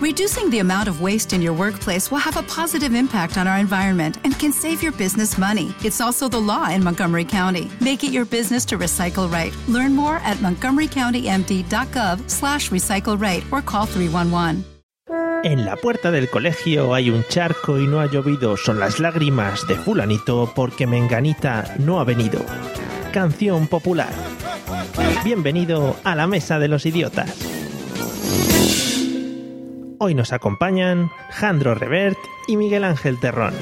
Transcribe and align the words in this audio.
Reducing 0.00 0.48
the 0.48 0.60
amount 0.60 0.88
of 0.88 1.02
waste 1.02 1.34
in 1.34 1.42
your 1.42 1.52
workplace 1.52 2.10
will 2.10 2.20
have 2.20 2.38
a 2.38 2.42
positive 2.44 2.94
impact 2.94 3.36
on 3.36 3.46
our 3.46 3.58
environment 3.58 4.16
and 4.24 4.32
can 4.38 4.50
save 4.50 4.82
your 4.82 4.92
business 4.92 5.36
money. 5.36 5.74
It's 5.84 6.00
also 6.00 6.26
the 6.26 6.40
law 6.40 6.70
in 6.70 6.82
Montgomery 6.82 7.26
County. 7.26 7.70
Make 7.82 8.02
it 8.02 8.10
your 8.10 8.24
business 8.24 8.64
to 8.66 8.78
recycle 8.78 9.30
right. 9.30 9.52
Learn 9.68 9.94
more 9.94 10.16
at 10.24 10.38
montgomerycountymd.gov 10.38 12.30
slash 12.30 12.70
recycle 12.70 13.20
right 13.20 13.44
or 13.52 13.60
call 13.60 13.84
311. 13.84 14.64
En 15.44 15.66
la 15.66 15.76
puerta 15.76 16.10
del 16.10 16.30
colegio 16.30 16.94
hay 16.94 17.10
un 17.10 17.22
charco 17.28 17.78
y 17.78 17.86
no 17.86 18.00
ha 18.00 18.06
llovido, 18.06 18.56
son 18.56 18.80
las 18.80 19.00
lágrimas 19.00 19.66
de 19.66 19.74
fulanito 19.74 20.50
porque 20.54 20.86
Menganita 20.86 21.74
no 21.78 22.00
ha 22.00 22.04
venido. 22.04 22.42
Canción 23.12 23.66
popular. 23.66 24.14
Bienvenido 25.24 25.94
a 26.04 26.14
la 26.14 26.26
Mesa 26.26 26.58
de 26.58 26.68
los 26.68 26.86
Idiotas. 26.86 27.69
Hoy 30.02 30.14
nos 30.14 30.32
acompañan 30.32 31.10
Jandro 31.28 31.74
Revert 31.74 32.18
y 32.46 32.56
Miguel 32.56 32.84
Ángel 32.84 33.18
Terrón. 33.18 33.52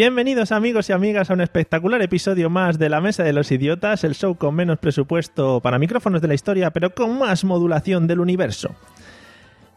Bienvenidos 0.00 0.50
amigos 0.50 0.88
y 0.88 0.94
amigas 0.94 1.28
a 1.28 1.34
un 1.34 1.42
espectacular 1.42 2.00
episodio 2.00 2.48
más 2.48 2.78
de 2.78 2.88
La 2.88 3.02
Mesa 3.02 3.22
de 3.22 3.34
los 3.34 3.52
Idiotas, 3.52 4.02
el 4.02 4.14
show 4.14 4.34
con 4.34 4.54
menos 4.54 4.78
presupuesto 4.78 5.60
para 5.60 5.78
micrófonos 5.78 6.22
de 6.22 6.28
la 6.28 6.32
historia, 6.32 6.70
pero 6.70 6.94
con 6.94 7.18
más 7.18 7.44
modulación 7.44 8.06
del 8.06 8.20
universo. 8.20 8.74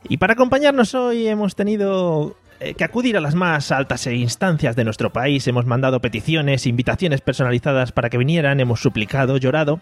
Y 0.07 0.15
para 0.15 0.31
acompañarnos 0.31 0.95
hoy 0.95 1.27
hemos 1.27 1.57
tenido 1.57 2.37
eh, 2.61 2.73
que 2.73 2.85
acudir 2.85 3.17
a 3.17 3.19
las 3.19 3.35
más 3.35 3.69
altas 3.73 4.07
instancias 4.07 4.77
de 4.77 4.85
nuestro 4.85 5.11
país, 5.11 5.45
hemos 5.49 5.65
mandado 5.65 5.99
peticiones, 5.99 6.67
invitaciones 6.67 7.19
personalizadas 7.19 7.91
para 7.91 8.09
que 8.09 8.17
vinieran, 8.17 8.61
hemos 8.61 8.79
suplicado, 8.79 9.35
llorado. 9.35 9.81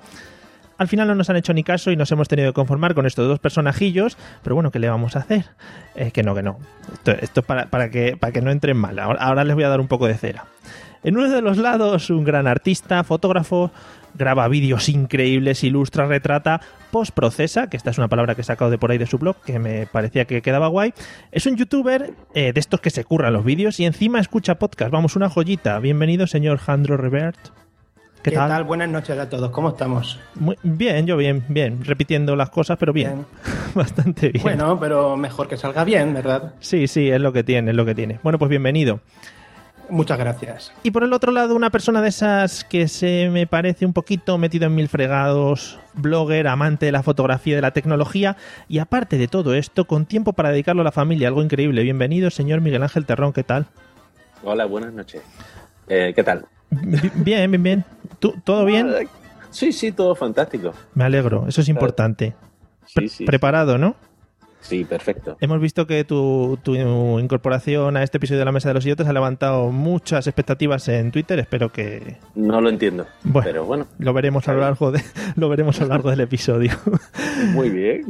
Al 0.82 0.88
final 0.88 1.08
no 1.08 1.14
nos 1.14 1.30
han 1.30 1.36
hecho 1.36 1.54
ni 1.54 1.64
caso 1.64 1.92
y 1.92 1.96
nos 1.96 2.12
hemos 2.12 2.28
tenido 2.28 2.50
que 2.50 2.56
conformar 2.56 2.96
con 2.96 3.06
estos 3.06 3.28
dos 3.28 3.38
personajillos, 3.38 4.18
pero 4.42 4.56
bueno, 4.56 4.72
¿qué 4.72 4.80
le 4.80 4.90
vamos 4.90 5.16
a 5.16 5.20
hacer? 5.20 5.46
Eh, 5.94 6.10
que 6.10 6.24
no, 6.24 6.34
que 6.34 6.42
no. 6.42 6.58
Esto, 7.06 7.42
es 7.42 7.46
para, 7.46 7.68
para, 7.68 7.92
que, 7.92 8.18
para 8.18 8.34
que 8.34 8.42
no 8.42 8.50
entren 8.50 8.78
mal. 8.78 8.98
Ahora, 8.98 9.44
les 9.44 9.54
voy 9.54 9.64
a 9.64 9.70
dar 9.70 9.80
un 9.80 9.88
poco 9.88 10.08
de 10.08 10.16
cera. 10.16 10.46
En 11.04 11.18
uno 11.18 11.30
de 11.30 11.44
los 11.44 11.58
lados, 11.58 12.10
un 12.10 12.24
gran 12.24 12.48
artista, 12.48 13.04
fotógrafo, 13.04 13.70
graba 14.16 14.48
vídeos 14.48 14.90
increíbles, 14.90 15.64
ilustra, 15.64 16.08
retrata, 16.08 16.62
postprocesa, 16.90 17.70
que 17.70 17.78
esta 17.78 17.92
es 17.92 18.00
una 18.00 18.08
palabra 18.08 18.34
que 18.34 18.42
he 18.42 18.44
sacado 18.44 18.72
de 18.72 18.80
por 18.80 18.90
ahí 18.90 18.98
de 18.98 19.06
su 19.06 19.20
blog, 19.20 19.36
que 19.46 19.60
me 19.60 19.86
parecía 19.86 20.26
que 20.26 20.42
quedaba 20.42 20.68
guay. 20.68 20.96
Es 21.32 21.46
un 21.46 21.58
youtuber 21.58 22.12
eh, 22.34 22.54
de 22.54 22.60
estos 22.60 22.82
que 22.82 22.90
se 22.90 23.04
curran 23.04 23.34
los 23.34 23.46
vídeos 23.46 23.80
y 23.80 23.86
encima 23.86 24.20
escucha 24.20 24.56
podcast. 24.56 24.90
Vamos, 24.90 25.16
una 25.16 25.30
joyita. 25.30 25.78
Bienvenido, 25.78 26.26
señor 26.26 26.58
Jandro 26.58 26.98
Revert. 26.98 27.61
¿Qué, 28.24 28.32
tal? 28.32 28.64
Buenas 28.66 28.88
noches 28.88 29.18
a 29.18 29.28
todos. 29.30 29.50
¿Cómo 29.50 29.70
estamos? 29.70 30.20
Muy 30.36 30.56
bien, 30.62 31.08
yo 31.08 31.18
bien, 31.18 31.44
bien. 31.48 31.84
Repitiendo 31.84 32.36
las 32.36 32.52
cosas, 32.52 32.78
pero 32.78 32.94
bien. 32.94 33.14
bien. 33.14 33.26
Bastante 33.76 34.30
bien. 34.30 34.44
Bueno, 34.44 34.80
pero 34.80 35.18
mejor 35.18 35.48
que 35.48 35.58
salga 35.58 35.84
bien, 35.84 36.14
¿verdad? 36.14 36.54
Sí, 36.60 36.88
sí, 36.88 37.10
es 37.10 37.20
lo 37.20 37.34
que 37.34 37.44
tiene, 37.44 37.72
es 37.72 37.78
lo 37.78 37.84
que 37.84 37.96
tiene. 37.96 38.20
Bueno, 38.22 38.38
pues 38.38 38.50
bienvenido. 38.50 39.00
Muchas 39.90 40.20
gracias. 40.20 40.72
Y 40.84 40.92
por 40.92 41.04
el 41.04 41.12
otro 41.14 41.32
lado, 41.32 41.56
una 41.56 41.72
persona 41.72 42.02
de 42.02 42.10
esas 42.10 42.64
que 42.64 42.88
se 42.88 43.30
me 43.32 43.48
parece 43.48 43.86
un 43.88 43.94
poquito 43.94 44.38
metido 44.38 44.68
en 44.68 44.76
mil 44.76 44.88
fregados, 44.88 45.80
blogger, 45.96 46.48
amante 46.48 46.86
de 46.86 46.92
la 46.92 47.04
fotografía 47.04 47.54
y 47.54 47.56
de 47.56 47.62
la 47.62 47.72
tecnología, 47.72 48.38
y 48.70 48.78
aparte 48.78 49.18
de 49.18 49.28
todo 49.28 49.56
esto, 49.56 49.86
con 49.86 50.06
tiempo 50.06 50.34
para 50.34 50.52
dedicarlo 50.52 50.82
a 50.82 50.86
la 50.86 50.92
familia, 50.92 51.28
algo 51.28 51.44
increíble. 51.44 51.82
Bienvenido, 51.84 52.30
señor 52.30 52.62
Miguel 52.62 52.84
Ángel 52.84 53.06
Terrón, 53.06 53.34
¿qué 53.34 53.44
tal? 53.44 53.66
Hola, 54.44 54.66
buenas 54.66 54.94
noches. 54.94 55.24
Eh, 55.88 56.14
¿Qué 56.16 56.24
tal? 56.24 56.46
Bien, 56.72 57.52
bien, 57.52 57.64
bien. 57.64 57.86
¿Todo 58.20 58.66
bien? 58.66 58.88
Sí, 59.50 59.72
sí, 59.72 59.92
todo 59.92 60.16
fantástico. 60.16 60.74
Me 60.94 61.04
alegro, 61.04 61.46
eso 61.48 61.62
es 61.62 61.70
importante. 61.70 62.34
Pre 62.94 63.08
sí, 63.08 63.18
sí, 63.18 63.26
preparado, 63.26 63.78
¿no? 63.78 63.96
Sí, 64.62 64.86
perfecto. 64.86 65.38
Hemos 65.42 65.60
visto 65.60 65.88
que 65.88 66.04
tu, 66.04 66.58
tu, 66.64 66.76
incorporación 66.76 67.98
a 67.98 68.04
este 68.04 68.18
episodio 68.18 68.40
de 68.40 68.46
la 68.46 68.52
Mesa 68.52 68.70
de 68.70 68.76
los 68.76 68.86
Idiotas 68.86 69.08
ha 69.08 69.14
levantado 69.14 69.72
muchas 69.72 70.28
expectativas 70.28 70.88
en 70.88 71.12
Twitter. 71.12 71.40
Espero 71.40 71.72
que. 71.72 72.18
No 72.36 72.62
lo 72.62 72.70
entiendo. 72.70 73.08
Bueno, 73.24 73.46
pero 73.46 73.66
bueno. 73.66 73.88
Lo 73.98 74.14
veremos 74.14 74.48
a 74.48 74.54
lo 74.54 74.62
largo 74.62 74.92
de, 74.92 75.02
lo 75.36 75.50
veremos 75.50 75.80
a 75.82 75.84
lo 75.84 75.90
largo 75.90 76.10
del 76.12 76.22
episodio. 76.22 76.72
Muy 77.54 77.70
bien. 77.70 78.06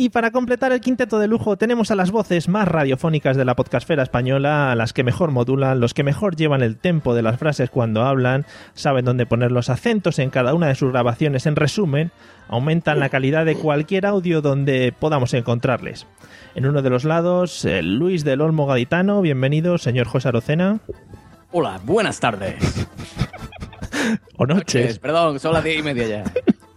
Y 0.00 0.08
para 0.08 0.30
completar 0.30 0.72
el 0.72 0.80
quinteto 0.80 1.18
de 1.18 1.28
lujo 1.28 1.58
tenemos 1.58 1.90
a 1.90 1.94
las 1.94 2.10
voces 2.10 2.48
más 2.48 2.66
radiofónicas 2.66 3.36
de 3.36 3.44
la 3.44 3.54
podcastfera 3.54 4.02
española, 4.02 4.72
a 4.72 4.74
las 4.74 4.94
que 4.94 5.04
mejor 5.04 5.30
modulan, 5.30 5.78
los 5.78 5.92
que 5.92 6.04
mejor 6.04 6.36
llevan 6.36 6.62
el 6.62 6.78
tempo 6.78 7.14
de 7.14 7.20
las 7.20 7.38
frases 7.38 7.68
cuando 7.68 8.02
hablan, 8.04 8.46
saben 8.72 9.04
dónde 9.04 9.26
poner 9.26 9.52
los 9.52 9.68
acentos 9.68 10.18
en 10.18 10.30
cada 10.30 10.54
una 10.54 10.68
de 10.68 10.74
sus 10.74 10.90
grabaciones, 10.90 11.44
en 11.44 11.54
resumen, 11.54 12.12
aumentan 12.48 12.98
la 12.98 13.10
calidad 13.10 13.44
de 13.44 13.56
cualquier 13.56 14.06
audio 14.06 14.40
donde 14.40 14.94
podamos 14.98 15.34
encontrarles. 15.34 16.06
En 16.54 16.64
uno 16.64 16.80
de 16.80 16.88
los 16.88 17.04
lados, 17.04 17.66
el 17.66 17.96
Luis 17.96 18.24
del 18.24 18.40
Olmo 18.40 18.64
Gaditano, 18.64 19.20
bienvenido, 19.20 19.76
señor 19.76 20.06
José 20.06 20.28
Arocena. 20.28 20.78
Hola, 21.52 21.78
buenas 21.84 22.20
tardes. 22.20 22.56
o 24.38 24.46
noches. 24.46 24.82
noches. 24.82 24.98
Perdón, 24.98 25.38
son 25.40 25.52
las 25.52 25.62
diez 25.62 25.78
y 25.78 25.82
media 25.82 26.06
ya. 26.08 26.24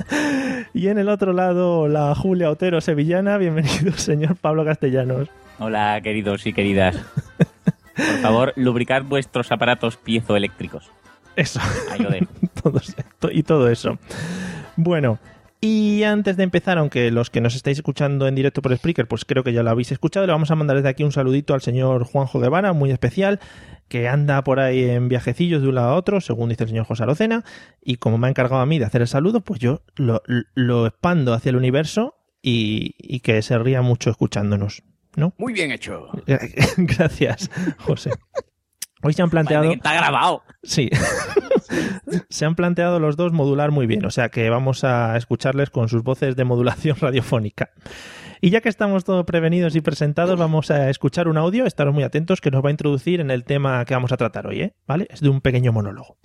Y 0.74 0.88
en 0.88 0.98
el 0.98 1.10
otro 1.10 1.34
lado, 1.34 1.88
la 1.88 2.16
Julia 2.16 2.50
Otero 2.50 2.82
sevillana. 2.82 3.38
Bienvenido, 3.38 3.94
señor 3.96 4.36
Pablo 4.36 4.66
Castellanos. 4.66 5.30
Hola, 5.60 6.00
queridos 6.02 6.46
y 6.48 6.54
queridas. 6.54 6.98
Por 7.96 8.18
favor, 8.22 8.54
lubricad 8.56 9.04
vuestros 9.04 9.52
aparatos 9.52 9.98
piezoeléctricos. 9.98 10.92
Eso. 11.36 11.60
todo, 12.64 13.32
y 13.32 13.44
todo 13.44 13.70
eso. 13.70 13.98
Bueno, 14.76 15.20
y 15.66 16.04
antes 16.04 16.36
de 16.36 16.44
empezar, 16.44 16.78
aunque 16.78 17.10
los 17.10 17.30
que 17.30 17.40
nos 17.40 17.56
estáis 17.56 17.78
escuchando 17.78 18.28
en 18.28 18.36
directo 18.36 18.62
por 18.62 18.76
Spreaker, 18.76 19.08
pues 19.08 19.24
creo 19.24 19.46
que 19.46 19.54
ya 19.54 19.64
lo 19.64 19.70
habéis 19.70 19.94
escuchado, 19.94 20.26
le 20.26 20.34
vamos 20.34 20.52
a 20.52 20.56
mandar 20.56 20.76
desde 20.76 20.90
aquí 20.90 21.06
un 21.06 21.14
saludito 21.14 21.54
al 21.54 21.62
señor 21.62 22.04
Juanjo 22.04 22.42
Guevara, 22.42 22.74
muy 22.74 22.92
especial, 22.92 23.40
que 23.88 24.10
anda 24.10 24.44
por 24.44 24.60
ahí 24.60 24.84
en 24.84 25.08
viajecillos 25.08 25.62
de 25.62 25.70
un 25.70 25.76
lado 25.76 25.92
a 25.92 25.96
otro, 25.96 26.20
según 26.20 26.50
dice 26.50 26.64
el 26.66 26.70
señor 26.72 26.86
José 26.86 27.04
Arocena, 27.04 27.46
y 27.82 27.96
como 27.96 28.18
me 28.18 28.28
ha 28.28 28.30
encargado 28.30 28.62
a 28.62 28.66
mí 28.66 28.78
de 28.78 28.84
hacer 28.84 29.04
el 29.04 29.08
saludo, 29.08 29.40
pues 29.40 29.62
yo 29.62 29.84
lo, 29.96 30.22
lo 30.54 30.86
expando 30.86 31.34
hacia 31.34 31.52
el 31.52 31.56
universo 31.56 32.18
y, 32.42 32.96
y, 32.98 33.22
que 33.22 33.42
se 33.42 33.58
ría 33.58 33.82
mucho 33.82 34.10
escuchándonos, 34.10 34.84
¿no? 35.16 35.34
Muy 35.38 35.54
bien 35.54 35.72
hecho. 35.72 36.10
Gracias, 36.76 37.50
José. 37.78 38.12
Hoy 39.04 39.14
se 39.14 39.22
han 39.22 39.30
planteado... 39.30 39.70
Está 39.70 39.94
grabado. 39.94 40.44
Sí. 40.64 40.90
se 42.30 42.46
han 42.46 42.56
planteado 42.56 43.00
los 43.00 43.18
dos 43.18 43.34
modular 43.34 43.72
muy 43.72 43.86
bien, 43.86 44.06
o 44.06 44.12
sea 44.12 44.30
que 44.30 44.50
vamos 44.50 44.86
a 44.86 45.18
escucharles 45.18 45.70
con 45.70 45.90
sus 45.90 46.04
voces 46.04 46.38
de 46.38 46.46
modulación 46.46 46.96
radiofónica. 47.02 47.72
Y 48.40 48.50
ya 48.50 48.62
que 48.62 48.70
estamos 48.70 49.04
todos 49.04 49.26
prevenidos 49.26 49.76
y 49.76 49.82
presentados, 49.82 50.40
vamos 50.40 50.72
a 50.72 50.90
escuchar 50.90 51.28
un 51.28 51.38
audio, 51.38 51.66
estaros 51.66 51.94
muy 51.94 52.04
atentos, 52.04 52.40
que 52.40 52.50
nos 52.50 52.64
va 52.64 52.70
a 52.70 52.72
introducir 52.72 53.20
en 53.20 53.30
el 53.30 53.44
tema 53.44 53.84
que 53.86 53.94
vamos 53.94 54.12
a 54.14 54.18
tratar 54.18 54.48
hoy, 54.48 54.62
¿eh? 54.62 54.74
¿Vale? 54.88 55.08
Es 55.10 55.20
de 55.20 55.30
un 55.30 55.42
pequeño 55.42 55.74
monólogo. 55.74 56.18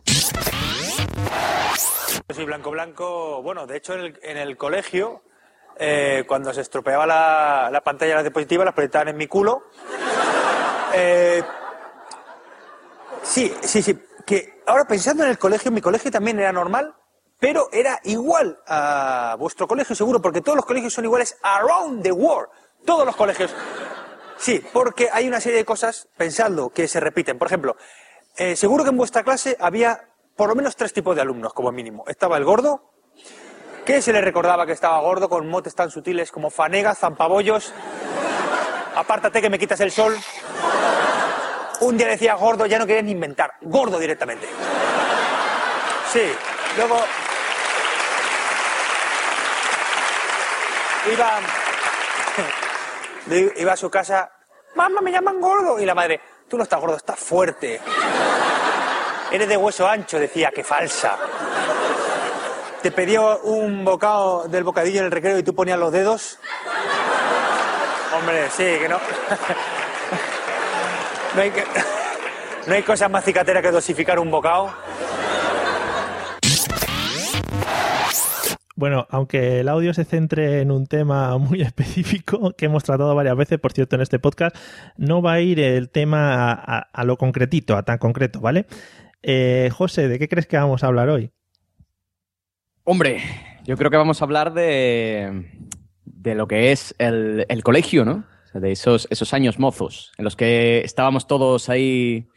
Soy 2.32 2.44
Blanco 2.44 2.70
Blanco, 2.70 3.42
bueno, 3.42 3.66
de 3.66 3.76
hecho 3.76 3.94
en 3.94 4.00
el, 4.00 4.20
en 4.22 4.36
el 4.36 4.56
colegio, 4.56 5.22
eh, 5.78 6.24
cuando 6.28 6.52
se 6.52 6.60
estropeaba 6.60 7.06
la, 7.06 7.70
la, 7.72 7.80
pantalla 7.82 8.10
de 8.10 8.16
la 8.16 8.22
diapositiva, 8.22 8.64
las 8.64 8.74
proyectaban 8.74 9.08
en 9.08 9.16
mi 9.16 9.26
culo. 9.26 9.62
Eh, 10.94 11.42
sí, 13.22 13.52
sí, 13.62 13.82
sí, 13.82 13.98
que 14.26 14.62
ahora 14.66 14.84
pensando 14.86 15.24
en 15.24 15.30
el 15.30 15.38
colegio, 15.38 15.70
mi 15.70 15.80
colegio 15.80 16.10
también 16.10 16.38
era 16.38 16.52
normal, 16.52 16.94
pero 17.38 17.68
era 17.72 18.00
igual 18.04 18.58
a 18.66 19.36
vuestro 19.38 19.68
colegio 19.68 19.94
seguro, 19.94 20.20
porque 20.20 20.40
todos 20.40 20.56
los 20.56 20.66
colegios 20.66 20.92
son 20.92 21.04
iguales 21.04 21.36
around 21.42 22.02
the 22.02 22.12
world. 22.12 22.48
Todos 22.84 23.06
los 23.06 23.16
colegios. 23.16 23.54
Sí, 24.36 24.64
porque 24.72 25.08
hay 25.12 25.28
una 25.28 25.40
serie 25.40 25.58
de 25.58 25.64
cosas, 25.64 26.08
pensando, 26.16 26.70
que 26.70 26.88
se 26.88 27.00
repiten. 27.00 27.38
Por 27.38 27.48
ejemplo, 27.48 27.76
eh, 28.36 28.56
seguro 28.56 28.84
que 28.84 28.90
en 28.90 28.96
vuestra 28.96 29.22
clase 29.24 29.56
había 29.60 30.08
por 30.36 30.48
lo 30.48 30.54
menos 30.54 30.76
tres 30.76 30.92
tipos 30.92 31.16
de 31.16 31.22
alumnos, 31.22 31.52
como 31.52 31.72
mínimo. 31.72 32.04
Estaba 32.06 32.36
el 32.36 32.44
gordo, 32.44 32.92
que 33.84 34.00
se 34.00 34.12
le 34.12 34.20
recordaba 34.20 34.66
que 34.66 34.72
estaba 34.72 35.00
gordo 35.00 35.28
con 35.28 35.48
motes 35.48 35.74
tan 35.74 35.90
sutiles 35.90 36.30
como 36.30 36.50
fanegas, 36.50 36.98
zampabollos. 36.98 37.72
Apártate 38.94 39.40
que 39.40 39.50
me 39.50 39.58
quitas 39.58 39.80
el 39.80 39.90
sol. 39.90 40.16
Un 41.80 41.96
día 41.96 42.08
decía 42.08 42.34
gordo, 42.34 42.66
ya 42.66 42.78
no 42.78 42.86
quería 42.86 43.02
ni 43.02 43.12
inventar. 43.12 43.54
Gordo 43.60 43.98
directamente. 43.98 44.48
Sí. 46.12 46.32
Luego. 46.76 47.00
Iba. 51.12 51.40
Iba 53.56 53.72
a 53.72 53.76
su 53.76 53.90
casa. 53.90 54.30
Mamá, 54.74 55.00
me 55.00 55.12
llaman 55.12 55.40
gordo. 55.40 55.78
Y 55.78 55.86
la 55.86 55.94
madre, 55.94 56.20
tú 56.48 56.56
no 56.56 56.64
estás 56.64 56.80
gordo, 56.80 56.96
estás 56.96 57.18
fuerte. 57.18 57.80
Eres 59.30 59.48
de 59.48 59.56
hueso 59.56 59.86
ancho, 59.86 60.18
decía, 60.18 60.50
que 60.50 60.64
falsa. 60.64 61.16
Te 62.82 62.90
pedía 62.90 63.20
un 63.20 63.84
bocado 63.84 64.48
del 64.48 64.64
bocadillo 64.64 65.00
en 65.00 65.06
el 65.06 65.12
recreo 65.12 65.38
y 65.38 65.42
tú 65.42 65.54
ponías 65.54 65.78
los 65.78 65.92
dedos. 65.92 66.38
Hombre, 68.16 68.48
sí, 68.50 68.64
que 68.80 68.88
no. 68.88 68.98
No 71.38 71.44
hay, 71.44 71.50
que... 71.52 71.62
no 72.66 72.74
hay 72.74 72.82
cosa 72.82 73.08
más 73.08 73.24
cicatera 73.24 73.62
que 73.62 73.70
dosificar 73.70 74.18
un 74.18 74.28
bocado. 74.28 74.74
Bueno, 78.74 79.06
aunque 79.08 79.60
el 79.60 79.68
audio 79.68 79.94
se 79.94 80.04
centre 80.04 80.62
en 80.62 80.72
un 80.72 80.88
tema 80.88 81.38
muy 81.38 81.62
específico 81.62 82.54
que 82.58 82.66
hemos 82.66 82.82
tratado 82.82 83.14
varias 83.14 83.36
veces, 83.36 83.60
por 83.60 83.72
cierto, 83.72 83.94
en 83.94 84.02
este 84.02 84.18
podcast, 84.18 84.56
no 84.96 85.22
va 85.22 85.34
a 85.34 85.40
ir 85.40 85.60
el 85.60 85.90
tema 85.90 86.54
a, 86.54 87.04
lo 87.04 87.16
concretito, 87.16 87.76
a 87.76 87.84
tan 87.84 87.98
concreto, 87.98 88.40
¿vale? 88.40 88.66
Eh, 89.22 89.70
José, 89.72 90.08
¿de 90.08 90.18
qué 90.18 90.28
crees 90.28 90.48
que 90.48 90.56
vamos 90.56 90.82
a 90.82 90.88
hablar 90.88 91.08
hoy? 91.08 91.30
Hombre, 92.82 93.22
yo 93.62 93.76
creo 93.76 93.92
que 93.92 93.96
vamos 93.96 94.20
a 94.20 94.24
hablar 94.24 94.54
de, 94.54 95.52
de 96.04 96.34
lo 96.34 96.48
que 96.48 96.72
es 96.72 96.96
el, 96.98 97.46
el 97.48 97.62
colegio, 97.62 98.04
¿no? 98.04 98.24
De 98.52 98.72
esos, 98.72 99.06
esos 99.10 99.34
años 99.34 99.58
mozos 99.58 100.12
en 100.18 100.24
los 100.24 100.36
que 100.36 100.80
estábamos 100.80 101.26
todos 101.26 101.68
ahí 101.68 102.28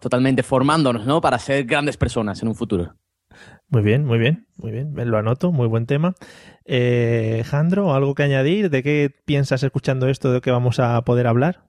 totalmente 0.00 0.42
formándonos, 0.42 1.06
¿no? 1.06 1.20
Para 1.20 1.38
ser 1.38 1.64
grandes 1.64 1.96
personas 1.96 2.42
en 2.42 2.48
un 2.48 2.54
futuro. 2.54 2.94
Muy 3.68 3.82
bien, 3.82 4.04
muy 4.04 4.18
bien, 4.18 4.46
muy 4.56 4.72
bien. 4.72 4.92
Lo 4.94 5.18
anoto, 5.18 5.52
muy 5.52 5.66
buen 5.66 5.86
tema. 5.86 6.14
Eh, 6.64 7.42
Jandro, 7.46 7.92
¿algo 7.92 8.14
que 8.14 8.22
añadir? 8.22 8.70
¿De 8.70 8.82
qué 8.82 9.10
piensas 9.24 9.62
escuchando 9.62 10.08
esto 10.08 10.32
de 10.32 10.40
que 10.40 10.50
vamos 10.50 10.80
a 10.80 11.02
poder 11.02 11.26
hablar? 11.26 11.68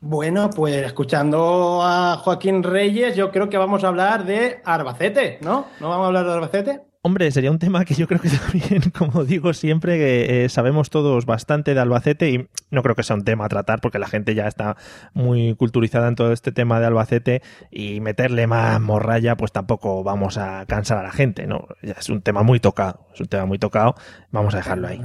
Bueno, 0.00 0.48
pues 0.48 0.76
escuchando 0.76 1.80
a 1.82 2.16
Joaquín 2.16 2.62
Reyes, 2.62 3.16
yo 3.16 3.30
creo 3.30 3.50
que 3.50 3.58
vamos 3.58 3.84
a 3.84 3.88
hablar 3.88 4.24
de 4.24 4.62
Arbacete, 4.64 5.38
¿no? 5.42 5.66
¿No 5.78 5.90
vamos 5.90 6.04
a 6.04 6.06
hablar 6.06 6.24
de 6.24 6.32
Arbacete? 6.32 6.89
Hombre, 7.02 7.30
sería 7.30 7.50
un 7.50 7.58
tema 7.58 7.86
que 7.86 7.94
yo 7.94 8.06
creo 8.06 8.20
que 8.20 8.28
también, 8.52 8.90
como 8.90 9.24
digo 9.24 9.54
siempre, 9.54 9.96
que 9.96 10.44
eh, 10.44 10.48
sabemos 10.50 10.90
todos 10.90 11.24
bastante 11.24 11.72
de 11.72 11.80
Albacete 11.80 12.30
y 12.30 12.48
no 12.70 12.82
creo 12.82 12.94
que 12.94 13.02
sea 13.02 13.16
un 13.16 13.24
tema 13.24 13.46
a 13.46 13.48
tratar 13.48 13.80
porque 13.80 13.98
la 13.98 14.06
gente 14.06 14.34
ya 14.34 14.46
está 14.46 14.76
muy 15.14 15.54
culturizada 15.54 16.08
en 16.08 16.14
todo 16.14 16.32
este 16.32 16.52
tema 16.52 16.78
de 16.78 16.86
Albacete 16.86 17.42
y 17.70 18.00
meterle 18.00 18.46
más 18.46 18.78
morralla 18.82 19.36
pues 19.36 19.50
tampoco 19.50 20.04
vamos 20.04 20.36
a 20.36 20.66
cansar 20.66 20.98
a 20.98 21.02
la 21.02 21.12
gente, 21.12 21.46
¿no? 21.46 21.68
Ya 21.82 21.94
es 21.94 22.10
un 22.10 22.20
tema 22.20 22.42
muy 22.42 22.60
tocado, 22.60 23.06
es 23.14 23.20
un 23.20 23.28
tema 23.28 23.46
muy 23.46 23.58
tocado, 23.58 23.94
vamos 24.30 24.52
a 24.54 24.58
dejarlo 24.58 24.88
ahí. 24.88 25.00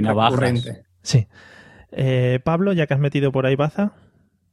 Navajas. 0.00 0.64
Sí. 1.02 1.26
Eh, 1.90 2.38
Pablo, 2.44 2.72
ya 2.72 2.86
que 2.86 2.94
has 2.94 3.00
metido 3.00 3.32
por 3.32 3.46
ahí 3.46 3.56
baza. 3.56 3.92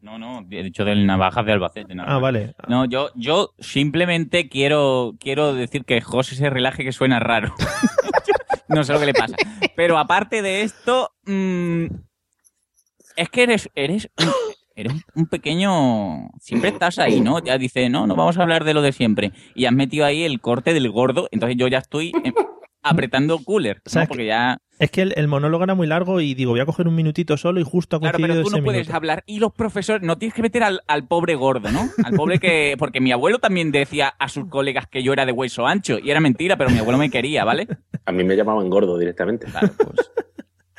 No, 0.01 0.17
no, 0.17 0.45
he 0.49 0.63
dicho 0.63 0.85
del 0.85 1.05
navajas 1.05 1.45
de 1.45 1.51
Albacete. 1.51 1.93
Ah, 1.99 2.19
vale. 2.19 2.55
No, 2.69 2.85
yo, 2.85 3.09
yo 3.15 3.53
simplemente 3.59 4.47
quiero, 4.47 5.15
quiero 5.19 5.53
decir 5.53 5.83
que 5.83 5.99
José 5.99 6.35
se 6.35 6.49
relaje 6.49 6.85
que 6.85 6.93
suena 6.93 7.19
raro. 7.19 7.53
no 8.69 8.83
sé 8.83 8.93
lo 8.93 8.99
que 8.99 9.07
le 9.07 9.13
pasa. 9.13 9.35
Pero 9.75 9.97
aparte 9.97 10.41
de 10.41 10.61
esto, 10.61 11.11
mm, 11.25 11.85
es 13.17 13.29
que 13.29 13.43
eres, 13.43 13.69
eres, 13.75 14.09
eres 14.75 14.93
un 15.15 15.25
pequeño. 15.27 16.29
Siempre 16.39 16.69
estás 16.69 16.97
ahí, 16.97 17.19
¿no? 17.19 17.43
Ya 17.43 17.57
dice, 17.57 17.89
no, 17.89 18.07
no 18.07 18.15
vamos 18.15 18.37
a 18.37 18.43
hablar 18.43 18.63
de 18.63 18.73
lo 18.73 18.81
de 18.81 18.93
siempre. 18.93 19.33
Y 19.53 19.65
has 19.65 19.73
metido 19.73 20.05
ahí 20.05 20.23
el 20.23 20.39
corte 20.39 20.73
del 20.73 20.89
gordo, 20.89 21.27
entonces 21.31 21.57
yo 21.57 21.67
ya 21.67 21.79
estoy 21.79 22.13
apretando 22.81 23.39
cooler, 23.39 23.81
¿no? 23.93 24.07
Porque 24.07 24.25
ya 24.25 24.59
es 24.79 24.91
que 24.91 25.01
el, 25.01 25.27
monólogo 25.27 25.65
era 25.65 25.75
muy 25.75 25.87
largo 25.87 26.21
y 26.21 26.33
digo, 26.33 26.51
voy 26.51 26.61
a 26.61 26.65
coger 26.65 26.87
un 26.87 26.95
minutito 26.95 27.35
solo 27.35 27.59
y 27.59 27.63
justo 27.63 27.97
ha 27.97 27.99
coincidido 27.99 28.27
Claro, 28.27 28.43
pero 28.43 28.49
tú 28.49 28.57
no 28.57 28.63
puedes 28.63 28.89
hablar. 28.89 29.23
Y 29.27 29.39
los 29.39 29.51
profesores, 29.51 30.01
no 30.01 30.17
tienes 30.17 30.33
que 30.33 30.41
meter 30.41 30.63
al, 30.63 31.07
pobre 31.09 31.35
gordo, 31.35 31.69
¿no? 31.69 31.89
Al 32.01 32.13
pobre 32.13 32.39
que... 32.39 32.75
Porque 32.79 33.01
mi 33.01 33.11
abuelo 33.11 33.39
también 33.39 33.71
decía 33.71 34.07
a 34.07 34.29
sus 34.29 34.45
colegas 34.47 34.87
que 34.87 35.03
yo 35.03 35.11
era 35.11 35.25
de 35.25 35.33
hueso 35.33 35.67
ancho. 35.67 35.99
Y 35.99 36.11
era 36.11 36.21
mentira, 36.21 36.55
pero 36.55 36.69
mi 36.69 36.77
abuelo 36.77 36.97
me 36.97 37.09
quería, 37.09 37.43
¿vale? 37.43 37.67
A 38.05 38.13
mí 38.13 38.23
me 38.23 38.37
llamaban 38.37 38.69
gordo 38.69 38.97
directamente. 38.97 39.47
Claro, 39.47 39.69
pues... 39.77 40.11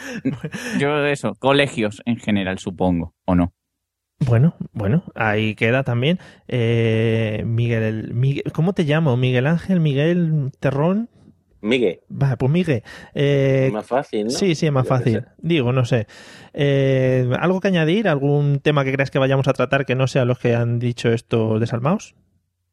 Yo 0.78 1.04
eso, 1.04 1.34
colegios 1.38 2.00
en 2.06 2.16
general, 2.16 2.58
supongo, 2.58 3.14
¿o 3.26 3.34
no? 3.34 3.52
Bueno, 4.20 4.54
bueno, 4.72 5.04
ahí 5.14 5.54
queda 5.54 5.82
también. 5.82 6.18
Eh, 6.48 7.42
Miguel, 7.46 8.14
Miguel, 8.14 8.44
¿cómo 8.54 8.72
te 8.72 8.84
llamo? 8.84 9.18
Miguel 9.18 9.46
Ángel, 9.46 9.80
Miguel 9.80 10.52
Terrón. 10.58 11.10
Miguel. 11.60 12.00
Va, 12.10 12.36
pues 12.36 12.50
Miguel. 12.50 12.82
Eh, 13.14 13.64
es 13.66 13.72
más 13.72 13.86
fácil, 13.86 14.24
¿no? 14.24 14.30
Sí, 14.30 14.54
sí, 14.54 14.66
es 14.66 14.72
más 14.72 14.86
fácil. 14.86 15.24
Digo, 15.38 15.72
no 15.72 15.84
sé. 15.84 16.06
Eh, 16.54 17.30
¿Algo 17.38 17.60
que 17.60 17.68
añadir? 17.68 18.08
¿Algún 18.08 18.60
tema 18.60 18.84
que 18.84 18.92
creas 18.92 19.10
que 19.10 19.18
vayamos 19.18 19.48
a 19.48 19.52
tratar 19.52 19.86
que 19.86 19.94
no 19.94 20.06
sea 20.06 20.24
los 20.24 20.38
que 20.38 20.54
han 20.54 20.78
dicho 20.78 21.10
estos 21.10 21.60
desalmados? 21.60 22.14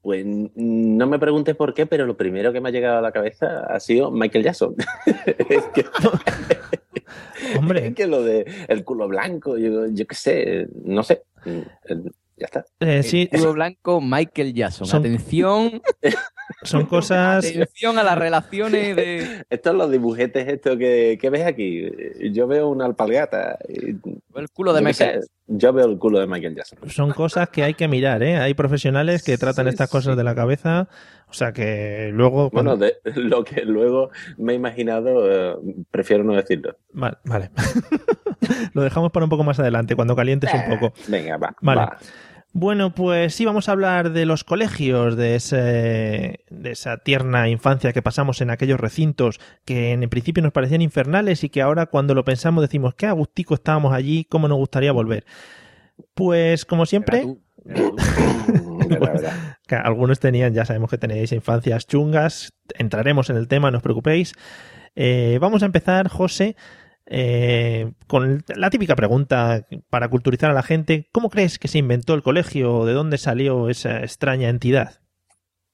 Pues 0.02 0.26
no 0.26 1.08
me 1.08 1.20
preguntes 1.20 1.56
por 1.56 1.74
qué, 1.74 1.86
pero 1.86 2.06
lo 2.06 2.16
primero 2.16 2.54
que 2.54 2.62
me 2.62 2.70
ha 2.70 2.72
llegado 2.72 3.00
a 3.00 3.02
la 3.02 3.12
cabeza 3.12 3.66
ha 3.68 3.80
sido 3.80 4.10
Michael 4.10 4.46
Jackson. 4.46 4.76
es 5.50 5.64
que, 5.74 5.86
Hombre. 7.58 7.88
Es 7.88 7.96
que 7.96 8.08
lo 8.08 8.24
de 8.24 8.46
el 8.68 8.84
culo 8.84 9.08
blanco, 9.08 9.58
yo, 9.58 9.88
yo 9.88 10.08
qué 10.08 10.16
sé, 10.16 10.68
no 10.84 11.04
sé. 11.04 11.24
Ya 11.46 12.46
está. 12.46 12.66
Eh, 12.80 13.04
sí. 13.04 13.28
Culo 13.28 13.54
blanco, 13.54 14.00
Michael 14.00 14.54
Jackson. 14.54 14.88
Atención. 14.92 15.82
Son 16.68 16.86
cosas. 16.88 17.46
Atención 17.46 17.98
a 17.98 18.04
las 18.04 18.18
relaciones 18.18 18.96
de. 18.96 19.46
Estos 19.50 19.72
son 19.72 19.78
los 19.78 19.92
dibujetes, 19.92 20.48
esto 20.48 20.78
que, 20.78 21.18
ves 21.32 21.46
aquí. 21.46 21.90
Yo 22.32 22.48
veo 22.48 22.70
una 22.70 22.86
alpalgata. 22.86 23.58
El 23.68 24.50
culo 24.54 24.74
de 24.74 24.82
Michael. 24.82 25.22
yo 25.48 25.74
veo 25.74 25.86
el 25.86 25.98
culo 25.98 26.20
de 26.20 26.28
Michael 26.28 26.56
Jackson. 26.56 26.80
Son 26.90 27.12
cosas 27.12 27.50
que 27.50 27.64
hay 27.64 27.74
que 27.74 27.88
mirar, 27.88 28.24
¿eh? 28.24 28.38
Hay 28.38 28.54
profesionales 28.54 29.24
que 29.24 29.38
tratan 29.38 29.68
estas 29.68 29.90
cosas 29.90 30.16
de 30.16 30.24
la 30.24 30.36
cabeza. 30.36 30.88
O 31.30 31.34
sea 31.34 31.52
que 31.52 32.10
luego. 32.14 32.50
Bueno, 32.50 32.78
de, 32.78 32.98
lo 33.16 33.44
que 33.44 33.64
luego 33.66 34.12
me 34.38 34.54
he 34.54 34.56
imaginado, 34.56 35.30
eh, 35.30 35.56
prefiero 35.92 36.24
no 36.24 36.34
decirlo. 36.34 36.78
Vale, 36.94 37.18
vale. 37.26 37.50
lo 38.74 38.82
dejamos 38.82 39.12
para 39.12 39.26
un 39.26 39.30
poco 39.30 39.44
más 39.44 39.60
adelante, 39.60 39.96
cuando 39.96 40.16
calientes 40.16 40.52
un 40.54 40.78
poco. 40.78 40.94
Venga, 41.08 41.38
va. 41.38 41.56
Vale. 41.62 41.88
Bueno, 42.54 42.96
pues 42.96 43.36
sí, 43.36 43.46
vamos 43.46 43.70
a 43.70 43.74
hablar 43.74 44.12
de 44.12 44.26
los 44.26 44.44
colegios, 44.44 45.16
de, 45.16 45.36
ese, 45.36 46.40
de 46.50 46.72
esa 46.72 46.98
tierna 46.98 47.50
infancia 47.50 47.94
que 47.94 48.02
pasamos 48.02 48.42
en 48.42 48.50
aquellos 48.50 48.80
recintos 48.80 49.40
que 49.64 49.92
en 49.92 50.10
principio 50.10 50.42
nos 50.42 50.54
parecían 50.54 50.82
infernales 50.82 51.44
y 51.44 51.50
que 51.50 51.62
ahora 51.62 51.86
cuando 51.86 52.16
lo 52.16 52.26
pensamos 52.26 52.64
decimos, 52.64 52.96
qué 52.96 53.06
agustico 53.06 53.54
estábamos 53.54 53.94
allí, 53.94 54.26
cómo 54.26 54.48
nos 54.48 54.58
gustaría 54.58 54.92
volver. 54.92 55.24
Pues 56.14 56.66
como 56.66 56.86
siempre... 56.86 57.26
algunos 59.70 60.20
tenían, 60.20 60.54
ya 60.54 60.66
sabemos 60.66 60.90
que 60.90 60.98
tenéis 60.98 61.34
infancias 61.34 61.86
chungas, 61.86 62.54
entraremos 62.78 63.30
en 63.30 63.38
el 63.38 63.48
tema, 63.48 63.72
no 63.72 63.78
os 63.78 63.84
preocupéis. 63.84 64.34
Eh, 64.96 65.38
vamos 65.42 65.64
a 65.64 65.68
empezar, 65.68 66.08
José, 66.08 66.56
eh, 67.10 67.94
con 68.08 68.44
la 68.56 68.70
típica 68.70 68.96
pregunta 68.96 69.66
para 69.90 70.10
culturizar 70.10 70.52
a 70.52 70.54
la 70.54 70.64
gente, 70.64 71.10
¿cómo 71.12 71.30
crees 71.30 71.58
que 71.58 71.68
se 71.68 71.78
inventó 71.78 72.14
el 72.14 72.24
colegio? 72.24 72.86
¿De 72.86 72.94
dónde 72.94 73.18
salió 73.18 73.70
esa 73.70 74.00
extraña 74.00 74.50
entidad? 74.50 75.02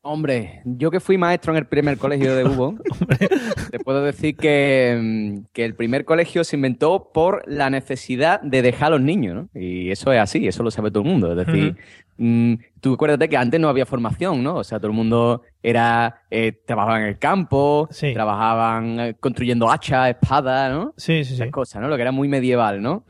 Hombre, 0.05 0.62
yo 0.65 0.91
que 0.91 1.00
fui 1.00 1.17
maestro 1.17 1.53
en 1.53 1.60
el 1.60 1.65
primer 1.65 1.98
colegio 1.98 2.36
de 2.36 2.43
Hugo, 2.43 2.75
te 3.72 3.79
puedo 3.79 4.03
decir 4.03 4.36
que, 4.36 5.00
mm, 5.01 5.45
que, 5.53 5.63
el 5.63 5.75
primer 5.75 6.03
colegio 6.03 6.43
se 6.43 6.57
inventó 6.57 7.10
por 7.13 7.41
la 7.48 7.69
necesidad 7.69 8.41
de 8.41 8.62
dejar 8.62 8.88
a 8.88 8.98
los 8.98 9.01
niños, 9.01 9.33
¿no? 9.33 9.50
Y 9.57 9.91
eso 9.91 10.12
es 10.12 10.19
así, 10.19 10.45
eso 10.45 10.62
lo 10.62 10.72
sabe 10.72 10.91
todo 10.91 11.03
el 11.03 11.10
mundo. 11.10 11.31
Es 11.31 11.48
decir, 11.48 11.77
mm, 12.17 12.55
tú 12.81 12.95
acuérdate 12.95 13.29
que 13.29 13.38
antes 13.38 13.62
no 13.62 13.69
había 13.69 13.86
formación, 13.86 14.43
¿no? 14.43 14.55
O 14.55 14.63
sea, 14.65 14.77
todo 14.77 14.88
el 14.88 14.98
mundo 14.98 15.43
era 15.63 16.24
eh, 16.29 16.51
trabajaba 16.51 17.00
en 17.00 17.07
el 17.07 17.17
campo, 17.17 17.88
trabajaban 18.13 19.00
eh, 19.00 19.15
construyendo 19.17 19.72
hachas, 19.72 20.10
espadas, 20.10 20.69
¿no? 20.69 20.93
Sí, 20.98 21.24
sí, 21.24 21.29
sí. 21.29 21.33
Esas 21.36 21.50
cosas, 21.50 21.81
¿no? 21.81 21.88
Lo 21.88 21.95
que 21.95 22.01
era 22.01 22.12
muy 22.12 22.27
medieval, 22.27 22.81
¿no? 22.81 23.05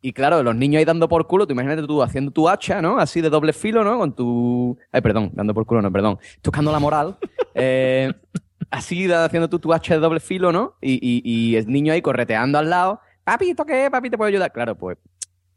Y 0.00 0.12
claro, 0.12 0.42
los 0.42 0.54
niños 0.54 0.78
ahí 0.78 0.84
dando 0.84 1.08
por 1.08 1.26
culo, 1.26 1.46
tú 1.46 1.52
imagínate 1.52 1.82
tú 1.82 2.02
haciendo 2.02 2.30
tu 2.30 2.48
hacha, 2.48 2.80
¿no? 2.80 2.98
Así 2.98 3.20
de 3.20 3.30
doble 3.30 3.52
filo, 3.52 3.82
¿no? 3.82 3.98
Con 3.98 4.12
tu... 4.14 4.78
Ay, 4.92 5.00
perdón, 5.00 5.30
dando 5.34 5.54
por 5.54 5.66
culo, 5.66 5.82
no, 5.82 5.90
perdón. 5.90 6.18
Tocando 6.40 6.70
la 6.70 6.78
moral. 6.78 7.16
eh, 7.54 8.12
así 8.70 9.10
haciendo 9.10 9.48
tú 9.48 9.58
tu 9.58 9.72
hacha 9.72 9.94
de 9.94 10.00
doble 10.00 10.20
filo, 10.20 10.52
¿no? 10.52 10.74
Y, 10.80 10.98
y, 11.24 11.56
el 11.56 11.66
niño 11.66 11.92
ahí 11.92 12.00
correteando 12.00 12.58
al 12.58 12.70
lado. 12.70 13.00
Papi, 13.24 13.50
¿esto 13.50 13.66
qué? 13.66 13.88
Papi, 13.90 14.10
¿te 14.10 14.16
puedo 14.16 14.28
ayudar? 14.28 14.52
Claro, 14.52 14.76
pues 14.76 14.98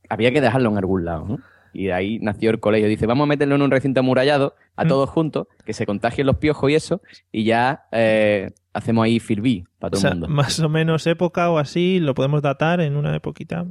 había 0.10 0.32
que 0.32 0.42
dejarlo 0.42 0.70
en 0.72 0.78
algún 0.78 1.06
lado, 1.06 1.26
¿no? 1.26 1.38
Y 1.74 1.86
de 1.86 1.94
ahí 1.94 2.20
nació 2.20 2.50
el 2.50 2.60
colegio. 2.60 2.90
Dice, 2.90 3.06
vamos 3.06 3.26
a 3.26 3.28
meterlo 3.28 3.56
en 3.56 3.62
un 3.62 3.72
recinto 3.72 4.02
amurallado 4.02 4.56
a 4.76 4.84
mm. 4.84 4.88
todos 4.88 5.10
juntos, 5.10 5.48
que 5.66 5.74
se 5.74 5.86
contagien 5.86 6.28
los 6.28 6.38
piojos 6.38 6.70
y 6.70 6.76
eso, 6.76 7.02
y 7.32 7.46
ya 7.46 7.86
eh, 7.92 8.52
hacemos 8.74 9.06
ahí 9.06 9.20
filbí 9.20 9.64
para 9.80 9.92
todo 9.92 10.08
el 10.08 10.14
mundo. 10.16 10.28
Más 10.28 10.60
o 10.60 10.68
menos 10.68 11.08
época 11.08 11.50
o 11.50 11.58
así, 11.58 12.00
lo 12.00 12.14
podemos 12.14 12.42
datar 12.42 12.82
en 12.82 12.98
una 12.98 13.16
época. 13.16 13.66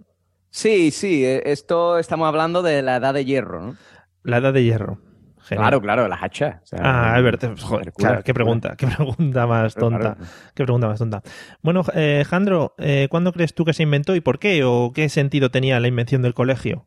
Sí, 0.51 0.91
sí, 0.91 1.25
eh, 1.25 1.43
esto 1.47 1.99
estamos 1.99 2.27
hablando 2.27 2.63
de 2.63 2.83
la 2.83 2.97
edad 2.97 3.15
de 3.15 3.25
hierro, 3.25 3.61
¿no? 3.61 3.77
La 4.23 4.39
edad 4.39 4.53
de 4.53 4.65
hierro. 4.65 4.99
Claro, 5.49 5.81
claro, 5.81 6.07
las 6.07 6.23
hachas. 6.23 6.61
ah, 6.79 7.15
Albert, 7.15 7.59
joder, 7.61 7.93
claro, 7.93 8.23
qué 8.23 8.33
pregunta, 8.33 8.77
qué 8.77 8.87
pregunta 8.87 9.47
más 9.47 9.75
tonta. 9.75 10.17
Qué 10.55 10.65
pregunta 10.65 10.87
más 10.87 10.99
tonta. 10.99 11.23
Bueno, 11.63 11.83
eh, 11.95 12.25
Jandro, 12.29 12.75
eh, 12.79 13.09
¿cuándo 13.11 13.33
crees 13.33 13.55
tú 13.55 13.65
que 13.65 13.73
se 13.73 13.83
inventó 13.83 14.15
y 14.15 14.21
por 14.21 14.39
qué? 14.39 14.63
¿O 14.65 14.93
qué 14.95 15.09
sentido 15.09 15.51
tenía 15.51 15.81
la 15.81 15.89
invención 15.89 16.23
del 16.23 16.35
colegio? 16.35 16.87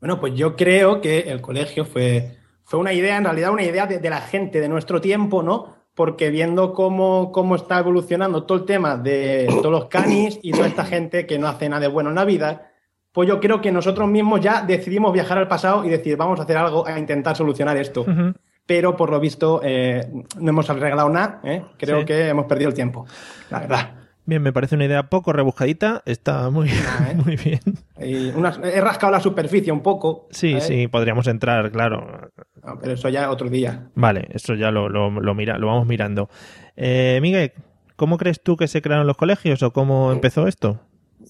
Bueno, 0.00 0.18
pues 0.18 0.34
yo 0.34 0.56
creo 0.56 1.00
que 1.00 1.30
el 1.30 1.40
colegio 1.40 1.84
fue 1.84 2.38
fue 2.64 2.78
una 2.78 2.92
idea, 2.92 3.18
en 3.18 3.24
realidad 3.24 3.52
una 3.52 3.64
idea 3.64 3.86
de, 3.86 3.98
de 3.98 4.10
la 4.10 4.20
gente 4.20 4.60
de 4.60 4.68
nuestro 4.68 5.00
tiempo, 5.00 5.42
¿no? 5.42 5.81
Porque 5.94 6.30
viendo 6.30 6.72
cómo, 6.72 7.32
cómo 7.32 7.54
está 7.56 7.78
evolucionando 7.78 8.44
todo 8.44 8.58
el 8.58 8.64
tema 8.64 8.96
de 8.96 9.46
todos 9.60 9.70
los 9.70 9.84
canis 9.86 10.38
y 10.42 10.52
toda 10.52 10.66
esta 10.66 10.84
gente 10.86 11.26
que 11.26 11.38
no 11.38 11.46
hace 11.48 11.68
nada 11.68 11.80
de 11.80 11.88
bueno 11.88 12.08
en 12.10 12.16
la 12.16 12.24
vida, 12.24 12.70
pues 13.12 13.28
yo 13.28 13.40
creo 13.40 13.60
que 13.60 13.70
nosotros 13.70 14.08
mismos 14.08 14.40
ya 14.40 14.62
decidimos 14.62 15.12
viajar 15.12 15.36
al 15.36 15.48
pasado 15.48 15.84
y 15.84 15.90
decir, 15.90 16.16
vamos 16.16 16.40
a 16.40 16.44
hacer 16.44 16.56
algo 16.56 16.86
a 16.86 16.98
intentar 16.98 17.36
solucionar 17.36 17.76
esto. 17.76 18.02
Ujú. 18.02 18.32
Pero 18.64 18.96
por 18.96 19.10
lo 19.10 19.20
visto 19.20 19.60
eh, 19.62 20.08
no 20.38 20.48
hemos 20.50 20.70
arreglado 20.70 21.10
nada, 21.10 21.40
¿eh? 21.44 21.62
creo 21.76 22.00
Sí. 22.00 22.04
que 22.06 22.28
hemos 22.28 22.46
perdido 22.46 22.68
el 22.70 22.74
tiempo, 22.74 23.04
la 23.50 23.58
verdad. 23.60 23.90
Bien, 24.24 24.40
me 24.40 24.52
parece 24.52 24.76
una 24.76 24.84
idea 24.84 25.08
poco 25.10 25.32
rebuscadita. 25.32 26.02
Está 26.06 26.48
muy, 26.50 26.68
Ah, 26.70 27.08
¿eh? 27.10 27.14
muy 27.24 27.36
bien. 27.36 27.60
Y 28.00 28.28
he 28.28 28.80
rascado 28.80 29.10
la 29.12 29.20
superficie 29.20 29.72
un 29.72 29.80
poco. 29.82 30.28
Sí, 30.30 30.54
¿eh? 30.54 30.60
sí, 30.60 30.88
podríamos 30.88 31.26
entrar, 31.26 31.70
claro. 31.72 32.30
No, 32.64 32.78
pero 32.80 32.92
eso 32.94 33.08
ya 33.08 33.30
otro 33.30 33.48
día. 33.48 33.88
Vale, 33.94 34.28
eso 34.30 34.54
ya 34.54 34.70
lo, 34.70 34.88
lo, 34.88 35.10
lo 35.10 35.34
mira, 35.34 35.58
lo 35.58 35.66
vamos 35.66 35.86
mirando. 35.86 36.28
Eh, 36.76 37.18
Miguel, 37.20 37.52
¿cómo 37.96 38.16
crees 38.16 38.40
tú 38.42 38.56
que 38.56 38.68
se 38.68 38.80
crearon 38.80 39.06
los 39.08 39.16
colegios 39.16 39.62
o 39.64 39.72
cómo 39.72 40.12
empezó 40.12 40.46
esto? 40.46 40.78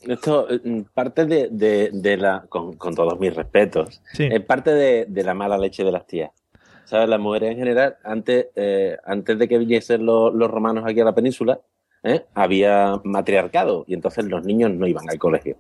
Esto 0.03 0.49
parte 0.95 1.27
de, 1.27 1.49
de- 1.51 1.91
de 1.93 2.17
la, 2.17 2.45
con, 2.49 2.75
con 2.75 2.95
todos 2.95 3.19
mis 3.21 3.35
respetos, 3.35 4.03
Sí. 4.13 4.25
es 4.31 4.41
parte 4.41 4.73
de, 4.73 5.07
de 5.07 5.23
la 5.25 5.33
mala 5.35 5.57
leche 5.59 5.85
de 5.85 5.93
las 5.93 6.07
tías. 6.07 6.31
¿Sabes? 6.85 7.09
Las 7.09 7.21
mujeres 7.21 7.53
en 7.53 7.57
general, 7.59 7.97
antes, 8.05 8.49
eh, 8.57 8.97
antes 9.05 9.39
de 9.39 9.49
que 9.49 9.57
viniesen 9.59 10.05
los, 10.05 10.35
los 10.35 10.51
romanos 10.51 10.85
aquí 10.87 11.01
a 11.01 11.05
la 11.05 11.15
península, 11.15 11.59
¿eh? 12.03 12.25
había 12.35 13.01
matriarcado 13.05 13.85
y 13.87 13.95
entonces 13.95 14.25
los 14.27 14.45
niños 14.45 14.71
no 14.73 14.87
iban 14.87 15.09
al 15.09 15.19
colegio. 15.19 15.57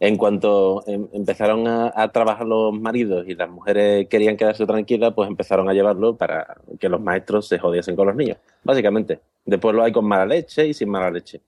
En 0.00 0.16
cuanto 0.16 0.82
em- 0.86 1.08
empezaron 1.12 1.68
a, 1.68 1.92
a 1.94 2.10
trabajar 2.10 2.46
los 2.46 2.72
maridos 2.72 3.24
y 3.28 3.34
las 3.34 3.48
mujeres 3.48 4.08
querían 4.08 4.36
quedarse 4.36 4.66
tranquilas, 4.66 5.12
pues 5.14 5.28
empezaron 5.28 5.68
a 5.68 5.72
llevarlo 5.72 6.16
para 6.16 6.56
que 6.80 6.88
los 6.88 7.00
maestros 7.00 7.46
se 7.46 7.58
jodiesen 7.58 7.94
con 7.94 8.08
los 8.08 8.16
niños, 8.16 8.38
básicamente. 8.64 9.20
Después 9.44 9.74
lo 9.74 9.84
hay 9.84 9.92
con 9.92 10.04
mala 10.04 10.26
leche 10.26 10.66
y 10.66 10.74
sin 10.74 10.88
mala 10.88 11.10
leche. 11.10 11.40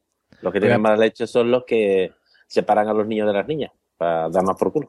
Los 0.43 0.53
que 0.53 0.61
tienen 0.61 0.81
mala 0.81 0.97
leche 0.97 1.27
son 1.27 1.51
los 1.51 1.65
que 1.65 2.13
separan 2.47 2.87
a 2.89 2.93
los 2.93 3.07
niños 3.07 3.27
de 3.27 3.33
las 3.33 3.47
niñas 3.49 3.73
para 3.97 4.29
dar 4.29 4.45
más 4.45 4.57
por 4.57 4.73
culo. 4.73 4.89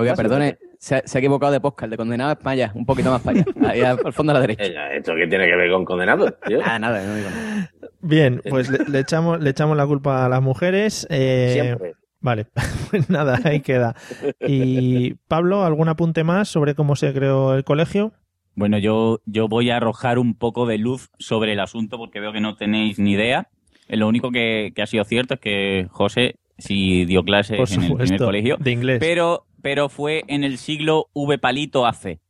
Oiga, 0.00 0.14
perdone, 0.14 0.58
se 0.78 0.96
ha, 0.96 1.02
se 1.04 1.18
ha 1.18 1.20
equivocado 1.20 1.52
de 1.52 1.60
podcast, 1.60 1.84
el 1.84 1.90
de 1.90 1.96
condenado 1.96 2.32
es 2.32 2.38
para 2.38 2.50
allá, 2.52 2.72
un 2.74 2.86
poquito 2.86 3.10
más 3.10 3.20
para 3.22 3.40
allá, 3.40 3.46
ahí 3.68 3.80
al 3.82 4.12
fondo 4.12 4.30
a 4.32 4.34
la 4.34 4.40
derecha. 4.40 4.62
Ella, 4.64 4.92
¿Esto 4.94 5.14
qué 5.16 5.26
tiene 5.26 5.46
que 5.46 5.56
ver 5.56 5.70
con 5.70 5.84
condenados, 5.84 6.34
tío? 6.46 6.60
Ah, 6.64 6.78
nada, 6.78 7.02
no 7.04 7.14
digo 7.16 7.28
nada. 7.30 7.70
Bien, 8.00 8.40
pues 8.48 8.70
le, 8.70 8.84
le 8.88 9.00
echamos, 9.00 9.40
le 9.40 9.50
echamos 9.50 9.76
la 9.76 9.86
culpa 9.86 10.24
a 10.24 10.28
las 10.28 10.40
mujeres. 10.42 11.06
eh, 11.10 11.50
Siempre. 11.52 11.94
Vale, 12.20 12.46
pues 12.90 13.08
nada, 13.10 13.40
ahí 13.44 13.60
queda. 13.60 13.94
Y 14.40 15.14
Pablo, 15.28 15.64
¿algún 15.64 15.88
apunte 15.88 16.24
más 16.24 16.48
sobre 16.48 16.74
cómo 16.74 16.96
se 16.96 17.12
creó 17.12 17.54
el 17.54 17.64
colegio? 17.64 18.12
Bueno, 18.54 18.78
yo, 18.78 19.20
yo 19.24 19.46
voy 19.48 19.70
a 19.70 19.76
arrojar 19.76 20.18
un 20.18 20.34
poco 20.34 20.66
de 20.66 20.78
luz 20.78 21.10
sobre 21.18 21.52
el 21.52 21.60
asunto 21.60 21.96
porque 21.96 22.18
veo 22.20 22.32
que 22.32 22.40
no 22.40 22.56
tenéis 22.56 22.98
ni 22.98 23.12
idea. 23.12 23.48
Eh, 23.88 23.96
Lo 23.96 24.08
único 24.08 24.30
que, 24.32 24.72
que 24.74 24.82
ha 24.82 24.86
sido 24.86 25.04
cierto 25.04 25.34
es 25.34 25.40
que 25.40 25.86
José 25.90 26.36
sí 26.58 27.04
dio 27.04 27.22
clases 27.22 27.52
en 27.52 27.60
el 27.60 27.66
primer 27.68 28.06
supuesto, 28.08 28.24
colegio, 28.24 28.56
de 28.58 28.70
inglés. 28.72 28.98
pero, 28.98 29.44
pero 29.62 29.88
fue 29.88 30.24
en 30.28 30.44
el 30.44 30.58
siglo 30.58 31.08
V 31.14 31.38
palito 31.38 31.86
AC. 31.86 32.20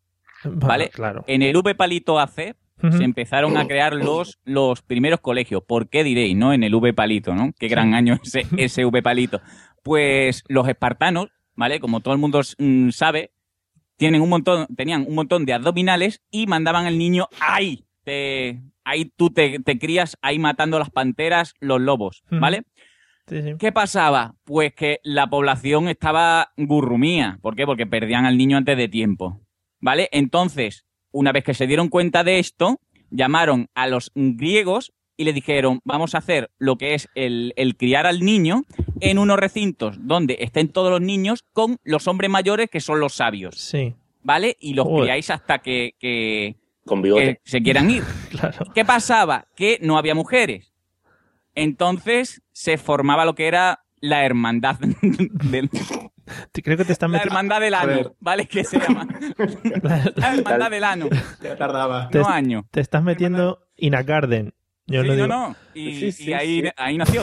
¿vale? 0.45 0.91
Claro. 0.91 1.25
En 1.27 1.43
el 1.43 1.57
V 1.57 1.75
palito 1.75 2.19
AC 2.19 2.57
se 2.97 3.03
empezaron 3.03 3.57
a 3.57 3.67
crear 3.67 3.95
los, 3.95 4.39
los 4.45 4.83
primeros 4.83 5.21
colegios. 5.21 5.63
¿Por 5.65 5.89
qué 5.89 6.05
diréis, 6.05 6.37
no? 6.37 6.53
En 6.53 6.63
el 6.63 6.75
V 6.75 6.93
palito, 6.93 7.35
¿no? 7.35 7.53
Qué 7.59 7.67
gran 7.67 7.95
año 7.95 8.19
ese, 8.23 8.47
ese 8.57 8.85
V 8.85 9.03
palito. 9.03 9.41
Pues 9.83 10.45
los 10.49 10.69
espartanos, 10.69 11.29
¿vale? 11.55 11.81
Como 11.81 12.01
todo 12.01 12.15
el 12.15 12.21
mundo 12.21 12.41
mm, 12.59 12.91
sabe, 12.91 13.33
tienen 13.97 14.21
un 14.21 14.29
montón, 14.29 14.69
tenían 14.77 15.05
un 15.09 15.15
montón 15.17 15.45
de 15.45 15.55
abdominales 15.55 16.23
y 16.31 16.47
mandaban 16.47 16.87
al 16.87 16.99
niño 16.99 17.29
ahí. 17.41 17.85
Te, 18.05 18.63
ahí 18.85 19.13
tú 19.17 19.31
te, 19.31 19.59
te 19.59 19.79
crías 19.79 20.17
ahí 20.23 20.39
matando 20.39 20.79
las 20.79 20.91
panteras, 20.91 21.55
los 21.59 21.81
lobos. 21.81 22.23
¿vale? 22.31 22.63
Sí, 23.29 23.43
sí. 23.43 23.55
¿Qué 23.59 23.73
pasaba? 23.73 24.35
Pues 24.45 24.75
que 24.75 25.01
la 25.03 25.29
población 25.29 25.89
estaba 25.89 26.53
gurrumía. 26.57 27.39
¿Por 27.43 27.57
qué? 27.57 27.67
Porque 27.67 27.87
perdían 27.87 28.25
al 28.27 28.37
niño 28.39 28.57
antes 28.57 28.77
de 28.77 28.89
tiempo. 28.89 29.41
¿Vale? 29.81 30.09
Entonces, 30.13 30.85
una 31.13 31.33
vez 31.33 31.45
que 31.45 31.55
se 31.55 31.67
dieron 31.67 31.89
cuenta 31.89 32.25
de 32.25 32.39
esto, 32.39 32.81
llamaron 33.11 33.69
a 33.75 33.87
los 33.87 34.11
griegos 34.15 34.93
y 35.17 35.25
le 35.25 35.33
dijeron, 35.33 35.81
vamos 35.85 36.15
a 36.15 36.19
hacer 36.19 36.51
lo 36.59 36.77
que 36.79 36.95
es 36.95 37.09
el, 37.15 37.53
el 37.57 37.77
criar 37.77 38.07
al 38.07 38.21
niño 38.21 38.65
en 39.01 39.19
unos 39.19 39.39
recintos 39.39 39.97
donde 40.01 40.37
estén 40.41 40.69
todos 40.69 40.91
los 40.91 41.01
niños 41.01 41.45
con 41.53 41.79
los 41.83 42.07
hombres 42.07 42.31
mayores 42.31 42.69
que 42.71 42.81
son 42.81 43.01
los 43.01 43.15
sabios. 43.15 43.57
Sí, 43.57 43.95
¿Vale? 44.23 44.57
Y 44.61 44.75
los 44.75 44.87
Joder. 44.87 45.03
criáis 45.05 45.31
hasta 45.31 45.59
que, 45.61 45.95
que- 45.99 46.57
Con 46.85 47.03
que 47.03 47.41
se 47.45 47.63
quieran 47.63 47.91
ir. 47.91 48.03
claro. 48.31 48.67
¿Qué 48.75 48.85
pasaba? 48.85 49.47
Que 49.57 49.79
no 49.83 49.97
había 49.99 50.15
mujeres. 50.15 50.68
Entonces 51.55 52.43
se 52.53 52.79
formaba 52.79 53.25
lo 53.25 53.35
que 53.35 53.47
era 53.49 53.85
la 54.01 54.25
hermandad 54.25 54.77
del, 55.51 55.71
Creo 56.53 56.77
que 56.77 56.85
te 56.85 56.93
están 56.93 57.11
la 57.13 57.19
hermandad 57.23 57.61
del 57.61 57.75
ano, 57.75 58.15
¿vale? 58.21 58.47
Que 58.47 58.63
se 58.65 58.79
llama 58.79 59.07
la 60.17 60.35
hermandad 60.37 60.71
del 60.71 60.85
ano, 60.85 61.09
Ya 61.43 61.57
tardaba. 61.57 62.09
Te- 62.11 62.19
no 62.21 62.29
año. 62.29 62.67
Te 62.71 62.81
estás 62.81 63.03
metiendo 63.03 63.67
in 63.77 63.95
a 63.95 64.03
garden. 64.03 64.55
Yo 64.87 65.03
Sí, 65.03 65.09
no 65.09 65.15
no, 65.15 65.23
digo. 65.23 65.27
no. 65.27 65.57
Y, 65.75 65.95
Sí, 66.01 66.13
sí, 66.13 66.31
y 66.31 66.33
ahí, 66.35 66.63
sí. 66.63 66.69
ahí 66.77 66.97
nació. 66.99 67.23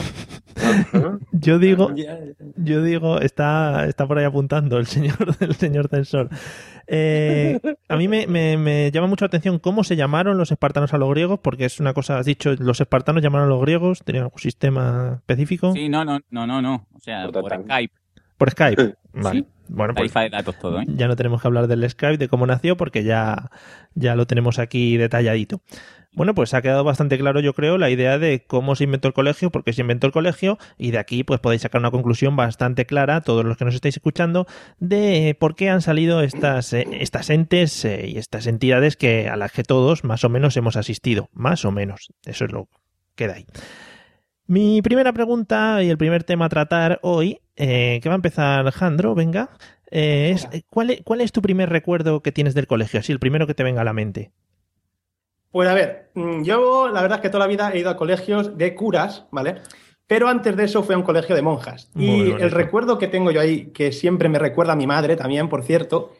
Yo 1.32 1.58
digo, 1.58 1.92
yo 2.56 2.82
digo, 2.82 3.20
está, 3.20 3.86
está 3.86 4.06
por 4.06 4.18
ahí 4.18 4.24
apuntando 4.24 4.78
el 4.78 4.86
señor, 4.86 5.16
el 5.40 5.54
señor 5.54 5.88
censor. 5.88 6.28
Eh, 6.86 7.60
a 7.88 7.96
mí 7.96 8.08
me, 8.08 8.26
me- 8.26 8.56
me 8.56 8.90
llama 8.90 9.06
mucho 9.06 9.24
la 9.24 9.28
atención 9.28 9.58
cómo 9.58 9.84
se 9.84 9.96
llamaron 9.96 10.38
los 10.38 10.52
espartanos 10.52 10.94
a 10.94 10.98
los 10.98 11.10
griegos, 11.10 11.40
porque 11.40 11.64
es 11.64 11.80
una 11.80 11.92
cosa, 11.94 12.18
has 12.18 12.26
dicho, 12.26 12.54
los 12.58 12.80
espartanos 12.80 13.22
llamaron 13.22 13.46
a 13.48 13.50
los 13.50 13.60
griegos, 13.60 14.02
tenían 14.04 14.24
algún 14.24 14.38
sistema 14.40 15.14
específico. 15.16 15.72
Sí, 15.72 15.88
no, 15.88 16.04
no, 16.04 16.20
no, 16.30 16.46
no, 16.46 16.62
no. 16.62 16.86
O 16.94 17.00
sea, 17.00 17.28
Por. 17.28 17.52
Skype. 17.52 17.94
Por 18.38 18.50
Skype. 18.50 18.94
Vale. 19.14 19.40
Sí. 19.40 19.46
Bueno, 19.68 19.94
pues 19.94 20.12
Tarifa 20.12 20.20
de 20.20 20.30
datos 20.30 20.56
todo, 20.60 20.80
¿eh? 20.80 20.84
ya 20.86 21.08
no 21.08 21.16
tenemos 21.16 21.42
que 21.42 21.48
hablar 21.48 21.66
del 21.66 21.90
Skype, 21.90 22.18
de 22.18 22.28
cómo 22.28 22.46
nació, 22.46 22.76
porque 22.76 23.02
ya, 23.02 23.50
ya 23.96 24.14
lo 24.14 24.26
tenemos 24.26 24.60
aquí 24.60 24.96
detalladito. 24.96 25.60
Bueno, 26.16 26.34
pues 26.34 26.52
ha 26.54 26.62
quedado 26.62 26.82
bastante 26.82 27.16
claro, 27.16 27.38
yo 27.38 27.52
creo, 27.54 27.78
la 27.78 27.90
idea 27.90 28.18
de 28.18 28.42
cómo 28.44 28.74
se 28.74 28.84
inventó 28.84 29.06
el 29.06 29.14
colegio, 29.14 29.50
por 29.50 29.62
qué 29.62 29.72
se 29.72 29.82
inventó 29.82 30.08
el 30.08 30.12
colegio, 30.12 30.58
y 30.76 30.90
de 30.90 30.98
aquí 30.98 31.22
pues 31.22 31.38
podéis 31.38 31.62
sacar 31.62 31.80
una 31.80 31.92
conclusión 31.92 32.34
bastante 32.34 32.86
clara, 32.86 33.20
todos 33.20 33.44
los 33.44 33.56
que 33.56 33.64
nos 33.64 33.74
estáis 33.74 33.96
escuchando, 33.96 34.46
de 34.80 35.36
por 35.38 35.54
qué 35.54 35.70
han 35.70 35.82
salido 35.82 36.22
estas, 36.22 36.72
eh, 36.72 36.88
estas 36.92 37.30
entes 37.30 37.84
eh, 37.84 38.08
y 38.08 38.18
estas 38.18 38.48
entidades 38.48 38.96
que 38.96 39.28
a 39.28 39.36
las 39.36 39.52
que 39.52 39.62
todos 39.62 40.02
más 40.02 40.24
o 40.24 40.28
menos 40.28 40.56
hemos 40.56 40.76
asistido. 40.76 41.28
Más 41.32 41.64
o 41.64 41.70
menos. 41.70 42.08
Eso 42.24 42.46
es 42.46 42.52
lo 42.52 42.64
que 42.64 42.78
queda 43.14 43.34
ahí. 43.34 43.46
Mi 44.46 44.80
primera 44.80 45.12
pregunta 45.12 45.82
y 45.82 45.90
el 45.90 45.98
primer 45.98 46.22
tema 46.22 46.44
a 46.44 46.48
tratar 46.48 47.00
hoy, 47.02 47.40
eh, 47.56 47.98
que 48.00 48.08
va 48.08 48.14
a 48.14 48.16
empezar 48.16 48.70
Jandro, 48.70 49.14
venga, 49.16 49.50
eh, 49.90 50.30
es 50.34 50.48
eh, 50.52 50.62
¿cuál, 50.70 50.90
es, 50.90 51.02
¿cuál 51.02 51.20
es 51.20 51.32
tu 51.32 51.42
primer 51.42 51.68
recuerdo 51.68 52.22
que 52.22 52.30
tienes 52.30 52.54
del 52.54 52.68
colegio? 52.68 53.00
Así, 53.00 53.10
el 53.10 53.18
primero 53.18 53.48
que 53.48 53.54
te 53.54 53.64
venga 53.64 53.80
a 53.80 53.84
la 53.84 53.92
mente. 53.92 54.30
Pues 55.50 55.68
a 55.68 55.74
ver, 55.74 56.10
mm, 56.14 56.42
yo 56.42 56.88
la 56.88 57.02
verdad 57.02 57.18
es 57.18 57.22
que 57.22 57.30
toda 57.30 57.44
la 57.44 57.50
vida 57.50 57.70
he 57.72 57.78
ido 57.78 57.90
a 57.90 57.96
colegios 57.96 58.56
de 58.58 58.74
curas, 58.74 59.26
¿vale? 59.30 59.62
Pero 60.06 60.28
antes 60.28 60.56
de 60.56 60.64
eso 60.64 60.82
fui 60.82 60.94
a 60.94 60.98
un 60.98 61.04
colegio 61.04 61.34
de 61.34 61.42
monjas. 61.42 61.90
Muy 61.94 62.06
y 62.06 62.18
bonito. 62.18 62.44
el 62.44 62.50
recuerdo 62.50 62.98
que 62.98 63.08
tengo 63.08 63.30
yo 63.30 63.40
ahí, 63.40 63.66
que 63.72 63.92
siempre 63.92 64.28
me 64.28 64.38
recuerda 64.38 64.74
a 64.74 64.76
mi 64.76 64.86
madre 64.86 65.16
también, 65.16 65.48
por 65.48 65.64
cierto, 65.64 66.12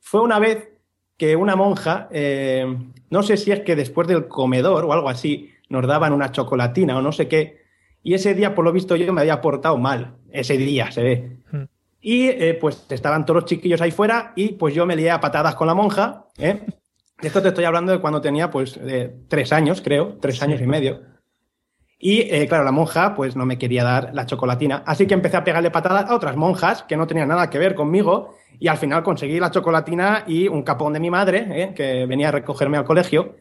fue 0.00 0.22
una 0.22 0.38
vez 0.38 0.70
que 1.16 1.36
una 1.36 1.56
monja, 1.56 2.08
eh, 2.10 2.66
no 3.10 3.22
sé 3.22 3.36
si 3.36 3.52
es 3.52 3.60
que 3.60 3.76
después 3.76 4.08
del 4.08 4.28
comedor 4.28 4.84
o 4.84 4.92
algo 4.92 5.08
así, 5.08 5.50
nos 5.68 5.86
daban 5.86 6.12
una 6.12 6.32
chocolatina 6.32 6.96
o 6.96 7.02
no 7.02 7.12
sé 7.12 7.28
qué, 7.28 7.58
y 8.02 8.14
ese 8.14 8.34
día, 8.34 8.54
por 8.54 8.64
lo 8.64 8.72
visto, 8.72 8.96
yo 8.96 9.12
me 9.12 9.20
había 9.20 9.40
portado 9.40 9.76
mal, 9.76 10.16
ese 10.30 10.56
día, 10.56 10.90
se 10.90 11.02
ve. 11.02 11.36
Hmm. 11.50 11.64
Y 12.00 12.28
eh, 12.28 12.56
pues 12.60 12.86
estaban 12.90 13.26
todos 13.26 13.42
los 13.42 13.44
chiquillos 13.50 13.80
ahí 13.80 13.90
fuera 13.90 14.32
y 14.36 14.50
pues 14.52 14.74
yo 14.74 14.86
me 14.86 14.96
lié 14.96 15.10
a 15.10 15.20
patadas 15.20 15.56
con 15.56 15.66
la 15.66 15.74
monja, 15.74 16.26
¿eh? 16.38 16.60
Esto 17.20 17.42
te 17.42 17.48
estoy 17.48 17.64
hablando 17.64 17.92
de 17.92 17.98
cuando 17.98 18.20
tenía 18.20 18.50
pues 18.50 18.78
eh, 18.80 19.12
tres 19.28 19.52
años, 19.52 19.80
creo, 19.82 20.18
tres 20.20 20.40
años 20.42 20.60
y 20.60 20.66
medio. 20.66 21.00
Y 21.98 22.20
eh, 22.32 22.46
claro, 22.46 22.62
la 22.62 22.70
monja 22.70 23.16
pues 23.16 23.34
no 23.34 23.44
me 23.44 23.58
quería 23.58 23.82
dar 23.82 24.10
la 24.14 24.24
chocolatina. 24.24 24.84
Así 24.86 25.06
que 25.06 25.14
empecé 25.14 25.36
a 25.36 25.42
pegarle 25.42 25.72
patadas 25.72 26.08
a 26.08 26.14
otras 26.14 26.36
monjas 26.36 26.84
que 26.84 26.96
no 26.96 27.08
tenían 27.08 27.28
nada 27.28 27.50
que 27.50 27.58
ver 27.58 27.74
conmigo. 27.74 28.36
Y 28.60 28.68
al 28.68 28.76
final 28.76 29.02
conseguí 29.02 29.40
la 29.40 29.50
chocolatina 29.50 30.24
y 30.26 30.46
un 30.46 30.62
capón 30.62 30.92
de 30.92 31.00
mi 31.00 31.10
madre, 31.10 31.46
¿eh? 31.50 31.74
que 31.74 32.06
venía 32.06 32.28
a 32.28 32.32
recogerme 32.32 32.76
al 32.76 32.84
colegio. 32.84 33.36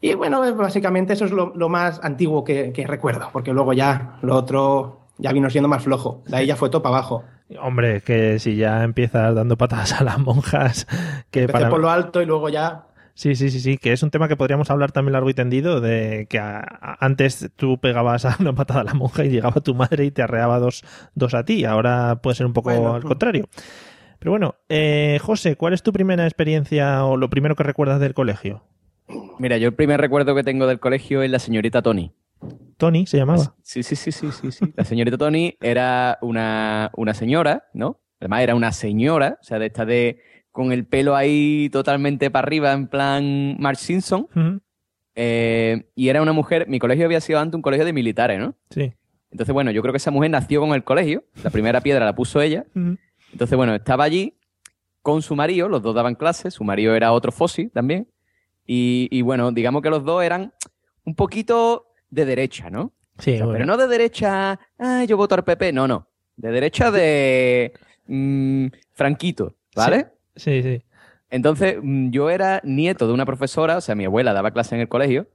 Y 0.00 0.14
bueno, 0.14 0.54
básicamente 0.56 1.12
eso 1.12 1.24
es 1.24 1.30
lo, 1.30 1.52
lo 1.54 1.68
más 1.68 2.00
antiguo 2.02 2.42
que, 2.42 2.72
que 2.72 2.86
recuerdo, 2.86 3.30
porque 3.32 3.52
luego 3.52 3.72
ya 3.72 4.18
lo 4.22 4.36
otro 4.36 5.06
ya 5.18 5.32
vino 5.32 5.48
siendo 5.50 5.68
más 5.68 5.84
flojo. 5.84 6.22
De 6.26 6.36
ahí 6.36 6.46
ya 6.46 6.56
fue 6.56 6.68
todo 6.68 6.82
para 6.82 6.96
abajo. 6.96 7.24
Hombre, 7.60 8.00
que 8.00 8.38
si 8.38 8.56
ya 8.56 8.82
empiezas 8.82 9.34
dando 9.34 9.56
patadas 9.56 9.92
a 10.00 10.04
las 10.04 10.18
monjas, 10.18 10.86
que 11.30 11.42
Empecé 11.42 11.52
para... 11.52 11.70
por 11.70 11.80
lo 11.80 11.90
alto 11.90 12.20
y 12.20 12.26
luego 12.26 12.48
ya 12.48 12.86
Sí, 13.14 13.36
sí, 13.36 13.48
sí, 13.50 13.60
sí, 13.60 13.78
que 13.78 13.92
es 13.92 14.02
un 14.02 14.10
tema 14.10 14.26
que 14.26 14.36
podríamos 14.36 14.70
hablar 14.70 14.90
también 14.90 15.12
largo 15.12 15.30
y 15.30 15.34
tendido, 15.34 15.80
de 15.80 16.26
que 16.28 16.38
a- 16.40 16.58
a- 16.60 16.96
antes 17.04 17.48
tú 17.56 17.78
pegabas 17.78 18.24
a 18.24 18.36
una 18.40 18.54
patada 18.54 18.80
a 18.80 18.84
la 18.84 18.94
monja 18.94 19.24
y 19.24 19.30
llegaba 19.30 19.60
tu 19.60 19.74
madre 19.74 20.04
y 20.04 20.10
te 20.10 20.22
arreaba 20.22 20.58
dos, 20.58 20.82
dos 21.14 21.34
a 21.34 21.44
ti, 21.44 21.64
ahora 21.64 22.20
puede 22.22 22.34
ser 22.36 22.46
un 22.46 22.52
poco 22.52 22.70
Bueno, 22.70 22.94
al 22.94 23.04
mm. 23.04 23.06
contrario. 23.06 23.48
Pero 24.18 24.32
bueno, 24.32 24.56
eh, 24.68 25.18
José, 25.22 25.54
¿cuál 25.56 25.74
es 25.74 25.82
tu 25.82 25.92
primera 25.92 26.24
experiencia 26.24 27.04
o 27.04 27.16
lo 27.16 27.30
primero 27.30 27.54
que 27.54 27.62
recuerdas 27.62 28.00
del 28.00 28.14
colegio? 28.14 28.64
Mira, 29.38 29.58
yo 29.58 29.68
el 29.68 29.74
primer 29.74 30.00
recuerdo 30.00 30.34
que 30.34 30.42
tengo 30.42 30.66
del 30.66 30.80
colegio 30.80 31.22
es 31.22 31.30
la 31.30 31.38
señorita 31.38 31.82
Tony. 31.82 32.12
Tony 32.78 33.06
se 33.06 33.18
llamaba. 33.18 33.54
Sí, 33.62 33.82
sí, 33.82 33.94
sí, 33.96 34.10
sí, 34.12 34.32
sí, 34.32 34.50
sí. 34.50 34.72
La 34.76 34.84
señorita 34.84 35.16
Tony 35.18 35.56
era 35.60 36.18
una, 36.22 36.90
una 36.96 37.14
señora, 37.14 37.64
¿no? 37.74 38.00
Además 38.20 38.42
era 38.42 38.54
una 38.54 38.72
señora, 38.72 39.38
o 39.40 39.44
sea, 39.44 39.58
de 39.58 39.66
esta 39.66 39.84
de 39.84 40.18
con 40.54 40.70
el 40.70 40.86
pelo 40.86 41.16
ahí 41.16 41.68
totalmente 41.72 42.30
para 42.30 42.46
arriba, 42.46 42.72
en 42.72 42.86
plan 42.86 43.56
Mark 43.58 43.76
Simpson. 43.76 44.28
Eh, 45.16 45.90
y 45.96 46.08
era 46.08 46.22
una 46.22 46.32
mujer, 46.32 46.68
mi 46.68 46.78
colegio 46.78 47.06
había 47.06 47.20
sido 47.20 47.40
antes 47.40 47.56
un 47.56 47.62
colegio 47.62 47.84
de 47.84 47.92
militares, 47.92 48.38
¿no? 48.38 48.54
Sí. 48.70 48.94
Entonces, 49.32 49.52
bueno, 49.52 49.72
yo 49.72 49.82
creo 49.82 49.92
que 49.92 49.96
esa 49.96 50.12
mujer 50.12 50.30
nació 50.30 50.60
con 50.60 50.70
el 50.70 50.84
colegio, 50.84 51.24
la 51.42 51.50
primera 51.50 51.80
piedra 51.80 52.04
la 52.04 52.14
puso 52.14 52.40
ella. 52.40 52.66
Entonces, 53.32 53.56
bueno, 53.56 53.74
estaba 53.74 54.04
allí 54.04 54.38
con 55.02 55.22
su 55.22 55.34
marido, 55.34 55.68
los 55.68 55.82
dos 55.82 55.92
daban 55.92 56.14
clases, 56.14 56.54
su 56.54 56.62
marido 56.62 56.94
era 56.94 57.10
otro 57.10 57.32
Fossi 57.32 57.66
también. 57.68 58.06
Y, 58.64 59.08
y 59.10 59.22
bueno, 59.22 59.50
digamos 59.50 59.82
que 59.82 59.90
los 59.90 60.04
dos 60.04 60.22
eran 60.22 60.52
un 61.04 61.16
poquito 61.16 61.88
de 62.10 62.26
derecha, 62.26 62.70
¿no? 62.70 62.92
Sí, 63.18 63.32
O 63.32 63.36
sea, 63.38 63.44
bueno. 63.46 63.52
pero 63.58 63.66
no 63.66 63.76
de 63.76 63.88
derecha, 63.88 64.60
ah, 64.78 65.04
yo 65.04 65.16
voto 65.16 65.34
al 65.34 65.42
PP, 65.42 65.72
no, 65.72 65.88
no. 65.88 66.08
De 66.36 66.52
derecha 66.52 66.92
de 66.92 67.72
mm, 68.06 68.66
Franquito, 68.92 69.56
¿vale? 69.74 69.98
Sí, 69.98 70.04
sí. 70.36 70.82
Entonces, 71.30 71.76
mm, 71.82 72.10
yo 72.10 72.30
era 72.30 72.60
nieto 72.64 73.06
de 73.06 73.12
una 73.12 73.26
profesora, 73.26 73.76
o 73.78 73.80
sea, 73.80 73.94
mi 73.94 74.04
abuela 74.04 74.32
daba 74.32 74.50
clase 74.52 74.74
en 74.74 74.80
el 74.82 74.88
colegio 74.88 75.28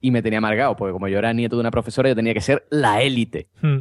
y 0.00 0.10
me 0.10 0.22
tenía 0.22 0.38
amargado, 0.38 0.76
porque 0.76 0.92
como 0.92 1.08
yo 1.08 1.18
era 1.18 1.32
nieto 1.32 1.56
de 1.56 1.60
una 1.60 1.70
profesora, 1.70 2.08
yo 2.08 2.14
tenía 2.16 2.34
que 2.34 2.40
ser 2.40 2.66
la 2.70 3.02
élite. 3.02 3.48
Mm. 3.60 3.78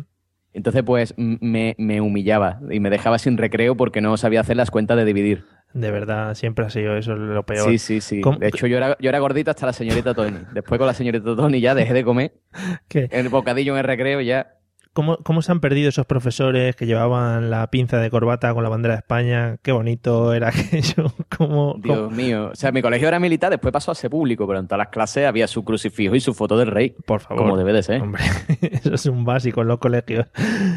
Entonces, 0.54 0.84
pues, 0.84 1.14
me, 1.18 1.76
me 1.80 2.00
humillaba 2.02 2.60
y 2.70 2.80
me 2.80 2.90
dejaba 2.90 3.18
sin 3.18 3.38
recreo 3.38 3.76
porque 3.76 4.02
no 4.02 4.16
sabía 4.18 4.42
hacer 4.42 4.56
las 4.58 4.70
cuentas 4.72 4.98
de 4.98 5.06
dividir. 5.06 5.46
De 5.74 5.90
verdad, 5.90 6.36
siempre 6.36 6.64
ha 6.66 6.70
sido 6.70 6.96
eso 6.98 7.16
lo 7.16 7.44
peor. 7.44 7.68
Sí, 7.72 7.80
sí, 7.80 8.02
sí. 8.02 8.22
¿Cómo- 8.22 8.38
De 8.38 8.50
hecho, 8.50 8.68
yo 8.68 8.78
era, 8.78 8.96
yo 9.00 9.10
era 9.10 9.18
gordito 9.20 9.50
hasta 9.50 9.66
la 9.66 9.74
señorita 9.74 10.14
Tony. 10.14 10.38
Después 10.54 10.78
con 10.78 10.86
la 10.86 10.94
señorita 10.94 11.24
Tony 11.36 11.60
ya 11.62 11.74
dejé 11.74 11.94
de 11.94 12.04
comer. 12.04 12.34
¿Qué? 12.88 13.08
El 13.12 13.30
bocadillo 13.30 13.74
en 13.74 13.80
el 13.80 13.84
recreo 13.86 14.22
ya... 14.22 14.54
¿Cómo, 14.94 15.18
¿Cómo 15.18 15.42
se 15.42 15.52
han 15.52 15.60
perdido 15.60 15.90
esos 15.90 16.06
profesores 16.06 16.76
que 16.76 16.86
llevaban 16.86 17.50
la 17.50 17.66
pinza 17.72 17.98
de 17.98 18.12
corbata 18.12 18.54
con 18.54 18.64
la 18.64 18.70
bandera 18.70 18.94
de 18.94 19.00
España? 19.00 19.58
Qué 19.64 19.72
bonito 19.72 20.34
era 20.34 20.50
aquello. 20.54 21.12
¿Cómo, 21.36 21.76
Dios 21.80 21.98
cómo- 21.98 22.10
mío. 22.12 22.50
O 22.52 22.56
sea, 22.56 22.72
mi 22.72 22.82
colegio 22.84 23.08
era 23.08 23.20
militar, 23.20 23.50
después 23.50 23.72
pasó 23.72 23.92
a 23.92 23.96
ser 23.96 24.12
público, 24.12 24.46
pero 24.46 24.60
en 24.60 24.68
todas 24.68 24.78
las 24.78 24.90
clases 24.90 25.26
había 25.26 25.48
su 25.48 25.64
crucifijo 25.64 26.14
y 26.16 26.20
su 26.20 26.34
foto 26.36 26.58
del 26.58 26.68
rey. 26.68 26.96
Por 27.08 27.22
favor. 27.22 27.38
Como 27.44 27.58
debe 27.58 27.74
de 27.74 27.82
ser. 27.82 28.02
Hombre, 28.02 28.22
eso 28.62 28.94
es 28.94 29.06
un 29.08 29.26
básico 29.26 29.62
en 29.62 29.68
los 29.68 29.80
colegios. 29.80 30.28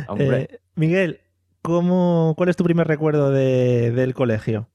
Hombre. 0.09 0.43
Eh, 0.51 0.59
Miguel, 0.77 1.21
¿cómo, 1.61 2.33
¿cuál 2.39 2.49
es 2.49 2.57
tu 2.57 2.65
primer 2.65 2.87
recuerdo 2.89 3.31
de- 3.31 3.91
del 3.91 4.15
colegio? 4.15 4.69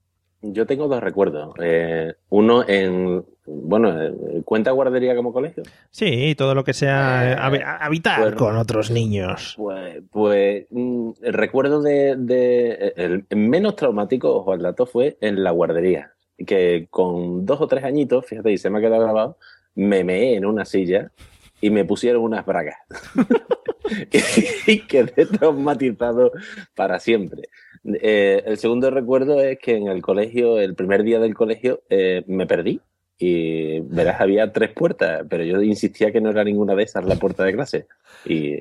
Yo 0.43 0.65
tengo 0.67 0.87
dos 0.87 1.01
recuerdos. 1.01 1.53
Eh, 1.61 2.13
uno 2.29 2.63
en, 2.67 3.23
bueno, 3.45 4.01
eh, 4.01 4.13
¿cuenta 4.45 4.71
guardería 4.71 5.15
como 5.15 5.33
colegio? 5.33 5.63
Sí, 5.89 6.35
todo 6.37 6.53
lo 6.55 6.63
que 6.63 6.73
sea 6.73 7.31
Eh, 7.31 7.35
habi- 7.37 7.63
habitar 7.79 8.19
bueno. 8.21 8.37
con 8.37 8.55
otros 8.57 8.91
niños. 8.91 9.55
Pues, 9.57 10.01
pues 10.11 10.65
mm, 10.69 11.11
el 11.21 11.33
recuerdo 11.33 11.81
de, 11.81 12.15
de- 12.17 12.93
el 12.97 13.25
menos 13.35 13.75
traumático, 13.75 14.35
ojo 14.35 14.53
al 14.53 14.61
dato, 14.61 14.85
fue 14.85 15.17
en 15.21 15.43
la 15.43 15.51
guardería. 15.51 16.11
Que 16.45 16.87
con 16.89 17.45
dos 17.45 17.61
o 17.61 17.67
tres 17.67 17.83
añitos, 17.83 18.25
fíjate, 18.25 18.51
y 18.51 18.57
se 18.57 18.69
me 18.69 18.79
ha 18.79 18.81
quedado 18.81 19.03
grabado, 19.03 19.37
me 19.75 20.03
meé 20.03 20.35
en 20.35 20.45
una 20.45 20.65
silla 20.65 21.11
y 21.59 21.69
me 21.69 21.85
pusieron 21.85 22.23
unas 22.23 22.45
bragas. 22.45 22.77
y 24.67 24.79
quedé 24.81 25.25
traumatizado 25.25 26.31
para 26.75 26.99
siempre. 26.99 27.43
Eh, 27.83 28.43
el 28.45 28.57
segundo 28.57 28.89
recuerdo 28.91 29.41
es 29.41 29.57
que 29.59 29.75
en 29.75 29.87
el 29.87 30.01
colegio, 30.01 30.59
el 30.59 30.75
primer 30.75 31.03
día 31.03 31.19
del 31.19 31.33
colegio, 31.33 31.81
eh, 31.89 32.23
me 32.27 32.45
perdí. 32.47 32.79
Y 33.23 33.81
verás, 33.81 34.19
había 34.19 34.51
tres 34.51 34.71
puertas, 34.71 35.23
pero 35.29 35.43
yo 35.43 35.61
insistía 35.61 36.11
que 36.11 36.19
no 36.19 36.31
era 36.31 36.43
ninguna 36.43 36.73
de 36.73 36.81
esas 36.81 37.05
la 37.05 37.17
puerta 37.17 37.43
de 37.43 37.53
clase. 37.53 37.85
Y 38.25 38.55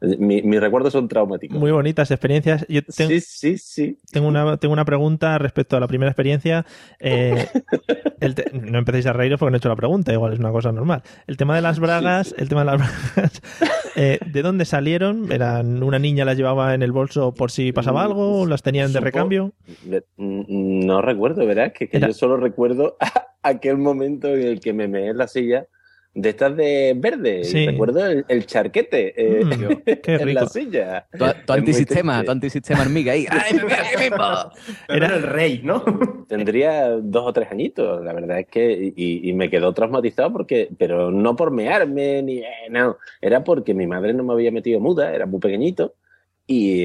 mi- 0.00 0.42
mis 0.42 0.60
recuerdos 0.60 0.92
son 0.92 1.08
traumáticos. 1.08 1.58
Muy 1.58 1.70
bonitas 1.70 2.10
experiencias. 2.10 2.66
Yo 2.68 2.82
ten- 2.82 3.08
Sí, 3.08 3.20
sí, 3.20 3.58
sí. 3.58 3.98
tengo, 4.12 4.28
una, 4.28 4.56
tengo 4.58 4.72
una 4.72 4.84
pregunta 4.84 5.38
respecto 5.38 5.76
a 5.76 5.80
la 5.80 5.88
primera 5.88 6.10
experiencia. 6.10 6.66
Eh, 7.00 7.46
el 8.20 8.34
te- 8.34 8.50
no 8.52 8.78
empecéis 8.78 9.06
a 9.06 9.12
reíros 9.12 9.38
porque 9.38 9.50
no 9.50 9.56
he 9.56 9.58
hecho 9.58 9.68
la 9.68 9.76
pregunta, 9.76 10.12
igual 10.12 10.32
es 10.32 10.38
una 10.38 10.50
cosa 10.52 10.72
normal. 10.72 11.02
El 11.26 11.36
tema 11.36 11.54
de 11.56 11.62
las 11.62 11.78
bragas, 11.80 12.34
el 12.38 12.48
tema 12.48 12.62
de 12.62 12.66
las 12.66 12.76
bragas, 12.78 13.42
eh, 13.96 14.18
¿de 14.26 14.42
dónde 14.42 14.64
salieron? 14.64 15.30
¿Eran 15.32 15.82
una 15.82 15.98
niña 15.98 16.24
las 16.24 16.36
llevaba 16.36 16.74
en 16.74 16.82
el 16.82 16.92
bolso 16.92 17.32
por 17.34 17.50
si 17.50 17.72
pasaba 17.72 18.02
algo? 18.04 18.46
¿Las 18.46 18.62
tenían 18.62 18.92
de 18.92 19.00
recambio? 19.00 19.52
Mm, 20.16 20.86
No 20.86 21.02
recuerdo, 21.02 21.46
¿verdad? 21.46 21.72
Que, 21.72 21.88
que 21.88 21.96
Era- 21.96 22.08
yo 22.08 22.14
solo 22.14 22.36
recuerdo 22.36 22.96
aquel 23.42 23.78
momento 23.78 24.28
en 24.28 24.42
el 24.42 24.60
que 24.60 24.72
me 24.72 24.88
meé 24.88 25.08
en 25.08 25.18
la 25.18 25.28
silla 25.28 25.66
de 26.16 26.28
estas 26.30 26.56
de 26.56 26.94
verde. 26.96 27.44
Sí. 27.44 27.66
Recuerdo 27.66 28.04
el, 28.06 28.24
el 28.28 28.46
charquete 28.46 29.14
eh, 29.16 29.44
Mm, 29.44 29.50
qué 30.02 30.12
en 30.14 30.26
rico. 30.28 30.40
la 30.40 30.46
silla. 30.48 31.06
Tu, 31.16 31.24
tu 31.46 31.52
antisistema, 31.52 32.24
tu 32.24 32.30
antisistema 32.30 32.80
hormiga 32.82 33.12
ahí. 33.12 33.26
¡Ay, 33.30 33.54
me 33.54 33.64
veo 33.64 33.76
aquí 33.76 33.96
mismo! 34.10 34.52
Era 34.88 35.06
el 35.14 35.22
rey, 35.22 35.60
¿no? 35.62 35.84
Tendría 36.28 36.88
dos 36.90 37.24
o 37.26 37.32
tres 37.32 37.48
añitos. 37.52 38.02
La 38.04 38.12
verdad 38.12 38.40
es 38.40 38.46
que. 38.48 38.92
Y, 38.96 39.28
y 39.28 39.32
me 39.34 39.50
quedó 39.50 39.72
traumatizado 39.74 40.32
porque. 40.32 40.68
Pero 40.78 41.10
no 41.10 41.36
por 41.36 41.50
mearme 41.50 42.22
ni. 42.22 42.38
eh, 42.38 42.46
no. 42.70 42.96
Era 43.20 43.44
porque 43.44 43.74
mi 43.74 43.86
madre 43.86 44.14
no 44.14 44.24
me 44.24 44.32
había 44.32 44.50
metido 44.50 44.80
muda, 44.80 45.14
era 45.14 45.26
muy 45.26 45.38
pequeñito. 45.40 45.94
Y, 46.48 46.80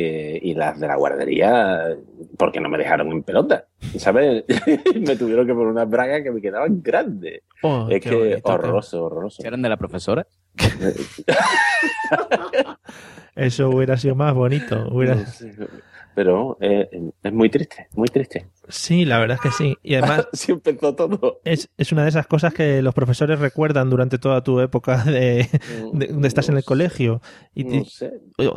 y 0.50 0.54
las 0.56 0.80
de 0.80 0.88
la 0.88 0.96
guardería, 0.96 1.96
porque 2.38 2.60
no 2.60 2.68
me 2.68 2.80
dejaron 2.80 3.12
en 3.12 3.22
pelota, 3.22 3.66
¿sabes? 3.98 4.44
me 5.00 5.16
tuvieron 5.16 5.46
que 5.46 5.54
poner 5.54 5.68
unas 5.68 5.88
bragas 5.88 6.24
que 6.24 6.32
me 6.32 6.42
quedaban 6.42 6.82
grandes. 6.82 7.44
Oh, 7.62 7.88
es 7.90 8.02
que 8.02 8.16
bonito, 8.16 8.50
horroroso, 8.50 9.04
horroroso. 9.06 9.44
¿Eran 9.46 9.62
de 9.62 9.70
la 9.70 9.78
profesora? 9.78 10.26
Eso 13.36 13.70
hubiera 13.70 13.98
sido 13.98 14.16
más 14.16 14.34
bonito. 14.34 14.88
hubiera- 14.92 15.16
Pero 16.14 16.58
eh, 16.60 16.90
es 17.24 17.34
muy 17.34 17.50
triste, 17.50 17.88
muy 17.96 18.08
triste. 18.10 18.48
Sí, 18.68 19.06
la 19.06 19.18
verdad 19.20 19.38
es 19.38 19.42
que 19.42 19.52
sí. 19.64 19.78
Y 19.84 19.96
además 19.96 20.28
Así 20.34 20.52
empezó 20.52 20.94
todo. 20.96 21.40
es, 21.44 21.70
es 21.78 21.92
una 21.92 22.04
de 22.04 22.10
esas 22.10 22.28
cosas 22.28 22.54
que 22.54 22.82
los 22.82 22.94
profesores 22.94 23.40
recuerdan 23.40 23.90
durante 23.90 24.18
toda 24.18 24.44
tu 24.44 24.60
época 24.60 25.04
de, 25.04 25.48
de, 25.94 26.08
de 26.08 26.28
estás 26.28 26.50
en 26.50 26.58
el 26.58 26.64
colegio. 26.64 27.22
Y, 27.54 27.64
No 27.64 27.86
sé. 27.86 28.12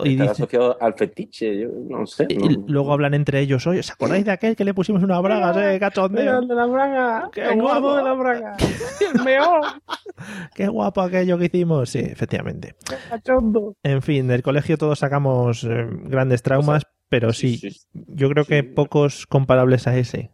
y 0.04 0.20
asociado 0.20 0.76
al 0.80 0.94
fetiche, 0.94 1.60
yo 1.60 1.68
no 1.88 2.06
sé. 2.06 2.26
y 2.28 2.36
no- 2.36 2.64
luego 2.68 2.92
hablan 2.92 3.14
entre 3.14 3.40
ellos. 3.40 3.66
Oye, 3.66 3.80
¿os 3.80 3.90
acordáis 3.90 4.24
de 4.24 4.32
aquel 4.32 4.56
que 4.56 4.64
le 4.64 4.74
pusimos 4.74 5.02
unas 5.02 5.22
bragas, 5.22 5.56
eh? 5.56 5.78
Cachondeo. 5.80 6.40
de 6.42 6.54
la 6.54 6.66
braga! 6.66 7.30
¡Qué 7.32 7.54
guapo! 7.54 7.96
de 7.96 8.02
la 8.02 8.12
braga! 8.14 8.56
Qué 10.54 10.68
guapo 10.68 11.00
aquello 11.00 11.38
que 11.38 11.46
hicimos. 11.46 11.90
Sí, 11.90 11.98
efectivamente. 12.00 12.74
¡Cachondo! 13.10 13.74
En 13.82 14.02
fin, 14.02 14.26
del 14.28 14.42
colegio 14.42 14.78
todos 14.78 14.98
sacamos 14.98 15.64
eh, 15.64 15.86
grandes 16.04 16.42
traumas, 16.42 16.82
pero 17.08 17.32
sí, 17.32 17.58
sí, 17.58 17.70
yo 17.92 18.28
creo 18.30 18.44
que 18.44 18.60
sí. 18.60 18.62
pocos 18.62 19.26
comparables 19.26 19.86
a 19.86 19.96
ese. 19.96 20.30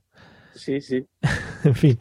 sí, 0.55 0.81
sí. 0.81 1.07
En 1.65 1.75
fin. 1.75 1.99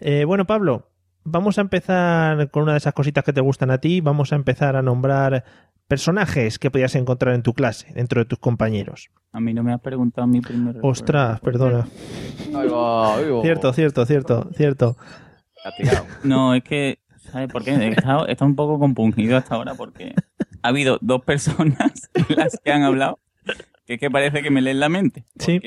Eh, 0.00 0.24
bueno, 0.24 0.46
Pablo, 0.46 0.90
vamos 1.24 1.58
a 1.58 1.60
empezar 1.62 2.50
con 2.50 2.64
una 2.64 2.72
de 2.72 2.78
esas 2.78 2.94
cositas 2.94 3.24
que 3.24 3.32
te 3.32 3.40
gustan 3.40 3.70
a 3.70 3.78
ti. 3.78 4.00
Vamos 4.00 4.32
a 4.32 4.36
empezar 4.36 4.76
a 4.76 4.82
nombrar 4.82 5.44
personajes 5.88 6.58
que 6.58 6.70
podías 6.70 6.94
encontrar 6.94 7.34
en 7.34 7.42
tu 7.42 7.52
clase, 7.52 7.92
dentro 7.94 8.20
de 8.20 8.24
tus 8.24 8.38
compañeros. 8.38 9.10
A 9.32 9.40
mí 9.40 9.52
no 9.52 9.62
me 9.62 9.72
has 9.72 9.80
preguntado 9.80 10.26
mi 10.26 10.40
primer 10.40 10.74
recuerdo. 10.74 10.88
Ostras, 10.88 11.40
perdona. 11.40 11.88
Ahí 12.54 12.68
va, 12.68 13.16
ahí 13.16 13.30
va. 13.30 13.42
Cierto, 13.42 13.72
cierto, 13.72 14.06
cierto, 14.06 14.50
cierto. 14.54 14.96
No, 16.22 16.54
es 16.54 16.62
que, 16.62 17.00
¿sabes 17.30 17.50
por 17.52 17.64
qué? 17.64 17.72
He 17.72 17.88
estado, 17.88 18.26
he 18.28 18.32
estado 18.32 18.48
un 18.48 18.56
poco 18.56 18.78
compungido 18.78 19.36
hasta 19.36 19.56
ahora 19.56 19.74
porque 19.74 20.14
ha 20.62 20.68
habido 20.68 20.98
dos 21.00 21.22
personas 21.24 22.10
las 22.28 22.58
que 22.62 22.72
han 22.72 22.82
hablado 22.82 23.18
que 23.90 23.94
es 23.94 24.00
que 24.00 24.10
parece 24.10 24.40
que 24.40 24.50
me 24.50 24.62
leen 24.62 24.78
la 24.78 24.88
mente. 24.88 25.24
Sí. 25.36 25.60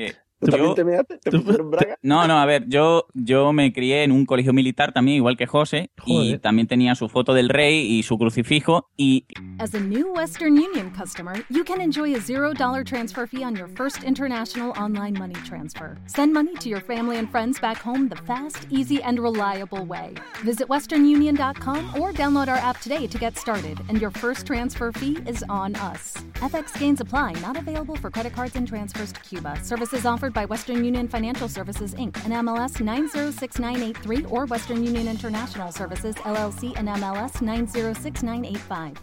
¿Tú 0.46 0.52
también 0.52 0.70
yo- 0.70 0.76
te 0.76 0.84
measte? 0.84 1.18
¿Te 1.20 1.32
tú- 1.32 1.44
pusieron 1.44 1.72
braga? 1.72 1.98
No, 2.02 2.28
no, 2.28 2.40
a 2.40 2.46
ver, 2.46 2.66
yo, 2.68 3.08
yo 3.14 3.54
me 3.54 3.72
crié 3.74 4.04
en 4.04 4.12
un 4.12 4.26
colegio 4.26 4.54
militar 4.54 4.92
también, 4.94 5.18
igual 5.18 5.38
que 5.38 5.46
José, 5.48 5.90
y 6.06 6.14
Joder. 6.16 6.40
también 6.40 6.68
tenía 6.68 6.96
su 6.96 7.10
foto 7.10 7.34
del 7.34 7.50
rey 7.50 7.86
y 7.98 8.04
su 8.04 8.18
crucifijo, 8.18 8.90
y 8.98 9.26
As 9.60 9.74
a 9.76 9.80
new 9.80 10.14
Western 10.14 10.54
Union 10.58 10.92
customer, 10.98 11.44
you 11.50 11.64
can 11.64 11.80
enjoy 11.82 12.14
a 12.16 12.20
$0 12.20 12.84
transfer 12.84 13.28
fee 13.28 13.44
on 13.44 13.56
your 13.56 13.68
first 13.76 14.04
international 14.04 14.72
online 14.78 15.18
money 15.18 15.36
transfer. 15.48 15.98
Send 16.08 16.34
money 16.34 16.54
to 16.60 16.70
your 16.70 16.82
family 16.82 17.18
and 17.18 17.30
friends 17.30 17.60
back 17.62 17.78
home 17.84 18.10
the 18.10 18.18
fast, 18.26 18.66
easy, 18.70 19.02
and 19.02 19.20
reliable 19.20 19.86
way. 19.86 20.14
Visit 20.44 20.68
westernunion.com 20.68 22.00
or 22.00 22.12
download 22.12 22.48
our 22.48 22.58
app 22.58 22.80
today 22.82 23.08
to 23.08 23.18
get 23.18 23.38
started, 23.38 23.80
and 23.90 24.02
your 24.02 24.12
first 24.12 24.46
transfer 24.48 24.92
fee 24.92 25.18
is 25.28 25.44
on 25.50 25.76
us. 25.76 26.14
FX 26.42 26.78
gains 26.78 27.00
apply, 27.00 27.34
not 27.42 27.56
available 27.58 27.96
for 27.96 28.10
credit 28.10 28.34
cards 28.34 28.56
and 28.56 28.68
transfers 28.68 29.12
to 29.14 29.20
Cuba. 29.22 29.58
Services 29.64 30.06
offered 30.06 30.33
by 30.34 30.46
Western 30.46 30.84
Union 30.84 31.08
Financial 31.08 31.48
Services 31.48 31.94
Inc. 31.94 32.20
and 32.26 32.34
MLS 32.46 32.82
906983 32.82 34.26
or 34.26 34.46
Western 34.48 34.84
Union 34.84 35.08
International 35.08 35.72
Services 35.72 36.16
LLC 36.16 36.78
and 36.78 36.90
MLS 36.90 37.42
906985. 37.42 38.98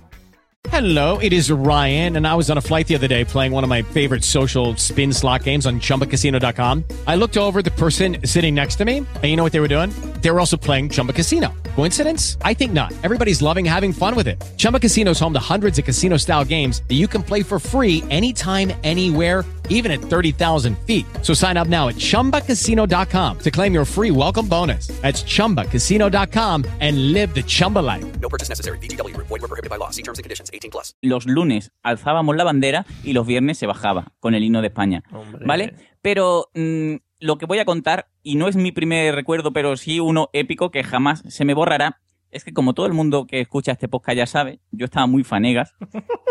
Hello, 0.68 1.16
it 1.18 1.32
is 1.32 1.50
Ryan, 1.50 2.16
and 2.16 2.26
I 2.26 2.34
was 2.34 2.50
on 2.50 2.58
a 2.58 2.60
flight 2.60 2.86
the 2.86 2.94
other 2.94 3.08
day 3.08 3.24
playing 3.24 3.52
one 3.52 3.64
of 3.64 3.70
my 3.70 3.80
favorite 3.80 4.22
social 4.22 4.76
spin 4.76 5.10
slot 5.10 5.42
games 5.42 5.64
on 5.66 5.80
chumbacasino.com. 5.80 6.84
I 7.06 7.16
looked 7.16 7.38
over 7.38 7.62
the 7.62 7.70
person 7.72 8.18
sitting 8.26 8.54
next 8.54 8.76
to 8.76 8.84
me, 8.84 8.98
and 8.98 9.24
you 9.24 9.36
know 9.36 9.42
what 9.42 9.52
they 9.52 9.60
were 9.60 9.74
doing? 9.74 9.90
They 10.20 10.30
were 10.30 10.38
also 10.38 10.58
playing 10.58 10.90
Chumba 10.90 11.14
Casino. 11.14 11.52
Coincidence? 11.76 12.36
I 12.42 12.52
think 12.52 12.72
not. 12.72 12.92
Everybody's 13.02 13.40
loving 13.40 13.64
having 13.64 13.92
fun 13.92 14.14
with 14.14 14.28
it. 14.28 14.40
Chumba 14.58 14.78
Casino 14.78 15.12
is 15.12 15.18
home 15.18 15.32
to 15.32 15.40
hundreds 15.40 15.78
of 15.78 15.86
casino 15.86 16.18
style 16.18 16.44
games 16.44 16.82
that 16.88 16.94
you 16.94 17.08
can 17.08 17.22
play 17.22 17.42
for 17.42 17.58
free 17.58 18.04
anytime, 18.10 18.70
anywhere, 18.84 19.44
even 19.70 19.90
at 19.90 20.00
30,000 20.00 20.76
feet. 20.86 21.06
So 21.22 21.32
sign 21.32 21.56
up 21.56 21.68
now 21.68 21.88
at 21.88 21.96
chumbacasino.com 21.96 23.38
to 23.38 23.50
claim 23.50 23.72
your 23.72 23.86
free 23.86 24.10
welcome 24.10 24.46
bonus. 24.46 24.88
That's 25.00 25.22
chumbacasino.com 25.24 26.66
and 26.80 27.12
live 27.12 27.34
the 27.34 27.42
Chumba 27.42 27.78
life. 27.78 28.04
No 28.20 28.28
purchase 28.28 28.50
necessary. 28.50 28.78
BGW. 28.78 29.16
Void 29.16 29.30
were 29.30 29.48
prohibited 29.48 29.70
by 29.70 29.76
law. 29.76 29.90
See 29.90 30.02
terms 30.02 30.18
and 30.18 30.24
conditions. 30.24 30.50
18 30.52 30.70
plus. 30.70 30.94
Los 31.00 31.24
lunes 31.24 31.72
alzábamos 31.82 32.36
la 32.36 32.44
bandera 32.44 32.84
y 33.02 33.14
los 33.14 33.26
viernes 33.26 33.56
se 33.56 33.66
bajaba 33.66 34.12
con 34.20 34.34
el 34.34 34.44
himno 34.44 34.60
de 34.60 34.68
España. 34.68 35.02
Hombre. 35.12 35.46
¿Vale? 35.46 35.74
Pero 36.02 36.50
mm, 36.54 36.96
lo 37.20 37.38
que 37.38 37.46
voy 37.46 37.58
a 37.58 37.64
contar, 37.64 38.08
y 38.22 38.36
no 38.36 38.48
es 38.48 38.56
mi 38.56 38.72
primer 38.72 39.14
recuerdo, 39.14 39.52
pero 39.52 39.76
sí 39.76 40.00
uno 40.00 40.30
épico 40.32 40.70
que 40.70 40.82
jamás 40.82 41.22
se 41.28 41.44
me 41.44 41.54
borrará, 41.54 42.00
es 42.30 42.44
que 42.44 42.52
como 42.52 42.74
todo 42.74 42.86
el 42.86 42.92
mundo 42.92 43.26
que 43.26 43.40
escucha 43.40 43.72
este 43.72 43.88
podcast 43.88 44.16
ya 44.16 44.26
sabe, 44.26 44.60
yo 44.70 44.86
estaba 44.86 45.06
muy 45.06 45.24
fanegas 45.24 45.74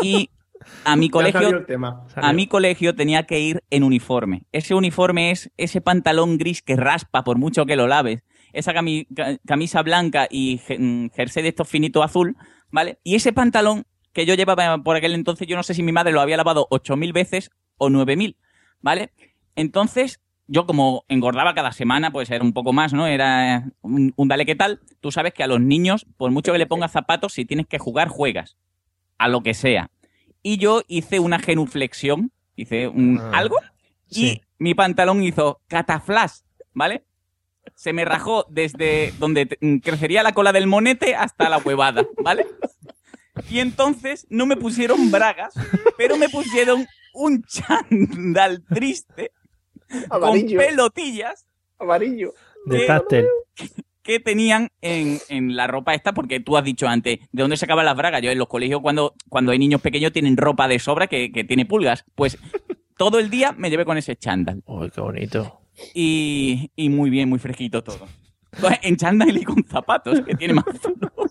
y 0.02 0.30
a 0.84 0.96
mi 0.96 1.08
colegio 1.10 1.48
el 1.48 1.66
tema. 1.66 2.06
a 2.14 2.32
mi 2.32 2.46
colegio 2.46 2.94
tenía 2.94 3.24
que 3.24 3.40
ir 3.40 3.62
en 3.70 3.82
uniforme. 3.84 4.42
Ese 4.52 4.74
uniforme 4.74 5.30
es 5.30 5.50
ese 5.56 5.80
pantalón 5.80 6.38
gris 6.38 6.62
que 6.62 6.76
raspa 6.76 7.24
por 7.24 7.38
mucho 7.38 7.66
que 7.66 7.76
lo 7.76 7.86
laves. 7.86 8.22
Esa 8.52 8.72
cami- 8.72 9.06
ca- 9.14 9.38
camisa 9.46 9.82
blanca 9.82 10.26
y 10.30 10.60
mm, 10.78 11.06
jersey 11.14 11.42
de 11.42 11.50
estos 11.50 11.68
finito 11.68 12.02
azul, 12.02 12.36
¿vale? 12.70 12.98
Y 13.04 13.14
ese 13.14 13.32
pantalón 13.32 13.84
que 14.12 14.26
yo 14.26 14.34
llevaba 14.34 14.78
por 14.82 14.96
aquel 14.96 15.14
entonces, 15.14 15.46
yo 15.46 15.56
no 15.56 15.62
sé 15.62 15.72
si 15.74 15.82
mi 15.84 15.92
madre 15.92 16.12
lo 16.12 16.20
había 16.20 16.36
lavado 16.36 16.66
8.000 16.70 17.12
veces 17.12 17.50
o 17.76 17.88
9.000, 17.90 18.36
¿vale? 18.80 19.12
Entonces, 19.54 20.20
yo 20.48 20.66
como 20.66 21.04
engordaba 21.08 21.54
cada 21.54 21.70
semana, 21.70 22.10
pues 22.10 22.28
era 22.30 22.42
un 22.42 22.52
poco 22.52 22.72
más, 22.72 22.92
¿no? 22.92 23.06
Era 23.06 23.70
un, 23.82 24.12
un 24.16 24.28
dale 24.28 24.46
qué 24.46 24.56
tal. 24.56 24.80
Tú 25.00 25.12
sabes 25.12 25.32
que 25.32 25.44
a 25.44 25.46
los 25.46 25.60
niños, 25.60 26.06
por 26.16 26.32
mucho 26.32 26.52
que 26.52 26.58
le 26.58 26.66
pongas 26.66 26.90
zapatos, 26.90 27.34
si 27.34 27.44
tienes 27.44 27.66
que 27.68 27.78
jugar, 27.78 28.08
juegas. 28.08 28.56
A 29.18 29.28
lo 29.28 29.42
que 29.42 29.54
sea. 29.54 29.90
Y 30.42 30.56
yo 30.58 30.82
hice 30.88 31.20
una 31.20 31.38
genuflexión, 31.38 32.32
hice 32.56 32.88
un 32.88 33.18
Ah, 33.20 33.30
algo, 33.34 33.56
sí. 34.10 34.26
y 34.26 34.42
mi 34.58 34.74
pantalón 34.74 35.22
hizo 35.22 35.60
cataflash, 35.68 36.40
¿vale? 36.72 37.04
Se 37.74 37.92
me 37.92 38.04
rajó 38.04 38.46
desde 38.48 39.12
donde 39.18 39.56
mm, 39.60 39.78
crecería 39.78 40.22
la 40.22 40.32
cola 40.32 40.52
del 40.52 40.66
monete 40.66 41.14
hasta 41.14 41.48
la 41.48 41.58
huevada, 41.58 42.06
¿vale? 42.22 42.46
Y 43.48 43.60
entonces 43.60 44.26
no 44.30 44.44
me 44.46 44.56
pusieron 44.56 45.10
bragas, 45.10 45.54
pero 45.96 46.16
me 46.16 46.28
pusieron 46.28 46.86
un 47.14 47.42
chándal 47.44 48.62
triste 48.64 49.32
Amarillo. 50.10 50.58
con 50.58 50.66
pelotillas 50.66 51.46
Amarillo. 51.78 52.34
De 52.66 52.86
táctil. 52.86 53.26
Que 54.10 54.18
tenían 54.18 54.70
en, 54.80 55.18
en 55.28 55.54
la 55.54 55.68
ropa 55.68 55.94
esta, 55.94 56.12
porque 56.12 56.40
tú 56.40 56.56
has 56.56 56.64
dicho 56.64 56.88
antes, 56.88 57.20
¿de 57.30 57.42
dónde 57.42 57.56
sacaban 57.56 57.86
las 57.86 57.96
bragas? 57.96 58.20
Yo 58.22 58.32
en 58.32 58.38
los 58.38 58.48
colegios 58.48 58.80
cuando, 58.80 59.14
cuando 59.28 59.52
hay 59.52 59.58
niños 59.60 59.80
pequeños 59.80 60.12
tienen 60.12 60.36
ropa 60.36 60.66
de 60.66 60.80
sobra 60.80 61.06
que, 61.06 61.30
que 61.30 61.44
tiene 61.44 61.64
pulgas. 61.64 62.04
Pues 62.16 62.36
todo 62.96 63.20
el 63.20 63.30
día 63.30 63.52
me 63.52 63.70
llevé 63.70 63.84
con 63.84 63.98
ese 63.98 64.16
chándal. 64.16 64.64
Uy, 64.66 64.90
qué 64.90 65.00
bonito. 65.00 65.60
Y, 65.94 66.72
y 66.74 66.88
muy 66.88 67.08
bien, 67.08 67.28
muy 67.28 67.38
fresquito 67.38 67.84
todo. 67.84 68.08
En 68.82 68.96
chándal 68.96 69.36
y 69.36 69.44
con 69.44 69.64
zapatos, 69.64 70.22
que 70.22 70.34
tiene 70.34 70.54
más 70.54 70.64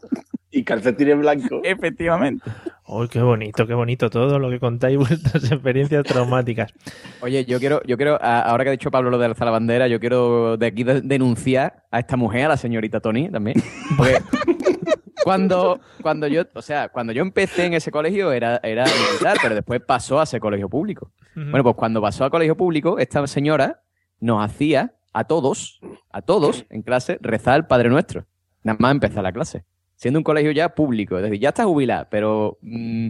Y 0.51 0.63
calcetines 0.63 1.17
blancos. 1.17 1.61
efectivamente. 1.63 2.49
Uy, 2.87 3.07
qué 3.07 3.21
bonito, 3.21 3.67
qué 3.67 3.73
bonito 3.75 4.09
todo 4.09 4.39
lo 4.39 4.49
que 4.49 4.59
contáis 4.59 4.97
vuestras 5.09 5.51
experiencias 5.51 6.03
traumáticas. 6.03 6.73
Oye, 7.21 7.45
yo 7.45 7.59
quiero, 7.59 7.81
yo 7.85 7.97
quiero, 7.97 8.17
ahora 8.21 8.63
que 8.63 8.69
ha 8.69 8.71
dicho 8.71 8.89
Pablo 8.89 9.11
lo 9.11 9.17
de 9.19 9.25
alzar 9.27 9.45
la 9.45 9.51
bandera, 9.51 9.87
yo 9.87 9.99
quiero 9.99 10.57
de 10.57 10.65
aquí 10.67 10.83
de- 10.83 11.01
denunciar 11.01 11.83
a 11.91 11.99
esta 11.99 12.17
mujer, 12.17 12.45
a 12.45 12.49
la 12.49 12.57
señorita 12.57 12.99
Tony 12.99 13.29
también. 13.29 13.61
Porque 13.95 14.17
cuando, 15.23 15.79
cuando 16.01 16.27
yo, 16.27 16.43
o 16.53 16.61
sea, 16.61 16.89
cuando 16.89 17.13
yo 17.13 17.21
empecé 17.21 17.65
en 17.65 17.73
ese 17.73 17.91
colegio 17.91 18.31
era, 18.31 18.59
era 18.63 18.85
militar, 18.85 19.37
pero 19.41 19.55
después 19.55 19.81
pasó 19.81 20.19
a 20.19 20.25
ser 20.25 20.39
colegio 20.39 20.69
público. 20.69 21.11
Bueno, 21.35 21.63
pues 21.63 21.75
cuando 21.75 22.01
pasó 22.01 22.25
a 22.25 22.29
colegio 22.29 22.57
público, 22.57 22.97
esta 22.99 23.25
señora 23.27 23.81
nos 24.19 24.43
hacía 24.43 24.95
a 25.13 25.23
todos, 25.23 25.79
a 26.11 26.21
todos 26.21 26.65
en 26.69 26.81
clase, 26.81 27.17
rezar 27.21 27.55
el 27.57 27.65
Padre 27.65 27.89
Nuestro. 27.89 28.25
Nada 28.63 28.77
más 28.81 28.91
empezar 28.91 29.23
la 29.23 29.31
clase. 29.31 29.63
Siendo 29.99 30.17
un 30.17 30.23
colegio 30.23 30.51
ya 30.51 30.69
público. 30.69 31.17
Es 31.17 31.23
decir, 31.23 31.39
ya 31.41 31.49
está 31.49 31.65
jubilada, 31.65 32.09
pero 32.09 32.57
mm, 32.61 33.09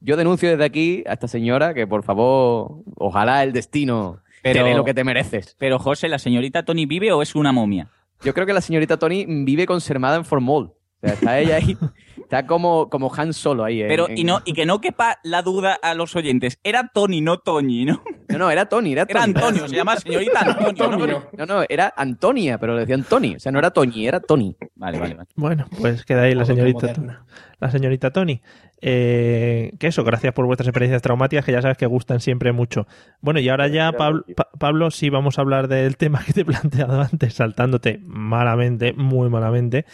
yo 0.00 0.16
denuncio 0.16 0.50
desde 0.50 0.64
aquí 0.64 1.04
a 1.06 1.12
esta 1.12 1.28
señora 1.28 1.72
que, 1.72 1.86
por 1.86 2.02
favor, 2.02 2.82
ojalá 2.96 3.44
el 3.44 3.52
destino 3.52 4.20
Pero- 4.42 4.64
te 4.64 4.70
dé 4.70 4.74
lo 4.74 4.84
que 4.84 4.92
te 4.92 5.04
mereces. 5.04 5.54
Pero 5.56 5.78
José, 5.78 6.08
¿la 6.08 6.18
señorita 6.18 6.64
Tony 6.64 6.84
vive 6.84 7.12
o 7.12 7.22
es 7.22 7.36
una 7.36 7.52
momia? 7.52 7.90
Yo 8.24 8.34
creo 8.34 8.44
que 8.44 8.52
la 8.52 8.60
señorita 8.60 8.96
Tony 8.98 9.24
vive 9.44 9.66
conservada 9.66 10.16
en 10.16 10.24
Formol. 10.24 10.72
O 10.96 11.06
sea, 11.06 11.12
está 11.14 11.38
ella 11.38 11.56
ahí, 11.56 11.76
está 12.16 12.46
como, 12.46 12.88
como 12.88 13.12
Han 13.14 13.32
Solo 13.32 13.64
ahí. 13.64 13.82
en- 13.82 13.88
Pero, 13.88 14.08
en- 14.08 14.16
y, 14.18 14.24
no, 14.24 14.40
y 14.44 14.52
que 14.54 14.64
no 14.66 14.80
quepa 14.80 15.18
la 15.22 15.42
duda 15.42 15.78
a 15.82 15.94
los 15.94 16.16
oyentes. 16.16 16.58
Era 16.64 16.90
Tony, 16.92 17.20
no 17.20 17.38
Toñi, 17.38 17.84
¿no? 17.84 18.02
No, 18.28 18.38
no, 18.38 18.50
era 18.50 18.66
Tony, 18.66 18.92
era 18.92 19.04
Tony. 19.06 19.12
Era 19.12 19.22
Antonio, 19.24 19.68
se 19.68 19.76
llama 19.76 19.96
señorita 19.96 20.40
Antonio, 20.40 21.06
¿no? 21.06 21.22
No, 21.36 21.46
no, 21.46 21.64
era 21.68 21.92
Antonia, 21.96 22.58
pero 22.58 22.74
le 22.74 22.80
decían 22.80 23.04
Tony. 23.04 23.36
O 23.36 23.38
sea, 23.40 23.52
no 23.52 23.58
era 23.58 23.70
Toñi, 23.70 24.06
era 24.06 24.20
Tony. 24.20 24.56
Vale, 24.74 24.98
vale, 24.98 25.14
vale. 25.14 25.28
Bueno, 25.36 25.66
pues 25.80 26.04
queda 26.04 26.22
ahí 26.22 26.34
la 26.34 26.44
señorita, 26.44 26.78
moderna. 26.88 27.24
la 27.60 27.70
señorita 27.70 28.10
Tony. 28.10 28.40
Eh, 28.80 29.72
que 29.78 29.86
eso, 29.88 30.02
gracias 30.04 30.32
por 30.32 30.46
vuestras 30.46 30.66
experiencias 30.68 31.02
traumáticas 31.02 31.44
que 31.44 31.52
ya 31.52 31.62
sabes 31.62 31.76
que 31.76 31.86
gustan 31.86 32.20
siempre 32.20 32.52
mucho. 32.52 32.86
Bueno, 33.20 33.40
y 33.40 33.48
ahora 33.48 33.68
ya, 33.68 33.92
Pablo, 33.92 34.24
Pa- 34.36 34.48
Pablo, 34.58 34.90
sí 34.90 35.08
vamos 35.10 35.38
a 35.38 35.42
hablar 35.42 35.68
del 35.68 35.96
tema 35.96 36.22
que 36.24 36.32
te 36.32 36.40
he 36.40 36.44
planteado 36.44 37.00
antes, 37.00 37.34
saltándote 37.34 38.00
malamente, 38.02 38.92
muy 38.92 39.28
malamente. 39.28 39.84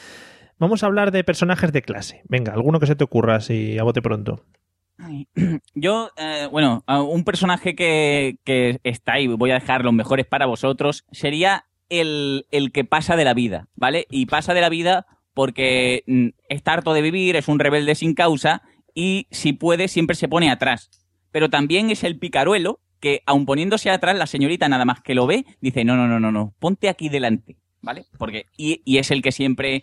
Vamos 0.62 0.85
a 0.85 0.87
hablar 0.87 1.11
de 1.11 1.25
personajes 1.25 1.72
de 1.72 1.83
clase. 1.83 2.22
Venga, 2.29 2.53
alguno 2.53 2.79
que 2.79 2.87
se 2.87 2.94
te 2.94 3.03
ocurra 3.03 3.35
así 3.35 3.77
a 3.81 3.83
bote 3.83 4.01
pronto. 4.01 4.44
Yo, 5.75 6.11
eh, 6.16 6.46
bueno, 6.53 6.85
un 6.87 7.25
personaje 7.25 7.75
que, 7.75 8.79
está 8.85 9.14
ahí, 9.14 9.27
voy 9.27 9.51
a 9.51 9.55
dejar 9.55 9.85
los 9.85 9.92
mejores 9.92 10.25
para 10.25 10.46
vosotros, 10.46 11.05
sería 11.11 11.64
el, 11.88 12.46
el 12.53 12.70
que 12.70 12.85
pasa 12.85 13.16
de 13.16 13.25
la 13.25 13.35
vida, 13.35 13.66
¿vale? 13.75 14.07
Y 14.09 14.27
pasa 14.27 14.55
de 14.55 14.61
la 14.61 14.68
vida 14.68 15.07
porque 15.35 16.05
mm, 16.07 16.29
está 16.48 16.75
harto 16.75 16.92
de 16.92 17.03
vivir, 17.03 17.35
es 17.35 17.48
un 17.48 17.59
rebelde 17.59 17.96
sin 17.96 18.14
causa 18.14 18.62
y 18.94 19.27
si 19.33 19.55
puede 19.55 19.88
siempre 19.88 20.14
se 20.14 20.29
pone 20.29 20.48
atrás. 20.48 20.90
Pero 21.33 21.51
también 21.51 21.90
es 21.90 22.05
el 22.05 22.20
picaruelo 22.20 22.79
que, 23.01 23.25
aun 23.27 23.46
poniéndose 23.46 23.90
atrás, 23.90 24.16
la 24.16 24.29
señorita 24.29 24.68
nada 24.68 24.85
más 24.85 25.01
que 25.01 25.16
lo 25.16 25.27
ve, 25.27 25.44
dice, 25.61 25.85
no, 25.85 25.96
no, 25.96 26.07
no, 26.07 26.20
no, 26.20 26.31
no, 26.31 26.55
ponte 26.61 26.88
aquí 26.88 27.09
delante, 27.09 27.57
¿vale? 27.81 28.05
Porque, 28.16 28.46
y 28.57 28.98
es 28.98 29.11
el 29.11 29.22
que 29.22 29.33
siempre 29.33 29.83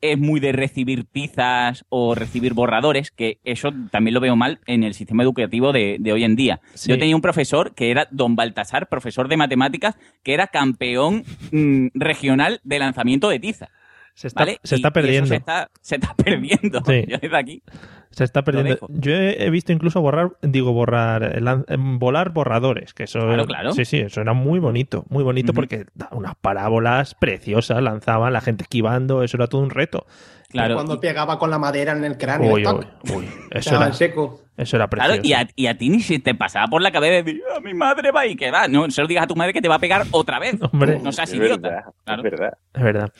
es 0.00 0.18
muy 0.18 0.40
de 0.40 0.52
recibir 0.52 1.04
tizas 1.04 1.84
o 1.88 2.14
recibir 2.14 2.54
borradores, 2.54 3.10
que 3.10 3.38
eso 3.44 3.72
también 3.90 4.14
lo 4.14 4.20
veo 4.20 4.36
mal 4.36 4.60
en 4.66 4.82
el 4.84 4.94
sistema 4.94 5.22
educativo 5.22 5.72
de, 5.72 5.96
de 6.00 6.12
hoy 6.12 6.24
en 6.24 6.36
día. 6.36 6.60
Sí. 6.74 6.88
Yo 6.90 6.98
tenía 6.98 7.14
un 7.16 7.22
profesor 7.22 7.74
que 7.74 7.90
era 7.90 8.08
don 8.10 8.36
Baltasar, 8.36 8.88
profesor 8.88 9.28
de 9.28 9.36
matemáticas, 9.36 9.96
que 10.22 10.32
era 10.34 10.46
campeón 10.46 11.24
mm, 11.52 11.88
regional 11.94 12.60
de 12.64 12.78
lanzamiento 12.78 13.28
de 13.28 13.38
tiza. 13.40 13.68
Se 14.14 14.26
está, 14.26 14.40
¿vale? 14.40 14.58
se 14.64 14.74
Y- 14.74 14.78
está 14.78 14.90
perdiendo. 14.90 15.28
se, 15.28 15.36
está, 15.36 15.70
se 15.80 15.94
está 15.96 16.14
perdiendo. 16.24 16.82
Sí. 16.86 17.04
Yo 17.08 17.18
desde 17.18 17.36
aquí. 17.36 17.62
Se 18.10 18.24
está 18.24 18.42
perdiendo. 18.42 18.78
Yo 18.88 19.12
he, 19.12 19.50
visto 19.50 19.72
incluso 19.72 20.00
borrar, 20.00 20.32
digo, 20.42 20.72
borrar, 20.72 21.22
eh, 21.22 21.40
eh, 21.68 21.76
volar 21.78 22.30
borradores, 22.32 22.92
que 22.92 23.04
eso, 23.04 23.20
Claro, 23.20 23.46
claro. 23.46 23.72
sí, 23.72 23.84
sí, 23.84 23.98
eso 23.98 24.20
era 24.20 24.32
muy 24.32 24.58
bonito, 24.58 25.04
muy 25.08 25.22
bonito 25.22 25.52
porque 25.52 25.86
unas 26.10 26.34
parábolas 26.34 27.14
preciosas, 27.14 27.80
lanzaban 27.82 28.32
la 28.32 28.40
gente 28.40 28.64
esquivando, 28.64 29.22
eso 29.22 29.36
era 29.36 29.46
todo 29.46 29.60
un 29.60 29.70
reto. 29.70 30.06
Claro. 30.48 30.74
Cuando 30.74 30.98
pegaba 30.98 31.38
con 31.38 31.50
la 31.50 31.58
madera 31.60 31.92
en 31.92 32.04
el 32.04 32.18
cráneo. 32.18 32.54
Uy, 32.54 32.64
¡tac! 32.64 32.76
uy, 32.76 33.14
uy, 33.14 33.28
eso 33.52 33.76
era, 33.76 33.86
en 33.86 33.94
seco. 33.94 34.40
Eso 34.62 34.76
era 34.76 34.88
precioso. 34.88 35.20
Claro, 35.22 35.28
y 35.28 35.32
a, 35.32 35.48
y 35.56 35.66
a 35.66 35.76
ti 35.78 35.88
ni 35.90 36.00
si 36.00 36.18
te 36.18 36.34
pasaba 36.34 36.66
por 36.68 36.82
la 36.82 36.92
cabeza 36.92 37.14
de 37.14 37.22
decir, 37.22 37.42
"Ah, 37.54 37.60
mi 37.60 37.74
madre 37.74 38.10
va 38.12 38.26
y 38.26 38.36
que 38.36 38.50
va. 38.50 38.68
No 38.68 38.90
se 38.90 39.00
lo 39.02 39.08
digas 39.08 39.24
a 39.24 39.26
tu 39.26 39.36
madre 39.36 39.52
que 39.52 39.60
te 39.62 39.68
va 39.68 39.76
a 39.76 39.78
pegar 39.80 40.04
otra 40.10 40.38
vez. 40.38 40.56
Hombre. 40.72 40.98
No 41.00 41.12
seas 41.12 41.30
Es 41.30 41.36
idiota. 41.36 41.68
verdad, 41.68 41.84
Claro. 42.04 42.22
es 42.24 42.30
verdad. 42.30 42.58
Es 42.74 42.82
verdad. 42.82 43.12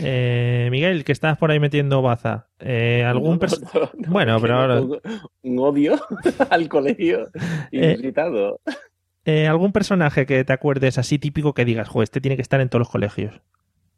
Eh, 0.00 0.68
Miguel, 0.70 1.04
que 1.04 1.12
estás 1.12 1.38
por 1.38 1.50
ahí 1.50 1.60
metiendo 1.60 2.02
baza. 2.02 2.48
Eh, 2.58 3.04
¿Algún 3.04 3.38
No, 3.38 3.46
no, 3.74 3.90
no, 3.94 4.12
Bueno, 4.12 4.36
que 4.36 4.42
pero 4.42 4.54
ahora- 4.60 4.80
Un 5.42 5.58
odio 5.58 5.98
al 6.50 6.68
colegio 6.68 7.28
Eh, 7.72 7.92
inusitado. 7.94 8.60
eh, 9.24 9.46
¿Algún 9.46 9.72
personaje 9.72 10.26
que 10.26 10.44
te 10.44 10.52
acuerdes 10.52 10.98
así 10.98 11.18
típico 11.18 11.54
que 11.54 11.64
digas, 11.64 11.88
jo, 11.88 12.02
este 12.02 12.20
tiene 12.20 12.36
que 12.36 12.42
estar 12.42 12.60
en 12.60 12.68
todos 12.68 12.80
los 12.80 12.90
colegios? 12.90 13.40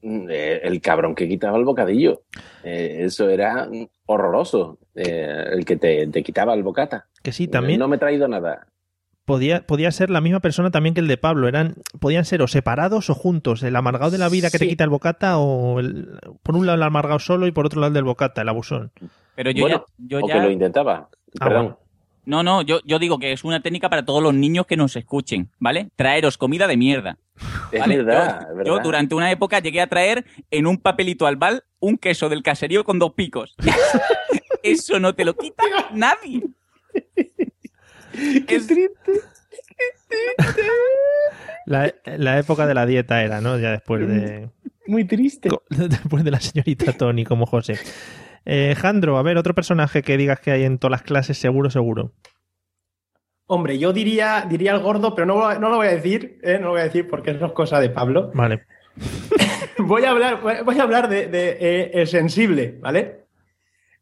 Mm, 0.03 0.29
el 0.31 0.81
cabrón 0.81 1.15
que 1.15 1.29
quitaba 1.29 1.59
el 1.59 1.65
bocadillo. 1.65 2.23
Eh, 2.65 2.99
eso 3.01 3.29
era 3.29 3.69
horroroso. 4.07 4.79
Eh, 5.03 5.45
el 5.53 5.65
que 5.65 5.77
te, 5.77 6.07
te 6.09 6.23
quitaba 6.23 6.55
el 6.55 6.63
bocata. 6.63 7.07
Que 7.23 7.33
sí, 7.33 7.49
también 7.49 7.79
No 7.79 7.89
me 7.89 7.97
he 7.97 7.99
traído 7.99 8.29
nada. 8.29 8.67
podía, 9.25 9.67
podía 9.67 9.91
ser 9.93 10.11
la 10.11 10.21
misma 10.21 10.41
persona 10.41 10.71
también 10.71 10.95
que 10.95 11.01
el 11.01 11.09
de 11.09 11.17
Pablo. 11.17 11.49
Eran, 11.49 11.77
podían 12.01 12.25
ser 12.25 12.43
o 12.43 12.47
separados 12.49 13.09
o 13.11 13.15
juntos. 13.15 13.63
El 13.63 13.77
amargado 13.77 14.11
de 14.11 14.19
la 14.19 14.29
vida 14.29 14.51
que 14.51 14.59
te 14.59 14.69
quita 14.69 14.85
el 14.85 14.91
bocata 14.91 15.39
o 15.39 15.81
el- 15.81 16.19
por 16.43 16.57
un 16.57 16.67
lado 16.67 16.77
el 16.77 16.83
amargado 16.83 17.19
solo 17.19 17.47
y 17.47 17.53
por 17.53 17.67
otro 17.67 17.81
lado 17.81 17.89
el 17.89 17.95
del 17.95 18.05
bocata, 18.05 18.43
el 18.43 18.49
abusón. 18.49 18.91
Pero 19.37 19.51
yo 19.53 19.63
bueno, 19.63 19.87
ya, 19.99 20.07
yo 20.19 20.25
o 20.25 20.29
ya- 20.29 20.35
que 20.35 20.41
lo 20.41 20.51
intentaba. 20.51 21.09
Ah, 21.41 21.45
Perdón. 21.47 21.63
bueno. 21.65 21.79
No, 22.27 22.43
no, 22.43 22.61
yo, 22.63 22.81
yo 22.85 22.99
digo 22.99 23.19
que 23.19 23.33
es 23.33 23.45
una 23.45 23.61
técnica 23.63 23.89
para 23.89 24.05
todos 24.05 24.23
los 24.23 24.35
niños 24.35 24.67
que 24.67 24.77
nos 24.77 24.95
escuchen, 24.95 25.49
¿vale? 25.59 25.89
Traeros 25.97 26.37
comida 26.37 26.67
de 26.67 26.77
mierda. 26.77 27.17
Es 27.73 27.81
¿vale? 27.81 27.97
verdad, 28.03 28.41
yo, 28.43 28.51
es 28.51 28.57
verdad. 28.57 28.65
yo 28.67 28.79
durante 28.83 29.15
una 29.15 29.31
época 29.31 29.61
llegué 29.61 29.81
a 29.81 29.87
traer 29.87 30.25
en 30.51 30.67
un 30.67 30.77
papelito 30.79 31.27
albal 31.27 31.63
un 31.79 31.97
queso 31.97 32.29
del 32.29 32.43
caserío 32.43 32.85
con 32.85 32.99
dos 32.99 33.15
picos. 33.15 33.55
Eso 34.63 34.99
no 34.99 35.15
te 35.15 35.25
lo 35.25 35.35
quita 35.37 35.63
nadie. 35.95 36.43
Es- 38.49 38.69
La, 41.67 41.95
la 42.05 42.39
época 42.39 42.67
de 42.67 42.75
la 42.75 42.87
dieta 42.87 43.23
era, 43.23 43.41
¿no? 43.41 43.59
Ya 43.59 43.71
después 43.73 44.07
de. 44.07 44.51
Muy 44.87 45.05
triste. 45.05 45.49
Después 45.71 46.25
de 46.25 46.31
la 46.33 46.41
señorita 46.41 46.93
Tony 46.95 47.25
como 47.25 47.47
José. 47.47 47.79
Eh, 48.45 48.75
Jandro, 48.77 49.19
a 49.19 49.23
ver, 49.23 49.37
otro 49.37 49.55
personaje 49.55 50.03
que 50.03 50.17
digas 50.17 50.41
que 50.41 50.51
hay 50.51 50.65
en 50.65 50.79
todas 50.79 50.91
las 50.93 51.03
clases, 51.03 51.39
seguro, 51.39 51.71
seguro. 51.71 52.13
Hombre, 53.47 53.79
yo 53.79 53.93
diría, 53.93 54.47
diría 54.49 54.73
el 54.73 54.81
gordo, 54.81 55.15
pero 55.15 55.27
no, 55.27 55.37
lo- 55.37 55.59
no 55.61 55.69
lo 55.69 55.77
voy 55.77 55.87
a 55.89 55.93
decir, 55.95 56.39
¿eh? 56.43 56.55
no 56.59 56.67
lo 56.67 56.71
voy 56.73 56.81
a 56.81 56.85
decir 56.85 57.07
porque 57.09 57.31
eso 57.33 57.47
es 57.47 57.53
cosa 57.53 57.79
de 57.79 57.91
Pablo. 57.91 58.31
Vale. 58.35 58.65
Voy 59.79 60.05
a 60.05 60.11
hablar, 60.11 60.41
voy 60.43 60.79
a 60.79 60.83
hablar 60.83 61.09
de, 61.09 61.27
de, 61.29 61.57
eh, 61.59 61.91
el 61.95 62.07
sensible, 62.07 62.77
¿vale? 62.81 63.25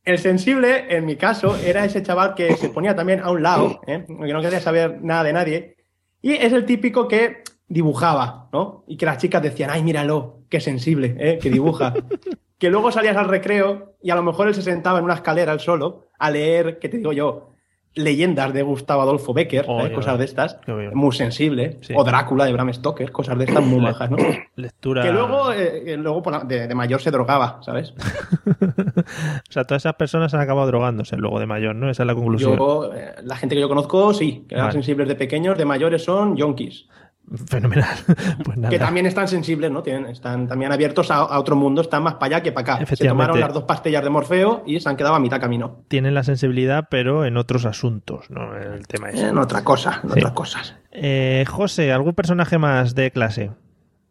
El 0.09 0.19
sensible, 0.19 0.87
en 0.89 1.05
mi 1.05 1.17
caso, 1.17 1.55
era 1.55 1.85
ese 1.85 2.03
chaval 2.03 2.35
que 2.35 2.57
se 2.57 2.71
ponía 2.71 2.97
también 2.97 3.21
a 3.21 3.31
un 3.31 3.43
lado, 3.43 3.83
¿eh? 3.87 4.07
que 4.07 4.33
no 4.33 4.41
quería 4.41 4.59
saber 4.59 5.03
nada 5.03 5.23
de 5.23 5.33
nadie. 5.35 5.77
Y 6.23 6.33
es 6.33 6.51
el 6.55 6.65
típico 6.65 7.07
que 7.07 7.43
dibujaba, 7.67 8.49
¿no? 8.51 8.85
Y 8.89 8.97
que 8.97 9.05
las 9.05 9.19
chicas 9.19 9.43
decían, 9.43 9.69
ay, 9.71 9.83
míralo, 9.83 10.45
qué 10.49 10.63
sensible, 10.63 11.15
¿eh? 11.19 11.39
que 11.39 11.51
dibuja. 11.51 11.93
que 12.59 12.71
luego 12.71 12.91
salías 12.91 13.19
al 13.19 13.29
recreo 13.29 13.97
y 14.03 14.09
a 14.09 14.15
lo 14.15 14.23
mejor 14.23 14.49
él 14.49 14.55
se 14.55 14.63
sentaba 14.63 14.99
en 14.99 15.05
una 15.05 15.13
escalera 15.13 15.53
él 15.53 15.61
solo 15.61 16.09
a 16.19 16.31
leer, 16.31 16.79
¿qué 16.79 16.89
te 16.89 16.97
digo 16.97 17.13
yo? 17.13 17.51
Leyendas 17.95 18.53
de 18.53 18.63
Gustavo 18.63 19.03
Adolfo 19.03 19.35
Becker, 19.35 19.65
¿eh? 19.65 19.69
Oye, 19.69 19.93
cosas 19.93 20.19
de 20.19 20.25
estas, 20.25 20.59
muy 20.93 21.13
sensible. 21.13 21.79
Sí. 21.81 21.95
O 21.97 22.05
Drácula 22.05 22.45
de 22.45 22.53
Bram 22.53 22.73
Stoker, 22.73 23.11
cosas 23.11 23.37
de 23.39 23.45
estas 23.45 23.65
muy 23.65 23.81
majas, 23.81 24.09
¿no? 24.11 24.17
Lectura. 24.57 25.03
Que 25.03 25.11
luego, 25.11 25.53
eh, 25.53 25.97
luego 25.97 26.23
por 26.23 26.33
la- 26.33 26.45
de, 26.45 26.69
de 26.69 26.75
mayor 26.75 27.01
se 27.01 27.11
drogaba, 27.11 27.61
¿sabes? 27.63 27.95
O 29.49 29.51
sea, 29.53 29.65
todas 29.65 29.83
esas 29.83 29.95
personas 29.95 30.33
han 30.35 30.41
acabado 30.41 30.67
drogándose 30.67 31.17
luego 31.17 31.41
de 31.41 31.47
mayor, 31.47 31.75
¿no? 31.75 31.91
Esa 31.91 32.03
es 32.03 32.07
la 32.07 32.15
conclusión. 32.15 32.57
Yo, 32.57 32.93
eh, 32.95 33.15
la 33.25 33.37
gente 33.37 33.55
que 33.55 33.61
yo 33.61 33.69
conozco, 33.69 34.13
sí, 34.15 34.45
que 34.49 34.55
eran 34.55 34.73
sensibles 34.73 35.09
de 35.09 35.15
pequeños, 35.15 35.57
de 35.57 35.65
mayores 35.65 36.05
son 36.05 36.37
yonkis, 36.37 36.87
Fenomenal. 37.47 37.89
Pues 38.45 38.57
nada. 38.57 38.71
que 38.71 38.79
también 38.79 39.07
están 39.07 39.29
sensibles, 39.29 39.71
¿no? 39.71 39.83
Tienen, 39.83 40.07
están 40.07 40.47
también 40.49 40.73
abiertos 40.73 41.11
a, 41.11 41.17
a 41.17 41.39
otro 41.39 41.57
mundo, 41.57 41.81
están 41.83 42.03
más 42.03 42.15
para 42.15 42.37
allá 42.37 42.43
que 42.43 42.53
para 42.53 42.75
acá. 42.75 42.87
Se 42.87 43.07
tomaron 43.07 43.39
las 43.41 43.53
dos 43.53 43.65
pastillas 43.65 44.03
de 44.03 44.11
Morfeo 44.11 44.63
y 44.67 44.81
se 44.81 44.89
han 44.89 44.97
quedado 44.97 45.15
a 45.15 45.21
mitad 45.21 45.41
camino. 45.41 45.83
Tienen 45.89 46.15
la 46.15 46.23
sensibilidad, 46.23 46.87
pero 46.91 47.25
en 47.25 47.37
otros 47.37 47.65
asuntos, 47.67 48.31
¿no? 48.31 48.57
El 48.57 48.87
tema 48.87 49.11
es. 49.11 49.21
En 49.21 49.37
otra 49.39 49.63
cosa, 49.65 50.01
en 50.05 50.11
Sí. 50.11 50.19
otras 50.21 50.33
cosas. 50.33 50.77
Eh, 50.93 51.45
José, 51.49 51.93
¿algún 51.93 52.15
personaje 52.15 52.59
más 52.59 52.95
de 52.95 53.11
clase? 53.11 53.51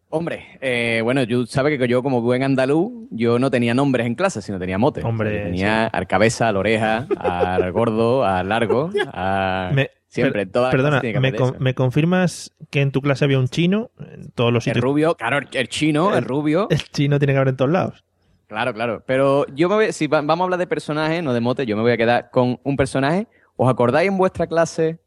Hombre, 0.10 0.58
eh, 0.62 1.02
bueno, 1.04 1.28
tú 1.28 1.46
sabes 1.48 1.78
que 1.78 1.86
yo 1.88 2.02
como 2.02 2.22
buen 2.22 2.42
andaluz, 2.42 2.94
yo 3.12 3.40
no 3.40 3.52
tenía 3.52 3.74
nombres 3.74 4.08
en 4.08 4.16
clase, 4.16 4.42
sino 4.42 4.58
tenía 4.58 4.78
motes. 4.78 5.04
Hombre, 5.04 5.30
O 5.30 5.32
sea, 5.34 5.40
yo 5.42 5.46
tenía 5.48 5.88
al 5.88 6.08
cabeza, 6.08 6.48
al 6.48 6.56
oreja, 6.56 7.08
al 7.20 7.70
gordo, 7.74 8.24
al 8.24 8.48
largo, 8.48 8.90
a... 9.14 9.70
Me- 9.74 9.90
Siempre, 10.08 10.46
per- 10.46 10.52
todas 10.54 10.74
las 10.74 10.82
Perdona, 10.82 11.02
que 11.02 11.20
¿me, 11.20 11.34
con- 11.34 11.56
me 11.60 11.74
confirmas 11.76 12.52
que 12.70 12.82
en 12.82 12.92
tu 12.92 13.02
clase 13.02 13.26
había 13.26 13.40
un 13.40 13.48
chino? 13.50 13.92
En 14.00 14.32
todos 14.32 14.54
los 14.54 14.66
El 14.66 14.74
sitios. 14.76 14.84
rubio, 14.84 15.16
claro, 15.16 15.38
el- 15.40 15.48
el 15.52 15.68
chino, 15.70 16.16
el 16.16 16.24
rubio. 16.24 16.68
El 16.72 16.80
chino 16.84 17.20
tiene 17.20 17.34
que 17.34 17.38
haber 17.38 17.50
en 17.50 17.58
todos 17.58 17.72
lados. 17.72 18.04
Claro, 18.48 18.74
claro. 18.74 19.04
Pero 19.06 19.46
yo 19.54 19.68
me 19.68 19.76
voy, 19.76 19.92
si 19.92 20.08
va- 20.08 20.22
vamos 20.22 20.42
a 20.42 20.44
hablar 20.46 20.60
de 20.60 20.68
personajes, 20.68 21.22
no 21.22 21.34
de 21.34 21.42
motes, 21.42 21.68
yo 21.68 21.76
me 21.76 21.82
voy 21.82 21.92
a 21.92 21.98
quedar 21.98 22.30
con 22.32 22.60
un 22.64 22.78
personaje. 22.78 23.28
¿Os 23.58 23.70
acordáis 23.70 24.08
en 24.10 24.18
vuestra 24.18 24.48
clase 24.48 25.00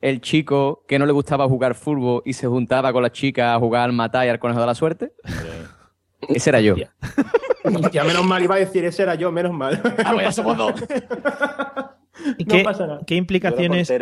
el 0.00 0.20
chico 0.22 0.84
que 0.88 0.98
no 0.98 1.04
le 1.04 1.12
gustaba 1.12 1.46
jugar 1.46 1.74
fútbol 1.74 2.22
y 2.24 2.32
se 2.32 2.46
juntaba 2.46 2.92
con 2.92 3.02
las 3.02 3.12
chicas 3.12 3.54
a 3.54 3.58
jugar 3.58 3.82
al 3.84 3.92
matar 3.92 4.26
y 4.26 4.30
al 4.30 4.38
conejo 4.38 4.60
de 4.60 4.66
la 4.66 4.74
suerte? 4.74 5.12
Ese 6.28 6.50
era 6.50 6.60
yo. 6.60 6.74
Ya 7.92 8.02
menos 8.04 8.24
mal 8.24 8.42
iba 8.42 8.54
a 8.54 8.58
decir, 8.58 8.82
ese 8.86 9.02
era 9.02 9.14
yo, 9.14 9.30
menos 9.30 9.52
mal. 9.52 9.78
Ah, 10.02 10.12
pues 10.14 10.24
ya 10.24 10.32
somos 10.32 10.56
dos. 10.56 10.72
¿Y 12.38 12.44
No 12.44 12.54
qué, 12.54 12.64
pasa 12.64 12.86
nada. 12.86 13.00
qué 13.06 13.14
Yo 13.14 13.16
era 13.16 13.18
implicaciones. 13.18 13.92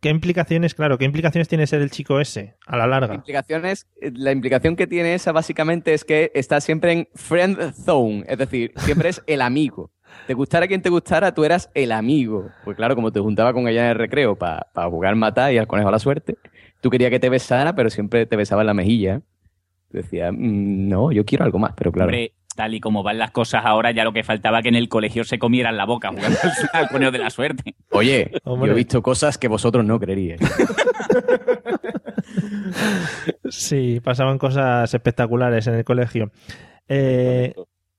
Qué 0.00 0.08
implicaciones, 0.08 0.74
claro, 0.74 0.98
qué 0.98 1.04
implicaciones 1.04 1.48
tiene 1.48 1.66
ser 1.66 1.82
el 1.82 1.90
chico 1.90 2.20
ese 2.20 2.56
a 2.66 2.76
la 2.76 2.86
larga? 2.86 3.14
Implicaciones, 3.14 3.86
eh, 4.00 4.10
la 4.14 4.32
implicación 4.32 4.76
que 4.76 4.86
tiene 4.86 5.14
esa 5.14 5.32
básicamente 5.32 5.94
es 5.94 6.04
que 6.04 6.30
está 6.34 6.60
siempre 6.60 6.92
en 6.92 7.08
friend 7.14 7.72
zone, 7.74 8.24
es 8.28 8.38
decir, 8.38 8.72
siempre 8.76 9.10
es 9.10 9.22
el 9.26 9.42
amigo. 9.42 9.90
Te 10.26 10.34
gustara 10.34 10.66
quien 10.66 10.82
te 10.82 10.88
gustara, 10.88 11.32
tú 11.34 11.44
eras 11.44 11.70
el 11.74 11.92
amigo. 11.92 12.50
Pues 12.64 12.76
claro, 12.76 12.96
como 12.96 13.12
te 13.12 13.20
juntaba 13.20 13.52
con 13.52 13.68
ella 13.68 13.84
en 13.84 13.90
el 13.90 13.98
recreo 13.98 14.36
para 14.36 14.66
jugar 14.88 15.14
matar 15.14 15.52
y 15.52 15.58
al 15.58 15.66
conejo 15.68 15.88
a 15.88 15.92
la 15.92 15.98
suerte, 15.98 16.36
tú 16.80 16.90
querías 16.90 17.10
que 17.10 17.20
te 17.20 17.28
besara, 17.28 17.74
pero 17.74 17.90
siempre 17.90 18.26
te 18.26 18.36
besaba 18.36 18.62
en 18.62 18.66
la 18.66 18.74
mejilla. 18.74 19.20
Tú 19.90 19.98
decías, 19.98 20.32
"Mm, 20.32 20.88
no, 20.88 21.12
yo 21.12 21.24
quiero 21.24 21.44
algo 21.44 21.58
más, 21.58 21.72
pero 21.76 21.92
claro. 21.92 22.08
Hombre, 22.08 22.32
tal 22.60 22.74
y 22.74 22.80
como 22.80 23.02
van 23.02 23.16
las 23.16 23.30
cosas 23.30 23.62
ahora, 23.64 23.90
ya 23.90 24.04
lo 24.04 24.12
que 24.12 24.22
faltaba 24.22 24.60
que 24.60 24.68
en 24.68 24.74
el 24.74 24.90
colegio 24.90 25.24
se 25.24 25.38
comieran 25.38 25.78
la 25.78 25.86
boca 25.86 26.10
jugando 26.10 26.36
al, 26.42 26.80
al 26.82 26.88
conejo 26.90 27.10
de 27.10 27.18
la 27.18 27.30
suerte. 27.30 27.74
Oye, 27.90 28.30
Hombre. 28.44 28.66
yo 28.68 28.72
he 28.74 28.76
visto 28.76 29.00
cosas 29.00 29.38
que 29.38 29.48
vosotros 29.48 29.82
no 29.82 29.98
creeríais. 29.98 30.40
Sí, 33.48 34.00
pasaban 34.02 34.38
cosas 34.38 34.92
espectaculares 34.92 35.66
en 35.66 35.74
el 35.74 35.84
colegio. 35.84 36.30
Eh, 36.88 37.54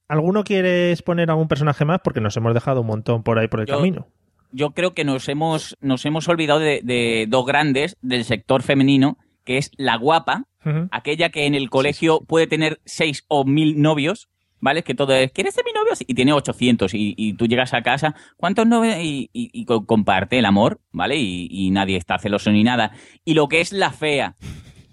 ¿Alguno 0.07 0.43
quiere 0.43 0.91
exponer 0.91 1.29
algún 1.29 1.47
personaje 1.47 1.85
más? 1.85 1.99
Porque 2.03 2.21
nos 2.21 2.35
hemos 2.37 2.53
dejado 2.53 2.81
un 2.81 2.87
montón 2.87 3.23
por 3.23 3.39
ahí 3.39 3.47
por 3.47 3.61
el 3.61 3.65
Yo- 3.65 3.77
camino. 3.77 4.07
Yo 4.53 4.71
creo 4.71 4.93
que 4.93 5.05
nos 5.05 5.27
hemos, 5.29 5.77
nos 5.79 6.05
hemos 6.05 6.27
olvidado 6.27 6.59
de, 6.59 6.81
de 6.83 7.25
dos 7.29 7.45
grandes 7.45 7.97
del 8.01 8.25
sector 8.25 8.61
femenino, 8.63 9.17
que 9.45 9.57
es 9.57 9.71
la 9.77 9.95
guapa, 9.95 10.43
aquella 10.91 11.29
que 11.29 11.45
en 11.47 11.55
el 11.55 11.69
colegio 11.69 12.19
puede 12.27 12.45
tener 12.47 12.79
seis 12.85 13.23
o 13.29 13.45
mil 13.45 13.81
novios, 13.81 14.27
¿vale? 14.61 14.83
Que 14.83 14.95
todo 14.95 15.13
es, 15.13 15.31
¿quieres 15.33 15.53
ser 15.53 15.65
mi 15.65 15.73
novio? 15.73 15.91
Y 16.07 16.13
tiene 16.13 16.31
800 16.31 16.93
y, 16.93 17.13
y 17.17 17.33
tú 17.33 17.47
llegas 17.47 17.73
a 17.73 17.81
casa, 17.81 18.15
¿cuántos 18.37 18.65
novios? 18.65 18.95
Y, 18.99 19.29
y- 19.33 19.49
y 19.51 19.65
co- 19.65 19.85
comparte 19.85 20.39
el 20.39 20.45
amor, 20.45 20.79
¿vale? 20.91 21.17
Y, 21.17 21.47
y 21.51 21.71
nadie 21.71 21.97
está 21.97 22.17
celoso 22.19 22.49
ni 22.51 22.63
nada. 22.63 22.91
Y 23.25 23.33
lo 23.33 23.49
que 23.49 23.59
es 23.59 23.73
la 23.73 23.91
fea, 23.91 24.35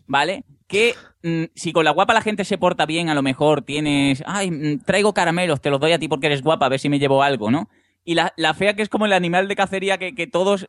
¿vale? 0.06 0.44
Que 0.66 0.94
mm, 1.22 1.44
si 1.54 1.72
con 1.72 1.84
la 1.84 1.92
guapa 1.92 2.14
la 2.14 2.22
gente 2.22 2.44
se 2.44 2.58
porta 2.58 2.84
bien, 2.86 3.08
a 3.08 3.14
lo 3.14 3.22
mejor 3.22 3.62
tienes, 3.62 4.22
ay, 4.26 4.50
mm, 4.50 4.80
traigo 4.84 5.14
caramelos, 5.14 5.60
te 5.60 5.70
los 5.70 5.80
doy 5.80 5.92
a 5.92 5.98
ti 5.98 6.08
porque 6.08 6.26
eres 6.26 6.42
guapa, 6.42 6.66
a 6.66 6.68
ver 6.68 6.80
si 6.80 6.88
me 6.88 6.98
llevo 6.98 7.22
algo, 7.22 7.50
¿no? 7.50 7.68
Y 8.04 8.14
la, 8.14 8.32
la 8.36 8.54
fea 8.54 8.74
que 8.74 8.82
es 8.82 8.88
como 8.88 9.06
el 9.06 9.12
animal 9.12 9.48
de 9.48 9.56
cacería 9.56 9.98
que, 9.98 10.14
que 10.14 10.26
todos 10.26 10.66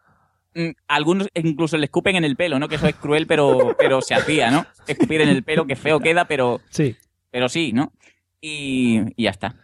mm, 0.55 0.69
algunos 0.87 1.27
incluso 1.35 1.77
le 1.77 1.85
escupen 1.85 2.15
en 2.17 2.23
el 2.25 2.35
pelo, 2.35 2.59
¿no? 2.59 2.67
Que 2.67 2.75
eso 2.75 2.87
es 2.87 2.95
cruel, 2.95 3.27
pero, 3.27 3.75
pero 3.77 4.01
se 4.01 4.13
hacía, 4.13 4.51
¿no? 4.51 4.65
Escupir 4.87 5.21
en 5.21 5.29
el 5.29 5.43
pelo, 5.43 5.65
que 5.65 5.75
feo 5.77 5.99
queda, 5.99 6.25
pero, 6.25 6.59
Sí. 6.69 6.95
pero 7.31 7.47
sí, 7.49 7.71
¿no? 7.73 7.91
Y, 8.41 8.99
y 9.15 9.23
ya 9.23 9.31
está. 9.31 9.55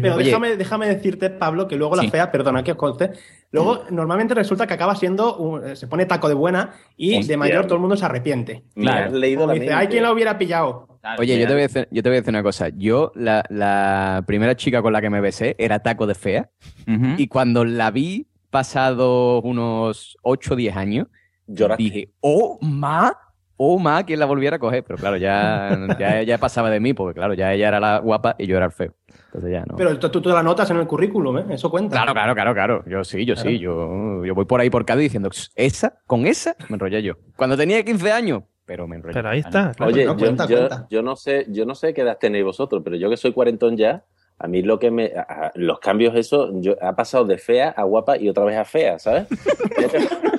Pero 0.00 0.16
déjame, 0.16 0.56
déjame 0.56 0.86
decirte, 0.86 1.28
Pablo, 1.28 1.66
que 1.66 1.74
luego 1.74 1.96
Sí. 1.96 2.04
la 2.06 2.10
fea, 2.12 2.30
perdona 2.30 2.62
que 2.62 2.70
os 2.70 2.76
conste, 2.78 3.10
luego 3.50 3.82
normalmente 3.90 4.32
resulta 4.32 4.64
que 4.64 4.74
acaba 4.74 4.94
siendo, 4.94 5.36
un- 5.38 5.66
eh, 5.70 5.74
se 5.74 5.88
pone 5.88 6.06
taco 6.06 6.28
de 6.28 6.34
buena 6.34 6.70
y 6.96 7.18
Hostia. 7.18 7.32
de 7.32 7.36
mayor 7.36 7.64
todo 7.64 7.74
el 7.76 7.80
mundo 7.80 7.96
se 7.96 8.04
arrepiente. 8.04 8.62
Claro. 8.76 9.10
leído 9.18 9.44
la 9.44 9.54
dice, 9.54 9.64
mente. 9.66 9.74
hay 9.74 9.88
quien 9.88 10.04
la 10.04 10.12
hubiera 10.12 10.38
pillado. 10.38 10.86
Oye, 11.18 11.36
yo 11.36 11.48
te, 11.48 11.52
voy 11.52 11.62
a 11.62 11.66
decir, 11.66 11.88
yo 11.90 12.00
te 12.00 12.08
voy 12.10 12.16
a 12.18 12.20
decir 12.20 12.30
una 12.32 12.44
cosa. 12.44 12.68
Yo, 12.68 13.10
la, 13.16 13.44
la 13.50 14.22
primera 14.24 14.54
chica 14.54 14.82
con 14.82 14.92
la 14.92 15.00
que 15.00 15.10
me 15.10 15.20
besé 15.20 15.56
era 15.58 15.80
taco 15.80 16.06
de 16.06 16.14
fea. 16.14 16.48
Y 16.86 17.26
cuando 17.26 17.64
la 17.64 17.90
vi, 17.90 18.28
pasado 18.50 19.40
unos 19.42 20.16
8 20.22 20.52
o 20.52 20.56
10 20.56 20.76
años, 20.76 21.08
Lloraste. 21.48 21.82
dije, 21.82 22.12
oh, 22.20 22.56
ma, 22.62 23.16
oh, 23.64 23.78
ma, 23.78 24.04
quien 24.04 24.18
la 24.18 24.26
volviera 24.26 24.56
a 24.56 24.58
coger. 24.58 24.82
Pero 24.84 24.98
claro, 24.98 25.16
ya, 25.16 25.78
ya, 25.98 26.22
ya 26.22 26.38
pasaba 26.38 26.70
de 26.70 26.80
mí, 26.80 26.94
porque 26.94 27.14
claro, 27.18 27.34
ya 27.34 27.52
ella 27.52 27.68
era 27.68 27.80
la 27.80 27.98
guapa 27.98 28.34
y 28.38 28.46
yo 28.46 28.56
era 28.56 28.66
el 28.66 28.72
feo. 28.72 28.94
Entonces 29.26 29.50
ya 29.52 29.64
no. 29.64 29.76
Pero 29.76 29.98
tú, 29.98 30.20
tú, 30.20 30.28
la 30.28 30.42
notas 30.42 30.70
en 30.70 30.76
el 30.78 30.86
currículum, 30.86 31.38
¿eh? 31.38 31.44
Eso 31.50 31.70
cuenta. 31.70 31.94
Claro, 31.96 32.12
claro, 32.12 32.34
claro, 32.34 32.54
claro. 32.54 32.84
Yo 32.86 33.02
sí, 33.04 33.24
yo 33.24 33.34
sí. 33.36 33.58
Yo, 33.58 34.24
yo 34.24 34.34
voy 34.34 34.44
por 34.44 34.60
ahí 34.60 34.68
por 34.70 34.84
Cádiz 34.84 35.04
diciendo, 35.04 35.30
esa, 35.54 36.00
con 36.06 36.26
esa, 36.26 36.54
me 36.68 36.74
enrollé 36.74 37.02
yo. 37.02 37.14
Cuando 37.36 37.56
tenía 37.56 37.82
15 37.84 38.12
años, 38.12 38.42
pero 38.66 38.86
me 38.86 38.96
enrollé. 38.96 39.14
Pero 39.14 39.28
ahí 39.30 39.38
está. 39.40 39.72
claro. 39.72 39.92
Oye, 39.92 40.04
no, 40.04 40.12
yo, 40.12 40.18
cuenta, 40.18 40.46
yo- 40.46 40.56
cuenta. 40.58 40.86
yo 40.90 41.02
no 41.02 41.16
sé, 41.16 41.46
yo 41.48 41.64
no 41.64 41.74
sé 41.74 41.94
qué 41.94 42.02
edad 42.02 42.18
tenéis 42.18 42.44
vosotros, 42.44 42.82
pero 42.84 42.96
yo 42.96 43.08
que 43.08 43.16
soy 43.16 43.32
cuarentón 43.32 43.76
ya, 43.76 44.04
a 44.38 44.48
mí 44.48 44.62
lo 44.62 44.78
que 44.78 44.90
me, 44.90 45.12
a- 45.16 45.22
a- 45.46 45.52
los 45.54 45.78
cambios 45.80 46.14
eso, 46.14 46.50
yo 46.60 46.76
ha 46.82 46.94
pasado 46.94 47.24
de 47.24 47.38
fea 47.38 47.70
a 47.70 47.84
guapa 47.84 48.18
y 48.18 48.28
otra 48.28 48.44
vez 48.44 48.56
a 48.58 48.64
fea, 48.64 48.98
¿sabes? 48.98 49.26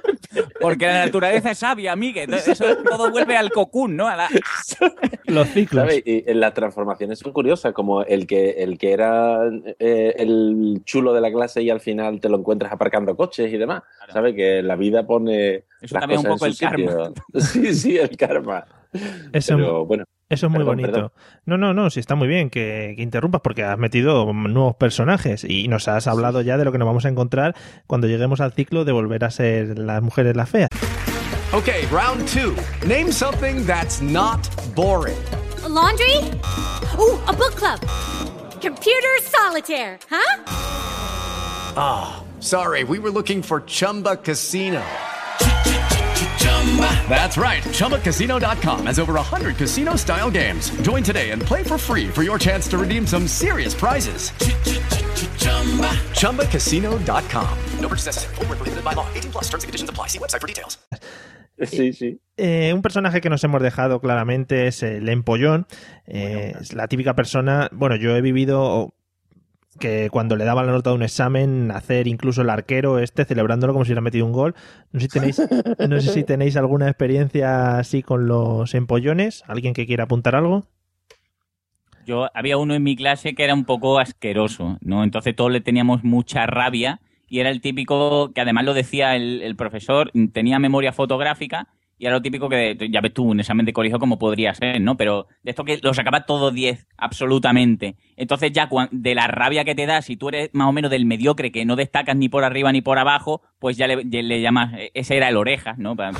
Porque 0.59 0.85
la 0.85 1.05
naturaleza 1.05 1.51
es 1.51 1.57
sabia, 1.57 1.95
Miguel. 1.95 2.33
Eso 2.33 2.65
todo 2.83 3.11
vuelve 3.11 3.35
al 3.37 3.51
cocún, 3.51 3.95
¿no? 3.95 4.07
A 4.07 4.15
la- 4.15 4.29
Los 5.25 5.47
ciclos. 5.49 5.81
¿Sabes? 5.83 6.03
Y 6.05 6.33
las 6.33 6.53
transformaciones 6.53 7.19
son 7.19 7.31
curiosas, 7.33 7.73
como 7.73 8.03
el 8.03 8.27
que, 8.27 8.51
el 8.63 8.77
que 8.77 8.91
era 8.93 9.39
eh, 9.79 10.13
el 10.17 10.81
chulo 10.85 11.13
de 11.13 11.21
la 11.21 11.31
clase 11.31 11.61
y 11.61 11.69
al 11.69 11.79
final 11.81 12.19
te 12.19 12.29
lo 12.29 12.37
encuentras 12.37 12.71
aparcando 12.71 13.15
coches 13.15 13.51
y 13.51 13.57
demás. 13.57 13.83
¿Sabes? 14.11 14.35
Que 14.35 14.61
la 14.61 14.75
vida 14.75 15.05
pone 15.05 15.63
Eso 15.81 15.95
las 15.95 16.01
también 16.01 16.19
un 16.19 16.25
cosas 16.25 16.57
poco 16.59 16.75
en 16.75 16.81
el 16.81 16.87
karma. 16.89 17.11
Sí, 17.41 17.73
sí, 17.73 17.97
el 17.97 18.15
karma. 18.17 18.65
Ese, 19.31 19.55
Pero 19.55 19.85
bueno, 19.85 20.03
Eso 20.33 20.47
es 20.47 20.51
muy 20.51 20.59
Perdón, 20.59 20.75
bonito. 20.77 20.91
perdón. 20.91 21.11
No, 21.45 21.57
no, 21.57 21.73
no, 21.73 21.89
sí 21.89 21.99
está 21.99 22.15
muy 22.15 22.27
bien 22.27 22.49
que, 22.49 22.93
que 22.95 23.01
interrumpas 23.03 23.41
porque 23.41 23.63
has 23.63 23.77
metido 23.77 24.31
nuevos 24.33 24.75
personajes 24.75 25.43
y 25.43 25.67
nos 25.67 25.87
has 25.87 26.07
hablado 26.07 26.41
ya 26.41 26.57
de 26.57 26.65
lo 26.65 26.71
que 26.71 26.77
nos 26.77 26.85
vamos 26.87 27.05
a 27.05 27.09
encontrar 27.09 27.55
cuando 27.87 28.07
lleguemos 28.07 28.41
al 28.41 28.53
ciclo 28.53 28.85
de 28.85 28.91
volver 28.91 29.23
a 29.25 29.31
ser 29.31 29.77
las 29.79 30.01
mujeres 30.01 30.35
las 30.35 30.49
feas. 30.49 30.69
Okay, 31.53 31.85
round 31.91 32.27
two. 32.27 32.55
Name 32.87 33.11
something 33.11 33.65
that's 33.65 34.01
not 34.01 34.39
boring. 34.75 35.17
A 35.63 35.69
laundry? 35.69 36.17
Ooh, 36.97 37.19
a 37.27 37.31
book 37.33 37.55
club. 37.55 37.79
Computer 38.59 39.09
solitaire, 39.21 39.99
huh? 40.09 40.43
Ah, 41.75 42.23
sorry, 42.39 42.83
we 42.83 42.97
were 42.97 43.11
looking 43.11 43.41
for 43.43 43.61
Chumba 43.65 44.15
Casino. 44.17 44.81
That's 47.07 47.37
right. 47.37 47.61
ChumbaCasino.com 47.61 48.87
has 48.87 48.97
over 48.97 49.13
100 49.13 49.57
casino 49.57 49.95
style 49.95 50.31
games. 50.31 50.71
Join 50.81 51.03
today 51.03 51.29
and 51.29 51.41
play 51.41 51.61
for 51.61 51.77
free 51.77 52.07
for 52.09 52.23
your 52.23 52.39
chance 52.39 52.67
to 52.69 52.77
redeem 52.79 53.05
some 53.05 53.27
serious 53.27 53.75
prizes. 53.75 54.31
ChumbaCasino.com. 56.19 57.57
No 57.79 57.87
purchase 57.87 58.07
necessary. 58.07 58.35
Void 58.35 58.47
where 58.49 58.57
prohibited 58.57 58.83
by 58.83 58.93
law. 58.93 59.05
18 59.13 59.31
plus 59.31 59.43
terms 59.49 59.63
and 59.63 59.69
conditions 59.69 59.89
apply. 59.89 60.07
See 60.07 60.19
website 60.19 60.41
for 60.41 60.47
details. 60.47 60.79
Sí, 61.59 61.93
sí. 61.93 62.19
Eh, 62.35 62.73
un 62.73 62.81
personaje 62.81 63.21
que 63.21 63.29
nos 63.29 63.43
hemos 63.43 63.61
dejado 63.61 64.01
claramente 64.01 64.67
es 64.67 64.81
el 64.83 65.07
empollón. 65.07 65.67
Eh, 66.07 66.53
es 66.59 66.73
la 66.73 66.87
típica 66.87 67.13
persona. 67.15 67.69
Bueno, 67.71 67.95
yo 67.95 68.15
he 68.15 68.21
vivido 68.21 68.95
que 69.79 70.09
cuando 70.09 70.35
le 70.35 70.45
daban 70.45 70.65
la 70.65 70.71
nota 70.71 70.91
de 70.91 70.95
un 70.95 71.03
examen, 71.03 71.71
hacer 71.71 72.07
incluso 72.07 72.41
el 72.41 72.49
arquero 72.49 72.99
este 72.99 73.25
celebrándolo 73.25 73.73
como 73.73 73.85
si 73.85 73.91
hubiera 73.91 74.01
metido 74.01 74.25
un 74.25 74.31
gol. 74.31 74.55
No 74.91 74.99
sé 74.99 75.07
si 75.07 75.09
tenéis, 75.09 75.41
no 75.89 76.01
sé 76.01 76.13
si 76.13 76.23
tenéis 76.23 76.57
alguna 76.57 76.87
experiencia 76.87 77.77
así 77.77 78.03
con 78.03 78.27
los 78.27 78.73
empollones. 78.73 79.43
¿Alguien 79.47 79.73
que 79.73 79.85
quiera 79.85 80.05
apuntar 80.05 80.35
algo? 80.35 80.65
Yo 82.05 82.29
había 82.33 82.57
uno 82.57 82.75
en 82.75 82.83
mi 82.83 82.95
clase 82.95 83.33
que 83.33 83.43
era 83.43 83.53
un 83.53 83.65
poco 83.65 83.99
asqueroso, 83.99 84.77
¿no? 84.81 85.03
Entonces 85.03 85.35
todos 85.35 85.51
le 85.51 85.61
teníamos 85.61 86.03
mucha 86.03 86.45
rabia 86.45 86.99
y 87.27 87.39
era 87.39 87.49
el 87.49 87.61
típico 87.61 88.31
que 88.33 88.41
además 88.41 88.65
lo 88.65 88.73
decía 88.73 89.15
el, 89.15 89.41
el 89.41 89.55
profesor, 89.55 90.11
tenía 90.33 90.59
memoria 90.59 90.91
fotográfica 90.91 91.69
y 91.97 92.05
era 92.05 92.15
lo 92.15 92.21
típico 92.21 92.49
que 92.49 92.77
ya 92.91 93.01
ves 93.01 93.13
tú 93.13 93.23
un 93.23 93.39
examen 93.39 93.65
de 93.65 93.73
colegio 93.73 93.99
como 93.99 94.19
podría 94.19 94.53
ser, 94.53 94.81
¿no? 94.81 94.97
Pero 94.97 95.27
de 95.43 95.51
esto 95.51 95.63
que 95.63 95.79
lo 95.81 95.93
sacaba 95.93 96.25
todo 96.25 96.51
10, 96.51 96.87
absolutamente. 96.97 97.95
Entonces 98.15 98.51
ya 98.51 98.69
de 98.91 99.15
la 99.15 99.27
rabia 99.27 99.63
que 99.63 99.75
te 99.75 99.85
da, 99.85 100.01
si 100.01 100.17
tú 100.17 100.29
eres 100.29 100.49
más 100.53 100.67
o 100.67 100.71
menos 100.71 100.91
del 100.91 101.05
mediocre 101.05 101.51
que 101.51 101.65
no 101.65 101.75
destacas 101.75 102.15
ni 102.15 102.29
por 102.29 102.43
arriba 102.43 102.71
ni 102.71 102.81
por 102.81 102.99
abajo, 102.99 103.41
pues 103.59 103.77
ya 103.77 103.87
le, 103.87 104.03
le 104.03 104.41
llamas, 104.41 104.73
eh, 104.77 104.91
ese 104.93 105.17
era 105.17 105.29
el 105.29 105.37
oreja, 105.37 105.75
¿no? 105.77 105.95
Para, 105.95 106.11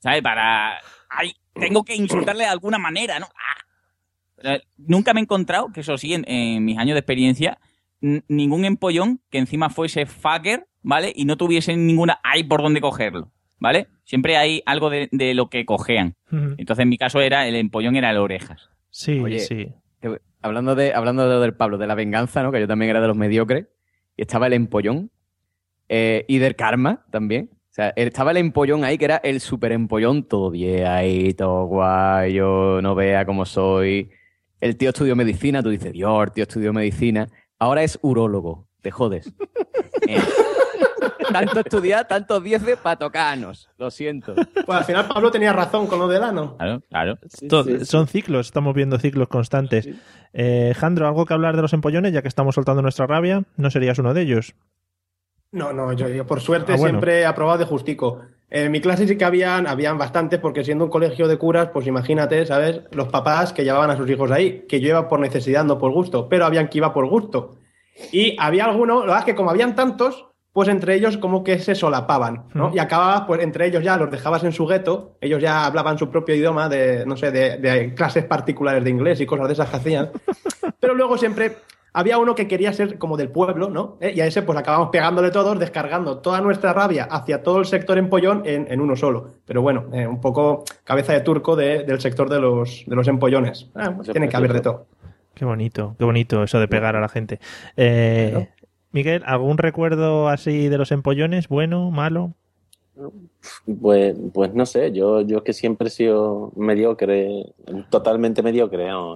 ¿Sabes? 0.00 0.22
Para... 0.22 0.78
¡Ay! 1.08 1.32
Tengo 1.54 1.84
que 1.84 1.94
insultarle 1.94 2.44
de 2.44 2.50
alguna 2.50 2.78
manera, 2.78 3.18
¿no? 3.18 3.26
¡Ah! 3.26 4.58
Nunca 4.76 5.14
me 5.14 5.20
he 5.20 5.24
encontrado, 5.24 5.72
que 5.72 5.80
eso 5.80 5.98
sí, 5.98 6.14
en, 6.14 6.24
en 6.28 6.64
mis 6.64 6.78
años 6.78 6.94
de 6.94 7.00
experiencia, 7.00 7.58
ningún 8.00 8.64
empollón 8.64 9.20
que 9.30 9.38
encima 9.38 9.70
fuese 9.70 10.06
fucker, 10.06 10.68
¿vale? 10.82 11.12
Y 11.14 11.24
no 11.24 11.36
tuviese 11.36 11.76
ninguna 11.76 12.20
hay 12.22 12.44
por 12.44 12.62
dónde 12.62 12.80
cogerlo, 12.80 13.32
¿vale? 13.58 13.88
Siempre 14.04 14.36
hay 14.36 14.62
algo 14.66 14.90
de, 14.90 15.08
de 15.12 15.34
lo 15.34 15.48
que 15.50 15.64
cojean. 15.66 16.14
Entonces, 16.30 16.82
en 16.82 16.88
mi 16.88 16.98
caso, 16.98 17.20
era 17.20 17.46
el 17.46 17.54
empollón 17.56 17.96
era 17.96 18.10
el 18.10 18.16
orejas. 18.18 18.70
Sí, 18.90 19.18
Oye, 19.20 19.38
sí. 19.40 19.68
hablando 20.42 20.74
de 20.74 20.94
hablando 20.94 21.24
de 21.28 21.34
lo 21.34 21.40
del 21.40 21.54
Pablo, 21.54 21.78
de 21.78 21.86
la 21.86 21.94
venganza, 21.94 22.42
¿no? 22.42 22.50
Que 22.52 22.60
yo 22.60 22.66
también 22.68 22.90
era 22.90 23.00
de 23.00 23.08
los 23.08 23.16
mediocres. 23.16 23.66
Y 24.16 24.22
estaba 24.22 24.46
el 24.46 24.52
empollón. 24.54 25.10
eh, 25.88 26.24
y 26.28 26.38
del 26.38 26.56
karma 26.56 27.04
también. 27.10 27.50
O 27.70 27.74
sea, 27.78 27.92
estaba 27.96 28.32
el 28.32 28.38
empollón 28.38 28.82
ahí, 28.84 28.98
que 28.98 29.04
era 29.04 29.16
el 29.18 29.40
super 29.40 29.70
empollón, 29.72 30.24
todo 30.24 30.50
bien 30.50 30.84
ahí, 30.86 31.32
todo 31.34 31.66
guay, 31.66 32.32
yo 32.32 32.80
no 32.82 32.94
vea 32.96 33.24
cómo 33.24 33.44
soy. 33.46 34.10
El 34.60 34.76
tío 34.76 34.88
estudió 34.88 35.14
medicina, 35.14 35.62
tú 35.62 35.68
dices, 35.70 35.92
Dios, 35.92 36.24
el 36.24 36.32
tío 36.32 36.42
estudió 36.42 36.72
medicina. 36.72 37.28
Ahora 37.60 37.84
es 37.84 37.98
urólogo, 38.02 38.66
te 38.80 38.90
jodes. 38.90 39.32
Eh, 40.06 40.16
tanto 41.32 41.60
estudiar, 41.60 42.06
tantos 42.08 42.42
dieces 42.42 42.76
para 42.78 42.96
tocarnos, 42.96 43.68
lo 43.78 43.90
siento. 43.90 44.34
Pues 44.34 44.78
al 44.78 44.84
final 44.84 45.06
Pablo 45.08 45.30
tenía 45.30 45.52
razón 45.52 45.86
con 45.86 45.98
lo 45.98 46.08
del 46.08 46.22
ano. 46.22 46.56
Claro, 46.56 46.82
claro. 46.88 47.18
Son 47.84 48.06
ciclos, 48.08 48.46
estamos 48.46 48.74
viendo 48.74 48.98
ciclos 48.98 49.28
constantes. 49.28 49.88
Eh, 50.32 50.74
Jandro, 50.76 51.06
¿algo 51.06 51.24
que 51.26 51.34
hablar 51.34 51.56
de 51.56 51.62
los 51.62 51.72
empollones? 51.72 52.12
Ya 52.12 52.22
que 52.22 52.28
estamos 52.28 52.54
soltando 52.54 52.82
nuestra 52.82 53.06
rabia, 53.06 53.42
¿no 53.56 53.70
serías 53.70 53.98
uno 53.98 54.14
de 54.14 54.22
ellos? 54.22 54.54
No, 55.50 55.72
no, 55.72 55.92
yo, 55.94 56.08
yo 56.08 56.26
por 56.26 56.40
suerte 56.40 56.72
Ah, 56.72 56.76
bueno. 56.76 56.90
siempre 56.98 57.20
he 57.20 57.26
aprobado 57.26 57.58
de 57.58 57.64
justico. 57.64 58.20
En 58.50 58.70
mi 58.70 58.80
clase 58.80 59.06
sí 59.06 59.16
que 59.16 59.24
habían, 59.24 59.66
habían 59.66 59.96
bastantes, 59.98 60.38
porque 60.40 60.64
siendo 60.64 60.84
un 60.84 60.90
colegio 60.90 61.28
de 61.28 61.36
curas, 61.38 61.68
pues 61.72 61.86
imagínate, 61.86 62.44
¿sabes? 62.46 62.82
Los 62.92 63.08
papás 63.08 63.52
que 63.52 63.64
llevaban 63.64 63.90
a 63.90 63.96
sus 63.96 64.08
hijos 64.10 64.30
ahí, 64.30 64.64
que 64.68 64.80
yo 64.80 64.88
iba 64.88 65.08
por 65.08 65.20
necesidad, 65.20 65.64
no 65.64 65.78
por 65.78 65.92
gusto, 65.92 66.28
pero 66.28 66.44
habían 66.46 66.68
que 66.68 66.78
iba 66.78 66.92
por 66.94 67.06
gusto. 67.08 67.56
Y 68.12 68.36
había 68.38 68.64
alguno, 68.66 69.00
la 69.00 69.06
verdad 69.06 69.18
es 69.20 69.24
que 69.24 69.34
como 69.34 69.50
habían 69.50 69.74
tantos, 69.74 70.27
pues 70.58 70.66
entre 70.70 70.96
ellos 70.96 71.18
como 71.18 71.44
que 71.44 71.60
se 71.60 71.76
solapaban, 71.76 72.46
¿no? 72.52 72.72
Y 72.74 72.80
acababa, 72.80 73.28
pues 73.28 73.40
entre 73.44 73.66
ellos 73.68 73.84
ya 73.84 73.96
los 73.96 74.10
dejabas 74.10 74.42
en 74.42 74.50
su 74.50 74.66
gueto, 74.66 75.12
ellos 75.20 75.40
ya 75.40 75.64
hablaban 75.64 75.96
su 75.98 76.10
propio 76.10 76.34
idioma 76.34 76.68
de, 76.68 77.06
no 77.06 77.16
sé, 77.16 77.30
de, 77.30 77.58
de 77.58 77.94
clases 77.94 78.24
particulares 78.24 78.82
de 78.82 78.90
inglés 78.90 79.20
y 79.20 79.26
cosas 79.26 79.46
de 79.46 79.52
esas 79.52 79.70
que 79.70 79.76
hacían. 79.76 80.10
Pero 80.80 80.94
luego 80.96 81.16
siempre 81.16 81.58
había 81.92 82.18
uno 82.18 82.34
que 82.34 82.48
quería 82.48 82.72
ser 82.72 82.98
como 82.98 83.16
del 83.16 83.28
pueblo, 83.30 83.70
¿no? 83.70 83.98
¿Eh? 84.00 84.14
Y 84.16 84.20
a 84.20 84.26
ese 84.26 84.42
pues 84.42 84.58
acabamos 84.58 84.88
pegándole 84.90 85.30
todos, 85.30 85.56
descargando 85.60 86.18
toda 86.18 86.40
nuestra 86.40 86.72
rabia 86.72 87.04
hacia 87.04 87.40
todo 87.44 87.60
el 87.60 87.66
sector 87.66 87.96
empollón 87.96 88.42
en, 88.44 88.66
en 88.68 88.80
uno 88.80 88.96
solo. 88.96 89.34
Pero 89.46 89.62
bueno, 89.62 89.84
eh, 89.92 90.08
un 90.08 90.20
poco 90.20 90.64
cabeza 90.82 91.12
de 91.12 91.20
turco 91.20 91.54
de- 91.54 91.84
del 91.84 92.00
sector 92.00 92.28
de 92.28 92.40
los, 92.40 92.82
de 92.84 92.96
los 92.96 93.06
empollones. 93.06 93.70
Eso 94.02 94.10
tiene 94.10 94.28
que 94.28 94.36
haber 94.36 94.52
de 94.54 94.60
todo. 94.60 94.86
Qué 95.34 95.44
bonito, 95.44 95.94
qué 95.96 96.04
bonito 96.04 96.42
eso 96.42 96.58
de 96.58 96.66
pegar 96.66 96.96
a 96.96 97.00
la 97.00 97.08
gente. 97.08 97.38
Eh, 97.76 98.48
Miguel, 98.90 99.22
¿algún 99.26 99.58
recuerdo 99.58 100.28
así 100.28 100.68
de 100.68 100.78
los 100.78 100.92
empollones? 100.92 101.48
¿Bueno, 101.48 101.90
malo? 101.90 102.34
Pues, 103.80 104.16
pues 104.34 104.54
no 104.54 104.66
sé, 104.66 104.90
yo, 104.90 105.20
yo 105.20 105.38
es 105.38 105.42
que 105.44 105.52
siempre 105.52 105.86
he 105.86 105.90
sido 105.90 106.52
mediocre, 106.56 107.54
totalmente 107.90 108.42
mediocre, 108.42 108.88
¿no? 108.88 109.14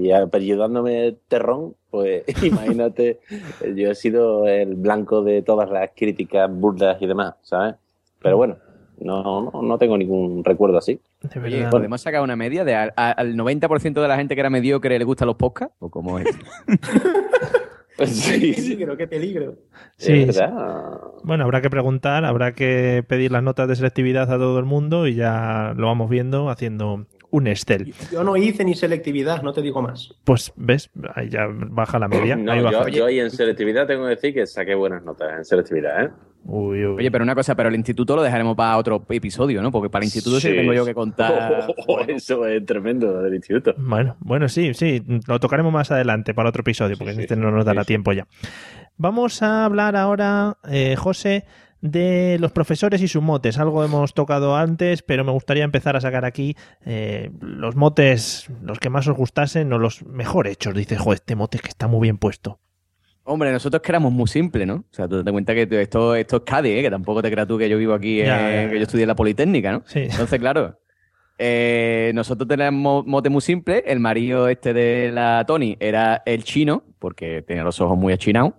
y 0.00 0.10
apellidándome 0.12 1.16
terrón, 1.28 1.74
pues 1.90 2.24
imagínate, 2.42 3.20
yo 3.74 3.90
he 3.90 3.94
sido 3.94 4.46
el 4.46 4.76
blanco 4.76 5.22
de 5.22 5.42
todas 5.42 5.68
las 5.70 5.90
críticas 5.94 6.50
burdas 6.50 7.02
y 7.02 7.06
demás, 7.06 7.34
¿sabes? 7.42 7.74
Pero 8.22 8.38
bueno, 8.38 8.56
no, 8.98 9.50
no, 9.52 9.62
no 9.62 9.78
tengo 9.78 9.98
ningún 9.98 10.42
recuerdo 10.42 10.78
así. 10.78 10.98
Oye. 11.42 11.66
¿podemos 11.70 12.00
sacar 12.00 12.22
una 12.22 12.36
media 12.36 12.64
de 12.64 12.74
al, 12.74 12.94
al 12.96 13.34
90% 13.34 14.00
de 14.00 14.08
la 14.08 14.16
gente 14.16 14.34
que 14.34 14.40
era 14.40 14.50
mediocre 14.50 14.98
le 14.98 15.04
gustan 15.04 15.26
los 15.26 15.36
podcasts? 15.36 15.76
¿O 15.80 15.90
cómo 15.90 16.18
es? 16.18 16.26
Sí, 18.06 18.52
Qué 18.54 18.62
peligro, 18.62 18.96
qué 18.96 19.06
peligro. 19.06 19.54
Sí, 19.96 20.32
sí. 20.32 20.40
Bueno, 21.24 21.44
habrá 21.44 21.60
que 21.60 21.70
preguntar, 21.70 22.24
habrá 22.24 22.52
que 22.52 23.04
pedir 23.08 23.32
las 23.32 23.42
notas 23.42 23.68
de 23.68 23.76
selectividad 23.76 24.30
a 24.32 24.38
todo 24.38 24.58
el 24.58 24.64
mundo 24.64 25.06
y 25.06 25.14
ya 25.14 25.74
lo 25.76 25.86
vamos 25.88 26.08
viendo 26.08 26.48
haciendo 26.50 27.06
un 27.30 27.46
Excel. 27.46 27.92
Yo 28.12 28.24
no 28.24 28.36
hice 28.36 28.64
ni 28.64 28.74
selectividad, 28.74 29.42
no 29.42 29.52
te 29.52 29.60
digo 29.62 29.82
más. 29.82 30.14
Pues, 30.24 30.52
¿ves? 30.56 30.90
Ahí 31.14 31.28
ya 31.28 31.46
baja 31.50 31.98
la 31.98 32.08
media. 32.08 32.36
No, 32.36 32.52
Ahí 32.52 32.62
baja. 32.62 32.84
yo, 32.88 32.88
yo 32.88 33.06
ahí 33.06 33.20
en 33.20 33.30
selectividad 33.30 33.86
tengo 33.86 34.04
que 34.04 34.10
decir 34.10 34.32
que 34.32 34.46
saqué 34.46 34.74
buenas 34.74 35.02
notas 35.04 35.36
en 35.36 35.44
selectividad, 35.44 36.04
¿eh? 36.04 36.10
Uy, 36.44 36.84
uy. 36.86 36.96
Oye, 36.98 37.10
pero 37.10 37.24
una 37.24 37.34
cosa, 37.34 37.54
pero 37.54 37.68
el 37.68 37.74
instituto 37.74 38.16
lo 38.16 38.22
dejaremos 38.22 38.56
para 38.56 38.76
otro 38.78 39.04
episodio, 39.10 39.60
¿no? 39.60 39.70
Porque 39.70 39.90
para 39.90 40.02
el 40.02 40.06
instituto 40.06 40.40
sí, 40.40 40.48
Sí. 40.48 40.54
tengo 40.56 40.72
yo 40.72 40.84
que 40.84 40.94
contar. 40.94 41.66
Eso 42.08 42.46
es 42.46 42.64
tremendo 42.64 43.22
del 43.22 43.34
instituto. 43.34 43.74
Bueno, 43.76 44.16
bueno, 44.20 44.48
sí, 44.48 44.72
sí, 44.74 45.02
lo 45.26 45.38
tocaremos 45.40 45.72
más 45.72 45.90
adelante 45.90 46.32
para 46.34 46.48
otro 46.48 46.60
episodio, 46.62 46.96
porque 46.96 47.14
Sí, 47.14 47.20
este 47.22 47.34
sí. 47.34 47.40
no 47.40 47.50
nos 47.50 47.64
dará 47.64 47.84
tiempo 47.84 48.12
ya. 48.12 48.26
Vamos 48.96 49.42
a 49.42 49.64
hablar 49.66 49.94
ahora, 49.94 50.56
eh, 50.70 50.96
José, 50.96 51.44
de 51.80 52.38
los 52.40 52.50
profesores 52.50 53.00
y 53.02 53.08
sus 53.08 53.22
motes. 53.22 53.58
Algo 53.58 53.84
hemos 53.84 54.14
tocado 54.14 54.56
antes, 54.56 55.02
pero 55.02 55.24
me 55.24 55.30
gustaría 55.32 55.64
empezar 55.64 55.96
a 55.96 56.00
sacar 56.00 56.24
aquí 56.24 56.56
eh, 56.84 57.30
los 57.40 57.76
motes, 57.76 58.48
los 58.62 58.78
que 58.80 58.90
más 58.90 59.06
os 59.06 59.16
gustasen 59.16 59.72
o 59.72 59.78
los 59.78 60.04
mejor 60.04 60.46
hechos. 60.48 60.74
Dices, 60.74 60.98
joder, 60.98 61.16
este 61.16 61.36
mote 61.36 61.58
que 61.58 61.68
está 61.68 61.86
muy 61.86 62.00
bien 62.06 62.18
puesto. 62.18 62.58
Hombre, 63.30 63.52
nosotros 63.52 63.82
que 63.82 63.92
éramos 63.92 64.10
muy 64.10 64.26
simples, 64.26 64.66
¿no? 64.66 64.76
O 64.76 64.84
sea, 64.90 65.06
tú 65.06 65.18
te 65.18 65.22
das 65.22 65.32
cuenta 65.32 65.54
que 65.54 65.68
esto, 65.82 66.14
esto 66.14 66.36
es 66.36 66.42
Cádiz, 66.46 66.78
¿eh? 66.78 66.82
Que 66.82 66.90
tampoco 66.90 67.20
te 67.20 67.30
creas 67.30 67.46
tú 67.46 67.58
que 67.58 67.68
yo 67.68 67.76
vivo 67.76 67.92
aquí, 67.92 68.22
eh, 68.22 68.26
ya, 68.26 68.64
ya. 68.64 68.70
que 68.70 68.76
yo 68.76 68.82
estudié 68.84 69.02
en 69.02 69.08
la 69.08 69.14
Politécnica, 69.14 69.70
¿no? 69.70 69.82
Sí. 69.84 70.00
Entonces, 70.00 70.40
claro, 70.40 70.78
eh, 71.36 72.10
nosotros 72.14 72.48
tenemos 72.48 73.06
mote 73.06 73.28
muy 73.28 73.42
simple. 73.42 73.84
El 73.86 74.00
marido 74.00 74.48
este 74.48 74.72
de 74.72 75.12
la 75.12 75.44
Tony 75.46 75.76
era 75.78 76.22
el 76.24 76.42
chino, 76.42 76.84
porque 76.98 77.42
tenía 77.42 77.64
los 77.64 77.78
ojos 77.82 77.98
muy 77.98 78.14
achinados. 78.14 78.54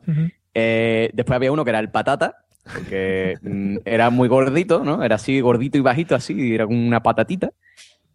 Eh, 0.53 1.09
después 1.13 1.35
había 1.35 1.51
uno 1.51 1.63
que 1.63 1.71
era 1.71 1.79
el 1.79 1.89
patata, 1.89 2.45
porque 2.71 3.37
mm, 3.41 3.77
era 3.85 4.11
muy 4.11 4.27
gordito, 4.27 4.83
¿no? 4.83 5.03
Era 5.03 5.15
así 5.15 5.41
gordito 5.41 5.79
y 5.79 5.81
bajito, 5.81 6.13
así, 6.13 6.53
era 6.53 6.67
como 6.67 6.85
una 6.85 7.01
patatita. 7.01 7.49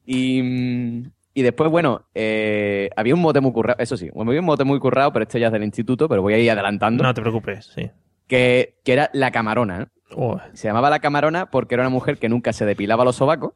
Y, 0.06 0.40
mm, 0.40 1.10
y 1.34 1.42
después, 1.42 1.70
bueno, 1.70 2.06
eh, 2.14 2.90
había 2.96 3.14
un 3.14 3.20
mote 3.20 3.40
muy 3.40 3.52
currado, 3.52 3.76
eso 3.80 3.96
sí, 3.96 4.08
había 4.14 4.40
un 4.40 4.46
mote 4.46 4.64
muy 4.64 4.78
currado, 4.78 5.12
pero 5.12 5.24
este 5.24 5.40
ya 5.40 5.48
es 5.48 5.52
del 5.52 5.64
instituto, 5.64 6.08
pero 6.08 6.22
voy 6.22 6.34
a 6.34 6.38
ir 6.38 6.50
adelantando, 6.50 7.02
No 7.02 7.12
te 7.12 7.20
preocupes, 7.20 7.66
sí. 7.74 7.90
que, 8.26 8.76
que 8.84 8.92
era 8.92 9.10
la 9.12 9.30
camarona, 9.32 9.78
¿no? 9.80 9.86
Oh, 10.16 10.38
Se 10.52 10.68
llamaba 10.68 10.90
la 10.90 11.00
camarona 11.00 11.46
porque 11.50 11.74
era 11.74 11.82
una 11.82 11.90
mujer 11.90 12.18
que 12.18 12.28
nunca 12.28 12.52
se 12.52 12.64
depilaba 12.64 13.04
los 13.04 13.16
sobacos. 13.16 13.52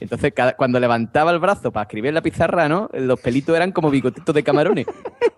Entonces, 0.00 0.32
cada- 0.34 0.54
cuando 0.54 0.80
levantaba 0.80 1.30
el 1.30 1.38
brazo 1.38 1.70
para 1.72 1.84
escribir 1.84 2.08
en 2.08 2.14
la 2.16 2.22
pizarra, 2.22 2.68
¿no? 2.68 2.88
Los 2.92 3.20
pelitos 3.20 3.54
eran 3.54 3.72
como 3.72 3.90
bigotitos 3.90 4.34
de 4.34 4.42
camarones. 4.42 4.86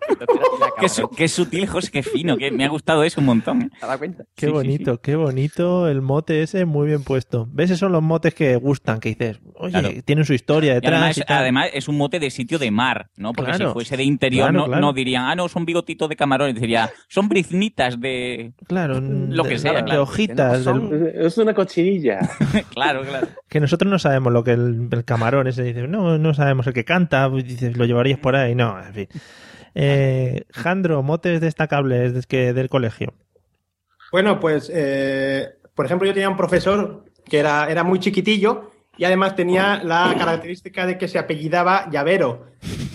Entonces, 0.09 0.39
Qué, 0.81 0.89
su- 0.89 0.95
camarona. 1.03 1.17
qué 1.17 1.29
sutil, 1.29 1.67
José, 1.67 1.91
qué 1.91 2.03
fino. 2.03 2.37
Que 2.37 2.51
me 2.51 2.65
ha 2.65 2.69
gustado 2.69 3.05
eso 3.05 3.21
un 3.21 3.27
montón. 3.27 3.63
¿eh? 3.63 3.71
¿Te 3.81 3.87
das 3.87 3.99
cuenta? 3.99 4.25
Qué 4.35 4.47
Sí, 4.47 4.47
sí, 4.47 4.53
bonito, 4.53 5.01
qué 5.01 5.17
bonito 5.17 5.89
el 5.89 6.01
mote 6.03 6.43
ese, 6.43 6.65
muy 6.65 6.87
bien 6.87 7.03
puesto. 7.03 7.47
¿Ves? 7.51 7.71
Esos 7.71 7.81
son 7.81 7.93
los 7.93 8.03
motes 8.03 8.35
que 8.35 8.57
gustan, 8.57 9.01
que 9.01 9.11
dices, 9.11 9.41
oye, 9.57 9.73
Claro. 9.73 9.89
tienen 10.05 10.25
su 10.25 10.35
historia 10.35 10.73
Y 10.73 10.75
detrás. 10.77 10.93
además, 10.95 11.19
y 11.19 11.21
tal. 11.23 11.39
además 11.39 11.69
es 11.75 11.89
un 11.89 11.97
mote 11.97 12.21
de 12.21 12.31
sitio 12.31 12.59
de 12.59 12.71
mar, 12.71 13.11
¿no? 13.17 13.33
Porque 13.33 13.53
Claro. 13.53 13.69
si 13.69 13.73
fuese 13.75 13.97
de 13.97 14.05
interior 14.05 14.49
Claro, 14.51 14.59
no, 14.61 14.67
claro. 14.67 14.81
no 14.81 14.93
dirían, 14.93 15.25
ah, 15.25 15.35
no, 15.35 15.49
son 15.49 15.65
bigotitos 15.65 16.09
de 16.09 16.17
camarones. 16.17 16.55
Diría, 16.61 16.91
son 17.09 17.29
briznitas 17.29 18.01
de... 18.01 18.53
claro, 18.67 19.01
lo 19.01 19.43
de- 19.43 19.49
que 19.49 19.59
sea, 19.59 19.73
de 19.73 19.85
claro. 19.85 20.07
Hojitas. 20.57 20.65
Son- 20.65 20.91
del- 20.91 21.27
Es 21.27 21.39
una 21.39 21.55
cochinilla. 21.55 22.21
claro, 22.75 23.03
claro. 23.03 23.29
que 23.49 23.61
nosotros 23.61 23.91
no 23.91 23.99
sabemos 23.99 24.33
lo 24.33 24.43
que 24.45 24.53
el, 24.53 24.89
el 24.91 25.05
camarón 25.05 25.47
ese 25.47 25.63
dice, 25.63 25.87
no, 25.89 26.19
no 26.19 26.35
sabemos 26.35 26.67
el 26.67 26.73
que 26.73 26.85
canta, 26.85 27.29
dices, 27.31 27.77
lo 27.77 27.85
llevarías 27.85 28.19
por 28.19 28.37
ahí, 28.37 28.55
no, 28.55 28.81
en 28.83 28.95
fin. 28.95 29.09
Eh, 29.75 30.45
Jandro, 30.53 31.03
motes 31.03 31.41
destacables 31.41 32.15
de- 32.15 32.23
que, 32.23 32.53
del 32.53 32.69
colegio. 32.69 33.15
Bueno, 34.13 34.39
pues, 34.39 34.71
eh, 34.73 35.49
por 35.75 35.87
ejemplo, 35.87 36.07
yo 36.07 36.15
tenía 36.15 36.29
un 36.31 36.37
profesor 36.37 37.05
que 37.25 37.39
era, 37.41 37.69
era 37.71 37.83
muy 37.83 37.99
chiquitillo 37.99 38.71
y 38.97 39.05
además 39.05 39.35
tenía 39.35 39.83
la 39.83 40.15
característica 40.17 40.87
de 40.87 40.97
que 40.99 41.09
se 41.09 41.19
apellidaba 41.19 41.91
Llavero. 41.91 42.47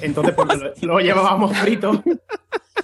Entonces, 0.01 0.33
pues 0.35 0.47
lo, 0.81 0.93
lo 0.93 0.99
llevábamos 1.01 1.57
frito. 1.57 2.03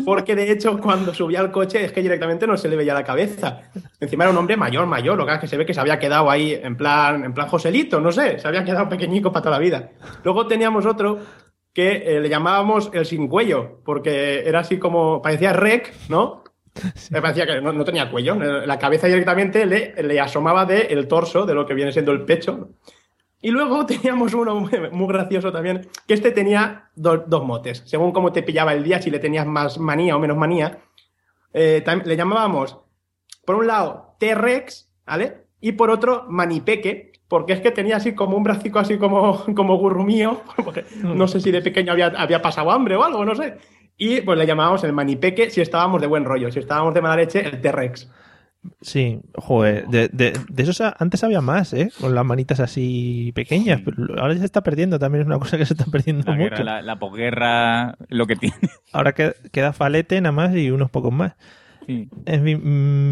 Porque 0.03 0.35
de 0.35 0.51
hecho, 0.51 0.77
cuando 0.79 1.13
subía 1.13 1.39
al 1.39 1.51
coche, 1.51 1.85
es 1.85 1.91
que 1.91 2.01
directamente 2.01 2.47
no 2.47 2.57
se 2.57 2.67
le 2.67 2.75
veía 2.75 2.93
la 2.93 3.03
cabeza. 3.03 3.61
Encima 3.99 4.25
era 4.25 4.31
un 4.31 4.37
hombre 4.37 4.57
mayor, 4.57 4.85
mayor. 4.85 5.17
Lo 5.17 5.25
que 5.25 5.33
es 5.33 5.39
que 5.39 5.47
se 5.47 5.57
ve 5.57 5.65
que 5.65 5.73
se 5.73 5.79
había 5.79 5.99
quedado 5.99 6.29
ahí 6.29 6.59
en 6.61 6.75
plan, 6.75 7.23
en 7.23 7.33
plan 7.33 7.47
Joselito, 7.47 8.01
no 8.01 8.11
sé, 8.11 8.39
se 8.39 8.47
había 8.47 8.63
quedado 8.63 8.89
pequeñico 8.89 9.31
para 9.31 9.43
toda 9.43 9.55
la 9.57 9.63
vida. 9.63 9.91
Luego 10.23 10.47
teníamos 10.47 10.85
otro 10.85 11.19
que 11.73 12.03
eh, 12.05 12.21
le 12.21 12.29
llamábamos 12.29 12.89
el 12.93 13.05
sin 13.05 13.27
cuello, 13.27 13.81
porque 13.83 14.47
era 14.47 14.59
así 14.59 14.79
como, 14.79 15.21
parecía 15.21 15.53
rec, 15.53 15.93
¿no? 16.09 16.43
Me 17.09 17.21
parecía 17.21 17.45
que 17.45 17.61
no, 17.61 17.71
no 17.71 17.85
tenía 17.85 18.11
cuello. 18.11 18.35
La 18.35 18.77
cabeza 18.79 19.07
directamente 19.07 19.65
le, 19.65 19.93
le 20.03 20.19
asomaba 20.19 20.65
del 20.65 21.07
torso, 21.07 21.45
de 21.45 21.53
lo 21.53 21.65
que 21.65 21.73
viene 21.73 21.91
siendo 21.91 22.11
el 22.11 22.23
pecho. 22.23 22.69
Y 23.41 23.51
luego 23.51 23.85
teníamos 23.87 24.33
uno 24.33 24.55
muy, 24.55 24.71
muy 24.91 25.07
gracioso 25.07 25.51
también, 25.51 25.87
que 26.07 26.13
este 26.13 26.31
tenía 26.31 26.89
do- 26.95 27.23
dos 27.27 27.43
motes. 27.43 27.83
Según 27.85 28.11
cómo 28.11 28.31
te 28.31 28.43
pillaba 28.43 28.73
el 28.73 28.83
día, 28.83 29.01
si 29.01 29.09
le 29.11 29.19
tenías 29.19 29.45
más 29.45 29.77
manía 29.77 30.15
o 30.15 30.19
menos 30.19 30.37
manía, 30.37 30.79
eh, 31.53 31.83
le 32.05 32.15
llamábamos, 32.17 32.77
por 33.45 33.55
un 33.55 33.67
lado, 33.67 34.15
T-Rex, 34.19 34.89
¿vale? 35.05 35.45
Y 35.61 35.73
por 35.73 35.89
otro, 35.89 36.25
Manipeque, 36.27 37.13
porque 37.27 37.53
es 37.53 37.61
que 37.61 37.71
tenía 37.71 37.97
así 37.97 38.13
como 38.13 38.37
un 38.37 38.43
bracico 38.43 38.79
así 38.79 38.97
como, 38.97 39.43
como 39.55 39.77
gurrumío, 39.77 40.41
porque 40.63 40.85
no 41.03 41.27
sé 41.27 41.39
si 41.39 41.51
de 41.51 41.61
pequeño 41.61 41.91
había, 41.91 42.07
había 42.07 42.41
pasado 42.41 42.71
hambre 42.71 42.95
o 42.95 43.03
algo, 43.03 43.23
no 43.25 43.35
sé. 43.35 43.57
Y 43.97 44.21
pues 44.21 44.37
le 44.37 44.45
llamábamos 44.45 44.83
el 44.83 44.91
Manipeque 44.91 45.49
si 45.49 45.61
estábamos 45.61 46.01
de 46.01 46.07
buen 46.07 46.25
rollo, 46.25 46.51
si 46.51 46.59
estábamos 46.59 46.93
de 46.93 47.01
mala 47.01 47.15
leche, 47.15 47.39
el 47.47 47.61
T-Rex. 47.61 48.11
Sí, 48.81 49.19
joder, 49.35 49.87
de, 49.87 50.09
de, 50.09 50.33
de 50.49 50.63
esos 50.63 50.81
a- 50.81 50.95
antes 50.99 51.23
había 51.23 51.41
más, 51.41 51.73
¿eh? 51.73 51.91
Con 51.99 52.15
las 52.15 52.25
manitas 52.25 52.59
así 52.59 53.31
pequeñas, 53.35 53.81
pero 53.83 54.19
ahora 54.21 54.33
ya 54.33 54.39
se 54.39 54.45
está 54.45 54.61
perdiendo, 54.61 54.99
también 54.99 55.21
es 55.21 55.27
una 55.27 55.39
cosa 55.39 55.57
que 55.57 55.65
se 55.65 55.73
está 55.73 55.85
perdiendo 55.85 56.23
La, 56.31 56.37
mucho. 56.37 56.49
guerra, 56.49 56.63
la, 56.63 56.81
la 56.81 56.99
posguerra, 56.99 57.97
lo 58.09 58.25
que 58.27 58.35
tiene. 58.35 58.55
Ahora 58.93 59.13
que- 59.13 59.33
queda 59.51 59.73
Falete 59.73 60.19
nada 60.21 60.31
más 60.31 60.55
y 60.55 60.69
unos 60.71 60.89
pocos 60.89 61.11
más. 61.13 61.33
Sí. 61.87 62.09
En 62.25 62.43
fin, 62.43 62.61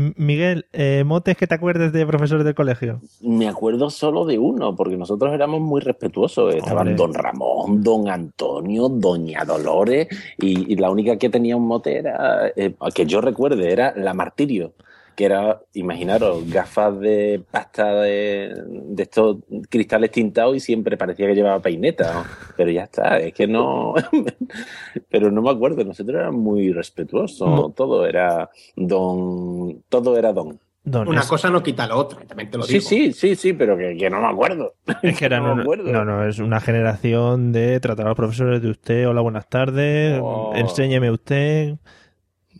mm, 0.07 0.13
Miguel, 0.17 0.65
eh, 0.73 1.03
motes 1.05 1.37
que 1.37 1.45
te 1.45 1.53
acuerdes 1.53 1.93
de 1.93 2.07
profesores 2.07 2.43
del 2.43 2.55
colegio. 2.55 3.01
Me 3.21 3.47
acuerdo 3.47 3.91
solo 3.91 4.25
de 4.25 4.39
uno, 4.39 4.75
porque 4.75 4.97
nosotros 4.97 5.31
éramos 5.31 5.61
muy 5.61 5.79
respetuosos. 5.79 6.55
Estaban 6.55 6.87
Hombre. 6.87 6.95
Don 6.95 7.13
Ramón, 7.13 7.83
Don 7.83 8.09
Antonio, 8.09 8.89
Doña 8.89 9.45
Dolores, 9.45 10.07
y, 10.39 10.73
y 10.73 10.75
la 10.77 10.89
única 10.89 11.17
que 11.17 11.29
tenía 11.29 11.55
un 11.55 11.67
mote 11.67 11.97
era, 11.99 12.47
eh, 12.55 12.73
que 12.95 13.05
yo 13.05 13.21
recuerde, 13.21 13.71
era 13.71 13.93
la 13.95 14.15
Martirio, 14.15 14.73
que 15.15 15.25
era, 15.25 15.61
imaginaros, 15.73 16.49
gafas 16.49 16.99
de 16.99 17.41
pasta 17.51 17.93
de, 18.01 18.53
de 18.67 19.03
estos 19.03 19.37
cristales 19.69 20.11
tintados 20.11 20.55
y 20.55 20.59
siempre 20.59 20.97
parecía 20.97 21.27
que 21.27 21.35
llevaba 21.35 21.59
peineta. 21.61 22.13
¿no? 22.13 22.23
Pero 22.57 22.71
ya 22.71 22.83
está, 22.83 23.19
es 23.19 23.33
que 23.33 23.47
no. 23.47 23.93
Pero 25.09 25.31
no 25.31 25.41
me 25.41 25.49
acuerdo, 25.51 25.83
nosotros 25.83 26.15
éramos 26.19 26.41
muy 26.41 26.71
respetuosos. 26.71 27.73
Todo 27.75 28.05
era 28.05 28.49
Don. 28.75 29.83
Todo 29.89 30.17
era 30.17 30.33
Don. 30.33 30.59
Don, 30.85 31.07
Una 31.07 31.21
es, 31.21 31.27
cosa 31.27 31.49
no 31.49 31.63
quita 31.63 31.87
la 31.87 31.95
otra, 31.95 32.19
también 32.25 32.49
te 32.51 32.57
lo 32.57 32.63
Sí, 32.65 32.73
digo. 32.73 32.85
sí, 32.89 33.13
sí, 33.13 33.35
sí, 33.37 33.53
pero 33.53 33.77
que, 33.77 33.95
que 33.95 34.09
no 34.09 34.19
me 34.19 34.27
acuerdo. 34.27 34.73
es 35.01 35.17
que 35.17 35.23
eran 35.25 35.43
no 35.43 35.47
me 35.49 35.53
una- 35.53 35.61
acuerdo. 35.63 35.91
no, 35.93 36.03
no, 36.03 36.27
es 36.27 36.39
una 36.39 36.59
generación 36.59 37.53
de 37.53 37.79
tratar 37.79 38.05
a 38.05 38.09
los 38.09 38.17
profesores 38.17 38.61
de 38.61 38.69
usted, 38.69 39.07
hola, 39.07 39.21
buenas 39.21 39.47
tardes, 39.47 40.19
Oh. 40.21 40.51
enséñeme 40.53 41.09
usted, 41.09 41.75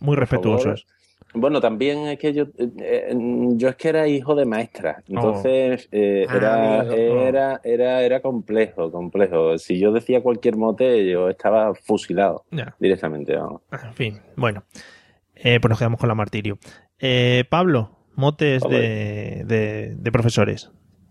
muy 0.00 0.16
respetuosos. 0.16 0.86
Bueno, 1.34 1.60
también 1.60 2.06
es 2.06 2.18
que 2.18 2.32
yo, 2.32 2.44
eh, 2.58 2.68
eh, 2.78 3.14
yo 3.56 3.68
es 3.68 3.76
que 3.76 3.88
era 3.88 4.06
hijo 4.06 4.34
de 4.36 4.44
maestra, 4.46 5.02
entonces 5.08 5.88
eh, 5.90 6.26
Ah, 6.28 6.36
era, 6.36 6.84
era, 6.94 7.60
era, 7.64 8.02
era 8.02 8.20
complejo, 8.20 8.90
complejo. 8.92 9.58
Si 9.58 9.78
yo 9.80 9.90
decía 9.92 10.22
cualquier 10.22 10.56
mote, 10.56 11.10
yo 11.10 11.28
estaba 11.28 11.74
fusilado 11.74 12.44
Ya, 12.52 12.76
directamente. 12.78 13.34
vamos. 13.36 13.62
en 13.72 13.94
fin, 13.94 14.20
bueno, 14.36 14.62
eh, 15.34 15.58
pues 15.60 15.68
nos 15.70 15.78
quedamos 15.78 15.98
con 15.98 16.08
la 16.08 16.14
martirio. 16.14 16.58
Eh, 17.00 17.44
Pablo, 17.50 17.98
motes 18.14 18.62
de, 18.62 19.42
de- 19.44 19.96
de 19.96 20.12
profesores. 20.12 20.70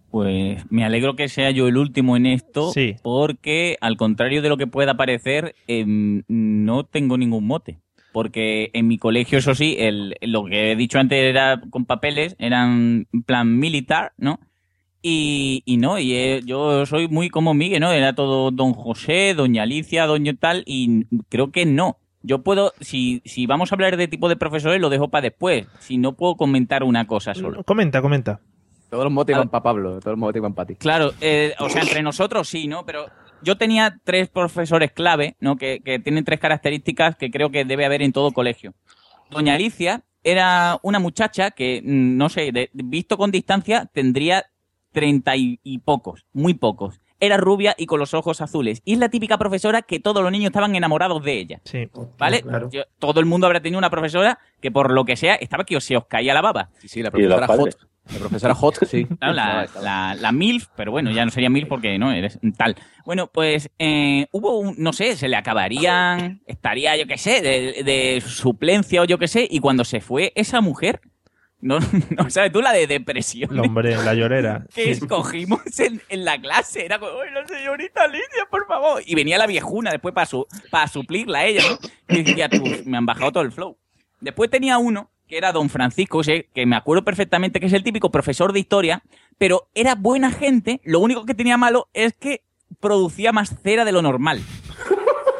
Pues 0.09 0.63
me 0.69 0.85
alegro 0.85 1.15
que 1.15 1.27
sea 1.27 1.49
yo 1.51 1.67
el 1.67 1.75
último 1.75 2.15
en 2.15 2.27
esto, 2.27 2.71
Sí. 2.71 2.95
porque 3.03 3.77
al 3.81 3.97
contrario 3.97 4.41
de 4.43 4.49
lo 4.49 4.57
que 4.57 4.67
pueda 4.67 4.95
parecer, 4.95 5.55
em, 5.67 6.21
no 6.27 6.85
tengo 6.85 7.17
ningún 7.17 7.45
mote. 7.47 7.79
Porque 8.13 8.69
en 8.73 8.87
mi 8.87 8.97
colegio, 8.97 9.39
eso 9.39 9.55
sí, 9.55 9.75
el, 9.77 10.15
lo 10.21 10.45
que 10.45 10.71
he 10.71 10.75
dicho 10.77 10.99
antes 10.99 11.19
era 11.19 11.59
con 11.69 11.83
papeles, 11.85 12.35
eran 12.39 13.07
en 13.11 13.23
plan 13.23 13.57
militar, 13.59 14.13
¿no? 14.17 14.39
Y, 15.01 15.63
y 15.65 15.75
no, 15.77 15.99
y 15.99 16.13
eh, 16.13 16.41
yo 16.45 16.85
soy 16.85 17.09
muy 17.09 17.29
como 17.29 17.53
Miguel, 17.53 17.81
¿no? 17.81 17.91
Era 17.91 18.13
todo 18.15 18.51
don 18.51 18.71
José, 18.73 19.33
doña 19.33 19.63
Alicia, 19.63 20.05
doña 20.05 20.33
tal, 20.39 20.63
y 20.65 21.05
creo 21.27 21.51
que 21.51 21.65
no. 21.65 21.97
Yo 22.21 22.41
puedo, 22.41 22.71
si, 22.79 23.21
si 23.25 23.45
vamos 23.47 23.71
a 23.71 23.75
hablar 23.75 23.97
de 23.97 24.07
tipo 24.07 24.29
de 24.29 24.37
profesores, 24.37 24.79
lo 24.79 24.89
dejo 24.89 25.09
para 25.09 25.23
después. 25.23 25.67
Si 25.79 25.97
no 25.97 26.13
puedo 26.13 26.35
comentar 26.35 26.83
una 26.83 27.05
cosa 27.05 27.33
solo. 27.33 27.63
Comenta, 27.65 28.01
comenta. 28.01 28.39
Todos 28.89 29.11
los 29.11 29.25
Ah. 29.27 29.31
iban 29.31 29.49
para 29.49 29.63
Pablo, 29.63 29.89
todos 29.99 30.11
los 30.13 30.19
motes 30.19 30.39
iban 30.39 30.53
para 30.53 30.67
ti. 30.67 30.75
Claro, 30.75 31.11
eh, 31.19 31.53
o 31.59 31.67
sea, 31.67 31.81
entre 31.81 32.01
nosotros 32.03 32.47
sí, 32.47 32.67
¿no? 32.67 32.85
Pero 32.85 33.07
yo 33.43 33.57
tenía 33.57 33.99
tres 34.03 34.29
profesores 34.29 34.91
clave, 34.91 35.35
¿no? 35.39 35.55
Que, 35.57 35.81
que 35.83 35.99
tienen 35.99 36.23
tres 36.25 36.39
características 36.39 37.15
que 37.15 37.29
creo 37.31 37.51
que 37.51 37.65
debe 37.65 37.85
haber 37.85 38.01
en 38.01 38.11
todo 38.13 38.31
colegio. 38.31 38.73
Doña 39.29 39.55
Alicia 39.55 40.03
era 40.23 40.79
una 40.83 40.99
muchacha 40.99 41.51
que, 41.51 41.81
mm, 41.83 42.17
no 42.17 42.29
sé, 42.29 42.51
de- 42.51 42.69
visto 42.73 43.17
con 43.17 43.31
distancia, 43.31 43.89
tendría 43.93 44.45
treinta 44.91 45.35
y, 45.35 45.59
y 45.63 45.79
pocos, 45.79 46.25
muy 46.33 46.53
pocos. 46.53 47.01
Era 47.25 47.37
rubia 47.37 47.73
y 47.77 47.85
con 47.85 47.99
los 47.99 48.13
ojos 48.13 48.41
azules. 48.41 48.81
Y 48.85 48.93
es 48.93 48.99
la 48.99 49.09
típica 49.09 49.37
profesora 49.37 49.81
que 49.81 49.99
todos 49.99 50.21
los 50.23 50.31
niños 50.31 50.47
estaban 50.47 50.75
enamorados 50.75 51.23
de 51.23 51.33
ella. 51.39 51.61
Sí. 51.63 51.87
¿Vale? 52.17 52.41
Claro. 52.41 52.69
Yo- 52.71 52.83
todo 52.99 53.19
el 53.19 53.25
mundo 53.25 53.47
habrá 53.47 53.61
tenido 53.61 53.77
una 53.77 53.89
profesora 53.89 54.39
que 54.61 54.71
por 54.71 54.91
lo 54.91 55.05
que 55.05 55.15
sea 55.15 55.35
estaba 55.35 55.63
que 55.63 55.77
os- 55.77 55.83
se 55.83 55.95
os 55.95 56.05
caía 56.07 56.33
la 56.33 56.41
baba. 56.41 56.69
Sí, 56.79 56.87
sí, 56.87 57.01
la 57.01 57.11
profesora. 57.11 57.47
Hot. 57.47 57.77
La 58.11 58.19
profesora 58.19 58.53
Hot, 58.55 58.85
sí. 58.85 59.05
Claro, 59.19 59.33
la, 59.33 59.65
la, 59.81 60.15
la 60.15 60.31
MILF, 60.33 60.67
pero 60.75 60.91
bueno, 60.91 61.11
ya 61.11 61.23
no 61.23 61.31
sería 61.31 61.49
MILF 61.49 61.69
porque 61.69 61.97
no 61.97 62.11
eres 62.11 62.37
tal. 62.57 62.75
Bueno, 63.05 63.27
pues 63.27 63.69
eh, 63.79 64.27
hubo 64.33 64.59
un, 64.59 64.75
no 64.77 64.91
sé, 64.91 65.15
se 65.15 65.29
le 65.29 65.37
acabarían, 65.37 66.41
estaría, 66.45 66.97
yo 66.97 67.07
qué 67.07 67.17
sé, 67.17 67.41
de, 67.41 67.83
de 67.83 68.21
suplencia 68.25 69.01
o 69.01 69.05
yo 69.05 69.17
qué 69.17 69.29
sé, 69.29 69.47
y 69.49 69.59
cuando 69.59 69.85
se 69.85 70.01
fue 70.01 70.33
esa 70.35 70.59
mujer, 70.59 70.99
no, 71.63 71.79
no 72.17 72.29
sabes 72.29 72.51
tú 72.51 72.61
la 72.61 72.73
de 72.73 72.85
depresión 72.85 73.49
El 73.51 73.59
hombre, 73.61 73.95
la 73.95 74.13
llorera. 74.13 74.65
que 74.75 74.91
escogimos 74.91 75.61
en, 75.79 76.01
en 76.09 76.25
la 76.25 76.39
clase. 76.39 76.85
Era 76.85 76.99
como, 76.99 77.13
¡ay, 77.21 77.31
la 77.33 77.47
señorita 77.47 78.05
Lidia, 78.07 78.47
por 78.51 78.67
favor! 78.67 79.01
Y 79.05 79.15
venía 79.15 79.37
la 79.37 79.47
viejuna 79.47 79.91
después 79.91 80.13
para 80.13 80.25
su, 80.25 80.45
para 80.69 80.87
suplirla 80.87 81.39
a 81.39 81.45
ella, 81.45 81.61
¿no? 81.69 82.15
Y 82.15 82.23
decía, 82.23 82.49
tú, 82.49 82.63
me 82.85 82.97
han 82.97 83.05
bajado 83.05 83.31
todo 83.31 83.43
el 83.43 83.51
flow. 83.51 83.77
Después 84.19 84.49
tenía 84.49 84.77
uno 84.77 85.09
que 85.27 85.37
era 85.37 85.53
don 85.53 85.69
Francisco, 85.69 86.21
que 86.21 86.65
me 86.65 86.75
acuerdo 86.75 87.05
perfectamente 87.05 87.61
que 87.61 87.67
es 87.67 87.73
el 87.73 87.83
típico 87.83 88.11
profesor 88.11 88.51
de 88.51 88.59
historia, 88.59 89.01
pero 89.37 89.69
era 89.73 89.95
buena 89.95 90.31
gente. 90.31 90.81
Lo 90.83 90.99
único 90.99 91.25
que 91.25 91.33
tenía 91.33 91.57
malo 91.57 91.87
es 91.93 92.13
que 92.13 92.43
producía 92.81 93.31
más 93.31 93.55
cera 93.63 93.85
de 93.85 93.93
lo 93.93 94.01
normal 94.01 94.41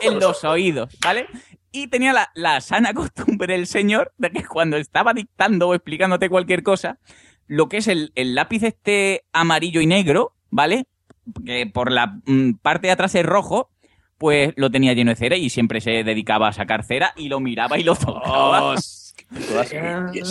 en 0.02 0.20
los 0.20 0.44
oídos, 0.46 0.98
¿vale? 1.04 1.28
Y 1.74 1.88
tenía 1.88 2.14
la, 2.14 2.30
la 2.36 2.62
sana 2.62 2.94
costumbre 2.94 3.56
el 3.56 3.68
señor 3.68 4.14
de 4.18 4.30
que 4.32 4.46
cuando 4.46 4.78
estaba 4.78 5.14
dictando 5.14 5.68
o 5.68 5.74
explicándote 5.74 6.30
cualquier 6.30 6.64
cosa, 6.64 7.00
lo 7.48 7.68
que 7.68 7.78
es 7.78 7.88
el, 7.88 8.12
el 8.16 8.36
lápiz 8.36 8.64
este 8.64 9.26
amarillo 9.34 9.82
y 9.82 9.88
negro, 9.88 10.36
¿vale? 10.50 10.86
Que 11.46 11.66
por 11.66 11.92
la 11.92 12.20
mm, 12.26 12.54
parte 12.62 12.88
de 12.88 12.94
atrás 12.94 13.16
es 13.16 13.26
rojo, 13.26 13.72
pues 14.18 14.54
lo 14.56 14.70
tenía 14.72 14.94
lleno 14.94 15.12
de 15.12 15.16
cera 15.16 15.36
y 15.36 15.50
siempre 15.50 15.82
se 15.82 16.04
dedicaba 16.04 16.48
a 16.48 16.54
sacar 16.54 16.86
cera 16.86 17.12
y 17.18 17.28
lo 17.28 17.40
miraba 17.40 17.78
y 17.78 17.84
lo 17.84 17.96
tocaba. 17.96 18.76
Eso 18.76 19.60
así. 19.60 19.76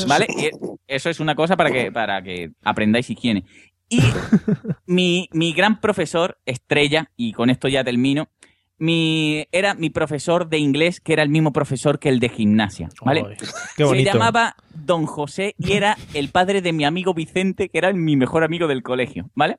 ¿Vale? 0.06 0.26
Y 0.28 0.50
Eso 0.86 1.10
es 1.10 1.20
una 1.20 1.34
cosa 1.34 1.56
para 1.56 1.70
que, 1.70 1.92
para 1.92 2.22
que 2.22 2.52
aprendáis 2.62 3.10
higiene. 3.10 3.44
Y 3.88 4.00
mi, 4.86 5.28
mi 5.32 5.52
gran 5.52 5.80
profesor, 5.80 6.38
estrella, 6.46 7.10
y 7.16 7.32
con 7.32 7.50
esto 7.50 7.68
ya 7.68 7.84
termino, 7.84 8.30
mi, 8.82 9.46
era 9.52 9.74
mi 9.74 9.90
profesor 9.90 10.48
de 10.48 10.58
inglés, 10.58 11.00
que 11.00 11.12
era 11.12 11.22
el 11.22 11.28
mismo 11.28 11.52
profesor 11.52 12.00
que 12.00 12.08
el 12.08 12.18
de 12.18 12.28
gimnasia, 12.28 12.88
¿vale? 13.04 13.24
Qué 13.76 13.86
Se 13.86 14.02
llamaba 14.02 14.56
Don 14.74 15.06
José 15.06 15.54
y 15.56 15.74
era 15.74 15.96
el 16.14 16.30
padre 16.30 16.62
de 16.62 16.72
mi 16.72 16.84
amigo 16.84 17.14
Vicente, 17.14 17.68
que 17.68 17.78
era 17.78 17.92
mi 17.92 18.16
mejor 18.16 18.42
amigo 18.42 18.66
del 18.66 18.82
colegio, 18.82 19.30
¿vale? 19.36 19.58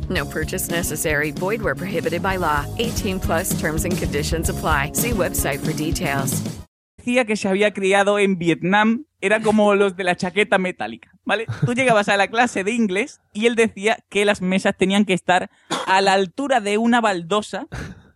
No 0.11 0.25
purchase 0.25 0.69
necessary. 0.69 1.31
Void 1.31 1.61
where 1.61 1.75
prohibited 1.75 2.21
by 2.21 2.37
law. 2.37 2.65
18 2.77 3.19
plus 3.19 3.59
terms 3.59 3.85
and 3.85 3.97
conditions 3.97 4.49
apply. 4.49 4.91
See 4.93 5.11
website 5.11 5.59
for 5.59 5.73
details. 5.73 6.41
decía 7.01 7.25
que 7.25 7.35
se 7.35 7.49
había 7.49 7.73
criado 7.73 8.19
en 8.19 8.37
Vietnam 8.37 9.05
era 9.21 9.41
como 9.41 9.73
los 9.75 9.95
de 9.95 10.03
la 10.03 10.15
chaqueta 10.15 10.59
metálica, 10.59 11.11
¿vale? 11.25 11.47
Tú 11.65 11.73
llegabas 11.73 12.09
a 12.09 12.17
la 12.17 12.27
clase 12.27 12.63
de 12.63 12.71
inglés 12.71 13.21
y 13.33 13.47
él 13.47 13.55
decía 13.55 13.97
que 14.09 14.23
las 14.23 14.41
mesas 14.41 14.77
tenían 14.77 15.05
que 15.05 15.13
estar 15.13 15.49
a 15.87 16.01
la 16.01 16.13
altura 16.13 16.59
de 16.61 16.77
una 16.77 17.01
baldosa 17.01 17.67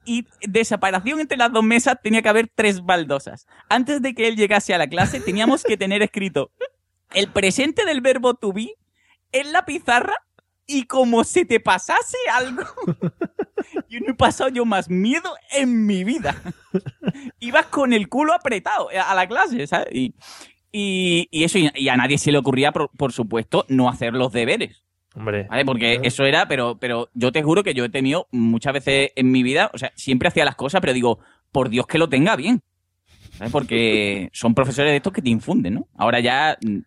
y 0.05 0.27
de 0.47 0.63
separación 0.65 1.19
entre 1.19 1.37
las 1.37 1.51
dos 1.51 1.63
mesas 1.63 1.97
tenía 2.03 2.21
que 2.21 2.29
haber 2.29 2.47
tres 2.53 2.83
baldosas. 2.83 3.47
Antes 3.69 4.03
de 4.03 4.13
que 4.13 4.27
él 4.27 4.35
llegase 4.35 4.75
a 4.75 4.77
la 4.77 4.87
clase 4.87 5.19
teníamos 5.19 5.63
que 5.63 5.77
tener 5.77 6.03
escrito 6.03 6.51
el 7.13 7.27
presente 7.27 7.85
del 7.85 8.01
verbo 8.01 8.35
to 8.35 8.53
be 8.53 8.75
en 9.31 9.51
la 9.51 9.65
pizarra 9.65 10.13
y 10.68 10.84
como 10.84 11.24
se 11.24 11.45
te 11.45 11.59
pasase 11.59 12.18
algo. 12.32 12.63
Yo 13.89 13.99
no 13.99 14.11
he 14.11 14.16
pasado 14.16 14.49
yo 14.49 14.66
más 14.66 14.89
miedo 14.89 15.36
en 15.51 15.86
mi 15.86 16.03
vida. 16.03 16.36
Ibas 17.39 17.68
con 17.68 17.93
el 17.93 18.09
culo 18.09 18.34
apretado 18.34 18.89
a 18.89 19.16
la 19.16 19.28
clase, 19.28 19.66
¿sabes? 19.68 19.88
Y, 19.91 20.13
y, 20.72 21.28
y 21.32 21.43
eso, 21.43 21.57
y, 21.57 21.89
a 21.89 21.95
nadie 21.95 22.18
se 22.18 22.32
le 22.32 22.38
ocurría, 22.38 22.72
por, 22.72 22.89
por 22.91 23.11
supuesto, 23.11 23.66
no 23.70 23.89
hacer 23.89 24.13
los 24.13 24.32
deberes. 24.32 24.84
Hombre. 25.16 25.47
¿Vale? 25.49 25.66
Porque 25.66 25.99
eso 26.03 26.26
era, 26.26 26.47
pero, 26.47 26.78
pero 26.78 27.09
yo 27.13 27.32
te 27.32 27.43
juro 27.43 27.63
que 27.63 27.74
yo 27.74 27.86
he 27.86 27.89
tenido 27.89 28.28
muchas 28.32 28.74
veces 28.74 29.11
en 29.16 29.32
mi 29.32 29.41
vida, 29.43 29.72
o 29.74 29.78
sea, 29.78 29.91
siempre 29.95 30.28
hacía 30.28 30.45
las 30.45 30.55
cosas, 30.55 30.82
pero 30.82 30.93
digo, 30.93 31.20
por 31.51 31.70
Dios 31.70 31.88
que 31.88 31.97
lo 31.97 32.09
tenga 32.09 32.36
bien. 32.36 32.61
¿Sabes? 33.38 33.51
Porque 33.51 34.30
son 34.34 34.53
profesores 34.53 34.91
de 34.91 34.97
estos 34.97 35.13
que 35.13 35.22
te 35.22 35.30
infunden, 35.30 35.76
¿no? 35.76 35.88
Ahora 35.95 36.20
ya 36.20 36.57
mm, 36.61 36.80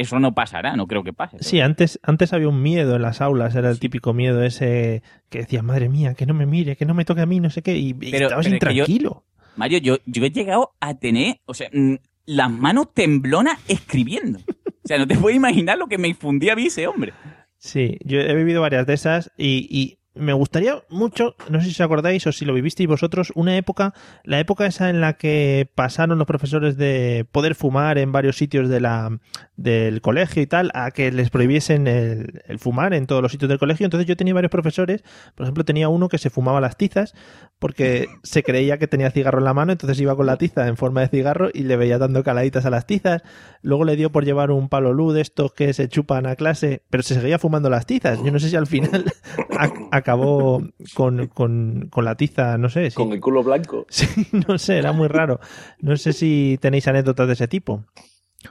eso 0.00 0.18
no 0.20 0.34
pasará, 0.34 0.76
no 0.76 0.86
creo 0.86 1.02
que 1.04 1.12
pase. 1.12 1.36
Sí, 1.40 1.60
antes, 1.60 1.98
antes 2.02 2.32
había 2.32 2.48
un 2.48 2.62
miedo 2.62 2.96
en 2.96 3.02
las 3.02 3.20
aulas, 3.20 3.54
era 3.54 3.68
el 3.70 3.78
típico 3.80 4.12
miedo 4.14 4.42
ese 4.42 5.02
que 5.28 5.38
decías, 5.40 5.62
madre 5.64 5.88
mía, 5.88 6.14
que 6.14 6.26
no 6.26 6.34
me 6.34 6.46
mire, 6.46 6.76
que 6.76 6.84
no 6.86 6.94
me 6.94 7.04
toque 7.04 7.20
a 7.22 7.26
mí, 7.26 7.40
no 7.40 7.50
sé 7.50 7.62
qué, 7.62 7.76
y, 7.76 7.94
Pero- 7.94 8.26
estabas 8.26 8.46
pero 8.46 8.56
es 8.56 8.60
que 8.60 8.74
yo- 8.74 8.84
intranquilo. 8.84 9.24
Mario, 9.56 9.78
yo, 9.78 9.96
yo 10.06 10.24
he 10.24 10.30
llegado 10.30 10.72
a 10.80 10.94
tener, 10.94 11.40
o 11.44 11.52
sea, 11.54 11.68
mm, 11.72 11.94
las 12.26 12.50
manos 12.50 12.94
temblonas 12.94 13.58
escribiendo. 13.68 14.38
O 14.38 14.88
sea, 14.88 14.98
no 14.98 15.06
te 15.06 15.16
puedes 15.16 15.36
imaginar 15.36 15.76
lo 15.78 15.86
que 15.88 15.98
me 15.98 16.08
infundía 16.08 16.52
a 16.52 16.56
mí 16.56 16.66
ese 16.66 16.86
hombre. 16.86 17.12
Sí, 17.58 17.98
yo 18.04 18.20
he 18.20 18.34
vivido 18.36 18.60
varias 18.60 18.86
de 18.86 18.94
esas 18.94 19.32
y, 19.36 19.66
y 19.68 19.97
me 20.18 20.32
gustaría 20.32 20.82
mucho, 20.88 21.34
no 21.48 21.60
sé 21.60 21.66
si 21.66 21.72
os 21.72 21.80
acordáis 21.80 22.26
o 22.26 22.32
si 22.32 22.44
lo 22.44 22.54
vivisteis 22.54 22.88
vosotros, 22.88 23.32
una 23.34 23.56
época, 23.56 23.94
la 24.24 24.38
época 24.40 24.66
esa 24.66 24.90
en 24.90 25.00
la 25.00 25.14
que 25.14 25.70
pasaron 25.74 26.18
los 26.18 26.26
profesores 26.26 26.76
de 26.76 27.26
poder 27.30 27.54
fumar 27.54 27.98
en 27.98 28.12
varios 28.12 28.36
sitios 28.36 28.68
de 28.68 28.80
la, 28.80 29.18
del 29.56 30.00
colegio 30.00 30.42
y 30.42 30.46
tal, 30.46 30.70
a 30.74 30.90
que 30.90 31.10
les 31.12 31.30
prohibiesen 31.30 31.86
el, 31.86 32.58
fumar 32.58 32.94
en 32.94 33.06
todos 33.06 33.22
los 33.22 33.32
sitios 33.32 33.48
del 33.48 33.58
colegio. 33.58 33.84
Entonces 33.84 34.06
yo 34.06 34.16
tenía 34.16 34.34
varios 34.34 34.50
profesores, 34.50 35.02
por 35.34 35.44
ejemplo 35.44 35.64
tenía 35.64 35.88
uno 35.88 36.08
que 36.08 36.18
se 36.18 36.30
fumaba 36.30 36.60
las 36.60 36.76
tizas 36.76 37.14
porque 37.58 38.08
se 38.22 38.42
creía 38.42 38.78
que 38.78 38.86
tenía 38.86 39.10
cigarro 39.10 39.38
en 39.38 39.44
la 39.44 39.54
mano, 39.54 39.72
entonces 39.72 40.00
iba 40.00 40.14
con 40.16 40.26
la 40.26 40.36
tiza 40.36 40.68
en 40.68 40.76
forma 40.76 41.00
de 41.00 41.08
cigarro 41.08 41.48
y 41.52 41.64
le 41.64 41.76
veía 41.76 41.98
dando 41.98 42.22
caladitas 42.22 42.66
a 42.66 42.70
las 42.70 42.86
tizas. 42.86 43.22
Luego 43.62 43.84
le 43.84 43.96
dio 43.96 44.12
por 44.12 44.24
llevar 44.24 44.50
un 44.50 44.68
palo 44.68 44.92
luz 44.92 45.14
de 45.14 45.20
estos 45.20 45.52
que 45.52 45.72
se 45.72 45.88
chupan 45.88 46.26
a 46.26 46.36
clase, 46.36 46.82
pero 46.90 47.02
se 47.02 47.14
seguía 47.14 47.38
fumando 47.38 47.68
las 47.70 47.86
tizas. 47.86 48.22
Yo 48.22 48.30
no 48.30 48.38
sé 48.38 48.50
si 48.50 48.56
al 48.56 48.66
final 48.66 49.04
acabó 50.08 50.62
con, 50.94 51.26
con, 51.28 51.88
con 51.90 52.04
la 52.04 52.14
tiza, 52.16 52.56
no 52.58 52.68
sé. 52.68 52.90
Si, 52.90 52.96
Con 52.96 53.12
el 53.12 53.20
culo 53.20 53.42
blanco. 53.42 53.86
Sí, 53.90 54.06
no 54.48 54.58
sé, 54.58 54.78
era 54.78 54.92
muy 54.92 55.08
raro. 55.08 55.38
No 55.80 55.96
sé 55.96 56.12
si 56.12 56.58
tenéis 56.60 56.88
anécdotas 56.88 57.26
de 57.26 57.34
ese 57.34 57.48
tipo. 57.48 57.84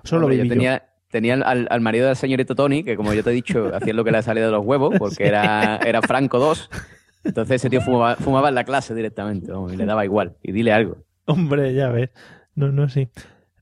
Solo 0.04 0.26
Hombre, 0.26 0.38
viví 0.38 0.50
yo 0.50 0.54
yo. 0.54 0.58
tenía, 0.60 0.90
tenía 1.10 1.34
al, 1.36 1.68
al 1.70 1.82
marido 1.82 2.08
del 2.08 2.16
señorito 2.16 2.54
Tony, 2.56 2.84
que 2.84 2.96
como 2.96 3.14
yo 3.14 3.24
te 3.24 3.32
he 3.32 3.34
dicho, 3.34 3.72
hacía 3.76 3.94
lo 3.94 4.04
que 4.04 4.12
le 4.12 4.22
salía 4.22 4.46
de 4.46 4.52
los 4.52 4.66
huevos, 4.66 4.96
porque 5.00 5.26
era, 5.28 5.78
era 5.78 6.02
Franco 6.02 6.40
2. 6.40 6.70
Entonces 7.24 7.56
ese 7.56 7.70
tío 7.70 7.82
fumaba, 7.82 8.16
fumaba 8.16 8.50
en 8.50 8.56
la 8.56 8.64
clase 8.64 8.94
directamente, 8.94 9.52
y 9.74 9.76
le 9.76 9.86
daba 9.86 10.06
igual. 10.06 10.38
Y 10.44 10.52
dile 10.52 10.72
algo. 10.74 10.98
Hombre, 11.26 11.74
ya 11.74 11.90
ves. 11.90 12.10
No, 12.56 12.72
no, 12.72 12.88
sí. 12.88 13.10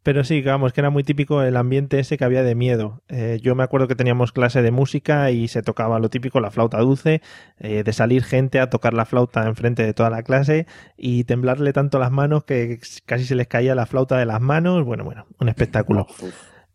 Pero 0.06 0.24
sí, 0.24 0.44
que 0.44 0.50
vamos, 0.50 0.72
que 0.72 0.82
era 0.82 0.92
muy 0.92 1.04
típico 1.04 1.42
el 1.42 1.58
ambiente 1.58 1.98
ese 1.98 2.16
que 2.16 2.24
había 2.24 2.44
de 2.44 2.54
miedo. 2.54 3.02
Eh, 3.10 3.40
yo 3.42 3.56
me 3.56 3.64
acuerdo 3.64 3.88
que 3.88 3.96
teníamos 3.96 4.32
clase 4.32 4.62
de 4.62 4.70
música 4.70 5.32
y 5.32 5.48
se 5.48 5.64
tocaba 5.64 5.98
lo 5.98 6.12
típico, 6.12 6.40
la 6.40 6.52
flauta 6.52 6.78
dulce, 6.78 7.24
eh, 7.58 7.82
de 7.84 7.92
salir 7.92 8.24
gente 8.24 8.60
a 8.60 8.70
tocar 8.70 8.94
la 8.94 9.06
flauta 9.06 9.48
enfrente 9.48 9.84
de 9.84 9.96
toda 9.96 10.12
la 10.12 10.22
clase 10.22 10.68
y 10.96 11.24
temblarle 11.24 11.74
tanto 11.74 11.98
las 11.98 12.12
manos 12.12 12.44
que 12.44 12.80
casi 13.08 13.26
se 13.26 13.34
les 13.34 13.48
caía 13.48 13.74
la 13.74 13.88
flauta 13.88 14.20
de 14.20 14.28
las 14.28 14.42
manos. 14.42 14.86
Bueno, 14.86 15.04
bueno, 15.04 15.26
un 15.40 15.50
espectáculo. 15.50 16.06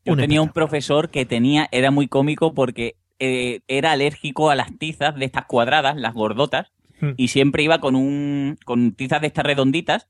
Yo 0.04 0.14
Un 0.14 0.18
tenía 0.18 0.42
un 0.42 0.48
profesor 0.48 1.10
que 1.10 1.24
tenía, 1.24 1.68
era 1.70 1.92
muy 1.92 2.08
cómico 2.08 2.52
porque 2.52 2.96
eh, 3.20 3.60
era 3.68 3.92
alérgico 3.92 4.50
a 4.50 4.56
las 4.56 4.76
tizas 4.76 5.14
de 5.14 5.26
estas 5.26 5.44
cuadradas, 5.44 5.96
las 5.96 6.14
gordotas, 6.14 6.72
Hmm. 7.00 7.12
y 7.16 7.28
siempre 7.28 7.62
iba 7.62 7.80
con 7.80 7.96
un 7.96 8.58
con 8.64 8.92
tizas 8.92 9.20
de 9.20 9.26
estas 9.26 9.44
redonditas 9.44 10.06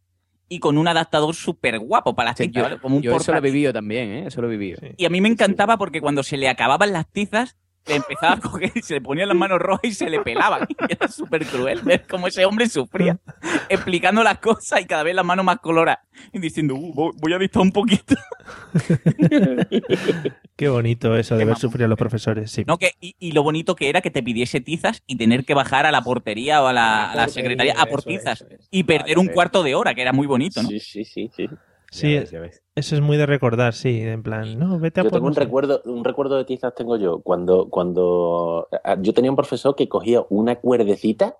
y 0.50 0.58
con 0.58 0.76
un 0.76 0.88
adaptador 0.88 1.34
súper 1.34 1.78
guapo 1.78 2.14
para 2.14 2.30
las 2.30 2.36
Sí, 2.38 2.48
tizas, 2.48 2.56
yo 2.56 2.62
¿vale? 2.64 2.78
Como 2.80 2.96
un 2.96 3.02
yo 3.02 3.16
eso 3.16 3.32
lo 3.32 3.38
he 3.38 3.40
vivido 3.40 3.72
también, 3.72 4.10
¿eh? 4.10 4.26
Eso 4.26 4.42
lo 4.42 4.48
he 4.48 4.50
vivido. 4.50 4.80
Y 4.96 5.04
a 5.06 5.08
mí 5.08 5.20
me 5.20 5.28
encantaba 5.28 5.78
porque 5.78 6.00
cuando 6.00 6.22
se 6.24 6.36
le 6.36 6.48
acababan 6.48 6.92
las 6.92 7.08
tizas, 7.10 7.56
le 7.86 7.96
empezaba 7.96 8.34
a 8.34 8.40
coger 8.40 8.70
y 8.74 8.82
se 8.82 8.94
le 8.94 9.00
ponían 9.00 9.28
las 9.28 9.36
manos 9.36 9.58
rojas 9.58 9.84
y 9.84 9.92
se 9.92 10.08
le 10.08 10.20
pelaban. 10.20 10.66
Y 10.68 10.76
era 10.92 11.08
súper 11.08 11.46
cruel 11.46 11.80
ver 11.82 12.06
cómo 12.08 12.26
ese 12.28 12.44
hombre 12.44 12.68
sufría, 12.68 13.18
explicando 13.68 14.22
las 14.22 14.38
cosas 14.38 14.80
y 14.80 14.84
cada 14.86 15.02
vez 15.02 15.14
las 15.14 15.24
manos 15.24 15.44
más 15.44 15.58
coloradas. 15.58 16.00
Y 16.32 16.38
diciendo, 16.38 16.74
"Uh, 16.76 17.12
voy- 17.16 17.32
a 17.32 17.38
dictar 17.38 17.62
un 17.62 17.72
poquito. 17.72 18.14
Qué 20.56 20.68
bonito 20.68 21.16
eso 21.16 21.36
de 21.36 21.44
ver 21.44 21.56
sufrir 21.56 21.84
a 21.84 21.88
los 21.88 21.98
profesores, 21.98 22.50
sí. 22.50 22.64
No, 22.66 22.76
que, 22.78 22.92
y, 23.00 23.14
y 23.18 23.32
lo 23.32 23.42
bonito 23.42 23.74
que 23.74 23.88
era 23.88 24.00
que 24.02 24.10
te 24.10 24.22
pidiese 24.22 24.60
tizas 24.60 25.02
y 25.06 25.16
tener 25.16 25.44
que 25.44 25.54
bajar 25.54 25.86
a 25.86 25.90
la 25.90 26.02
portería 26.02 26.62
o 26.62 26.66
a 26.66 26.72
la, 26.72 27.10
a 27.10 27.16
la 27.16 27.28
secretaría 27.28 27.74
a 27.78 27.86
por 27.86 28.02
tizas 28.02 28.44
y 28.70 28.82
perder 28.84 29.18
un 29.18 29.28
cuarto 29.28 29.62
de 29.62 29.74
hora, 29.74 29.94
que 29.94 30.02
era 30.02 30.12
muy 30.12 30.26
bonito, 30.26 30.62
¿no? 30.62 30.68
Sí, 30.68 30.78
sí, 30.80 31.04
sí, 31.04 31.30
sí. 31.34 31.48
Sí, 31.90 32.14
eso 32.80 32.94
es 32.96 33.00
muy 33.00 33.16
de 33.16 33.26
recordar, 33.26 33.74
sí, 33.74 34.00
en 34.00 34.22
plan, 34.22 34.58
no, 34.58 34.78
vete 34.78 35.00
a 35.00 35.04
Yo 35.04 35.10
por 35.10 35.18
tengo 35.18 35.28
un 35.28 35.34
recuerdo, 35.34 35.82
un 35.84 36.04
recuerdo 36.04 36.36
de 36.36 36.44
tizas 36.44 36.74
tengo 36.74 36.96
yo. 36.96 37.20
Cuando, 37.20 37.68
cuando 37.68 38.68
ah, 38.84 38.96
yo 39.00 39.14
tenía 39.14 39.30
un 39.30 39.36
profesor 39.36 39.76
que 39.76 39.88
cogía 39.88 40.24
una 40.30 40.56
cuerdecita, 40.56 41.36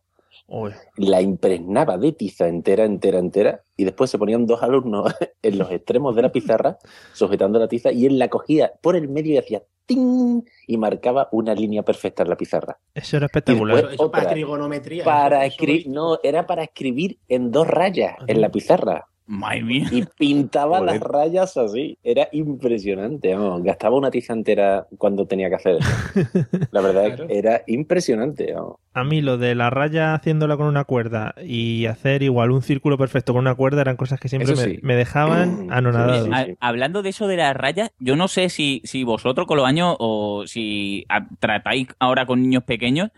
Uy. 0.46 0.72
la 0.96 1.22
impregnaba 1.22 1.96
de 1.98 2.12
tiza 2.12 2.48
entera, 2.48 2.84
entera, 2.84 3.18
entera, 3.18 3.62
y 3.76 3.84
después 3.84 4.10
se 4.10 4.18
ponían 4.18 4.46
dos 4.46 4.62
alumnos 4.62 5.12
en 5.42 5.58
los 5.58 5.70
extremos 5.70 6.14
de 6.14 6.22
la 6.22 6.32
pizarra, 6.32 6.78
sujetando 7.12 7.58
la 7.58 7.68
tiza, 7.68 7.90
y 7.92 8.06
él 8.06 8.18
la 8.18 8.28
cogía 8.28 8.72
por 8.82 8.94
el 8.96 9.08
medio 9.08 9.34
y 9.34 9.38
hacía 9.38 9.62
¡ting! 9.86 10.42
y 10.66 10.76
marcaba 10.76 11.28
una 11.32 11.54
línea 11.54 11.82
perfecta 11.82 12.22
en 12.22 12.30
la 12.30 12.36
pizarra. 12.36 12.78
Eso 12.94 13.16
era 13.16 13.26
espectacular. 13.26 13.76
después 13.76 13.94
Eso 13.94 14.10
para 14.10 14.30
trigonometría. 14.30 15.04
Para 15.04 15.46
eso- 15.46 15.56
no, 15.88 16.18
era 16.22 16.46
para 16.46 16.64
escribir 16.64 17.18
en 17.28 17.50
dos 17.50 17.66
rayas 17.66 18.16
en 18.26 18.40
la 18.40 18.50
pizarra. 18.50 19.06
Madre 19.32 19.62
mía. 19.62 19.86
Y 19.92 20.02
pintaba 20.18 20.78
Joder. 20.78 20.94
las 20.94 21.00
rayas 21.02 21.56
así. 21.56 21.96
Era 22.02 22.26
impresionante. 22.32 23.32
vamos. 23.32 23.62
Gastaba 23.62 23.96
una 23.96 24.10
tiza 24.10 24.32
entera 24.32 24.88
cuando 24.98 25.24
tenía 25.26 25.48
que 25.48 25.54
hacer 25.54 25.76
eso. 25.76 25.88
La 26.72 26.80
verdad 26.80 27.06
es 27.06 27.20
que 27.20 27.38
era 27.38 27.62
impresionante. 27.68 28.52
vamos. 28.52 28.76
A 28.92 29.04
mí 29.04 29.20
lo 29.22 29.38
de 29.38 29.54
la 29.54 29.70
raya 29.70 30.14
haciéndola 30.14 30.56
con 30.56 30.66
una 30.66 30.82
cuerda 30.82 31.36
y 31.46 31.86
hacer 31.86 32.24
igual 32.24 32.50
un 32.50 32.62
círculo 32.62 32.98
perfecto 32.98 33.32
con 33.32 33.42
una 33.42 33.54
cuerda 33.54 33.82
eran 33.82 33.96
cosas 33.96 34.18
que 34.18 34.28
siempre 34.28 34.80
me, 34.82 34.96
dejaban 34.96 35.68
anonadado. 35.70 36.24
Sí, 36.24 36.56
Hablando 36.58 37.02
de 37.02 37.10
eso 37.10 37.28
de 37.28 37.36
las 37.36 37.56
rayas, 37.56 37.92
yo 38.00 38.16
no 38.16 38.26
sé 38.26 38.48
si, 38.48 38.82
si 38.84 39.04
vosotros 39.04 39.46
con 39.46 39.58
los 39.58 39.66
años 39.66 39.94
o 40.00 40.42
si 40.48 41.04
a- 41.08 41.28
tratáis 41.38 41.86
ahora 42.00 42.26
con 42.26 42.42
niños 42.42 42.64
pequeños, 42.64 43.10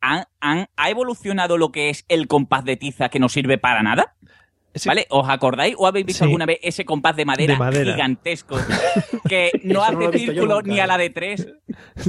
¿han, 0.00 0.26
han- 0.40 0.68
¿ha 0.76 0.90
evolucionado 0.90 1.58
lo 1.58 1.72
que 1.72 1.90
es 1.90 2.04
el 2.08 2.28
compás 2.28 2.64
de 2.64 2.76
tiza 2.76 3.08
que 3.08 3.18
no 3.18 3.28
sirve 3.28 3.58
para 3.58 3.82
nada? 3.82 4.14
Sí. 4.76 4.88
¿Vale? 4.88 5.06
¿Os 5.10 5.28
acordáis 5.28 5.74
o 5.78 5.86
habéis 5.86 6.06
visto 6.06 6.18
Sí. 6.18 6.24
alguna 6.24 6.46
vez 6.46 6.58
ese 6.62 6.84
compás 6.84 7.16
de 7.16 7.24
madera, 7.24 7.54
De 7.54 7.58
madera. 7.58 7.92
gigantesco 7.94 8.56
que 9.28 9.50
no 9.64 9.74
no 9.74 9.82
hace 9.84 10.18
círculo 10.18 10.56
nunca, 10.56 10.68
ni 10.70 10.80
a 10.80 10.84
¿eh? 10.84 10.86
la 10.86 10.98
de 10.98 11.10
tres? 11.10 11.48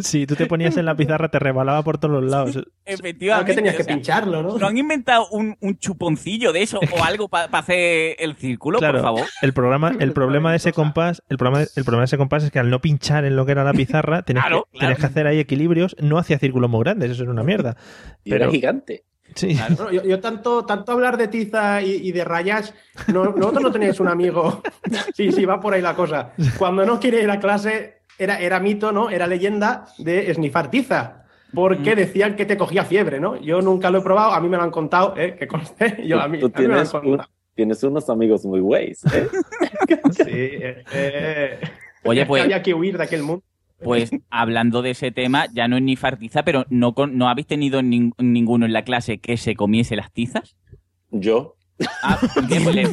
Si 0.02 0.26
tú 0.28 0.36
te 0.36 0.46
ponías 0.46 0.78
en 0.78 0.86
la 0.86 0.96
pizarra 0.96 1.30
te 1.30 1.40
rebalaba 1.40 1.82
por 1.84 1.98
todos 1.98 2.22
los 2.22 2.30
lados. 2.32 2.60
Efectivamente. 2.86 3.52
que 3.52 3.56
tenías 3.56 3.76
o 3.76 3.78
que 3.78 3.84
sea, 3.84 3.94
pincharlo, 3.96 4.44
¿no? 4.44 4.58
¿No 4.58 4.68
han 4.68 4.78
inventado 4.78 5.28
un, 5.32 5.56
un 5.62 5.78
chuponcillo 5.78 6.54
de 6.54 6.62
eso 6.64 6.80
o 6.80 7.04
algo 7.04 7.28
para 7.30 7.46
hacer 7.58 8.16
el 8.20 8.36
círculo, 8.36 8.80
Claro, 8.80 8.96
por 8.96 9.02
favor? 9.04 9.26
el 9.42 9.54
programa, 9.54 9.94
el 10.00 10.14
problema 10.14 10.52
de 10.52 10.58
ese 10.58 10.74
compás, 10.74 11.24
el 11.30 11.38
problema, 11.38 11.66
el 11.76 11.84
problema 11.84 12.02
de 12.02 12.06
ese 12.06 12.18
compás 12.18 12.44
es 12.44 12.52
que 12.52 12.60
al 12.60 12.70
no 12.70 12.82
pinchar 12.82 13.26
en 13.26 13.36
lo 13.36 13.46
que 13.46 13.54
era 13.54 13.64
la 13.64 13.74
pizarra, 13.74 14.22
tenías, 14.24 14.46
Claro, 14.46 14.68
que, 14.72 14.80
tenías 14.80 14.98
claro. 14.98 15.02
que 15.02 15.06
hacer 15.14 15.28
ahí 15.28 15.40
equilibrios, 15.40 15.96
no 16.00 16.18
hacía 16.18 16.38
círculos 16.40 16.70
muy 16.70 16.82
grandes, 16.84 17.12
eso 17.12 17.24
era 17.24 17.32
una 17.32 17.44
mierda. 17.44 17.76
Y 18.24 18.32
era 18.32 18.40
Pero 18.40 18.52
gigante. 18.52 19.04
Sí, 19.36 19.58
Bueno, 19.76 19.92
yo, 19.92 20.04
yo 20.04 20.20
tanto, 20.20 20.66
tanto 20.66 20.92
hablar 20.92 21.18
de 21.18 21.28
tiza 21.28 21.82
y, 21.82 22.08
y 22.08 22.12
de 22.12 22.24
rayas, 22.24 22.74
no, 23.08 23.26
nosotros 23.26 23.64
no 23.64 23.72
teníais 23.72 24.00
un 24.00 24.08
amigo. 24.08 24.62
Sí, 25.14 25.32
sí, 25.32 25.46
va 25.46 25.60
por 25.60 25.74
ahí 25.74 25.82
la 25.82 25.96
cosa. 25.96 26.34
Cuando 26.58 26.86
no 26.86 27.00
quiere 27.00 27.22
ir 27.22 27.30
a 27.32 27.40
clase, 27.40 28.02
era, 28.20 28.40
era 28.40 28.60
mito, 28.60 28.92
¿no? 28.92 29.10
Era 29.10 29.28
leyenda 29.28 29.86
de 29.98 30.30
esnifar 30.32 30.70
tiza. 30.70 31.24
Porque 31.54 31.96
decían 31.96 32.36
que 32.36 32.46
te 32.46 32.58
cogía 32.58 32.84
fiebre, 32.84 33.20
¿no? 33.20 33.38
Yo 33.38 33.62
nunca 33.62 33.90
lo 33.90 34.00
he 34.00 34.02
probado, 34.02 34.34
a 34.34 34.42
mí 34.42 34.50
me 34.50 34.58
lo 34.58 34.64
han 34.64 34.72
contado, 34.72 35.14
¿eh? 35.18 35.36
Que 35.40 35.48
conste, 35.48 36.04
yo, 36.06 36.20
a 36.22 36.28
mí, 36.28 36.40
Tú 36.40 36.52
a 36.54 36.60
mí 36.60 36.68
me 36.68 36.74
lo 36.76 36.80
han 36.82 36.86
tienes, 36.88 36.94
un- 36.94 37.02
contado. 37.02 37.30
tienes 37.56 37.84
unos 37.84 38.10
amigos 38.10 38.46
muy 38.46 38.60
güeyes. 38.60 39.04
¿eh? 39.14 39.28
Sí, 40.12 40.24
eh, 40.28 40.84
eh, 40.94 41.60
Oye, 42.04 42.26
pues- 42.26 42.44
había 42.44 42.62
que 42.62 42.74
huir 42.74 42.98
de 42.98 43.04
aquel 43.06 43.24
mundo. 43.24 43.44
Pues 43.84 44.10
hablando 44.30 44.82
de 44.82 44.92
ese 44.92 45.12
tema, 45.12 45.46
ya 45.54 45.68
no 45.68 45.78
es 45.78 45.84
ni 45.84 45.96
fartiza, 45.96 46.44
pero 46.44 46.66
¿no, 46.70 46.94
con- 46.94 47.18
no 47.18 47.30
habéis 47.30 47.48
tenido 47.48 47.82
nin- 47.82 48.14
ninguno 48.18 48.66
en 48.66 48.74
la 48.74 48.84
clase 48.84 49.20
que 49.20 49.38
se 49.38 49.56
comiese 49.56 49.96
las 49.96 50.12
tizas? 50.12 50.56
Yo, 51.12 51.54
Ah, 52.02 52.18
pues 52.20 52.50
le, 52.74 52.86
le 52.86 52.88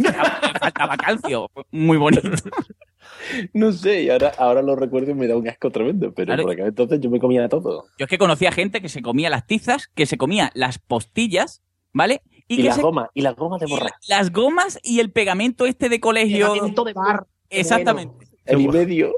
faltaba 0.61 0.95
calcio. 0.99 1.51
Muy 1.71 1.97
bonito. 1.97 2.29
no 3.55 3.73
sé, 3.73 4.03
y 4.03 4.11
ahora, 4.11 4.33
ahora 4.39 4.61
lo 4.61 4.77
recuerdo 4.77 5.11
y 5.11 5.15
me 5.15 5.27
da 5.27 5.37
un 5.39 5.49
asco 5.49 5.71
tremendo, 5.71 6.13
pero 6.13 6.27
Claro. 6.27 6.43
por 6.43 6.53
aquel 6.53 6.67
entonces 6.67 7.01
yo 7.01 7.09
me 7.11 7.19
comía 7.19 7.49
todo. 7.49 7.85
Yo 7.99 8.05
es 8.05 8.11
que 8.11 8.19
conocía 8.19 8.53
gente 8.53 8.83
que 8.83 8.91
se 8.91 9.01
comía 9.01 9.31
las 9.31 9.47
tizas, 9.47 9.89
que 9.89 10.05
se 10.05 10.19
comía 10.19 10.51
las 10.55 10.79
postillas, 10.79 11.63
¿ale? 11.95 12.21
Y, 12.47 12.59
que 12.59 12.63
las 12.65 12.77
se- 12.77 12.83
gomas, 12.83 13.09
y 13.15 13.23
las 13.23 13.35
gomas 13.37 13.59
de 13.61 13.67
borrar. 13.67 13.93
las 14.07 14.31
gomas 14.31 14.79
y 14.83 15.01
el 15.01 15.11
pegamento 15.11 15.65
este 15.65 15.89
de 15.89 15.99
colegio. 16.01 16.53
Pegamento 16.53 16.85
de 16.85 16.93
bar. 16.93 17.27
Exactamente. 17.49 18.27
El 18.45 18.61
y 18.61 18.69
medio. 18.69 19.13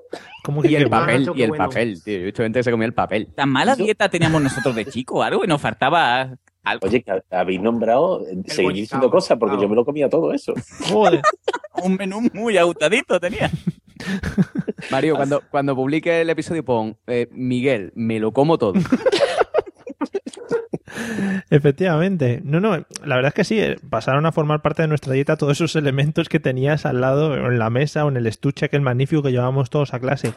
¿cómo 0.44 0.62
que 0.62 0.70
Y 0.70 0.76
el 0.76 0.88
papel, 0.88 1.30
y 1.34 1.42
el 1.42 1.48
bueno. 1.48 1.68
papel, 1.68 2.02
tío. 2.02 2.18
Yo 2.18 2.28
he 2.28 2.32
gente 2.32 2.60
que 2.60 2.62
se 2.64 2.70
comía 2.70 2.86
el 2.86 2.94
papel. 2.94 3.28
Tan 3.34 3.48
mala 3.50 3.72
Eso- 3.72 3.82
dieta 3.82 4.08
teníamos 4.08 4.40
nosotros 4.42 4.74
de 4.74 4.84
chicos, 4.86 5.24
algo 5.24 5.44
y 5.44 5.48
nos 5.48 5.60
faltaba 5.60 6.36
algo. 6.62 6.86
Oye, 6.86 7.02
que 7.02 7.22
habéis 7.30 7.60
nombrado, 7.60 8.24
seguir 8.46 8.72
diciendo 8.72 9.10
cosas, 9.10 9.38
porque 9.38 9.60
yo 9.60 9.68
me 9.68 9.74
lo 9.74 9.84
comía 9.84 10.08
todo 10.08 10.32
eso. 10.32 10.54
Joder. 10.88 11.20
un 11.82 11.96
menú 11.96 12.20
muy 12.32 12.56
agotadito 12.56 13.18
tenía. 13.20 13.50
Mario, 14.90 15.16
cuando, 15.16 15.42
cuando 15.50 15.74
publique 15.74 16.20
el 16.20 16.30
episodio 16.30 16.64
pon 16.64 16.96
eh, 17.06 17.28
Miguel, 17.32 17.92
me 17.94 18.20
lo 18.20 18.32
como 18.32 18.58
todo. 18.58 18.74
Efectivamente. 21.50 22.40
No, 22.44 22.60
no, 22.60 22.72
la 23.04 23.16
verdad 23.16 23.28
es 23.28 23.34
que 23.34 23.44
sí, 23.44 23.58
eh, 23.60 23.76
pasaron 23.88 24.26
a 24.26 24.32
formar 24.32 24.62
parte 24.62 24.82
de 24.82 24.88
nuestra 24.88 25.12
dieta 25.12 25.36
todos 25.36 25.52
esos 25.54 25.76
elementos 25.76 26.28
que 26.28 26.40
tenías 26.40 26.86
al 26.86 27.00
lado, 27.00 27.30
o 27.30 27.34
en 27.34 27.58
la 27.58 27.70
mesa 27.70 28.04
o 28.04 28.08
en 28.08 28.16
el 28.16 28.26
estuche 28.26 28.66
aquel 28.66 28.80
magnífico 28.80 29.22
que 29.22 29.30
llevábamos 29.32 29.70
todos 29.70 29.94
a 29.94 30.00
clase. 30.00 30.32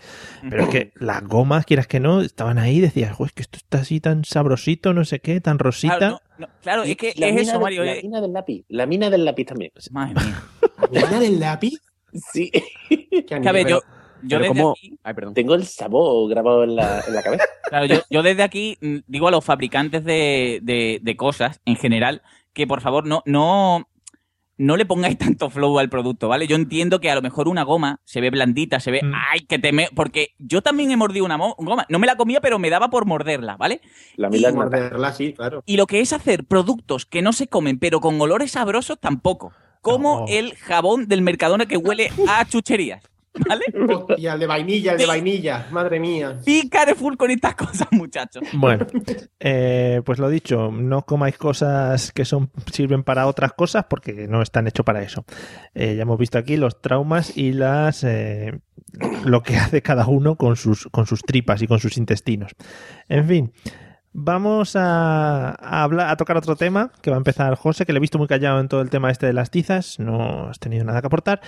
Pero 0.49 0.63
es 0.63 0.70
que 0.70 0.91
las 0.99 1.24
gomas, 1.24 1.65
quieras 1.65 1.88
que 1.88 1.99
no, 1.99 2.22
estaban 2.22 2.57
ahí 2.59 2.78
y 2.78 2.82
decías, 2.82 3.13
"Joder, 3.15 3.30
es 3.30 3.34
que 3.34 3.41
esto 3.43 3.57
está 3.57 3.80
así 3.80 3.99
tan 3.99 4.24
sabrosito, 4.26 4.93
no 4.93 5.05
sé 5.05 5.20
qué, 5.20 5.41
tan 5.41 5.59
rosita. 5.59 5.97
Claro, 5.97 6.22
no, 6.38 6.47
no, 6.47 6.53
claro, 6.61 6.84
es 6.84 6.95
que 6.97 7.13
La 7.17 7.28
es 7.28 7.34
mina 7.34 7.41
eso, 7.43 7.53
de- 7.53 7.59
Mario. 7.59 7.84
La 7.84 7.93
eh. 7.93 8.01
mina 8.03 8.22
del 8.22 8.34
lápiz. 8.34 8.65
La 8.70 8.86
mina 8.86 9.09
del 9.09 9.26
lápiz 9.26 9.45
también. 9.45 9.72
Madre 9.91 10.13
mía. 10.15 10.43
¿La 10.91 11.01
mina 11.07 11.20
del 11.20 11.39
lápiz? 11.39 11.80
Sí. 12.34 12.51
A 13.45 13.51
ver, 13.51 13.67
yo, 13.67 13.82
yo 14.24 14.38
Pero 14.38 14.39
desde 14.39 14.47
como- 14.61 14.72
aquí, 14.72 14.97
Ay, 15.03 15.13
perdón. 15.13 15.34
Tengo 15.34 15.55
el 15.55 15.65
sabor 15.65 16.30
grabado 16.30 16.63
en 16.63 16.76
la, 16.76 17.01
en 17.07 17.13
la 17.15 17.22
cabeza. 17.24 17.43
claro, 17.70 17.86
yo, 17.86 17.95
yo 18.09 18.24
desde 18.24 18.43
aquí 18.43 18.78
mm, 18.82 18.97
digo 19.07 19.28
a 19.28 19.32
los 19.32 19.43
fabricantes 19.45 20.03
de, 20.03 20.59
de- 20.63 20.99
de 21.01 21.15
cosas 21.17 21.61
en 21.65 21.76
general 21.76 22.22
que 22.53 22.67
por 22.67 22.82
favor 22.82 23.05
no, 23.05 23.22
no, 23.26 23.88
no 24.57 24.76
le 24.76 24.86
pongáis 24.86 25.17
tanto 25.17 25.49
flow 25.49 25.80
al 25.80 25.89
producto, 25.89 26.28
¿vale? 26.28 26.45
Yo 26.47 26.57
entiendo 26.57 26.99
que 26.99 27.09
a 27.09 27.15
lo 27.15 27.22
mejor 27.22 27.47
una 27.47 27.63
goma 27.63 28.01
se 28.03 28.20
ve 28.20 28.30
blandita, 28.30 28.80
se 28.82 28.91
ve, 28.91 28.99
Mm. 29.03 29.13
ay, 29.32 29.39
que 29.41 29.57
te 29.59 29.72
me... 29.72 29.88
Porque 29.95 30.34
yo 30.38 30.61
también 30.61 30.91
he 30.91 30.97
mordido 30.97 31.24
una 31.24 31.38
goma. 31.38 31.86
No 31.88 31.97
me 31.99 32.07
la 32.07 32.17
comía, 32.17 32.41
pero 32.41 32.59
me 32.59 32.70
daba 32.70 32.89
por 32.89 33.05
morderla, 33.05 33.55
¿vale? 33.55 33.80
La 34.17 34.30
nata. 34.30 34.51
Morderla, 34.51 35.13
sí, 35.13 35.32
claro. 35.34 35.63
Y 35.65 35.78
lo 35.78 35.88
que 35.88 36.01
es 36.01 36.11
hacer 36.11 36.43
productos 36.43 37.05
que 37.05 37.22
no 37.22 37.32
se 37.32 37.47
comen, 37.47 37.80
pero 37.80 38.01
con 38.01 38.20
olores 38.20 38.51
sabrosos, 38.51 38.99
tampoco. 38.99 39.53
Como 39.82 40.22
No. 40.22 40.26
el 40.28 40.55
jabón 40.55 41.07
del 41.07 41.22
Mercadona 41.22 41.65
que 41.65 41.78
huele 41.78 42.09
a 42.28 42.43
chucherías, 42.43 43.01
¿vale? 43.47 43.65
Hostia, 43.93 44.33
el 44.33 44.39
de 44.39 44.47
vainilla, 44.47 44.91
el 44.93 44.97
de 44.97 45.05
vainilla. 45.05 45.67
Madre 45.71 45.99
mía. 45.99 46.39
Y 46.45 46.69
Carrefour 46.69 47.17
con 47.17 47.31
estas 47.31 47.55
cosas, 47.55 47.87
muchachos. 47.91 48.43
Bueno, 48.53 48.85
eh, 49.39 50.01
pues 50.05 50.19
lo 50.19 50.29
dicho, 50.29 50.71
no 50.71 51.03
comáis 51.05 51.37
cosas 51.37 52.11
que 52.11 52.25
son 52.25 52.51
sirven 52.71 53.03
para 53.03 53.27
otras 53.27 53.53
cosas 53.53 53.85
porque 53.89 54.27
no 54.27 54.41
están 54.41 54.67
hechos 54.67 54.85
para 54.85 55.01
eso. 55.01 55.25
Eh, 55.73 55.95
ya 55.95 56.03
hemos 56.03 56.17
visto 56.17 56.37
aquí 56.37 56.57
los 56.57 56.81
traumas 56.81 57.37
y 57.37 57.53
las 57.53 58.03
eh, 58.03 58.59
lo 59.25 59.43
que 59.43 59.57
hace 59.57 59.81
cada 59.81 60.07
uno 60.07 60.35
con 60.35 60.55
sus, 60.55 60.87
con 60.87 61.05
sus 61.05 61.21
tripas 61.21 61.61
y 61.61 61.67
con 61.67 61.79
sus 61.79 61.97
intestinos. 61.97 62.55
En 63.07 63.27
fin. 63.27 63.53
Vamos 64.11 64.75
a, 64.75 65.49
a 65.51 65.83
hablar, 65.83 66.09
a 66.09 66.17
tocar 66.17 66.35
otro 66.35 66.55
tema 66.55 66.91
que 67.03 67.11
va 67.11 67.17
a 67.17 67.19
empezar 67.19 67.53
José, 67.53 67.85
que 67.85 67.93
le 67.93 67.97
he 67.97 68.01
visto 68.01 68.17
muy 68.17 68.27
callado 68.27 68.59
en 68.59 68.67
todo 68.67 68.81
el 68.81 68.89
tema 68.89 69.11
este 69.11 69.27
de 69.27 69.33
las 69.33 69.51
tizas, 69.51 69.99
no 69.99 70.49
has 70.49 70.57
tenido 70.57 70.83
nada 70.83 70.99
que 71.01 71.07
aportar. 71.07 71.41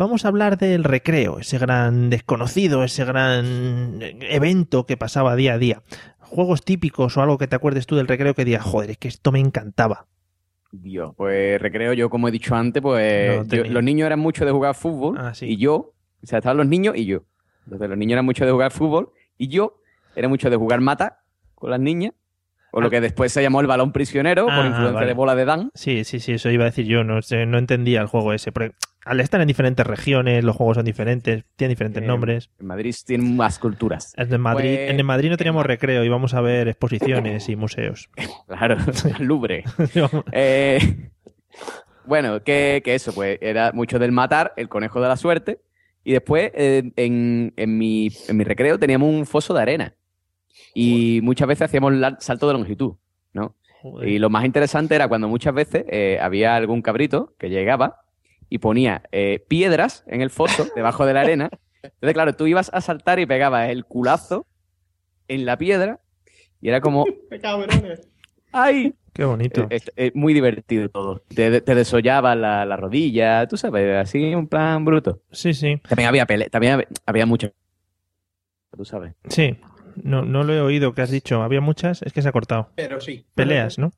Vamos 0.00 0.24
a 0.24 0.28
hablar 0.28 0.56
del 0.56 0.82
recreo, 0.82 1.40
ese 1.40 1.58
gran 1.58 2.08
desconocido, 2.08 2.84
ese 2.84 3.04
gran 3.04 3.98
evento 4.00 4.86
que 4.86 4.96
pasaba 4.96 5.36
día 5.36 5.52
a 5.52 5.58
día. 5.58 5.82
Juegos 6.20 6.64
típicos 6.64 7.18
o 7.18 7.22
algo 7.22 7.36
que 7.36 7.46
te 7.46 7.54
acuerdes 7.56 7.86
tú 7.86 7.96
del 7.96 8.08
recreo 8.08 8.32
que 8.32 8.46
digas, 8.46 8.62
joder, 8.64 8.92
es 8.92 8.96
que 8.96 9.08
esto 9.08 9.30
me 9.30 9.40
encantaba. 9.40 10.06
Dios, 10.72 11.12
pues 11.18 11.60
recreo 11.60 11.92
yo, 11.92 12.08
como 12.08 12.28
he 12.28 12.30
dicho 12.30 12.54
antes, 12.54 12.80
pues 12.80 13.36
No 13.36 13.42
yo- 13.42 13.48
tenía. 13.62 13.72
los 13.72 13.82
niños 13.84 14.06
eran 14.06 14.20
mucho 14.20 14.46
de 14.46 14.52
jugar 14.52 14.74
fútbol 14.74 15.18
Ah, 15.18 15.34
sí. 15.34 15.44
y 15.44 15.58
yo, 15.58 15.74
o 15.74 16.26
sea, 16.26 16.38
estaban 16.38 16.56
los 16.56 16.66
niños 16.66 16.96
y 16.96 17.04
yo. 17.04 17.24
Entonces 17.66 17.90
los 17.90 17.98
niños 17.98 18.12
eran 18.14 18.24
mucho 18.24 18.46
de 18.46 18.52
jugar 18.52 18.70
fútbol 18.72 19.10
y 19.36 19.48
yo 19.48 19.82
era 20.16 20.28
mucho 20.28 20.48
de 20.48 20.56
jugar 20.56 20.80
mata 20.80 21.18
con 21.54 21.68
las 21.68 21.80
niñas, 21.80 22.14
o 22.72 22.80
lo 22.80 22.86
Ah. 22.86 22.90
que 22.90 23.02
después 23.02 23.32
se 23.32 23.42
llamó 23.42 23.60
el 23.60 23.66
balón 23.66 23.92
prisionero 23.92 24.44
por 24.46 24.54
Ah, 24.54 24.66
influencia 24.66 24.92
vale. 24.94 25.06
de 25.08 25.12
bola 25.12 25.34
de 25.34 25.44
Dan. 25.44 25.70
Sí, 25.74 26.04
sí, 26.04 26.20
sí, 26.20 26.32
eso 26.32 26.48
iba 26.50 26.62
a 26.64 26.68
decir 26.70 26.86
yo, 26.86 27.04
no, 27.04 27.18
no 27.46 27.58
entendía 27.58 28.00
el 28.00 28.06
juego 28.06 28.32
ese. 28.32 28.50
Porque 28.50 28.72
al 29.10 29.20
estar 29.20 29.40
en 29.40 29.48
diferentes 29.48 29.86
regiones, 29.86 30.44
los 30.44 30.54
juegos 30.56 30.76
son 30.76 30.84
diferentes, 30.84 31.44
tienen 31.56 31.72
diferentes 31.72 32.02
Eh, 32.02 32.06
nombres. 32.06 32.50
En 32.60 32.66
Madrid 32.66 32.94
tienen 33.04 33.36
más 33.36 33.58
culturas. 33.58 34.12
En 34.16 34.32
el 34.32 34.38
Madrid, 34.38 34.74
Pues- 34.76 34.90
en 34.90 34.96
el 34.98 35.04
Madrid 35.04 35.30
no 35.30 35.36
teníamos 35.36 35.66
recreo, 35.66 36.04
íbamos 36.04 36.34
a 36.34 36.40
ver 36.40 36.68
exposiciones 36.68 37.48
y 37.48 37.56
museos. 37.56 38.08
Claro, 38.46 38.76
al 39.16 39.24
Louvre. 39.26 39.64
Eh, 40.32 40.78
bueno, 42.06 42.42
que, 42.42 42.82
que 42.84 42.94
eso, 42.94 43.12
pues 43.14 43.38
era 43.40 43.72
mucho 43.72 43.98
del 43.98 44.12
matar, 44.12 44.52
el 44.56 44.68
conejo 44.68 45.00
de 45.00 45.08
la 45.08 45.16
suerte. 45.16 45.60
Y 46.02 46.12
después, 46.12 46.50
eh, 46.54 46.90
en, 46.96 47.52
en 47.56 47.78
mi, 47.78 48.08
en 48.28 48.36
mi 48.36 48.44
recreo, 48.44 48.78
teníamos 48.78 49.12
un 49.12 49.26
foso 49.26 49.52
de 49.54 49.62
arena. 49.62 49.94
Y 50.74 51.20
muchas 51.22 51.46
veces 51.48 51.62
hacíamos 51.66 51.92
la- 51.92 52.16
salto 52.20 52.46
de 52.46 52.54
longitud, 52.54 52.94
¿no? 53.32 53.54
Joder. 53.82 54.08
Y 54.08 54.18
lo 54.18 54.30
más 54.30 54.44
interesante 54.44 54.94
era 54.94 55.08
cuando 55.08 55.28
muchas 55.28 55.54
veces 55.54 55.84
eh, 55.88 56.18
había 56.20 56.54
algún 56.56 56.82
cabrito 56.82 57.34
que 57.38 57.48
llegaba 57.48 57.99
y 58.50 58.58
ponía 58.58 59.02
eh, 59.12 59.42
piedras 59.48 60.04
en 60.06 60.20
el 60.20 60.28
foso, 60.28 60.66
debajo 60.76 61.06
de 61.06 61.14
la 61.14 61.22
arena. 61.22 61.48
Entonces, 61.82 62.12
claro, 62.12 62.34
tú 62.34 62.46
ibas 62.46 62.70
a 62.74 62.82
saltar 62.82 63.18
y 63.20 63.24
pegabas 63.26 63.70
el 63.70 63.86
culazo 63.86 64.46
en 65.28 65.46
la 65.46 65.56
piedra 65.56 66.00
y 66.60 66.68
era 66.68 66.82
como, 66.82 67.06
Qué 67.30 67.38
cabrones. 67.40 68.06
¡ay! 68.52 68.94
Qué 69.14 69.24
bonito. 69.24 69.66
Es, 69.70 69.84
es- 69.84 69.92
es 69.96 70.14
muy 70.14 70.34
divertido 70.34 70.88
todo. 70.88 71.22
Te, 71.34 71.60
te 71.62 71.74
desollaba 71.74 72.34
la, 72.36 72.64
la 72.66 72.76
rodilla, 72.76 73.46
tú 73.48 73.56
sabes, 73.56 73.96
así 73.96 74.34
un 74.34 74.46
plan 74.46 74.84
bruto. 74.84 75.22
Sí, 75.32 75.54
sí, 75.54 75.78
También 75.88 76.08
había 76.08 76.26
pele, 76.26 76.48
también 76.50 76.74
había, 76.74 76.88
había 77.06 77.26
mucho. 77.26 77.52
Tú 78.76 78.84
sabes. 78.84 79.14
sí. 79.28 79.56
No, 80.02 80.22
no 80.22 80.44
lo 80.44 80.54
he 80.54 80.60
oído 80.60 80.94
que 80.94 81.02
has 81.02 81.10
dicho. 81.10 81.42
Había 81.42 81.60
muchas, 81.60 82.00
es 82.02 82.12
que 82.12 82.22
se 82.22 82.28
ha 82.28 82.32
cortado. 82.32 82.70
Pero 82.76 83.00
sí. 83.00 83.26
Peleas, 83.34 83.76
¿no? 83.78 83.90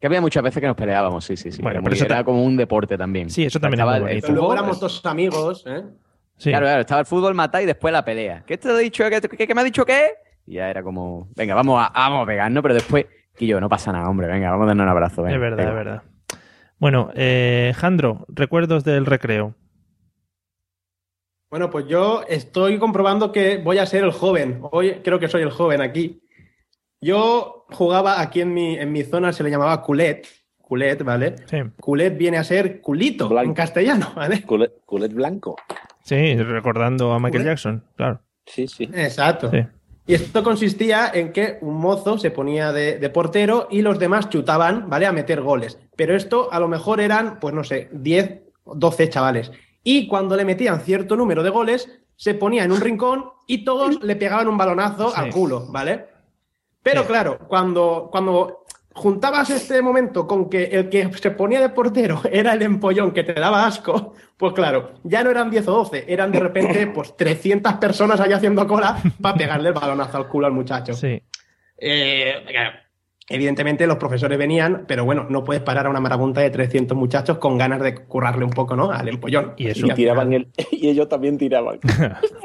Que 0.00 0.06
había 0.06 0.20
muchas 0.20 0.42
veces 0.42 0.60
que 0.60 0.66
nos 0.66 0.76
peleábamos, 0.76 1.24
sí, 1.24 1.36
sí, 1.36 1.50
sí. 1.50 1.60
Bueno, 1.60 1.80
pero 1.82 1.94
eso 1.94 2.04
era 2.04 2.16
ta- 2.18 2.24
como 2.24 2.44
un 2.44 2.56
deporte 2.56 2.96
también. 2.96 3.30
Sí, 3.30 3.44
eso 3.44 3.58
también 3.58 3.80
es 3.80 3.82
Estaba 3.82 3.92
muy 3.92 3.96
el 3.96 4.02
bonito. 4.10 4.26
Pero 4.28 4.34
luego 4.38 4.52
éramos 4.52 4.78
todos 4.78 5.04
amigos, 5.06 5.64
¿eh? 5.66 5.82
Sí. 6.36 6.50
Claro, 6.50 6.66
claro, 6.66 6.80
estaba 6.82 7.00
el 7.00 7.06
fútbol 7.06 7.34
matar 7.34 7.62
y 7.62 7.66
después 7.66 7.90
la 7.92 8.04
pelea. 8.04 8.44
¿Qué 8.46 8.56
te 8.56 8.68
he 8.70 8.78
dicho? 8.78 9.04
¿Qué, 9.10 9.20
qué- 9.20 9.46
qué 9.48 9.54
me 9.54 9.60
ha 9.60 9.64
dicho 9.64 9.84
qué? 9.84 10.10
Y 10.46 10.54
ya 10.54 10.70
era 10.70 10.82
como, 10.84 11.28
venga, 11.34 11.54
vamos 11.56 11.82
a, 11.84 11.90
vamos 11.92 12.22
a 12.22 12.26
pegarnos, 12.26 12.62
pero 12.62 12.74
después, 12.74 13.06
Quillo, 13.36 13.60
no 13.60 13.68
pasa 13.68 13.90
nada, 13.92 14.08
hombre, 14.08 14.28
venga, 14.28 14.50
vamos 14.50 14.64
a 14.64 14.68
darnos 14.68 14.84
un 14.84 14.90
abrazo. 14.90 15.22
venga, 15.22 15.34
es 15.34 15.40
verdad, 15.40 15.56
venga. 15.58 15.70
es 15.70 15.76
verdad. 15.76 16.02
Bueno, 16.78 17.10
eh, 17.16 17.72
Jandro, 17.76 18.24
recuerdos 18.28 18.84
del 18.84 19.04
recreo. 19.04 19.54
Bueno, 21.50 21.70
pues 21.70 21.86
yo 21.88 22.22
estoy 22.28 22.78
comprobando 22.78 23.32
que 23.32 23.56
voy 23.58 23.78
a 23.78 23.86
ser 23.86 24.04
el 24.04 24.12
joven. 24.12 24.60
Hoy 24.70 25.00
creo 25.02 25.18
que 25.18 25.28
soy 25.28 25.42
el 25.42 25.50
joven 25.50 25.80
aquí. 25.80 26.20
Yo 27.00 27.66
jugaba 27.70 28.20
aquí 28.20 28.40
en 28.40 28.52
mi, 28.52 28.76
en 28.78 28.90
mi 28.92 29.02
zona, 29.04 29.32
se 29.32 29.42
le 29.42 29.50
llamaba 29.50 29.82
culet. 29.82 30.26
Culet, 30.60 31.02
¿vale? 31.02 31.36
Sí. 31.46 31.58
Culet 31.80 32.16
viene 32.18 32.36
a 32.38 32.44
ser 32.44 32.80
culito 32.80 33.30
en 33.40 33.54
castellano, 33.54 34.12
¿vale? 34.14 34.42
Culet, 34.42 34.84
culet 34.84 35.12
blanco. 35.12 35.56
Sí, 36.02 36.36
recordando 36.36 37.12
a 37.12 37.18
Michael. 37.18 37.44
Jackson, 37.44 37.84
claro. 37.96 38.20
Sí, 38.46 38.66
sí. 38.66 38.88
Exacto. 38.94 39.50
Sí. 39.50 39.58
Y 40.06 40.14
esto 40.14 40.42
consistía 40.42 41.10
en 41.12 41.32
que 41.32 41.58
un 41.60 41.74
mozo 41.76 42.18
se 42.18 42.30
ponía 42.30 42.72
de, 42.72 42.98
de 42.98 43.10
portero 43.10 43.68
y 43.70 43.82
los 43.82 43.98
demás 43.98 44.28
chutaban, 44.30 44.88
¿vale? 44.88 45.06
A 45.06 45.12
meter 45.12 45.42
goles. 45.42 45.78
Pero 45.96 46.16
esto 46.16 46.48
a 46.50 46.58
lo 46.60 46.66
mejor 46.68 47.00
eran, 47.00 47.38
pues 47.40 47.54
no 47.54 47.62
sé, 47.62 47.88
10, 47.92 48.40
12 48.64 49.08
chavales. 49.10 49.52
Y 49.84 50.06
cuando 50.08 50.34
le 50.36 50.46
metían 50.46 50.80
cierto 50.80 51.14
número 51.14 51.42
de 51.42 51.50
goles, 51.50 51.90
se 52.16 52.34
ponía 52.34 52.64
en 52.64 52.72
un 52.72 52.80
rincón 52.80 53.26
y 53.46 53.64
todos 53.64 54.02
le 54.02 54.16
pegaban 54.16 54.48
un 54.48 54.56
balonazo 54.58 55.10
Sí. 55.10 55.14
al 55.16 55.30
culo, 55.30 55.66
¿vale? 55.70 56.06
Pero 56.82 57.06
claro, 57.06 57.38
cuando, 57.48 58.08
cuando 58.10 58.64
juntabas 58.98 59.50
este 59.50 59.80
momento 59.80 60.26
con 60.26 60.50
que 60.50 60.64
el 60.64 60.88
que 60.88 61.10
se 61.14 61.30
ponía 61.30 61.60
de 61.60 61.68
portero 61.70 62.20
era 62.32 62.52
el 62.52 62.62
empollón 62.62 63.12
que 63.12 63.24
te 63.24 63.34
daba 63.34 63.66
asco, 63.66 64.14
pues 64.36 64.52
claro, 64.52 64.94
ya 65.04 65.22
no 65.22 65.30
eran 65.30 65.50
10 65.50 65.68
o 65.68 65.72
12, 65.72 66.04
eran 66.08 66.32
de 66.32 66.40
repente 66.40 66.86
pues 66.94 67.16
300 67.16 67.74
personas 67.74 68.20
allá 68.20 68.36
haciendo 68.36 68.66
cola 68.66 68.98
para 69.22 69.36
pegarle 69.36 69.68
el 69.68 69.74
balonazo 69.74 70.16
al 70.18 70.28
culo 70.28 70.46
al 70.46 70.52
muchacho. 70.52 70.92
Sí. 70.94 71.22
Eh, 71.80 72.44
claro, 72.48 72.78
evidentemente 73.28 73.86
los 73.86 73.96
profesores 73.98 74.38
venían, 74.38 74.84
pero 74.88 75.04
bueno, 75.04 75.26
no 75.28 75.44
puedes 75.44 75.62
parar 75.62 75.86
a 75.86 75.90
una 75.90 76.00
marabunta 76.00 76.40
de 76.40 76.50
300 76.50 76.96
muchachos 76.96 77.38
con 77.38 77.58
ganas 77.58 77.80
de 77.82 77.94
currarle 77.94 78.44
un 78.44 78.50
poco, 78.50 78.74
¿no? 78.76 78.90
Al 78.90 79.08
empollón. 79.08 79.52
Y 79.56 79.66
eso. 79.68 79.86
Y 79.86 79.90
tiraban 79.90 80.32
el, 80.32 80.48
y 80.72 80.88
ellos 80.88 81.08
también 81.08 81.36
tiraban. 81.38 81.78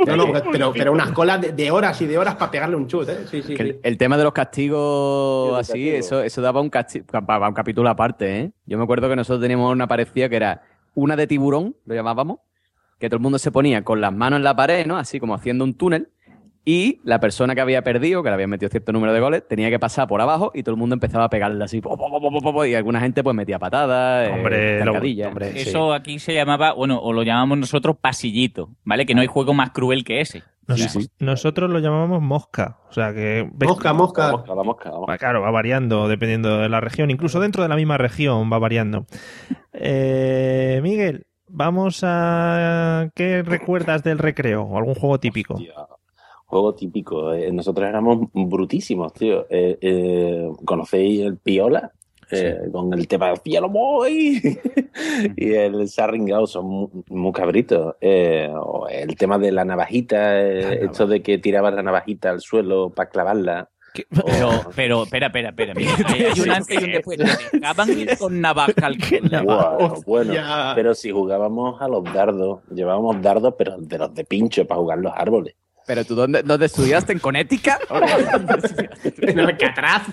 No, 0.06 0.18
no, 0.18 0.26
pero, 0.52 0.74
pero 0.74 0.92
unas 0.92 1.12
colas 1.12 1.40
de, 1.40 1.54
de 1.54 1.72
horas 1.72 2.02
y 2.02 2.06
de 2.08 2.18
horas 2.18 2.36
para 2.36 2.52
pegarle 2.52 2.76
un 2.76 2.88
chute, 2.88 3.14
¿eh? 3.14 3.18
Sí, 3.32 3.42
sí, 3.42 3.56
el, 3.58 3.80
el 3.82 3.98
tema 3.98 4.18
de 4.18 4.24
los 4.26 4.34
castigos 4.34 5.58
así, 5.60 5.90
eso, 5.90 6.22
eso 6.22 6.42
daba 6.42 6.60
un, 6.62 6.70
casti- 6.70 7.04
para 7.26 7.48
un 7.48 7.54
capítulo 7.54 7.90
aparte, 7.90 8.40
¿eh? 8.42 8.52
Yo 8.66 8.78
me 8.78 8.84
acuerdo 8.84 9.08
que 9.10 9.16
nosotros 9.16 9.42
teníamos 9.42 9.72
una 9.72 9.88
parecida 9.88 10.28
que 10.30 10.36
era 10.36 10.62
una 10.96 11.16
de 11.16 11.26
tiburón, 11.28 11.76
lo 11.86 11.96
llamábamos, 11.96 12.40
que 13.00 13.08
todo 13.10 13.18
el 13.18 13.22
mundo 13.24 13.40
se 13.40 13.52
ponía 13.52 13.84
con 13.84 14.02
las 14.02 14.14
manos 14.14 14.38
en 14.38 14.44
la 14.44 14.56
pared, 14.56 14.86
¿no? 14.86 14.98
Así 14.98 15.20
como 15.20 15.34
haciendo 15.36 15.64
un 15.64 15.74
túnel. 15.76 16.10
Y 16.66 17.02
la 17.04 17.20
persona 17.20 17.56
que 17.56 17.62
había 17.62 17.82
perdido, 17.84 18.24
que 18.24 18.30
le 18.30 18.36
había 18.36 18.48
metido 18.48 18.70
cierto 18.70 18.94
número 18.94 19.12
de 19.14 19.20
goles, 19.20 19.44
tenía 19.48 19.70
que 19.70 19.80
pasar 19.80 20.08
por 20.08 20.22
abajo 20.22 20.52
y 20.54 20.64
todo 20.64 20.74
el 20.76 20.80
mundo 20.80 20.94
empezaba 20.94 21.26
a 21.26 21.30
pegarle 21.30 21.62
así. 21.64 21.82
po, 21.82 21.98
po, 21.98 22.10
po, 22.10 22.22
po, 22.22 22.42
po, 22.42 22.54
po, 22.54 22.66
y 22.66 22.74
alguna 22.74 23.02
gente 23.02 23.22
pues 23.22 23.36
metía 23.36 23.60
patadas, 23.60 24.30
eh, 24.30 24.32
Hombre, 24.32 24.80
lo- 24.80 24.86
zancadillas. 24.94 25.28
hombre, 25.28 25.52
sí. 25.54 25.70
Eso 25.70 25.94
aquí 25.94 26.20
se 26.20 26.34
llamaba, 26.34 26.72
bueno, 26.72 27.00
o 27.02 27.12
lo 27.12 27.24
llamamos 27.24 27.58
nosotros 27.58 27.98
pasillito, 28.00 28.70
¿vale? 28.86 29.06
Que 29.06 29.14
no 29.14 29.20
hay 29.22 29.28
juego 29.28 29.54
más 29.54 29.72
cruel 29.72 30.06
que 30.06 30.22
ese. 30.22 30.44
Nos- 30.66 30.80
Sí, 30.80 30.88
sí. 30.88 31.10
Nosotros 31.20 31.70
lo 31.70 31.80
llamamos 31.80 32.22
mosca. 32.22 32.78
O 32.90 32.94
sea 32.94 33.14
que. 33.14 33.46
Mosca, 33.60 33.92
mosca. 33.92 34.32
Mosca, 34.32 34.54
vamos. 34.54 34.78
Va, 35.10 35.18
Claro, 35.18 35.42
va 35.42 35.52
variando 35.52 36.08
dependiendo 36.08 36.60
de 36.60 36.70
la 36.70 36.80
región. 36.80 37.12
Incluso 37.12 37.42
dentro 37.42 37.64
de 37.64 37.68
la 37.68 37.76
misma 37.76 37.98
región 37.98 38.50
va 38.50 38.60
variando. 38.60 39.06
Eh, 39.74 40.80
Miguel, 40.82 41.26
vamos 41.50 42.00
a. 42.04 43.10
¿Qué 43.16 43.44
recuerdas 43.44 44.04
del 44.04 44.20
recreo? 44.20 44.64
¿O 44.64 44.78
algún 44.78 44.96
juego 44.96 45.20
típico? 45.20 45.56
Hostia, 45.56 45.74
Juego 46.54 46.76
típico. 46.76 47.34
eh, 47.34 47.52
Nosotros 47.52 47.90
éramos 47.90 48.30
brutísimos, 48.32 49.12
tío. 49.14 49.48
Eh, 49.50 49.78
eh, 49.82 50.50
¿Conocéis 50.66 51.22
el 51.22 51.38
Piola? 51.38 51.92
Eh, 52.30 52.70
Con 52.72 52.94
el 52.94 53.08
tema 53.08 53.28
del 53.28 53.38
cielo 53.40 53.70
boy 53.70 54.42
y 55.36 55.52
el 55.54 55.88
sarringao 55.90 56.46
son 56.48 56.66
muy, 56.66 56.88
muy 57.10 57.32
cabritos. 57.32 57.96
Eh, 58.00 58.52
o 58.56 58.88
el 58.88 59.16
tema 59.16 59.38
de 59.40 59.52
la 59.52 59.66
navajita, 59.66 60.40
eh, 60.42 60.86
esto 60.86 61.08
de 61.08 61.22
que 61.22 61.40
tiraban 61.40 61.76
la 61.76 61.84
navajita 61.84 62.30
al 62.30 62.40
suelo 62.42 62.90
para 62.92 63.10
clavarla. 63.10 63.70
Pero, 64.10 64.50
pero, 64.76 65.04
espera, 65.04 65.28
espera, 65.28 65.50
espera. 65.50 65.74
mira, 65.76 65.92
hay, 66.08 66.40
un 66.40 66.50
antes 66.50 66.82
y 66.82 66.84
un 66.84 66.92
después. 66.94 67.20
Te 67.20 68.18
con 68.18 68.42
navaja 68.42 68.74
al 68.88 68.98
culo. 68.98 70.02
Bueno, 70.08 70.34
pero 70.74 70.96
si 70.96 71.12
jugábamos 71.12 71.80
a 71.80 71.88
los 71.88 72.04
dardos, 72.12 72.62
llevábamos 72.74 73.22
dardos, 73.22 73.54
pero 73.56 73.78
de 73.78 73.98
los 74.00 74.12
de 74.16 74.24
pincho 74.26 74.66
para 74.66 74.80
jugar 74.82 74.98
los 74.98 75.14
árboles. 75.16 75.54
Pero 75.86 76.06
tú, 76.06 76.16
¿dónde, 76.16 76.44
dónde 76.44 76.66
estudiaste? 76.68 77.14
¿En 77.14 77.20
Connecticut? 77.20 77.74
En 79.22 79.40
Alcatraz. 79.40 80.04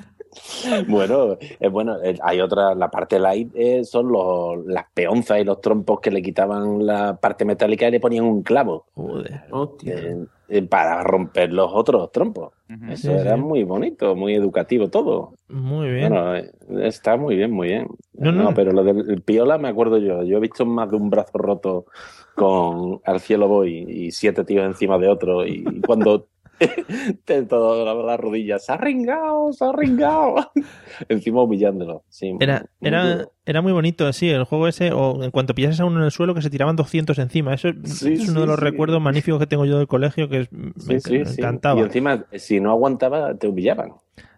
Bueno, 0.89 1.37
eh, 1.41 1.69
bueno, 1.69 1.97
eh, 2.03 2.17
hay 2.23 2.41
otra, 2.41 2.75
la 2.75 2.91
parte 2.91 3.19
light 3.19 3.51
eh, 3.55 3.85
son 3.85 4.13
los, 4.13 4.65
las 4.67 4.85
peonzas 4.95 5.41
y 5.41 5.45
los 5.45 5.61
trompos 5.61 6.01
que 6.01 6.11
le 6.11 6.23
quitaban 6.23 6.87
la 6.87 7.17
parte 7.17 7.45
metálica 7.45 7.89
y 7.89 7.91
le 7.91 8.01
ponían 8.01 8.25
un 8.25 8.43
clavo 8.43 8.87
Joder. 8.95 9.43
Hostia. 9.51 9.95
eh, 9.95 10.25
eh, 10.49 10.63
para 10.63 11.03
romper 11.03 11.53
los 11.53 11.71
otros 11.73 12.11
trompos. 12.13 12.53
Eso 12.89 13.03
Sí, 13.03 13.09
era 13.13 13.35
sí. 13.37 13.41
muy 13.41 13.65
bonito, 13.65 14.15
muy 14.17 14.35
educativo 14.35 14.89
todo. 14.89 15.33
Muy 15.49 15.91
bien. 15.91 16.13
Bueno, 16.13 16.35
está 16.83 17.17
muy 17.17 17.37
bien, 17.37 17.51
muy 17.53 17.69
bien. 17.69 17.89
No, 18.15 18.31
No, 18.33 18.43
no. 18.45 18.55
pero 18.55 18.73
lo 18.73 18.83
del 18.85 19.11
el 19.11 19.23
piola 19.23 19.59
me 19.59 19.69
acuerdo 19.69 19.99
yo. 19.99 20.23
Yo 20.23 20.37
he 20.39 20.41
visto 20.41 20.65
más 20.67 20.91
de 20.91 20.97
un 20.97 21.11
brazo 21.11 21.39
roto 21.39 21.87
con 22.35 23.01
Al 23.05 23.21
cielo 23.21 23.49
voy 23.49 23.85
y 23.89 24.11
siete 24.13 24.45
tíos 24.45 24.65
encima 24.65 24.99
de 24.99 25.09
otro 25.09 25.47
y 25.47 25.65
cuando 25.87 26.27
te 27.25 27.43
todo 27.45 27.85
la, 27.85 27.95
la 27.95 28.17
rodilla, 28.17 28.59
se 28.59 28.73
ha 28.73 28.77
ringado, 28.77 29.53
se 29.53 29.65
ha 29.65 29.73
ringado. 29.73 30.35
encima 31.09 31.43
humillándolo. 31.43 32.05
Sí, 32.09 32.35
Era, 32.39 32.67
muy 32.81 32.89
era, 32.89 33.29
era 33.47 33.63
muy 33.63 33.73
bonito, 33.73 34.13
sí, 34.13 34.29
el 34.31 34.45
juego 34.45 34.69
ese, 34.69 34.93
o 34.93 35.23
en 35.23 35.31
cuanto 35.31 35.55
pillases 35.55 35.81
a 35.81 35.85
uno 35.85 35.99
en 36.01 36.05
el 36.05 36.11
suelo, 36.11 36.35
que 36.35 36.43
se 36.43 36.51
tiraban 36.51 36.77
200 36.77 37.19
encima. 37.19 37.55
Eso 37.55 37.69
Sí, 37.85 38.15
es 38.15 38.29
uno 38.29 38.41
de 38.41 38.47
los 38.47 38.59
recuerdos 38.59 39.01
magníficos 39.01 39.41
que 39.41 39.47
tengo 39.47 39.65
yo 39.65 39.79
del 39.79 39.89
colegio, 39.89 40.29
que 40.29 40.43
es- 40.43 40.53
me, 40.53 40.97
encantaba. 40.97 41.81
Y 41.81 41.83
encima, 41.85 42.27
si 42.35 42.61
no 42.61 42.71
aguantaba, 42.71 43.35
te 43.35 43.49
humillaban. 43.49 43.93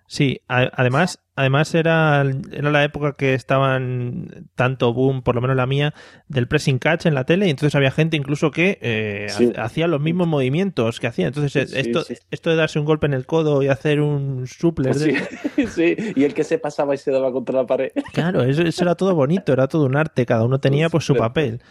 Sí, 0.07 0.40
a- 0.46 0.70
además, 0.74 1.20
además 1.36 1.74
era, 1.74 2.22
era 2.53 2.70
la 2.70 2.84
época 2.84 3.14
que 3.16 3.32
estaban 3.32 4.50
tanto 4.55 4.92
boom, 4.92 5.22
por 5.22 5.34
lo 5.34 5.40
menos 5.40 5.57
la 5.57 5.64
mía, 5.66 5.94
del 6.28 6.48
pressing 6.48 6.78
catch 6.78 7.07
en 7.07 7.14
la 7.14 7.24
tele, 7.24 7.46
y 7.46 7.50
entonces 7.50 7.74
había 7.74 7.90
gente 7.90 8.16
incluso 8.18 8.50
que 8.50 8.78
eh, 8.82 9.26
Sí. 9.30 9.53
hacía 9.57 9.86
los 9.86 10.00
mismos 10.03 10.28
movimientos 10.28 11.00
que 11.00 11.07
hacía. 11.07 11.28
Entonces, 11.28 11.70
Sí, 11.70 11.78
esto, 11.78 12.03
sí. 12.03 12.14
esto 12.30 12.50
de 12.50 12.57
darse 12.57 12.78
un 12.78 12.84
golpe 12.84 13.07
en 13.07 13.14
el 13.14 13.24
codo 13.24 13.62
y 13.62 13.68
hacer 13.68 14.00
un 14.03 14.46
supler, 14.46 14.94
Sí, 14.94 15.12
de- 15.57 15.66
sí. 15.68 15.96
Y 16.14 16.24
el 16.24 16.34
que 16.34 16.44
se 16.44 16.59
pasaba 16.59 16.94
y 16.94 16.98
se 16.98 17.11
daba 17.11 17.32
contra 17.32 17.61
la 17.62 17.66
pared. 17.66 17.90
claro, 18.12 18.42
eso, 18.42 18.62
eso 18.62 18.82
era 18.84 18.94
todo 18.94 19.14
bonito, 19.14 19.53
era 19.55 19.66
todo 19.68 19.86
un 19.86 19.96
arte, 19.96 20.26
cada 20.26 20.44
uno 20.44 20.61
tenía 20.61 20.90
pues 20.90 21.05
su 21.05 21.14
papel. 21.16 21.62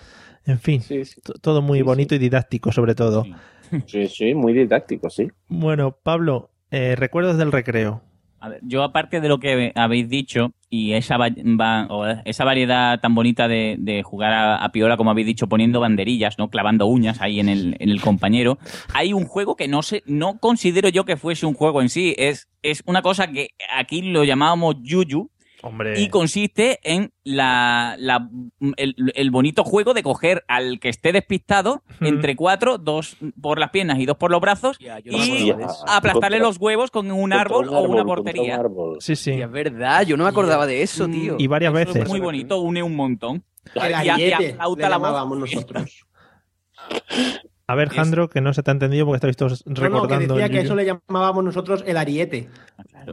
En 0.48 0.58
fin, 0.60 0.82
Sí, 0.82 1.06
sí. 1.06 1.22
t- 1.22 1.34
todo 1.40 1.62
muy 1.62 1.80
Sí, 1.80 1.84
bonito 1.84 2.16
y 2.16 2.18
didáctico 2.18 2.72
sobre 2.72 2.96
todo. 2.96 3.24
Sí, 3.86 4.08
sí, 4.08 4.34
muy 4.34 4.54
didáctico, 4.54 5.12
sí. 5.12 5.28
Bueno, 5.48 5.96
Pablo, 6.02 6.50
eh, 6.72 6.96
recuerdos 6.98 7.38
del 7.38 7.52
recreo. 7.52 8.02
A 8.44 8.50
ver, 8.50 8.60
yo 8.64 8.82
aparte 8.82 9.22
de 9.22 9.30
lo 9.30 9.39
que 9.39 9.72
habéis 9.76 10.10
dicho 10.10 10.52
y 10.68 10.94
esa, 10.94 11.16
esa 12.26 12.44
variedad 12.44 13.00
tan 13.00 13.14
bonita 13.14 13.48
de, 13.48 13.76
de 13.78 14.02
jugar 14.02 14.34
a, 14.34 14.72
piola, 14.72 14.98
como 14.98 15.12
habéis 15.12 15.28
dicho, 15.28 15.46
poniendo 15.46 15.80
banderillas, 15.80 16.39
no 16.39 16.50
clavando 16.50 16.88
uñas 16.88 17.22
ahí 17.22 17.39
en 17.39 17.50
el, 17.50 17.76
en 17.78 17.89
el 17.89 18.02
compañero, 18.02 18.58
hay 18.96 19.14
un 19.14 19.26
juego 19.26 19.56
que 19.56 19.68
no 19.68 19.84
sé, 19.84 20.02
no 20.08 20.39
considero 20.39 20.89
yo 20.89 21.06
que 21.06 21.18
fuese 21.18 21.46
un 21.46 21.54
juego 21.54 21.84
en 21.84 21.89
sí, 21.89 22.16
es, 22.18 22.48
es 22.64 22.82
una 22.88 23.04
cosa 23.04 23.28
que 23.28 23.50
aquí 23.78 24.02
lo 24.02 24.24
llamábamos 24.24 24.78
yuyu, 24.82 25.30
Hombre, 25.64 25.99
y 26.01 26.09
consiste 26.09 26.80
en 26.84 27.14
la, 27.24 27.95
la- 27.99 28.28
el, 28.78 28.95
el 29.14 29.32
bonito 29.32 29.64
juego 29.64 29.93
de 29.93 30.01
coger 30.03 30.43
al 30.47 30.80
que 30.80 30.89
esté 30.89 31.12
despistado 31.12 31.84
entre 31.99 32.36
cuatro, 32.36 32.78
dos 32.78 33.16
por 33.41 33.59
las 33.59 33.70
piernas 33.70 33.99
y 33.99 34.05
dos 34.05 34.18
por 34.18 34.32
los 34.32 34.41
brazos, 34.41 34.78
no 34.80 35.18
y 35.26 35.51
aplastarle 35.51 36.12
Contra- 36.14 36.39
los 36.39 36.57
huevos 36.57 36.89
con 36.91 37.12
un 37.12 37.32
árbol 37.34 37.70
un 37.70 37.76
o 37.76 37.82
una 37.84 38.03
portería. 38.05 38.55
un 38.55 38.59
árbol. 38.59 38.97
sí, 39.01 39.16
sí. 39.16 39.32
Y 39.34 39.41
es 39.41 39.51
verdad, 39.51 40.03
yo 40.05 40.18
no 40.18 40.24
me 40.24 40.30
acordaba 40.30 40.66
de 40.66 40.82
eso, 40.82 41.07
Mm, 41.07 41.12
tío. 41.12 41.36
Y 41.38 41.47
varias 41.47 41.74
Eso 41.74 41.82
es 41.89 41.93
veces. 41.93 42.09
muy 42.09 42.20
bonito, 42.20 42.59
une 42.62 42.82
un 42.84 42.95
montón. 42.95 43.43
El 43.76 43.91
Y 43.91 44.09
a- 44.09 44.18
y 44.20 44.22
le 44.30 44.55
la 44.89 44.97
voz. 44.97 45.38
nosotros. 45.38 46.05
A 47.72 47.76
ver, 47.76 47.88
Es- 47.90 47.94
Jandro, 47.96 48.30
que 48.30 48.42
no 48.42 48.54
se 48.54 48.64
te 48.64 48.72
ha 48.72 48.74
entendido 48.74 49.06
porque 49.06 49.18
estáis 49.18 49.38
todos 49.38 49.66
No, 49.66 49.72
no, 49.74 49.76
que 49.76 49.82
recordando. 49.88 50.34
decía 50.36 50.46
el 50.48 50.52
que 50.52 50.60
eso 50.62 50.76
le 50.76 50.86
llamábamos 50.86 51.44
nosotros 51.44 51.84
el 51.88 51.98
ariete. 51.98 52.50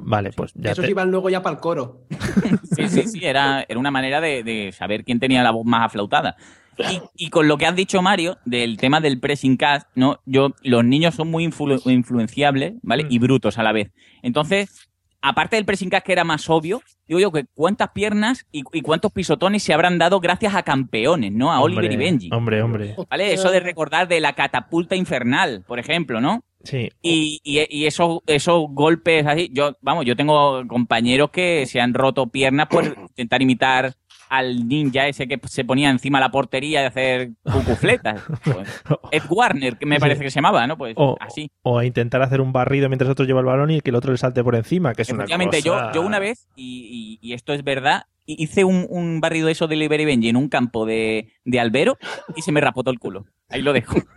Vale, 0.02 0.32
pues 0.32 0.52
ya 0.54 0.72
Esos 0.72 0.84
te- 0.84 0.90
iban 0.90 1.10
luego 1.10 1.30
ya 1.30 1.42
para 1.42 1.54
el 1.56 1.60
coro. 1.60 2.02
Sí, 2.76 2.88
sí, 2.88 3.02
sí, 3.08 3.20
era, 3.24 3.64
era 3.68 3.78
una 3.78 3.90
manera 3.90 4.20
de, 4.20 4.42
de 4.42 4.72
saber 4.72 5.04
quién 5.04 5.18
tenía 5.20 5.42
la 5.42 5.50
voz 5.50 5.64
más 5.64 5.86
aflautada. 5.86 6.36
Y, 6.78 7.00
y 7.16 7.30
con 7.30 7.48
lo 7.48 7.58
que 7.58 7.66
has 7.66 7.74
dicho, 7.74 8.00
Mario, 8.02 8.38
del 8.44 8.76
tema 8.76 9.00
del 9.00 9.18
pressing 9.18 9.56
cast, 9.56 9.88
¿no? 9.96 10.20
Yo, 10.26 10.54
los 10.62 10.84
niños 10.84 11.14
son 11.16 11.28
muy 11.28 11.44
influ- 11.44 11.80
influenciables, 11.90 12.74
¿vale? 12.82 13.04
Mm. 13.04 13.08
Y 13.10 13.18
brutos 13.18 13.58
a 13.58 13.64
la 13.64 13.72
vez. 13.72 13.90
Entonces, 14.22 14.87
aparte 15.20 15.56
del 15.56 15.64
pressing 15.64 15.90
catch 15.90 16.04
que 16.04 16.12
era 16.12 16.24
más 16.24 16.48
obvio, 16.48 16.82
digo 17.06 17.20
yo 17.20 17.32
que 17.32 17.46
cuántas 17.54 17.90
piernas 17.90 18.46
y, 18.52 18.62
y 18.72 18.82
cuántos 18.82 19.12
pisotones 19.12 19.62
se 19.62 19.72
habrán 19.72 19.98
dado 19.98 20.20
gracias 20.20 20.54
a 20.54 20.62
campeones, 20.62 21.32
¿no? 21.32 21.52
A 21.52 21.60
Oliver 21.60 21.90
y 21.90 21.96
Benji. 21.96 22.30
Hombre, 22.32 22.62
hombre. 22.62 22.96
¿Vale? 23.08 23.32
Eso 23.32 23.50
de 23.50 23.60
recordar 23.60 24.08
de 24.08 24.20
la 24.20 24.34
catapulta 24.34 24.96
infernal, 24.96 25.64
por 25.66 25.78
ejemplo, 25.78 26.20
¿no? 26.20 26.42
Sí. 26.64 26.90
Y, 27.02 27.40
y, 27.44 27.64
y 27.70 27.86
esos, 27.86 28.20
esos 28.26 28.66
golpes 28.70 29.24
así, 29.26 29.48
yo, 29.52 29.76
vamos, 29.80 30.04
yo 30.04 30.16
tengo 30.16 30.66
compañeros 30.66 31.30
que 31.30 31.66
se 31.66 31.80
han 31.80 31.94
roto 31.94 32.26
piernas 32.26 32.66
por 32.66 32.84
intentar 32.84 33.40
imitar 33.42 33.94
al 34.30 34.66
ninja 34.68 35.06
ese 35.08 35.26
que 35.28 35.38
se 35.46 35.64
ponía 35.64 35.90
encima 35.90 36.18
de 36.18 36.24
la 36.24 36.30
portería 36.30 36.80
de 36.80 36.86
hacer 36.86 37.30
cucufletas. 37.42 38.22
Pues, 38.44 38.82
Ed 39.12 39.22
Warner, 39.28 39.76
que 39.76 39.86
me 39.86 39.98
parece 39.98 40.22
que 40.22 40.30
se 40.30 40.36
llamaba, 40.36 40.66
¿no? 40.66 40.76
Pues 40.78 40.94
O, 40.96 41.16
así. 41.20 41.50
o 41.62 41.78
a 41.78 41.84
intentar 41.84 42.22
hacer 42.22 42.40
un 42.40 42.52
barrido 42.52 42.88
mientras 42.88 43.10
otro 43.10 43.24
lleva 43.24 43.40
el 43.40 43.46
balón 43.46 43.70
y 43.70 43.80
que 43.80 43.90
el 43.90 43.96
otro 43.96 44.12
le 44.12 44.18
salte 44.18 44.42
por 44.44 44.54
encima, 44.54 44.94
que 44.94 45.02
es 45.02 45.10
una 45.10 45.24
cosa... 45.26 45.58
yo, 45.60 45.92
yo 45.94 46.02
una 46.02 46.18
vez, 46.18 46.48
y, 46.56 47.18
y- 47.22 47.28
y 47.28 47.32
esto 47.34 47.52
es 47.52 47.62
verdad, 47.64 48.04
hi- 48.26 48.36
hice 48.38 48.64
un, 48.64 48.86
un 48.88 49.20
barrido 49.20 49.46
de 49.46 49.52
eso 49.52 49.66
de 49.68 49.76
Oliver 49.76 50.00
y 50.00 50.04
Benji 50.04 50.28
en 50.28 50.36
un 50.36 50.48
campo 50.48 50.86
de, 50.86 51.32
de 51.44 51.60
albero 51.60 51.96
y 52.36 52.42
se 52.42 52.52
me 52.52 52.60
rapó 52.60 52.82
todo 52.82 52.92
el 52.92 52.98
culo. 52.98 53.24
Ahí 53.48 53.62
lo 53.62 53.72
dejo. 53.72 53.96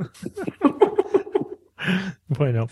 Bueno, 2.28 2.68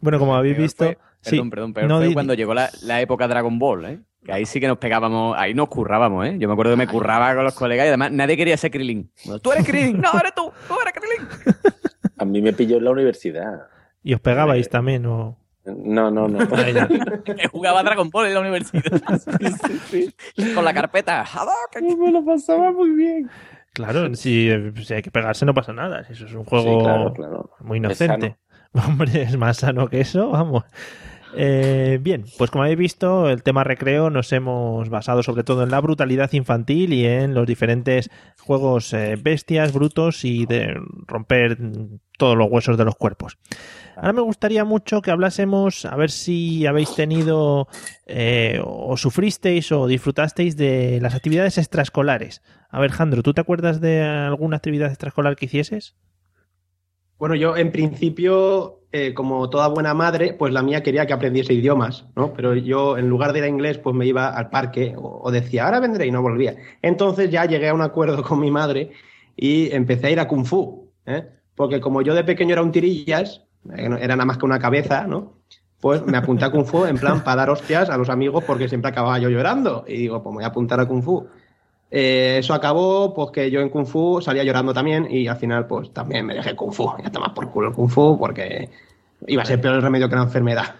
bueno, 0.00 0.18
como 0.18 0.34
habéis 0.34 0.56
visto... 0.56 0.88
sí, 1.20 1.30
Perdón, 1.32 1.50
perdón, 1.50 1.72
pero 1.74 1.88
no, 1.88 1.96
fue 1.98 2.08
di- 2.08 2.14
cuando 2.14 2.34
llegó 2.34 2.54
la, 2.54 2.70
la 2.82 3.00
época 3.00 3.28
Dragon 3.28 3.58
Ball, 3.58 3.84
¿eh? 3.84 4.00
Que 4.24 4.32
ahí 4.32 4.46
sí 4.46 4.58
que 4.58 4.68
nos 4.68 4.78
pegábamos, 4.78 5.36
ahí 5.38 5.52
nos 5.52 5.68
currábamos, 5.68 6.26
¿eh? 6.26 6.36
Yo 6.38 6.48
me 6.48 6.54
acuerdo 6.54 6.72
que 6.72 6.78
me 6.78 6.86
curraba 6.86 7.34
con 7.34 7.44
los 7.44 7.54
colegas 7.54 7.84
y 7.84 7.88
además 7.88 8.10
nadie 8.10 8.36
quería 8.36 8.56
ser 8.56 8.70
Krillin. 8.70 9.10
Bueno, 9.24 9.38
Tú 9.38 9.52
eres 9.52 9.66
Krillin, 9.66 10.00
no, 10.00 10.10
eres 10.18 10.34
tú, 10.34 10.50
tú 10.66 10.74
eres 10.80 10.94
Krillin. 10.94 11.28
A 12.18 12.24
mí 12.24 12.40
me 12.40 12.52
pilló 12.52 12.78
en 12.78 12.84
la 12.84 12.90
universidad. 12.90 13.66
Y 14.02 14.14
os 14.14 14.20
pegabais 14.20 14.68
también, 14.68 15.04
¿o...? 15.06 15.36
No, 15.64 16.10
no, 16.10 16.28
no. 16.28 16.38
que 17.24 17.48
jugaba 17.48 17.82
Dragon 17.82 18.10
Ball 18.10 18.26
en 18.28 18.34
la 18.34 18.40
universidad. 18.40 19.02
Con 20.54 20.64
la 20.64 20.74
carpeta. 20.74 21.24
Me 21.80 22.12
lo 22.12 22.24
pasaba 22.24 22.70
muy 22.72 22.90
bien. 22.90 23.30
Claro, 23.72 24.14
si, 24.14 24.50
si 24.84 24.94
hay 24.94 25.02
que 25.02 25.10
pegarse 25.10 25.44
no 25.44 25.54
pasa 25.54 25.72
nada. 25.72 26.04
Si 26.04 26.12
eso 26.12 26.26
es 26.26 26.34
un 26.34 26.44
juego 26.44 26.78
Sí, 26.78 26.84
claro, 26.84 27.12
claro. 27.12 27.50
muy 27.60 27.78
Es 27.78 27.84
inocente. 27.84 28.36
Hombre, 28.72 29.22
es 29.22 29.36
más 29.36 29.58
sano 29.58 29.88
que 29.88 30.00
eso, 30.00 30.30
vamos. 30.30 30.64
Eh, 31.36 31.98
bien, 32.00 32.24
pues 32.38 32.50
como 32.50 32.62
habéis 32.62 32.78
visto, 32.78 33.28
el 33.28 33.42
tema 33.42 33.64
recreo 33.64 34.08
nos 34.10 34.32
hemos 34.32 34.88
basado 34.88 35.22
sobre 35.22 35.42
todo 35.42 35.64
en 35.64 35.70
la 35.70 35.80
brutalidad 35.80 36.32
infantil 36.32 36.92
y 36.92 37.06
en 37.06 37.34
los 37.34 37.46
diferentes 37.46 38.10
juegos 38.40 38.92
eh, 38.92 39.16
bestias, 39.20 39.72
brutos 39.72 40.24
y 40.24 40.46
de 40.46 40.74
romper 41.06 41.58
todos 42.18 42.36
los 42.36 42.48
huesos 42.50 42.78
de 42.78 42.84
los 42.84 42.94
cuerpos. 42.94 43.38
Ahora 43.96 44.12
me 44.12 44.20
gustaría 44.20 44.64
mucho 44.64 45.02
que 45.02 45.10
hablásemos, 45.10 45.84
a 45.84 45.96
ver 45.96 46.10
si 46.10 46.66
habéis 46.66 46.94
tenido 46.94 47.68
eh, 48.06 48.60
o 48.62 48.96
sufristeis 48.96 49.72
o 49.72 49.86
disfrutasteis 49.86 50.56
de 50.56 51.00
las 51.00 51.14
actividades 51.14 51.58
extraescolares. 51.58 52.42
A 52.70 52.80
ver, 52.80 52.92
Jandro, 52.92 53.22
¿tú 53.22 53.34
te 53.34 53.40
acuerdas 53.40 53.80
de 53.80 54.02
alguna 54.02 54.56
actividad 54.56 54.88
extraescolar 54.88 55.36
que 55.36 55.46
hicieses? 55.46 55.96
Bueno, 57.18 57.34
yo 57.34 57.56
en 57.56 57.70
principio, 57.72 58.80
eh, 58.92 59.14
como 59.14 59.48
toda 59.50 59.68
buena 59.68 59.94
madre, 59.94 60.34
pues 60.34 60.52
la 60.52 60.62
mía 60.62 60.82
quería 60.82 61.06
que 61.06 61.12
aprendiese 61.12 61.54
idiomas, 61.54 62.06
¿no? 62.16 62.32
Pero 62.34 62.54
yo, 62.54 62.98
en 62.98 63.08
lugar 63.08 63.32
de 63.32 63.38
ir 63.38 63.44
a 63.44 63.48
inglés, 63.48 63.78
pues 63.78 63.94
me 63.94 64.06
iba 64.06 64.28
al 64.28 64.50
parque 64.50 64.94
o, 64.96 65.20
o 65.22 65.30
decía, 65.30 65.64
ahora 65.66 65.80
vendré 65.80 66.06
y 66.06 66.10
no 66.10 66.22
volvía. 66.22 66.56
Entonces 66.82 67.30
ya 67.30 67.44
llegué 67.44 67.68
a 67.68 67.74
un 67.74 67.82
acuerdo 67.82 68.22
con 68.22 68.40
mi 68.40 68.50
madre 68.50 68.92
y 69.36 69.72
empecé 69.72 70.08
a 70.08 70.10
ir 70.10 70.20
a 70.20 70.28
Kung 70.28 70.44
Fu, 70.44 70.92
¿eh? 71.06 71.26
Porque 71.54 71.80
como 71.80 72.02
yo 72.02 72.14
de 72.14 72.24
pequeño 72.24 72.52
era 72.52 72.62
un 72.62 72.72
tirillas, 72.72 73.42
eh, 73.76 73.88
era 74.00 74.16
nada 74.16 74.24
más 74.24 74.38
que 74.38 74.44
una 74.44 74.58
cabeza, 74.58 75.06
¿no? 75.06 75.38
Pues 75.80 76.04
me 76.06 76.16
apunté 76.16 76.44
a 76.44 76.50
Kung 76.50 76.64
Fu 76.64 76.86
en 76.86 76.96
plan 76.96 77.22
para 77.22 77.36
dar 77.36 77.50
hostias 77.50 77.90
a 77.90 77.98
los 77.98 78.08
amigos 78.08 78.42
porque 78.44 78.68
siempre 78.68 78.90
acababa 78.90 79.18
yo 79.18 79.28
llorando. 79.28 79.84
Y 79.86 79.98
digo, 79.98 80.22
pues 80.22 80.32
me 80.32 80.36
voy 80.36 80.44
a 80.44 80.48
apuntar 80.48 80.80
a 80.80 80.86
Kung 80.86 81.02
Fu. 81.02 81.26
Eh, 81.96 82.38
eso 82.40 82.54
acabó, 82.54 83.14
pues 83.14 83.30
que 83.30 83.50
yo 83.52 83.60
en 83.60 83.68
Kung 83.68 83.86
Fu 83.86 84.20
salía 84.20 84.42
llorando 84.42 84.74
también 84.74 85.06
y 85.08 85.28
al 85.28 85.36
final 85.36 85.66
pues 85.68 85.92
también 85.92 86.26
me 86.26 86.34
dejé 86.34 86.56
Kung 86.56 86.72
Fu. 86.72 86.92
Ya 87.02 87.10
tomar 87.12 87.32
por 87.34 87.48
culo 87.52 87.68
el 87.68 87.74
Kung 87.74 87.88
Fu 87.88 88.18
porque 88.18 88.68
iba 89.28 89.42
a 89.42 89.46
ser 89.46 89.60
peor 89.60 89.76
el 89.76 89.82
remedio 89.82 90.08
que 90.08 90.16
la 90.16 90.22
enfermedad. 90.22 90.74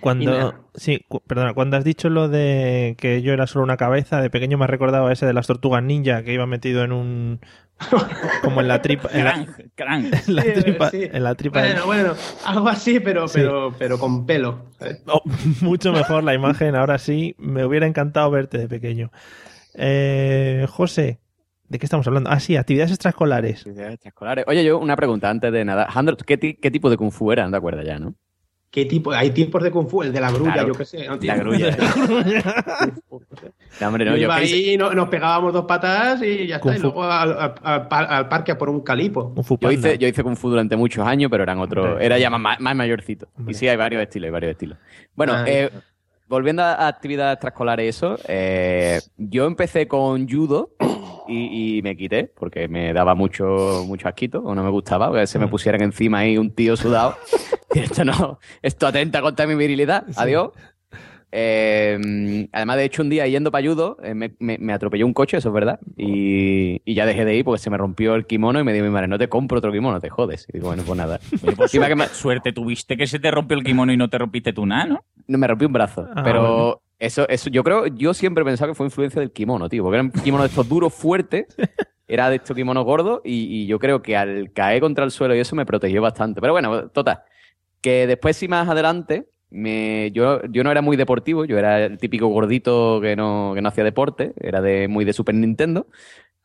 Cuando, 0.00 0.52
sí, 0.74 1.04
cu- 1.06 1.20
perdona, 1.20 1.54
cuando 1.54 1.76
has 1.76 1.84
dicho 1.84 2.08
lo 2.10 2.28
de 2.28 2.96
que 2.98 3.22
yo 3.22 3.32
era 3.32 3.46
solo 3.46 3.62
una 3.64 3.76
cabeza, 3.76 4.20
de 4.20 4.28
pequeño 4.28 4.58
me 4.58 4.64
ha 4.64 4.66
recordado 4.66 5.06
a 5.06 5.12
ese 5.12 5.26
de 5.26 5.32
las 5.32 5.46
tortugas 5.46 5.84
ninja 5.84 6.24
que 6.24 6.34
iba 6.34 6.44
metido 6.46 6.82
en 6.82 6.90
un 6.90 7.40
como 8.42 8.60
en 8.60 8.66
la 8.68 8.82
tripa 8.82 9.08
en 9.12 9.24
la, 9.24 9.46
Crank, 9.76 10.04
en 10.28 10.34
la 10.34 10.42
Sí, 10.42 10.52
tripa, 10.60 10.90
sí. 10.90 11.08
en 11.12 11.22
la 11.22 11.34
tripa 11.36 11.60
Bueno, 11.60 11.86
bueno, 11.86 12.14
algo 12.44 12.68
así, 12.68 12.98
pero, 12.98 13.28
Sí. 13.28 13.38
pero, 13.40 13.72
pero 13.78 13.98
con 14.00 14.26
pelo. 14.26 14.66
¿sabes? 14.80 15.00
Oh, 15.06 15.22
mucho 15.60 15.92
mejor 15.92 16.24
la 16.24 16.34
imagen, 16.34 16.74
ahora 16.74 16.98
sí, 16.98 17.36
me 17.38 17.64
hubiera 17.64 17.86
encantado 17.86 18.30
verte 18.32 18.58
de 18.58 18.66
pequeño. 18.68 19.12
Eh, 19.74 20.66
José, 20.70 21.20
¿de 21.68 21.78
qué 21.78 21.86
estamos 21.86 22.06
hablando? 22.06 22.30
Ah, 22.30 22.40
sí, 22.40 22.56
actividades 22.56 22.92
extraescolares. 22.92 23.58
Actividades 23.60 23.94
extraescolares. 23.94 24.44
Oye, 24.48 24.64
yo 24.64 24.78
una 24.78 24.96
pregunta 24.96 25.30
antes 25.30 25.52
de 25.52 25.64
nada. 25.64 25.88
¿qué, 26.26 26.36
ti- 26.38 26.54
qué 26.54 26.70
tipo 26.70 26.90
de 26.90 26.96
kung 26.96 27.10
fu 27.12 27.32
era? 27.32 27.44
No 27.44 27.50
te 27.50 27.56
acuerdas 27.56 27.84
ya, 27.86 27.98
¿no? 27.98 28.14
¿Qué 28.70 28.86
tipo? 28.86 29.12
Hay 29.12 29.30
tipos 29.30 29.62
de 29.62 29.70
Kung 29.70 29.86
Fu, 29.88 30.02
el 30.02 30.12
de 30.12 30.20
la 30.20 30.32
grulla, 30.32 30.52
Claro, 30.54 30.68
yo 30.72 30.74
qué 30.74 30.84
sé. 30.84 31.06
la 31.22 31.36
grulla. 31.36 31.76
No, 33.80 33.86
hombre, 33.86 34.04
no, 34.04 34.16
yo 34.16 34.28
pensé- 34.28 34.54
ahí, 34.54 34.76
no- 34.76 34.92
nos 34.92 35.08
pegábamos 35.08 35.52
dos 35.52 35.64
patadas 35.64 36.20
y 36.24 36.48
ya 36.48 36.58
Kung 36.58 36.72
está. 36.74 36.86
Y 36.88 36.90
Fu. 36.90 36.96
luego 36.96 37.04
al, 37.04 37.38
al- 37.38 37.54
al 37.62 37.86
par- 37.86 38.06
al 38.12 38.28
parque 38.28 38.50
a 38.50 38.58
por 38.58 38.68
un 38.68 38.80
calipo. 38.80 39.32
Fu 39.44 39.56
Yo 39.60 39.70
hice, 39.70 39.96
yo 39.96 40.08
hice 40.08 40.24
Kung 40.24 40.36
Fu 40.36 40.50
durante 40.50 40.74
muchos 40.76 41.06
años, 41.06 41.30
pero 41.30 41.44
eran 41.44 41.60
otros. 41.60 41.86
Hombre. 41.86 42.04
Era 42.04 42.18
ya 42.18 42.30
más, 42.30 42.58
más 42.58 42.74
mayorcito. 42.74 43.28
Hombre. 43.36 43.52
Y 43.52 43.54
sí, 43.54 43.68
hay 43.68 43.76
varios 43.76 44.02
estilos, 44.02 44.26
hay 44.26 44.32
varios 44.32 44.50
estilos. 44.50 44.76
Bueno, 45.14 45.34
Ah, 45.36 45.44
eh, 45.46 45.70
volviendo 46.28 46.62
a 46.62 46.86
actividades 46.88 47.34
extraescolares, 47.34 47.96
eso. 47.96 48.16
eh, 48.28 49.00
yo 49.16 49.46
empecé 49.46 49.86
con 49.88 50.28
judo 50.28 50.70
y, 51.28 51.78
y 51.78 51.82
me 51.82 51.96
quité 51.96 52.24
porque 52.24 52.68
me 52.68 52.92
daba 52.92 53.14
mucho, 53.14 53.84
mucho 53.86 54.08
asquito 54.08 54.40
o 54.40 54.54
no 54.54 54.62
me 54.62 54.70
gustaba 54.70 55.12
que 55.12 55.26
se 55.26 55.38
me 55.38 55.48
pusieran 55.48 55.82
encima 55.82 56.18
ahí 56.18 56.36
un 56.38 56.50
tío 56.50 56.76
sudado. 56.76 57.16
Y 57.74 57.78
esto 57.80 58.04
no, 58.04 58.38
esto 58.62 58.86
atenta 58.86 59.20
contra 59.20 59.46
mi 59.46 59.54
virilidad. 59.54 60.04
Adiós. 60.16 60.50
Eh, 61.36 62.48
además, 62.52 62.76
de 62.76 62.84
hecho, 62.84 63.02
un 63.02 63.10
día 63.10 63.26
yendo 63.26 63.50
para 63.50 63.66
judo, 63.68 63.96
eh, 64.04 64.14
me, 64.14 64.34
me- 64.38 64.56
me 64.58 64.72
atropelló 64.72 65.04
un 65.04 65.12
coche, 65.12 65.36
eso 65.38 65.48
es 65.48 65.54
verdad. 65.54 65.80
Y, 65.96 66.80
y 66.84 66.94
ya 66.94 67.06
dejé 67.06 67.24
de 67.24 67.34
ir 67.34 67.44
porque 67.44 67.58
se 67.60 67.70
me 67.70 67.76
rompió 67.76 68.14
el 68.14 68.24
kimono 68.26 68.60
y 68.60 68.64
me 68.64 68.72
dijo 68.72 68.84
mi 68.84 68.90
madre, 68.92 69.08
no 69.08 69.18
te 69.18 69.28
compro 69.28 69.58
otro 69.58 69.72
kimono, 69.72 70.00
te 70.00 70.10
jodes. 70.10 70.46
Y 70.48 70.52
digo, 70.58 70.68
bueno, 70.68 70.84
pues 70.86 70.96
nada. 70.96 71.18
Oye, 71.42 71.56
pues 71.56 71.72
Encima 71.74 71.88
que 71.88 71.96
me- 71.96 72.06
suerte 72.06 72.52
tuviste 72.52 72.96
que 72.96 73.08
se 73.08 73.18
te 73.18 73.30
rompió 73.32 73.56
el 73.58 73.64
kimono 73.64 73.92
y 73.92 73.96
no 73.96 74.08
te 74.08 74.16
rompiste 74.18 74.52
tú 74.52 74.64
nada, 74.64 74.86
¿no? 74.86 75.04
No, 75.26 75.38
me 75.38 75.46
rompí 75.48 75.64
un 75.64 75.72
brazo. 75.72 76.06
Ah, 76.14 76.22
pero 76.22 76.40
bueno. 76.40 76.80
eso, 77.00 77.28
eso, 77.28 77.50
yo 77.50 77.64
creo, 77.64 77.86
yo 77.88 78.14
siempre 78.14 78.42
he 78.42 78.44
pensado 78.44 78.70
que 78.70 78.76
fue 78.76 78.86
influencia 78.86 79.20
del 79.20 79.32
kimono, 79.32 79.68
tío. 79.68 79.82
Porque 79.82 79.96
era 79.96 80.04
un 80.04 80.10
kimono 80.12 80.44
de 80.44 80.48
estos 80.50 80.68
duros, 80.68 80.94
fuertes. 80.94 81.46
Era 82.06 82.28
de 82.28 82.36
estos 82.36 82.54
kimonos 82.54 82.84
gordos. 82.84 83.22
Y, 83.24 83.62
y 83.62 83.66
yo 83.66 83.78
creo 83.78 84.02
que 84.02 84.14
al 84.14 84.52
caer 84.52 84.80
contra 84.82 85.04
el 85.06 85.10
suelo 85.10 85.34
y 85.34 85.38
eso 85.40 85.56
me 85.56 85.64
protegió 85.66 86.02
bastante. 86.02 86.38
Pero 86.42 86.52
bueno, 86.52 86.90
total. 86.90 87.20
Que 87.80 88.06
después, 88.06 88.36
sí, 88.36 88.46
más 88.46 88.68
adelante, 88.68 89.26
me, 89.54 90.10
yo, 90.12 90.42
yo 90.46 90.64
no 90.64 90.70
era 90.70 90.82
muy 90.82 90.96
deportivo. 90.96 91.44
Yo 91.44 91.58
era 91.58 91.84
el 91.84 91.98
típico 91.98 92.28
gordito 92.28 93.00
que 93.00 93.16
no, 93.16 93.52
que 93.54 93.62
no 93.62 93.68
hacía 93.68 93.84
deporte. 93.84 94.34
Era 94.40 94.60
de, 94.60 94.88
muy 94.88 95.04
de 95.04 95.12
Super 95.12 95.34
Nintendo. 95.34 95.86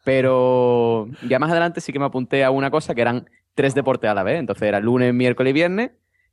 Pero 0.04 1.08
ya 1.28 1.40
más 1.40 1.52
adelante 1.52 1.82
sí 1.82 1.92
que 1.94 2.00
me 2.00 2.06
apunté 2.06 2.44
a 2.44 2.52
una 2.52 2.72
cosa 2.72 2.96
que 2.96 3.02
eran 3.02 3.30
tres 3.54 3.76
deportes 3.76 4.10
a 4.10 4.14
la 4.14 4.24
vez. 4.24 4.40
Entonces 4.40 4.68
era 4.68 4.80
lunes, 4.80 5.14
miércoles 5.14 5.52
y 5.52 5.54
viernes. 5.54 5.92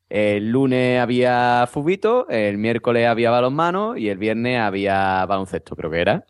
El 0.08 0.50
lunes 0.52 1.00
había 1.00 1.66
fubito, 1.70 2.28
el 2.28 2.58
miércoles 2.58 3.06
había 3.08 3.30
balonmano 3.30 3.96
y 3.96 4.08
el 4.08 4.18
viernes 4.18 4.60
había 4.60 5.26
baloncesto, 5.26 5.74
creo 5.74 5.90
que 5.90 6.00
era. 6.00 6.24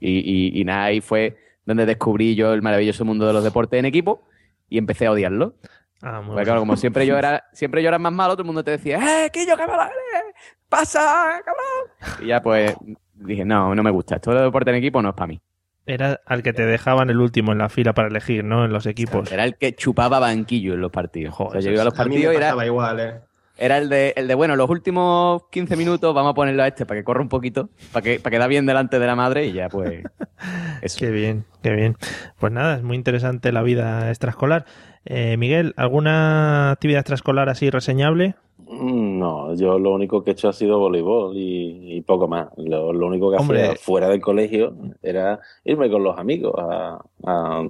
Y, 0.00 0.18
y- 0.18 0.60
y 0.60 0.64
nada, 0.64 0.84
ahí 0.86 1.00
fue 1.00 1.36
donde 1.64 1.86
descubrí 1.86 2.34
yo 2.34 2.52
el 2.54 2.62
maravilloso 2.62 3.04
mundo 3.04 3.26
de 3.26 3.32
los 3.34 3.44
deportes 3.44 3.78
en 3.78 3.84
equipo 3.84 4.22
y 4.68 4.78
empecé 4.78 5.06
a 5.06 5.12
odiarlo. 5.12 5.54
Ah, 6.00 6.12
muy 6.20 6.26
Porque 6.26 6.32
bueno. 6.32 6.44
claro, 6.44 6.60
como 6.60 6.76
siempre 6.76 7.06
yo 7.06 7.18
era, 7.18 7.44
siempre 7.52 7.82
yo 7.82 7.88
era 7.88 7.98
más 7.98 8.12
malo, 8.12 8.34
todo 8.34 8.42
el 8.42 8.46
mundo 8.46 8.62
te 8.64 8.72
decía, 8.72 8.98
¡eh, 9.24 9.30
Quillo, 9.30 9.56
qué 9.56 9.66
malo 9.66 9.82
eres! 9.82 10.34
¡Pasa, 10.68 11.40
cabrón! 11.44 12.24
Y 12.24 12.28
ya 12.28 12.42
pues 12.42 12.74
dije, 13.14 13.44
no, 13.44 13.74
no 13.74 13.82
me 13.82 13.90
gusta. 13.90 14.16
Esto 14.16 14.32
de 14.32 14.42
deporte 14.42 14.70
en 14.70 14.76
equipo 14.76 15.02
no 15.02 15.08
es 15.10 15.14
para 15.14 15.26
mí. 15.28 15.40
Era 15.86 16.20
al 16.26 16.42
que 16.42 16.52
te 16.52 16.66
dejaban 16.66 17.08
el 17.08 17.18
último 17.18 17.52
en 17.52 17.58
la 17.58 17.70
fila 17.70 17.94
para 17.94 18.08
elegir, 18.08 18.44
¿no? 18.44 18.66
En 18.66 18.72
los 18.72 18.84
equipos. 18.84 19.32
Era 19.32 19.44
el 19.44 19.56
que 19.56 19.74
chupaba 19.74 20.18
banquillo 20.18 20.74
en 20.74 20.82
los 20.82 20.90
partidos. 20.92 21.34
Joder, 21.34 21.58
O 21.58 21.62
sea, 21.62 21.70
yo 21.70 21.72
iba 21.72 21.82
a 21.82 21.84
los 21.86 21.98
A 21.98 22.04
mí 22.04 22.10
me 22.10 22.24
partidos 22.24 22.34
y 22.34 22.36
era, 22.36 22.66
igual, 22.66 23.00
¿eh? 23.00 23.20
Era 23.56 23.78
el 23.78 23.88
de, 23.88 24.12
el 24.14 24.28
de, 24.28 24.34
bueno, 24.34 24.54
los 24.54 24.68
últimos 24.70 25.44
15 25.50 25.76
minutos 25.76 26.14
vamos 26.14 26.30
a 26.32 26.34
ponerlo 26.34 26.62
a 26.62 26.68
este 26.68 26.84
para 26.86 27.00
que 27.00 27.04
corra 27.04 27.22
un 27.22 27.28
poquito, 27.30 27.70
para 27.90 28.04
que, 28.04 28.20
para 28.20 28.30
que 28.30 28.38
da 28.38 28.46
bien 28.46 28.66
delante 28.66 28.98
de 29.00 29.06
la 29.06 29.16
madre 29.16 29.46
y 29.46 29.52
ya 29.52 29.68
pues... 29.68 30.04
Eso. 30.82 30.98
Qué 31.00 31.10
bien, 31.10 31.44
qué 31.62 31.72
bien. 31.72 31.96
Pues 32.38 32.52
nada, 32.52 32.76
es 32.76 32.82
muy 32.82 32.94
interesante 32.94 33.50
la 33.50 33.62
vida 33.62 34.10
extraescolar. 34.10 34.64
Eh, 35.10 35.36
Miguel, 35.38 35.72
¿alguna 35.76 36.70
actividad 36.70 37.00
extraescolar 37.00 37.48
así 37.48 37.70
reseñable? 37.70 38.34
Mm, 38.68 39.18
No, 39.18 39.54
yo 39.54 39.78
lo 39.78 39.92
único 39.94 40.22
que 40.22 40.30
he 40.30 40.32
hecho 40.34 40.50
ha 40.50 40.52
sido 40.52 40.78
voleibol 40.78 41.34
y, 41.34 41.96
y 41.96 42.00
poco 42.02 42.28
más. 42.28 42.48
Lo, 42.58 42.92
lo 42.92 43.06
único 43.06 43.30
que 43.30 43.38
Hombre. 43.38 43.62
hacía 43.62 43.76
fuera 43.76 44.08
del 44.08 44.20
colegio 44.20 44.74
era 45.02 45.40
irme 45.64 45.88
con 45.90 46.02
los 46.04 46.18
amigos 46.18 46.52
a, 46.58 46.98
a- 47.24 47.66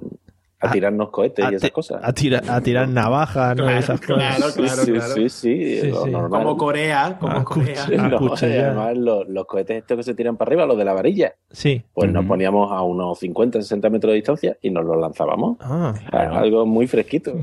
a 0.61 0.71
tirarnos 0.71 1.09
cohetes 1.09 1.45
a 1.45 1.51
y 1.51 1.55
esas 1.55 1.71
cosas. 1.71 2.01
A, 2.03 2.11
tirar 2.13 2.43
a 2.49 2.59
tirar 2.61 2.87
navajas, 2.89 3.55
¿no? 3.55 3.63
Claro, 3.63 3.79
Esas 3.79 4.01
cosas. 4.01 4.35
claro, 4.37 4.53
claro, 4.53 4.83
sí, 4.83 4.91
claro. 4.91 5.13
sí, 5.13 5.29
sí. 5.29 5.91
Como 6.29 6.57
Corea, 6.57 7.17
como 7.19 7.37
Ah, 7.37 7.43
Corea. 7.45 7.85
No, 8.09 8.33
además 8.33 8.97
los, 8.97 9.27
los 9.29 9.45
cohetes 9.45 9.77
estos 9.77 9.97
que 9.97 10.03
se 10.03 10.13
tiran 10.15 10.35
para 10.37 10.49
arriba, 10.49 10.65
los 10.65 10.77
de 10.77 10.85
la 10.85 10.93
varilla, 10.93 11.33
Sí. 11.49 11.81
pues 11.93 12.11
nos 12.11 12.25
poníamos 12.25 12.71
a 12.71 12.81
unos 12.81 13.17
50, 13.19 13.61
60 13.61 13.89
metros 13.89 14.11
de 14.11 14.15
distancia 14.15 14.57
y 14.61 14.69
nos 14.69 14.83
los 14.85 14.97
lanzábamos. 14.97 15.57
Ah, 15.61 15.93
Era 16.07 16.39
Algo 16.39 16.65
muy 16.65 16.87
fresquito. 16.87 17.33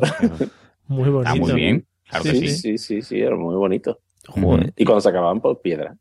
muy 0.89 1.09
bonito. 1.11 1.31
Está 1.33 1.35
muy 1.41 1.53
bien. 1.53 1.87
Claro 2.09 2.25
sí, 2.25 2.31
que 2.31 2.37
sí, 2.37 2.49
sí. 2.49 2.57
sí, 2.59 2.79
sí, 2.79 3.03
sí, 3.03 3.21
era 3.21 3.35
muy 3.37 3.55
bonito. 3.57 3.99
Joder. 4.29 4.73
Y 4.77 4.85
cuando 4.85 5.01
se 5.01 5.09
acababan 5.09 5.41
por 5.41 5.61
piedra. 5.61 5.97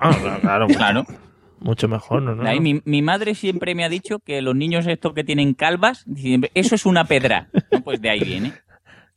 Ah, 0.00 0.16
claro, 0.40 0.66
Claro. 0.66 1.04
Mucho 1.58 1.88
mejor, 1.88 2.22
¿no? 2.22 2.60
mi, 2.60 2.82
mi 2.84 3.02
madre 3.02 3.34
siempre 3.34 3.74
me 3.74 3.84
ha 3.84 3.88
dicho 3.88 4.18
que 4.18 4.42
los 4.42 4.54
niños 4.54 4.86
estos 4.86 5.14
que 5.14 5.24
tienen 5.24 5.54
calvas, 5.54 6.04
dicen, 6.06 6.48
eso 6.54 6.74
es 6.74 6.86
una 6.86 7.04
pedra. 7.04 7.48
Pues 7.84 8.00
de 8.00 8.10
ahí 8.10 8.20
viene. 8.20 8.52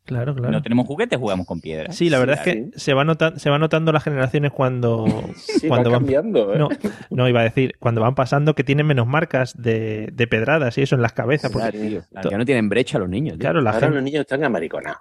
Claro, 0.10 0.34
claro. 0.36 0.52
No 0.52 0.62
tenemos 0.64 0.88
juguetes, 0.88 1.20
jugamos 1.20 1.46
con 1.46 1.62
piedra. 1.62 1.92
Sí, 1.94 2.10
la 2.10 2.18
verdad 2.20 2.38
es 2.38 2.42
claro. 2.42 2.60
que 2.74 2.80
se 2.80 2.94
va, 2.96 3.04
nota- 3.06 3.38
se 3.38 3.50
va 3.52 3.60
notando 3.60 3.92
las 3.92 4.04
generaciones 4.04 4.52
cuando, 4.52 5.06
Sí, 5.36 5.68
cuando 5.68 5.92
va 5.92 5.98
van 5.98 6.06
cambiando. 6.06 6.54
¿eh? 6.56 6.58
No, 6.58 6.68
no, 7.12 7.30
iba 7.30 7.42
a 7.42 7.44
decir, 7.44 7.76
cuando 7.80 8.02
van 8.02 8.16
pasando 8.16 8.56
que 8.56 8.64
tienen 8.64 8.88
menos 8.88 9.06
marcas 9.06 9.54
de, 9.56 10.10
de 10.12 10.28
pedradas 10.28 10.78
y 10.80 10.82
eso 10.82 10.96
en 10.96 11.04
las 11.04 11.14
cabezas. 11.14 11.52
Porque, 11.52 11.70
Claro, 11.70 12.02
tío. 12.22 12.32
Ya 12.32 12.38
no 12.40 12.46
tienen 12.46 12.70
brecha 12.70 12.98
los 12.98 13.08
niños. 13.08 13.34
tío. 13.34 13.42
claro, 13.42 13.62
la 13.62 13.70
Ahora 13.70 13.82
gente- 13.82 13.96
los 13.96 14.04
niños 14.04 14.22
están 14.22 14.44
amariconados. 14.44 15.00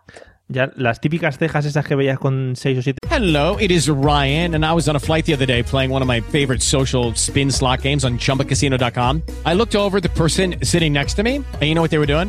ya 0.48 0.70
las 0.76 1.00
típicas 1.00 1.38
cejas 1.38 1.64
esas 1.66 1.86
que 1.86 1.94
veías 1.94 2.18
con 2.18 2.52
6 2.54 2.78
o 2.78 2.82
7 2.82 2.98
Hello, 3.10 3.56
it 3.60 3.70
is 3.70 3.88
Ryan, 3.88 4.54
and 4.54 4.64
I 4.64 4.72
was 4.74 4.88
on 4.88 4.96
a 4.96 5.00
flight 5.00 5.24
the 5.24 5.34
other 5.34 5.46
day 5.46 5.62
playing 5.62 5.90
one 5.90 6.02
of 6.02 6.08
my 6.08 6.20
favorite 6.20 6.62
social 6.62 7.12
spin 7.16 7.50
slot 7.50 7.82
games 7.82 8.04
on 8.04 8.18
chumbacasino.com. 8.18 9.22
I 9.46 9.54
looked 9.54 9.74
over 9.74 9.96
at 9.98 10.02
the 10.02 10.08
person 10.10 10.56
sitting 10.62 10.92
next 10.92 11.14
to 11.14 11.22
me, 11.22 11.36
and 11.36 11.62
you 11.62 11.74
know 11.74 11.80
what 11.82 11.90
they 11.90 11.98
were 11.98 12.06
doing? 12.06 12.28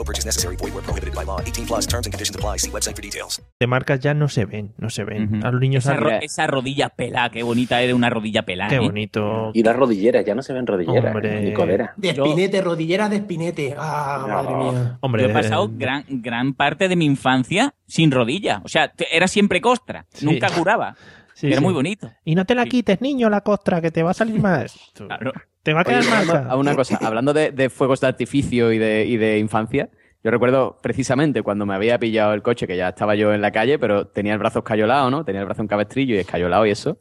No 0.00 0.04
purchase 0.04 0.24
necessary. 0.26 0.56
Void 0.56 0.72
were 0.72 0.82
prohibited 0.82 1.14
by 1.14 1.24
law. 1.26 1.40
18 1.44 1.66
plus 1.66 1.86
terms 1.86 2.06
and 2.06 2.12
conditions 2.14 2.34
apply. 2.34 2.56
See 2.58 2.70
website 2.70 2.94
for 2.96 3.02
details. 3.02 3.42
de 3.60 3.66
marcas 3.66 4.00
ya 4.00 4.14
no 4.14 4.28
se 4.28 4.46
ven, 4.46 4.72
no 4.78 4.88
se 4.88 5.04
ven. 5.04 5.24
Ujú. 5.36 5.46
A 5.46 5.50
los 5.50 5.60
niños 5.60 5.84
Esa, 5.84 5.94
ro- 5.96 6.08
esa 6.22 6.46
rodilla 6.46 6.88
pelada, 6.88 7.28
qué 7.30 7.42
bonita 7.42 7.82
era 7.82 7.94
una 7.94 8.08
rodilla 8.08 8.42
pelada. 8.46 8.70
Qué 8.70 8.76
¿eh? 8.76 8.80
bonito. 8.80 9.50
Y 9.52 9.62
las 9.62 9.76
rodilleras, 9.76 10.24
ya 10.24 10.34
no 10.34 10.40
se 10.42 10.54
ven 10.54 10.66
rodilleras, 10.66 11.14
Hombre. 11.14 11.42
ni 11.42 11.52
coderas. 11.52 11.90
De 11.98 12.14
Yo- 12.14 12.24
espinete, 12.24 12.62
rodilleras 12.62 13.10
de 13.10 13.16
espinete. 13.16 13.74
Ah, 13.78 14.24
madre 14.26 14.54
mía. 14.54 14.98
Hombre, 15.00 15.22
Yo 15.24 15.28
he 15.28 15.32
pasado 15.34 15.66
eh, 15.66 15.70
gran, 15.74 16.04
gran 16.08 16.54
parte 16.54 16.88
de 16.88 16.96
mi 16.96 17.04
infancia 17.04 17.74
sin 17.86 18.10
rodilla. 18.10 18.62
O 18.64 18.68
sea, 18.68 18.90
era 19.12 19.28
siempre 19.28 19.60
costra. 19.60 20.06
Sí. 20.14 20.24
Nunca 20.24 20.48
curaba. 20.48 20.96
sí, 21.40 21.46
era 21.48 21.56
sí. 21.58 21.62
muy 21.62 21.72
bonito. 21.74 22.10
Y 22.24 22.34
no 22.34 22.44
te 22.44 22.54
la 22.54 22.64
Sí. 22.64 22.68
quites, 22.70 23.00
niño, 23.00 23.28
la 23.30 23.40
costra, 23.40 23.80
que 23.80 23.90
te 23.90 24.02
va 24.02 24.10
a 24.10 24.14
salir 24.14 24.40
más. 24.40 24.78
Claro. 24.94 25.32
Te 25.62 25.74
va 25.74 25.82
a 25.82 25.84
quedar 25.84 26.04
marca. 26.04 26.46
a 26.48 26.56
una 26.56 26.74
cosa, 26.74 26.98
hablando 27.02 27.32
de, 27.34 27.50
de 27.52 27.68
fuegos 27.68 28.00
de 28.00 28.06
artificio 28.06 28.72
y 28.72 28.78
de, 28.78 29.04
y 29.04 29.16
de 29.18 29.38
infancia, 29.38 29.90
yo 30.24 30.30
recuerdo 30.30 30.78
precisamente 30.82 31.42
cuando 31.42 31.66
me 31.66 31.74
había 31.74 31.98
pillado 31.98 32.32
el 32.32 32.42
coche, 32.42 32.66
que 32.66 32.76
ya 32.76 32.88
estaba 32.90 33.14
yo 33.14 33.32
en 33.34 33.42
la 33.42 33.50
calle, 33.50 33.78
pero 33.78 34.06
tenía 34.06 34.32
el 34.32 34.38
brazo 34.38 34.60
escayolado, 34.60 35.10
¿no? 35.10 35.24
Tenía 35.24 35.40
el 35.42 35.46
brazo 35.46 35.60
en 35.62 35.68
cabestrillo 35.68 36.14
y 36.14 36.18
escayolado 36.18 36.64
y 36.66 36.70
eso. 36.70 36.98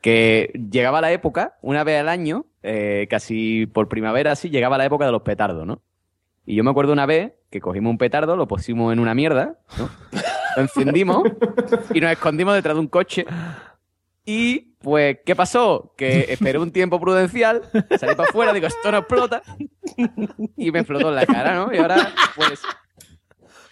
Que 0.00 0.50
llegaba 0.70 1.00
la 1.00 1.12
época, 1.12 1.58
una 1.62 1.84
vez 1.84 2.00
al 2.00 2.08
año, 2.08 2.46
eh, 2.64 3.06
casi 3.08 3.66
por 3.66 3.88
primavera 3.88 4.32
así, 4.32 4.50
llegaba 4.50 4.78
la 4.78 4.84
época 4.84 5.06
de 5.06 5.12
los 5.12 5.22
petardos, 5.22 5.64
¿no? 5.64 5.80
Y 6.44 6.56
yo 6.56 6.64
me 6.64 6.70
acuerdo 6.70 6.92
una 6.92 7.06
vez 7.06 7.34
que 7.50 7.60
cogimos 7.60 7.90
un 7.90 7.98
petardo, 7.98 8.34
lo 8.36 8.48
pusimos 8.48 8.92
en 8.92 8.98
una 8.98 9.14
mierda, 9.14 9.58
¿no? 9.78 9.88
Lo 10.56 10.62
encendimos 10.62 11.22
y 11.94 12.00
nos 12.00 12.10
escondimos 12.10 12.54
detrás 12.54 12.74
de 12.74 12.80
un 12.80 12.88
coche. 12.88 13.24
Y, 14.24 14.74
pues, 14.80 15.18
¿qué 15.24 15.34
pasó? 15.34 15.94
Que 15.96 16.26
esperé 16.28 16.58
un 16.58 16.70
tiempo 16.70 17.00
prudencial, 17.00 17.62
salí 17.98 18.14
para 18.14 18.28
afuera, 18.28 18.52
digo, 18.52 18.66
esto 18.66 18.90
no 18.90 18.98
explota. 18.98 19.42
Y 20.56 20.70
me 20.70 20.80
explotó 20.80 21.08
en 21.08 21.16
la 21.16 21.26
cara, 21.26 21.54
¿no? 21.54 21.72
Y 21.72 21.78
ahora, 21.78 22.12
pues, 22.36 22.60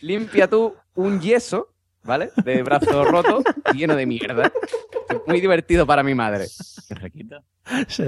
limpia 0.00 0.48
tú 0.48 0.74
un 0.94 1.20
yeso, 1.20 1.68
¿vale? 2.02 2.30
De 2.44 2.62
brazo 2.62 3.04
roto, 3.04 3.42
lleno 3.74 3.96
de 3.96 4.06
mierda. 4.06 4.52
Muy 5.26 5.40
divertido 5.40 5.86
para 5.86 6.02
mi 6.02 6.14
madre. 6.14 6.46
Qué 6.88 6.94
riquito. 6.94 7.42
Sí. 7.88 8.04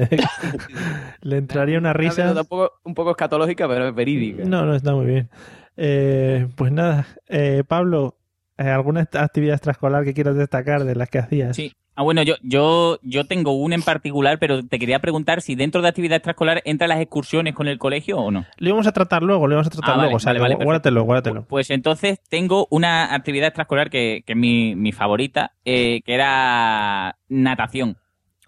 Le 1.20 1.36
entraría 1.36 1.78
una 1.78 1.92
risa. 1.92 2.32
Un 2.32 2.44
poco, 2.46 2.72
un 2.84 2.94
poco 2.94 3.10
escatológica, 3.10 3.68
pero 3.68 3.88
es 3.88 3.94
verídica. 3.94 4.44
No, 4.44 4.64
no, 4.64 4.74
está 4.74 4.92
muy 4.92 5.06
bien. 5.06 5.30
Eh, 5.76 6.48
pues 6.56 6.72
nada, 6.72 7.06
eh, 7.28 7.64
Pablo, 7.66 8.18
¿alguna 8.56 9.08
actividad 9.12 9.54
extraescolar 9.54 10.04
que 10.04 10.14
quieras 10.14 10.36
destacar 10.36 10.84
de 10.84 10.94
las 10.94 11.08
que 11.08 11.18
hacías? 11.18 11.56
Sí. 11.56 11.72
Ah, 11.94 12.02
bueno, 12.02 12.22
yo, 12.22 12.36
yo, 12.42 12.98
yo 13.02 13.26
tengo 13.26 13.52
una 13.52 13.74
en 13.74 13.82
particular, 13.82 14.38
pero 14.38 14.64
te 14.64 14.78
quería 14.78 15.00
preguntar 15.00 15.42
si 15.42 15.54
dentro 15.54 15.82
de 15.82 15.88
actividad 15.88 16.16
extraescolar 16.16 16.62
entran 16.64 16.88
las 16.88 17.00
excursiones 17.00 17.54
con 17.54 17.68
el 17.68 17.78
colegio 17.78 18.16
o 18.18 18.30
no. 18.30 18.46
Lo 18.56 18.68
íbamos 18.68 18.86
a 18.86 18.92
tratar 18.92 19.22
luego, 19.22 19.46
lo 19.46 19.54
íbamos 19.54 19.66
a 19.66 19.70
tratar 19.70 19.90
Ah, 19.90 19.96
vale, 19.96 20.02
luego. 20.04 20.16
o 20.16 20.20
sea, 20.20 20.32
vale, 20.32 20.40
vale, 20.40 20.54
gu- 20.56 20.64
guárdatelo, 20.64 21.02
guárdatelo. 21.04 21.44
Pues 21.46 21.68
entonces 21.70 22.18
tengo 22.30 22.66
una 22.70 23.14
actividad 23.14 23.48
extraescolar 23.48 23.90
que, 23.90 24.22
que 24.26 24.32
es 24.32 24.38
mi, 24.38 24.74
mi 24.74 24.92
favorita, 24.92 25.52
eh, 25.66 26.00
que 26.06 26.14
era 26.14 27.18
natación. 27.28 27.98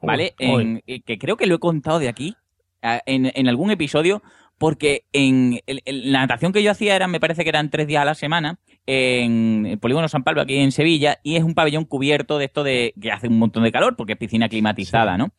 ¿Vale? 0.00 0.34
Uy. 0.40 0.62
En- 0.62 0.82
eh, 0.86 1.00
que 1.02 1.18
creo 1.18 1.36
que 1.36 1.46
lo 1.46 1.54
he 1.56 1.58
contado 1.58 1.98
de 1.98 2.08
aquí, 2.08 2.34
en, 2.82 3.30
en 3.34 3.48
algún 3.48 3.70
episodio, 3.70 4.22
porque 4.58 5.04
en 5.12 5.60
el- 5.66 5.82
la 6.12 6.20
natación 6.20 6.52
que 6.52 6.62
yo 6.62 6.70
hacía 6.70 6.94
era, 6.96 7.08
me 7.08 7.20
parece 7.20 7.42
que 7.42 7.48
eran 7.48 7.70
tres 7.70 7.86
días 7.86 8.02
a 8.02 8.04
la 8.06 8.14
semana, 8.14 8.58
en 8.86 9.66
el 9.66 9.78
Polígono 9.78 10.08
San 10.08 10.24
Pablo, 10.24 10.42
aquí 10.42 10.56
en 10.56 10.72
Sevilla, 10.72 11.18
y 11.22 11.36
es 11.36 11.42
un 11.42 11.54
pabellón 11.54 11.84
cubierto 11.84 12.38
de 12.38 12.44
esto 12.46 12.62
de 12.64 12.94
que 13.00 13.10
hace 13.12 13.28
un 13.28 13.38
montón 13.38 13.62
de 13.64 13.72
calor, 13.72 13.96
porque 13.96 14.12
es 14.12 14.18
piscina 14.18 14.48
climatizada, 14.48 15.16
¿no? 15.16 15.32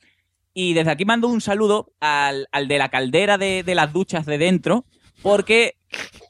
Y 0.54 0.74
desde 0.74 0.92
aquí 0.92 1.06
mando 1.06 1.28
un 1.28 1.42
saludo 1.42 1.92
al, 2.00 2.48
al 2.52 2.68
de 2.68 2.78
la 2.78 2.90
caldera 2.90 3.38
de, 3.38 3.64
de 3.64 3.76
las 3.76 3.92
duchas 3.92 4.26
de 4.26 4.38
dentro, 4.38 4.86
porque 5.22 5.76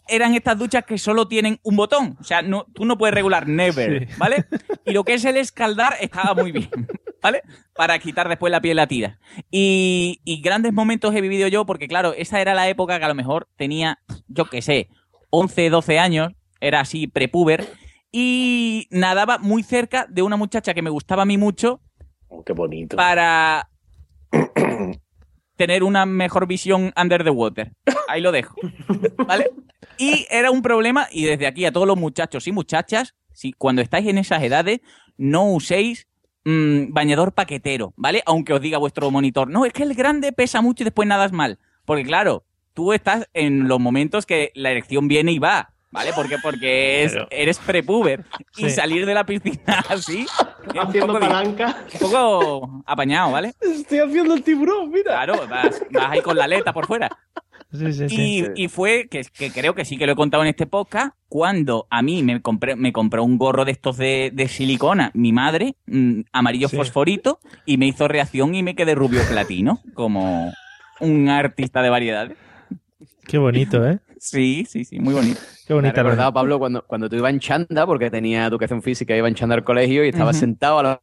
eran 0.07 0.35
estas 0.35 0.57
duchas 0.57 0.83
que 0.85 0.97
solo 0.97 1.27
tienen 1.27 1.59
un 1.63 1.75
botón. 1.75 2.17
O 2.19 2.23
sea, 2.23 2.41
no, 2.41 2.65
tú 2.73 2.85
no 2.85 2.97
puedes 2.97 3.13
regular 3.13 3.47
never, 3.47 4.07
Sí. 4.07 4.13
¿vale? 4.17 4.45
Y 4.85 4.91
lo 4.93 5.03
que 5.03 5.15
es 5.15 5.25
el 5.25 5.37
escaldar 5.37 5.95
estaba 5.99 6.33
muy 6.35 6.51
bien, 6.51 6.69
¿vale? 7.21 7.41
Para 7.75 7.97
quitar 7.99 8.29
después 8.29 8.51
la 8.51 8.61
piel 8.61 8.77
la 8.77 8.87
tira. 8.87 9.19
Y, 9.51 10.21
y 10.23 10.41
grandes 10.41 10.73
momentos 10.73 11.13
he 11.15 11.21
vivido 11.21 11.47
yo, 11.47 11.65
porque 11.65 11.87
claro, 11.87 12.13
esa 12.13 12.41
era 12.41 12.53
la 12.53 12.67
época 12.69 12.99
que 12.99 13.05
a 13.05 13.09
lo 13.09 13.15
mejor 13.15 13.47
tenía, 13.57 13.99
yo 14.27 14.45
qué 14.45 14.61
sé, 14.61 14.89
11, 15.31 15.69
12 15.69 15.99
años, 15.99 16.33
era 16.67 16.79
así 16.81 17.07
prepuber, 17.07 17.65
y 18.11 18.87
nadaba 18.91 19.37
muy 19.37 19.63
cerca 19.63 20.05
de 20.09 20.21
una 20.21 20.37
muchacha 20.37 20.73
que 20.73 20.81
me 20.81 20.89
gustaba 20.89 21.23
a 21.23 21.25
mí 21.25 21.37
mucho, 21.37 21.81
Oh, 22.27 22.43
qué 22.43 22.53
bonito. 22.53 22.97
para 22.97 23.69
tener 25.55 25.83
una 25.83 26.05
mejor 26.05 26.47
visión 26.47 26.91
under 27.01 27.23
the 27.23 27.29
water. 27.29 27.71
Ahí 28.07 28.21
lo 28.21 28.31
dejo. 28.31 28.55
¿Vale? 29.27 29.49
Y 29.97 30.25
era 30.29 30.51
un 30.51 30.61
problema, 30.61 31.07
y 31.11 31.25
desde 31.25 31.47
aquí 31.47 31.65
a 31.65 31.71
todos 31.71 31.87
los 31.87 31.97
muchachos 31.97 32.47
y 32.47 32.51
muchachas, 32.51 33.15
si 33.33 33.53
cuando 33.53 33.81
estáis 33.81 34.07
en 34.07 34.17
esas 34.17 34.43
edades, 34.43 34.79
no 35.17 35.51
uséis 35.53 36.07
mm, 36.43 36.91
bañador 36.91 37.33
paquetero, 37.33 37.93
¿vale? 37.95 38.21
Aunque 38.25 38.53
os 38.53 38.61
diga 38.61 38.77
vuestro 38.77 39.09
monitor, 39.11 39.49
no, 39.49 39.65
es 39.65 39.73
que 39.73 39.83
el 39.83 39.93
grande 39.93 40.31
pesa 40.33 40.61
mucho 40.61 40.83
y 40.83 40.85
después 40.85 41.07
nadas 41.07 41.31
mal. 41.31 41.59
Porque 41.85 42.03
claro, 42.03 42.43
tú 42.73 42.91
estás 42.93 43.29
en 43.33 43.67
los 43.67 43.79
momentos 43.79 44.25
que 44.25 44.51
la 44.55 44.71
erección 44.71 45.07
viene 45.07 45.31
y 45.31 45.39
va. 45.39 45.73
¿Vale? 45.95 46.11
Porque, 46.15 46.35
porque 46.43 47.03
es- 47.03 47.13
Pero- 47.13 47.27
eres 47.31 47.57
prepuber. 47.59 48.25
Y 48.57 48.63
Sí. 48.65 48.69
salir 48.69 49.05
de 49.05 49.13
la 49.13 49.25
piscina 49.25 49.57
así. 49.89 50.25
un 50.73 50.79
Haciendo 50.79 51.13
poco 51.13 51.19
di- 51.19 51.27
palanca. 51.31 51.77
un 51.93 51.99
poco 51.99 52.83
apañado, 52.85 53.31
¿vale? 53.31 53.53
Estoy 53.61 53.99
haciendo 53.99 54.33
el 54.33 54.43
tiburón, 54.43 54.89
mira. 54.91 55.03
Claro, 55.25 55.47
vas, 55.49 55.81
vas 55.91 56.11
ahí 56.11 56.21
con 56.21 56.35
la 56.37 56.43
aleta 56.43 56.73
por 56.73 56.85
fuera. 56.85 57.09
Sí, 57.71 57.91
sí, 57.93 58.09
sí. 58.09 58.43
Y, 58.55 58.63
y 58.65 58.67
fue, 58.69 59.07
que, 59.09 59.23
que 59.33 59.51
creo 59.51 59.73
que 59.75 59.83
sí 59.85 59.97
que 59.97 60.05
lo 60.05 60.13
he 60.13 60.15
contado 60.15 60.43
en 60.43 60.49
este 60.49 60.65
podcast, 60.65 61.15
cuando 61.27 61.87
a 61.89 62.01
mí 62.01 62.23
me 62.23 62.41
compré, 62.41 62.75
me 62.75 62.93
compró 62.93 63.23
un 63.23 63.37
gorro 63.37 63.65
de 63.65 63.71
estos 63.71 63.97
de, 63.97 64.31
de 64.33 64.47
silicona, 64.47 65.11
mi 65.13 65.33
madre, 65.33 65.75
mm, 65.87 66.21
amarillo 66.31 66.69
Sí. 66.69 66.77
fosforito, 66.77 67.39
y 67.65 67.77
me 67.77 67.87
hizo 67.87 68.07
reacción 68.07 68.53
y 68.55 68.63
me 68.63 68.75
quedé 68.75 68.95
rubio 68.95 69.21
platino, 69.29 69.79
como 69.93 70.53
un 71.01 71.27
artista 71.29 71.81
de 71.81 71.89
variedades. 71.89 72.37
Qué 73.27 73.37
bonito, 73.39 73.85
¿eh? 73.85 73.99
Sí, 74.29 74.65
sí, 74.67 74.85
sí, 74.85 74.99
muy 74.99 75.13
bonito. 75.13 75.39
Qué 75.67 75.73
bonita. 75.73 76.01
recordado, 76.01 76.33
Pablo, 76.33 76.59
cuando, 76.59 76.83
cuando 76.85 77.09
tú 77.09 77.15
ibas 77.15 77.31
en 77.31 77.39
chanda, 77.39 77.85
porque 77.85 78.09
tenía 78.09 78.45
educación 78.45 78.81
física, 78.81 79.15
iba 79.15 79.27
en 79.27 79.35
chanda 79.35 79.55
al 79.55 79.63
colegio 79.63 80.03
y 80.05 80.09
estaba 80.09 80.33
sentado 80.33 80.79
a 80.79 80.83
la... 80.83 81.01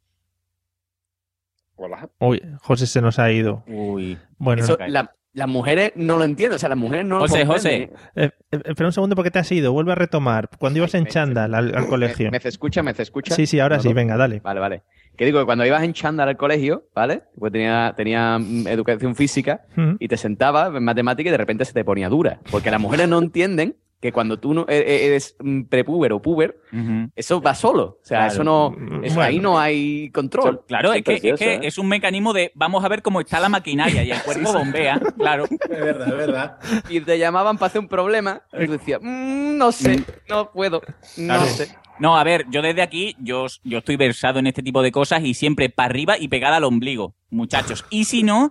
Uy, 2.20 2.42
José 2.60 2.86
se 2.86 3.00
nos 3.00 3.18
ha 3.18 3.30
ido. 3.32 3.64
Uy. 3.66 4.18
Bueno, 4.38 4.62
Eso, 4.62 4.76
no. 4.78 4.86
la- 4.88 5.14
las 5.34 5.48
mujeres 5.48 5.92
no 5.96 6.18
lo 6.18 6.24
entienden, 6.24 6.56
o 6.56 6.58
sea, 6.58 6.68
las 6.68 6.76
mujeres 6.76 7.06
no 7.06 7.14
lo 7.18 7.20
José. 7.22 7.46
José. 7.46 7.90
Eh, 8.14 8.30
eh, 8.50 8.60
espera 8.66 8.86
un 8.88 8.92
segundo 8.92 9.16
porque 9.16 9.30
te 9.30 9.38
has 9.38 9.50
ido. 9.50 9.72
Vuelve 9.72 9.92
a 9.92 9.94
retomar. 9.94 10.50
Cuando 10.58 10.78
ibas 10.78 10.94
en 10.94 11.06
chándal 11.06 11.54
al, 11.54 11.74
al 11.74 11.86
colegio. 11.86 12.26
¿Me, 12.26 12.32
me 12.32 12.40
se 12.40 12.50
escucha? 12.50 12.82
¿Me 12.82 12.92
se 12.92 13.02
escucha? 13.02 13.34
Sí, 13.34 13.46
sí, 13.46 13.58
ahora 13.58 13.76
No, 13.76 13.82
sí, 13.82 13.92
venga, 13.94 14.16
dale. 14.18 14.40
Vale, 14.40 14.60
vale. 14.60 14.82
Que 15.16 15.24
digo 15.26 15.38
que 15.40 15.44
cuando 15.44 15.64
ibas 15.66 15.82
en 15.82 15.92
chándal 15.92 16.28
al 16.28 16.36
colegio, 16.36 16.84
¿vale? 16.94 17.22
Pues 17.38 17.52
tenía, 17.52 17.92
tenía 17.96 18.38
mm, 18.38 18.66
educación 18.66 19.14
física 19.14 19.62
y 19.98 20.08
te 20.08 20.16
sentabas 20.16 20.74
en 20.74 20.82
matemática 20.84 21.28
y 21.28 21.32
de 21.32 21.38
repente 21.38 21.64
se 21.64 21.72
te 21.72 21.84
ponía 21.84 22.08
dura. 22.08 22.40
Porque 22.50 22.70
las 22.70 22.80
mujeres 22.80 23.08
no 23.08 23.18
entienden 23.18 23.76
que 24.00 24.10
cuando 24.10 24.36
tú 24.40 24.52
no, 24.52 24.66
e- 24.68 24.78
e- 24.78 25.06
eres 25.06 25.36
mm, 25.38 25.62
prepuber 25.64 26.12
o 26.12 26.20
puber, 26.20 26.58
eso 27.14 27.40
va 27.40 27.54
solo. 27.54 27.98
O 28.02 28.04
sea, 28.04 28.18
Claro. 28.26 28.32
eso 28.32 28.42
no. 28.44 28.76
eso- 29.04 29.14
Bueno. 29.14 29.20
Ahí 29.22 29.38
no 29.38 29.60
hay 29.60 30.10
control. 30.10 30.62
Claro, 30.66 30.92
es 30.92 31.04
que, 31.04 31.14
es 31.22 31.38
que 31.38 31.54
¿eh? 31.54 31.60
es 31.62 31.78
un 31.78 31.86
mecanismo 31.86 32.32
de 32.32 32.50
vamos 32.56 32.84
a 32.84 32.88
ver 32.88 33.00
cómo 33.02 33.20
está 33.20 33.38
la 33.38 33.48
maquinaria 33.48 34.02
y 34.02 34.10
el 34.10 34.20
cuerpo 34.24 34.52
bombea, 34.54 34.98
claro. 35.16 35.44
Es 35.70 35.80
verdad, 35.80 36.08
es 36.08 36.16
verdad. 36.16 36.58
Y 36.88 37.00
te 37.00 37.16
llamaban 37.16 37.58
para 37.58 37.68
hacer 37.68 37.80
un 37.80 37.86
problema 37.88 38.42
y 38.58 38.66
tú 38.66 38.72
decías, 38.72 38.98
"Mm, 39.00 39.56
no 39.56 39.70
sé, 39.70 40.02
no 40.28 40.50
puedo, 40.50 40.82
no 41.18 41.26
Claro. 41.34 41.44
sé. 41.46 41.68
No, 41.98 42.16
a 42.18 42.24
ver, 42.24 42.46
yo 42.50 42.62
desde 42.62 42.82
aquí, 42.82 43.14
yo, 43.20 43.46
yo 43.64 43.78
estoy 43.78 43.96
versado 43.96 44.38
en 44.38 44.46
este 44.46 44.62
tipo 44.62 44.82
de 44.82 44.90
cosas 44.90 45.22
y 45.24 45.34
siempre 45.34 45.68
para 45.68 45.86
arriba 45.90 46.18
y 46.18 46.28
pegada 46.28 46.56
al 46.56 46.64
ombligo, 46.64 47.14
muchachos. 47.30 47.84
Y 47.90 48.04
si 48.04 48.22
no, 48.22 48.50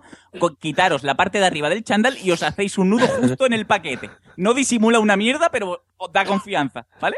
quitaros 0.60 1.02
la 1.02 1.16
parte 1.16 1.38
de 1.38 1.46
arriba 1.46 1.68
del 1.68 1.84
chándal 1.84 2.16
y 2.22 2.30
os 2.30 2.42
hacéis 2.42 2.78
un 2.78 2.90
nudo 2.90 3.06
justo 3.08 3.44
en 3.44 3.52
el 3.52 3.66
paquete. 3.66 4.10
No 4.36 4.54
disimula 4.54 5.00
una 5.00 5.16
mierda, 5.16 5.50
pero 5.50 5.84
os 5.98 6.12
da 6.12 6.24
confianza, 6.24 6.86
¿vale? 7.00 7.16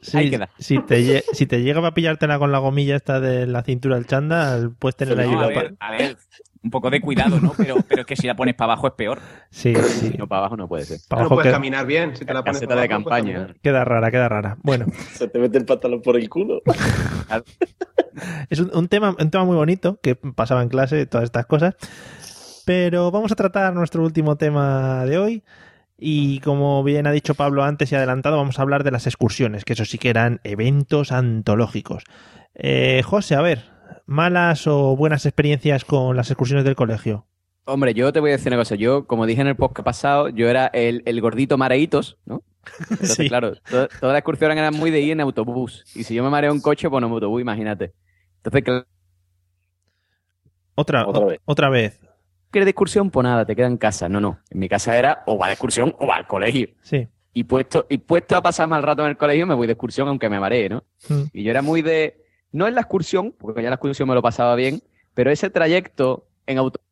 Sí, 0.00 0.16
Ahí 0.16 0.30
queda. 0.30 0.48
Si 0.58 0.78
te, 0.80 1.22
si 1.32 1.46
te 1.46 1.62
llega 1.62 1.86
a 1.86 1.92
pillártela 1.94 2.38
con 2.38 2.52
la 2.52 2.58
gomilla 2.58 2.96
esta 2.96 3.20
de 3.20 3.46
la 3.46 3.62
cintura 3.62 3.96
del 3.96 4.06
chándal, 4.06 4.74
puedes 4.78 4.96
tener 4.96 5.16
No, 5.16 5.22
ayuda. 5.22 5.44
a 5.44 5.48
ver, 5.48 5.74
a 5.80 5.90
ver, 5.90 6.16
un 6.64 6.70
poco 6.70 6.90
de 6.90 7.00
cuidado, 7.00 7.38
¿no? 7.40 7.52
Pero, 7.56 7.76
pero 7.86 8.00
es 8.00 8.06
que 8.06 8.16
si 8.16 8.26
la 8.26 8.34
pones 8.34 8.54
para 8.54 8.72
abajo 8.72 8.86
es 8.88 8.94
peor. 8.94 9.20
Sí, 9.50 9.74
sí. 9.74 10.08
Si 10.10 10.18
no, 10.18 10.26
para 10.26 10.40
abajo 10.40 10.56
no 10.56 10.66
puede 10.66 10.84
ser. 10.84 10.98
Para 11.08 11.20
no 11.20 11.26
abajo 11.26 11.34
puedes 11.36 11.48
queda, 11.48 11.56
caminar 11.56 11.86
bien 11.86 12.16
si 12.16 12.24
te 12.24 12.32
la 12.32 12.42
pones 12.42 12.60
de 12.60 12.72
abajo, 12.72 12.88
campaña. 12.88 13.54
queda 13.62 13.84
rara, 13.84 14.10
queda 14.10 14.28
rara. 14.28 14.56
Bueno, 14.62 14.86
Se 15.12 15.28
te 15.28 15.38
mete 15.38 15.58
el 15.58 15.66
pantalón 15.66 16.00
por 16.02 16.16
el 16.16 16.28
culo. 16.28 16.62
es 18.50 18.58
un, 18.60 18.70
un 18.74 18.88
tema, 18.88 19.14
un 19.18 19.30
tema 19.30 19.44
muy 19.44 19.56
bonito 19.56 19.98
que 20.02 20.14
pasaba 20.16 20.62
en 20.62 20.68
clase, 20.68 21.06
todas 21.06 21.24
estas 21.24 21.46
cosas. 21.46 21.74
Pero 22.64 23.10
vamos 23.10 23.30
a 23.30 23.36
tratar 23.36 23.74
nuestro 23.74 24.02
último 24.02 24.36
tema 24.36 25.04
de 25.04 25.18
hoy. 25.18 25.44
Y 25.98 26.40
como 26.40 26.82
bien 26.82 27.06
ha 27.06 27.12
dicho 27.12 27.34
Pablo 27.34 27.62
antes 27.62 27.92
y 27.92 27.94
adelantado, 27.94 28.36
vamos 28.36 28.58
a 28.58 28.62
hablar 28.62 28.84
de 28.84 28.90
las 28.90 29.06
excursiones, 29.06 29.64
que 29.64 29.74
eso 29.74 29.84
sí 29.84 29.98
que 29.98 30.10
eran 30.10 30.40
eventos 30.44 31.12
antológicos. 31.12 32.04
Eh, 32.54 33.02
José, 33.04 33.36
a 33.36 33.42
ver, 33.42 33.64
malas 34.06 34.66
o 34.66 34.96
buenas 34.96 35.26
experiencias 35.26 35.84
con 35.84 36.16
las 36.16 36.30
excursiones 36.30 36.64
del 36.64 36.74
colegio. 36.76 37.26
Hombre, 37.66 37.94
yo 37.94 38.12
te 38.12 38.20
voy 38.20 38.30
a 38.30 38.32
decir 38.34 38.48
una 38.52 38.60
cosa. 38.60 38.74
Yo, 38.74 39.06
como 39.06 39.24
dije 39.26 39.40
en 39.40 39.46
el 39.46 39.56
podcast 39.56 39.84
pasado, 39.84 40.28
yo 40.28 40.48
era 40.48 40.66
el, 40.66 41.02
el 41.06 41.20
gordito 41.22 41.56
mareitos, 41.56 42.18
¿no? 42.26 42.42
Entonces, 42.90 43.14
Sí. 43.16 43.28
claro, 43.28 43.54
to- 43.54 43.88
todas 43.88 44.12
las 44.12 44.18
excursiones 44.18 44.56
eran 44.58 44.74
muy 44.74 44.90
de 44.90 45.00
ir 45.00 45.12
en 45.12 45.20
autobús. 45.20 45.84
Y 45.94 46.04
si 46.04 46.14
yo 46.14 46.22
me 46.22 46.30
mareo 46.30 46.52
en 46.52 46.60
coche, 46.60 46.90
pues 46.90 47.02
en 47.02 47.10
autobús, 47.10 47.40
imagínate. 47.40 47.92
Entonces, 48.36 48.62
claro, 48.64 48.84
Otra, 50.74 51.06
Otra 51.06 51.24
vez. 51.26 51.40
otra 51.44 51.68
vez. 51.70 52.00
¿quieres 52.50 52.66
de 52.66 52.70
excursión? 52.70 53.10
Pues 53.10 53.24
nada, 53.24 53.44
te 53.44 53.56
queda 53.56 53.66
en 53.66 53.76
casa. 53.76 54.08
No, 54.08 54.20
no. 54.20 54.38
En 54.50 54.58
mi 54.60 54.68
casa 54.68 54.96
era 54.96 55.22
o 55.26 55.36
va 55.38 55.46
de 55.48 55.54
excursión 55.54 55.94
o 55.98 56.06
va 56.06 56.16
al 56.16 56.26
colegio. 56.26 56.68
Sí. 56.82 57.08
Y 57.32 57.44
puesto, 57.44 57.86
y 57.88 57.98
puesto 57.98 58.36
a 58.36 58.42
pasar 58.42 58.68
mal 58.68 58.82
rato 58.82 59.02
en 59.02 59.08
el 59.08 59.16
colegio, 59.16 59.44
me 59.46 59.54
voy 59.54 59.66
de 59.66 59.72
excursión 59.72 60.06
aunque 60.06 60.28
me 60.28 60.38
maree, 60.38 60.68
¿no? 60.68 60.84
Mm. 61.08 61.22
Y 61.32 61.42
yo 61.42 61.50
era 61.50 61.62
muy 61.62 61.82
de, 61.82 62.23
no 62.54 62.68
en 62.68 62.76
la 62.76 62.82
excursión, 62.82 63.34
porque 63.36 63.62
ya 63.62 63.68
la 63.68 63.74
excursión 63.74 64.08
me 64.08 64.14
lo 64.14 64.22
pasaba 64.22 64.54
bien, 64.54 64.80
pero 65.12 65.32
ese 65.32 65.50
trayecto 65.50 66.28
en 66.46 66.58
autobús, 66.58 66.86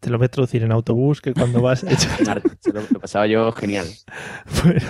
Te 0.00 0.10
lo 0.10 0.18
voy 0.18 0.26
a 0.26 0.28
traducir 0.28 0.62
en 0.62 0.70
autobús, 0.70 1.20
que 1.20 1.32
cuando 1.34 1.60
vas... 1.60 1.80
se 2.60 2.72
lo, 2.72 2.80
lo 2.90 3.00
pasaba 3.00 3.26
yo 3.26 3.50
genial. 3.52 3.86
Bueno, 4.64 4.80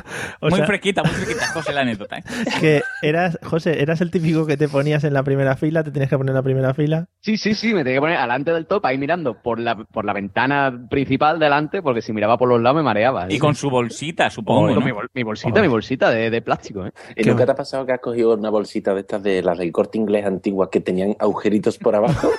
o 0.40 0.48
muy 0.50 0.59
sea, 0.59 0.66
fresquita, 0.66 1.02
muy 1.02 1.12
fresquita, 1.12 1.46
José, 1.48 1.72
la 1.72 1.80
anécdota. 1.80 2.18
¿eh? 2.18 2.22
que 2.61 2.82
eras, 3.02 3.38
José, 3.42 3.82
eras 3.82 4.00
el 4.00 4.11
típico 4.11 4.46
que 4.46 4.56
te 4.56 4.68
ponías 4.68 5.04
en 5.04 5.12
la 5.14 5.22
primera 5.22 5.56
fila, 5.56 5.82
te 5.82 5.90
tenías 5.90 6.09
que 6.11 6.16
poner 6.16 6.30
en 6.30 6.36
la 6.36 6.42
primera 6.42 6.74
fila. 6.74 7.09
Sí, 7.20 7.36
sí, 7.36 7.54
sí, 7.54 7.74
me 7.74 7.84
tenía 7.84 7.96
que 7.96 8.00
poner 8.00 8.16
alante 8.18 8.52
del 8.52 8.66
top 8.66 8.84
ahí 8.86 8.98
mirando 8.98 9.40
por 9.42 9.59
la, 9.59 9.76
por 9.76 10.04
la 10.04 10.12
ventana 10.12 10.86
principal 10.90 11.38
delante, 11.38 11.82
porque 11.82 12.02
si 12.02 12.12
miraba 12.12 12.36
por 12.38 12.48
los 12.48 12.61
lados 12.61 12.76
me 12.76 12.82
mareaba. 12.82 13.24
¿eh? 13.24 13.34
Y 13.34 13.38
con 13.38 13.54
su 13.54 13.70
bolsita, 13.70 14.30
supongo, 14.30 14.66
Con 14.66 14.74
¿no? 14.74 14.80
mi, 14.80 14.92
bol- 14.92 15.09
mi 15.14 15.22
bolsita, 15.22 15.61
mi 15.61 15.68
bolsita 15.68 16.11
de, 16.11 16.30
de 16.30 16.42
plástico, 16.42 16.86
¿eh? 16.86 16.92
¿Y 17.16 17.24
nunca 17.24 17.44
te 17.46 17.52
ha 17.52 17.56
pasado 17.56 17.84
que 17.86 17.92
has 17.92 18.00
cogido 18.00 18.34
una 18.34 18.50
bolsita 18.50 18.94
de 18.94 19.00
estas 19.00 19.22
de 19.22 19.42
las 19.42 19.59
del 19.59 19.72
corte 19.72 19.98
inglés 19.98 20.24
antiguas 20.26 20.68
que 20.70 20.80
tenían 20.80 21.16
agujeritos 21.18 21.78
por 21.78 21.94
abajo? 21.96 22.30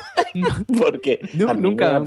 Porque 0.80 1.20
No, 1.34 1.54
nunca. 1.54 2.02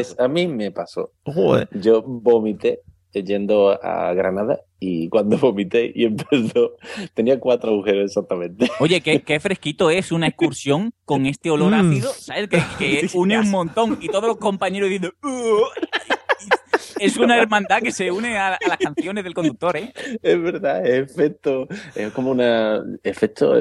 Pues 0.00 0.18
a 0.18 0.28
mí 0.28 0.46
me 0.48 0.70
pasó. 0.70 1.12
Joder. 1.26 1.68
Yo 1.72 2.02
vomité 2.02 2.80
yendo 3.12 3.70
a 3.84 4.14
Granada 4.14 4.60
y 4.78 5.08
cuando 5.10 5.36
vomité 5.38 5.92
y 5.94 6.04
empezó, 6.06 6.76
tenía 7.12 7.38
cuatro 7.38 7.70
agujeros 7.72 8.04
exactamente. 8.04 8.70
Oye, 8.80 9.02
qué, 9.02 9.20
qué 9.26 9.38
fresquito 9.40 9.90
es 9.90 10.10
una 10.10 10.28
excursión 10.28 10.92
con 11.04 11.26
este 11.26 11.50
olor 11.50 11.72
Mm. 11.72 11.90
ácido, 11.90 12.08
¿sabes? 12.14 12.48
Que, 12.48 12.62
que 12.78 13.08
une 13.14 13.38
un 13.38 13.50
montón 13.50 13.98
y 14.00 14.08
todos 14.08 14.24
los 14.26 14.36
compañeros 14.38 14.88
diciendo... 14.88 15.12
"Uh", 15.22 15.64
es 17.00 17.16
una 17.16 17.36
hermandad 17.36 17.80
que 17.82 17.90
se 17.92 18.10
une 18.10 18.36
a, 18.38 18.54
a 18.54 18.68
las 18.68 18.78
canciones 18.78 19.24
del 19.24 19.34
conductor, 19.34 19.76
¿eh? 19.76 19.92
Es 20.22 20.42
verdad, 20.42 20.86
es 20.86 21.10
efecto, 21.10 21.66
es 21.94 22.12
como 22.12 22.30
una 22.30 22.82
efecto, 23.02 23.54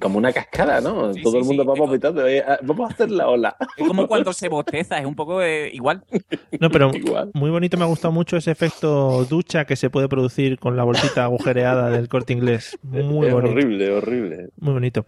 como 0.00 0.18
una 0.18 0.32
cascada, 0.32 0.80
¿no? 0.80 1.12
Sí, 1.14 1.22
Todo 1.22 1.32
sí, 1.32 1.38
el 1.38 1.44
mundo 1.44 1.62
sí, 1.62 1.68
va 1.68 1.74
pero- 1.74 1.86
vomitando. 1.86 2.26
eh, 2.26 2.42
ah, 2.46 2.58
vamos 2.62 2.90
a 2.90 2.94
hacer 2.94 3.10
la 3.10 3.28
ola. 3.28 3.56
Es 3.76 3.86
como 3.86 4.06
cuando 4.08 4.32
se 4.32 4.48
bosteza, 4.48 4.98
es 4.98 5.06
un 5.06 5.14
poco 5.14 5.42
eh, 5.42 5.70
igual. 5.72 6.02
No, 6.60 6.70
pero 6.70 6.90
Igual. 6.94 7.30
muy 7.34 7.50
bonito, 7.50 7.76
me 7.76 7.84
ha 7.84 7.88
gustado 7.88 8.12
mucho 8.12 8.36
ese 8.36 8.50
efecto 8.50 9.24
ducha 9.24 9.64
que 9.64 9.76
se 9.76 9.90
puede 9.90 10.08
producir 10.08 10.58
con 10.58 10.76
la 10.76 10.84
bolsita 10.84 11.24
agujereada 11.24 11.90
del 11.90 12.08
corte 12.08 12.32
inglés. 12.32 12.78
Muy 12.82 13.26
es 13.28 13.32
bonito. 13.34 13.52
horrible, 13.52 13.90
horrible. 13.92 14.48
Muy 14.58 14.72
bonito. 14.74 15.04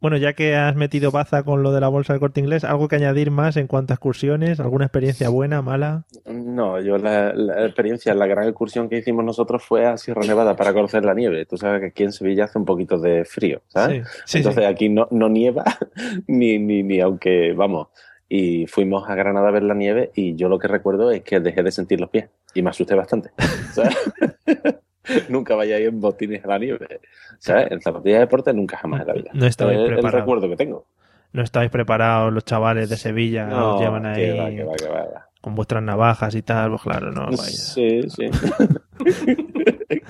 Bueno, 0.00 0.16
ya 0.16 0.32
que 0.32 0.56
has 0.56 0.74
metido 0.76 1.10
baza 1.10 1.42
con 1.42 1.62
lo 1.62 1.72
de 1.72 1.80
la 1.80 1.88
bolsa 1.88 2.14
del 2.14 2.20
corte 2.20 2.40
inglés, 2.40 2.64
¿algo 2.64 2.88
que 2.88 2.96
añadir 2.96 3.30
más 3.30 3.56
en 3.58 3.66
cuanto 3.66 3.92
a 3.92 3.96
excursiones? 3.96 4.58
¿Alguna 4.58 4.86
experiencia 4.86 5.28
buena, 5.28 5.60
mala? 5.60 6.04
No, 6.24 6.80
yo 6.80 6.96
la, 6.96 7.34
la 7.34 7.66
experiencia, 7.66 8.14
la 8.14 8.26
gran 8.26 8.48
excursión 8.48 8.88
que 8.88 8.96
hicimos 8.98 9.24
nosotros 9.24 9.62
fue 9.62 9.84
a 9.84 9.98
Sierra 9.98 10.22
Nevada 10.22 10.56
para 10.56 10.72
conocer 10.72 11.04
la 11.04 11.12
nieve. 11.12 11.44
Tú 11.44 11.58
sabes 11.58 11.80
que 11.80 11.86
aquí 11.88 12.02
en 12.04 12.12
Sevilla 12.12 12.44
hace 12.44 12.58
un 12.58 12.64
poquito 12.64 12.98
de 12.98 13.26
frío, 13.26 13.60
¿sabes? 13.68 14.08
Sí, 14.08 14.22
sí, 14.24 14.38
Entonces 14.38 14.64
sí. 14.64 14.70
aquí 14.70 14.88
no, 14.88 15.06
no 15.10 15.28
nieva, 15.28 15.64
ni, 16.26 16.58
ni, 16.58 16.82
ni 16.82 17.00
aunque, 17.00 17.52
vamos. 17.52 17.88
Y 18.26 18.66
fuimos 18.68 19.08
a 19.08 19.14
Granada 19.16 19.48
a 19.48 19.50
ver 19.50 19.64
la 19.64 19.74
nieve 19.74 20.12
y 20.14 20.36
yo 20.36 20.48
lo 20.48 20.58
que 20.58 20.68
recuerdo 20.68 21.10
es 21.10 21.22
que 21.22 21.40
dejé 21.40 21.62
de 21.62 21.72
sentir 21.72 22.00
los 22.00 22.10
pies 22.10 22.30
y 22.54 22.62
me 22.62 22.70
asusté 22.70 22.94
bastante. 22.94 23.30
nunca 25.28 25.54
vayáis 25.54 25.88
en 25.88 26.00
botines 26.00 26.44
a 26.44 26.48
la 26.48 26.58
nieve. 26.58 27.00
¿Sabes? 27.38 27.70
En 27.70 27.80
zapatillas 27.80 28.16
de 28.18 28.20
deporte 28.26 28.52
nunca 28.52 28.76
jamás 28.76 29.00
en 29.02 29.06
la 29.06 29.12
vida. 29.14 29.30
No 29.34 29.46
estabais 29.46 29.78
es 29.78 29.82
el 29.84 29.92
preparados. 29.94 30.20
recuerdo 30.20 30.48
que 30.48 30.56
tengo. 30.56 30.86
No 31.32 31.42
estáis 31.42 31.70
preparados 31.70 32.32
los 32.32 32.44
chavales 32.44 32.90
de 32.90 32.96
Sevilla, 32.96 33.46
No, 33.46 33.76
os 33.76 33.80
llevan 33.80 34.02
que 34.14 34.30
ahí 34.32 34.36
va, 34.36 34.50
que 34.50 34.64
va, 34.64 34.74
que 34.74 34.88
va, 34.88 35.02
que 35.06 35.12
va. 35.14 35.26
con 35.40 35.54
vuestras 35.54 35.82
navajas 35.82 36.34
y 36.34 36.42
tal, 36.42 36.70
pues 36.70 36.82
claro, 36.82 37.12
no. 37.12 37.26
vaya. 37.26 37.36
Sí, 37.44 38.02
sí. 38.10 38.28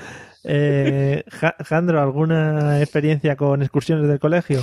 Eh, 0.43 1.23
Ja- 1.31 1.55
Jandro, 1.65 2.01
¿alguna 2.01 2.81
experiencia 2.81 3.37
con 3.37 3.61
excursiones 3.61 4.09
del 4.09 4.19
colegio? 4.19 4.61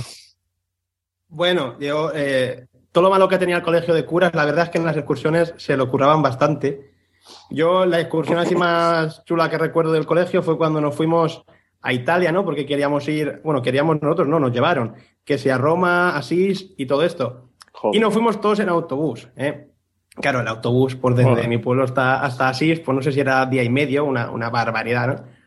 Bueno, 1.28 1.78
yo, 1.78 2.10
eh, 2.14 2.66
todo 2.90 3.04
lo 3.04 3.10
malo 3.10 3.28
que 3.28 3.38
tenía 3.38 3.56
el 3.56 3.62
colegio 3.62 3.94
de 3.94 4.04
curas, 4.04 4.34
la 4.34 4.44
verdad 4.44 4.64
es 4.64 4.70
que 4.70 4.78
en 4.78 4.84
las 4.84 4.96
excursiones 4.96 5.54
se 5.56 5.76
lo 5.76 5.88
curraban 5.88 6.20
bastante. 6.22 6.90
Yo, 7.50 7.86
la 7.86 8.00
excursión 8.00 8.38
así 8.38 8.54
más 8.54 9.24
chula 9.24 9.48
que 9.48 9.58
recuerdo 9.58 9.92
del 9.92 10.06
colegio 10.06 10.42
fue 10.42 10.58
cuando 10.58 10.80
nos 10.80 10.94
fuimos 10.94 11.44
a 11.80 11.92
Italia, 11.92 12.32
¿no? 12.32 12.44
Porque 12.44 12.66
queríamos 12.66 13.08
ir, 13.08 13.40
bueno, 13.44 13.62
queríamos 13.62 14.00
nosotros, 14.02 14.28
no, 14.28 14.40
nos 14.40 14.52
llevaron, 14.52 14.94
que 15.24 15.38
sea 15.38 15.58
Roma, 15.58 16.16
Asís 16.16 16.74
y 16.76 16.86
todo 16.86 17.02
esto. 17.02 17.50
Y 17.92 18.00
nos 18.00 18.12
fuimos 18.12 18.40
todos 18.40 18.60
en 18.60 18.68
autobús, 18.68 19.28
¿eh? 19.36 19.68
Claro, 20.16 20.40
el 20.40 20.48
autobús 20.48 20.96
por 20.96 21.14
desde 21.14 21.30
Joder. 21.30 21.48
mi 21.48 21.58
pueblo 21.58 21.84
hasta, 21.84 22.22
hasta 22.22 22.48
Asís, 22.48 22.80
pues 22.80 22.94
no 22.94 23.02
sé 23.02 23.12
si 23.12 23.20
era 23.20 23.46
día 23.46 23.62
y 23.62 23.70
medio, 23.70 24.04
una, 24.04 24.30
una 24.30 24.50
barbaridad, 24.50 25.06
¿no? 25.06 25.38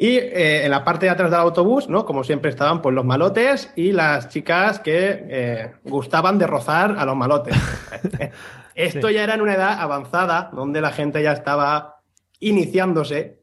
Y 0.00 0.16
eh, 0.16 0.64
en 0.64 0.70
la 0.70 0.82
parte 0.82 1.04
de 1.04 1.10
atrás 1.10 1.30
del 1.30 1.40
autobús, 1.40 1.90
¿no? 1.90 2.06
Como 2.06 2.24
siempre 2.24 2.50
estaban 2.50 2.80
pues 2.80 2.94
los 2.94 3.04
malotes 3.04 3.70
y 3.76 3.92
las 3.92 4.30
chicas 4.30 4.78
que 4.78 5.26
eh, 5.28 5.72
gustaban 5.84 6.38
de 6.38 6.46
rozar 6.46 6.96
a 6.98 7.04
los 7.04 7.14
malotes. 7.14 7.54
Esto 8.82 9.08
Sí. 9.08 9.14
ya 9.14 9.24
era 9.24 9.34
en 9.34 9.40
una 9.40 9.54
edad 9.54 9.80
avanzada, 9.80 10.50
donde 10.52 10.80
la 10.80 10.90
gente 10.92 11.22
ya 11.22 11.32
estaba 11.32 11.96
iniciándose. 12.40 13.38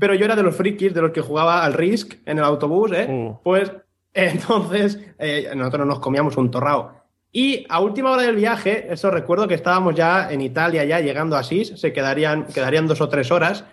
Pero 0.00 0.14
yo 0.14 0.24
era 0.24 0.34
de 0.34 0.42
los 0.42 0.56
frikis, 0.56 0.92
de 0.92 1.00
los 1.00 1.12
que 1.12 1.20
jugaba 1.20 1.64
al 1.64 1.74
Risk 1.74 2.14
en 2.26 2.38
el 2.38 2.44
autobús, 2.44 2.90
¿eh? 2.92 3.06
Uh. 3.08 3.38
Pues 3.44 3.70
entonces 4.14 4.98
eh, 5.18 5.48
nosotros 5.54 5.86
nos 5.86 6.00
comíamos 6.00 6.36
un 6.36 6.50
torrao. 6.50 6.92
Y 7.32 7.64
a 7.68 7.78
última 7.80 8.10
hora 8.10 8.22
del 8.22 8.34
viaje, 8.34 8.92
eso 8.92 9.12
recuerdo 9.12 9.46
que 9.46 9.54
estábamos 9.54 9.94
ya 9.94 10.32
en 10.32 10.40
Italia, 10.40 10.82
ya 10.84 10.98
llegando 10.98 11.36
a 11.36 11.40
Asís, 11.40 11.68
se 11.80 11.92
quedarían, 11.92 12.46
quedarían 12.46 12.88
dos 12.88 13.00
o 13.00 13.08
tres 13.08 13.30
horas. 13.30 13.64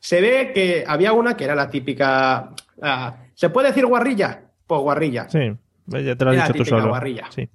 Se 0.00 0.22
ve 0.22 0.52
que 0.54 0.84
había 0.86 1.12
una 1.12 1.36
que 1.36 1.44
era 1.44 1.54
la 1.54 1.68
típica. 1.68 2.52
ah, 2.80 3.16
¿Se 3.34 3.50
puede 3.50 3.68
decir 3.68 3.84
guarrilla? 3.84 4.40
Pues 4.66 4.80
guarrilla. 4.80 5.28
Sí, 5.28 5.52
ya 5.88 6.16
te 6.16 6.24
lo 6.24 6.30
has 6.30 6.36
dicho 6.48 6.54
tú 6.54 6.64
solo. 6.64 6.88
guarrilla. 6.88 7.26
Sí. 7.28 7.46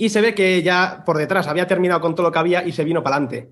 Y 0.00 0.08
se 0.08 0.22
ve 0.22 0.34
que 0.34 0.62
ya 0.62 1.02
por 1.04 1.18
detrás 1.18 1.46
había 1.46 1.66
terminado 1.66 2.00
con 2.00 2.14
todo 2.14 2.24
lo 2.28 2.32
que 2.32 2.38
había 2.38 2.66
y 2.66 2.72
se 2.72 2.84
vino 2.84 3.02
para 3.02 3.16
adelante. 3.16 3.50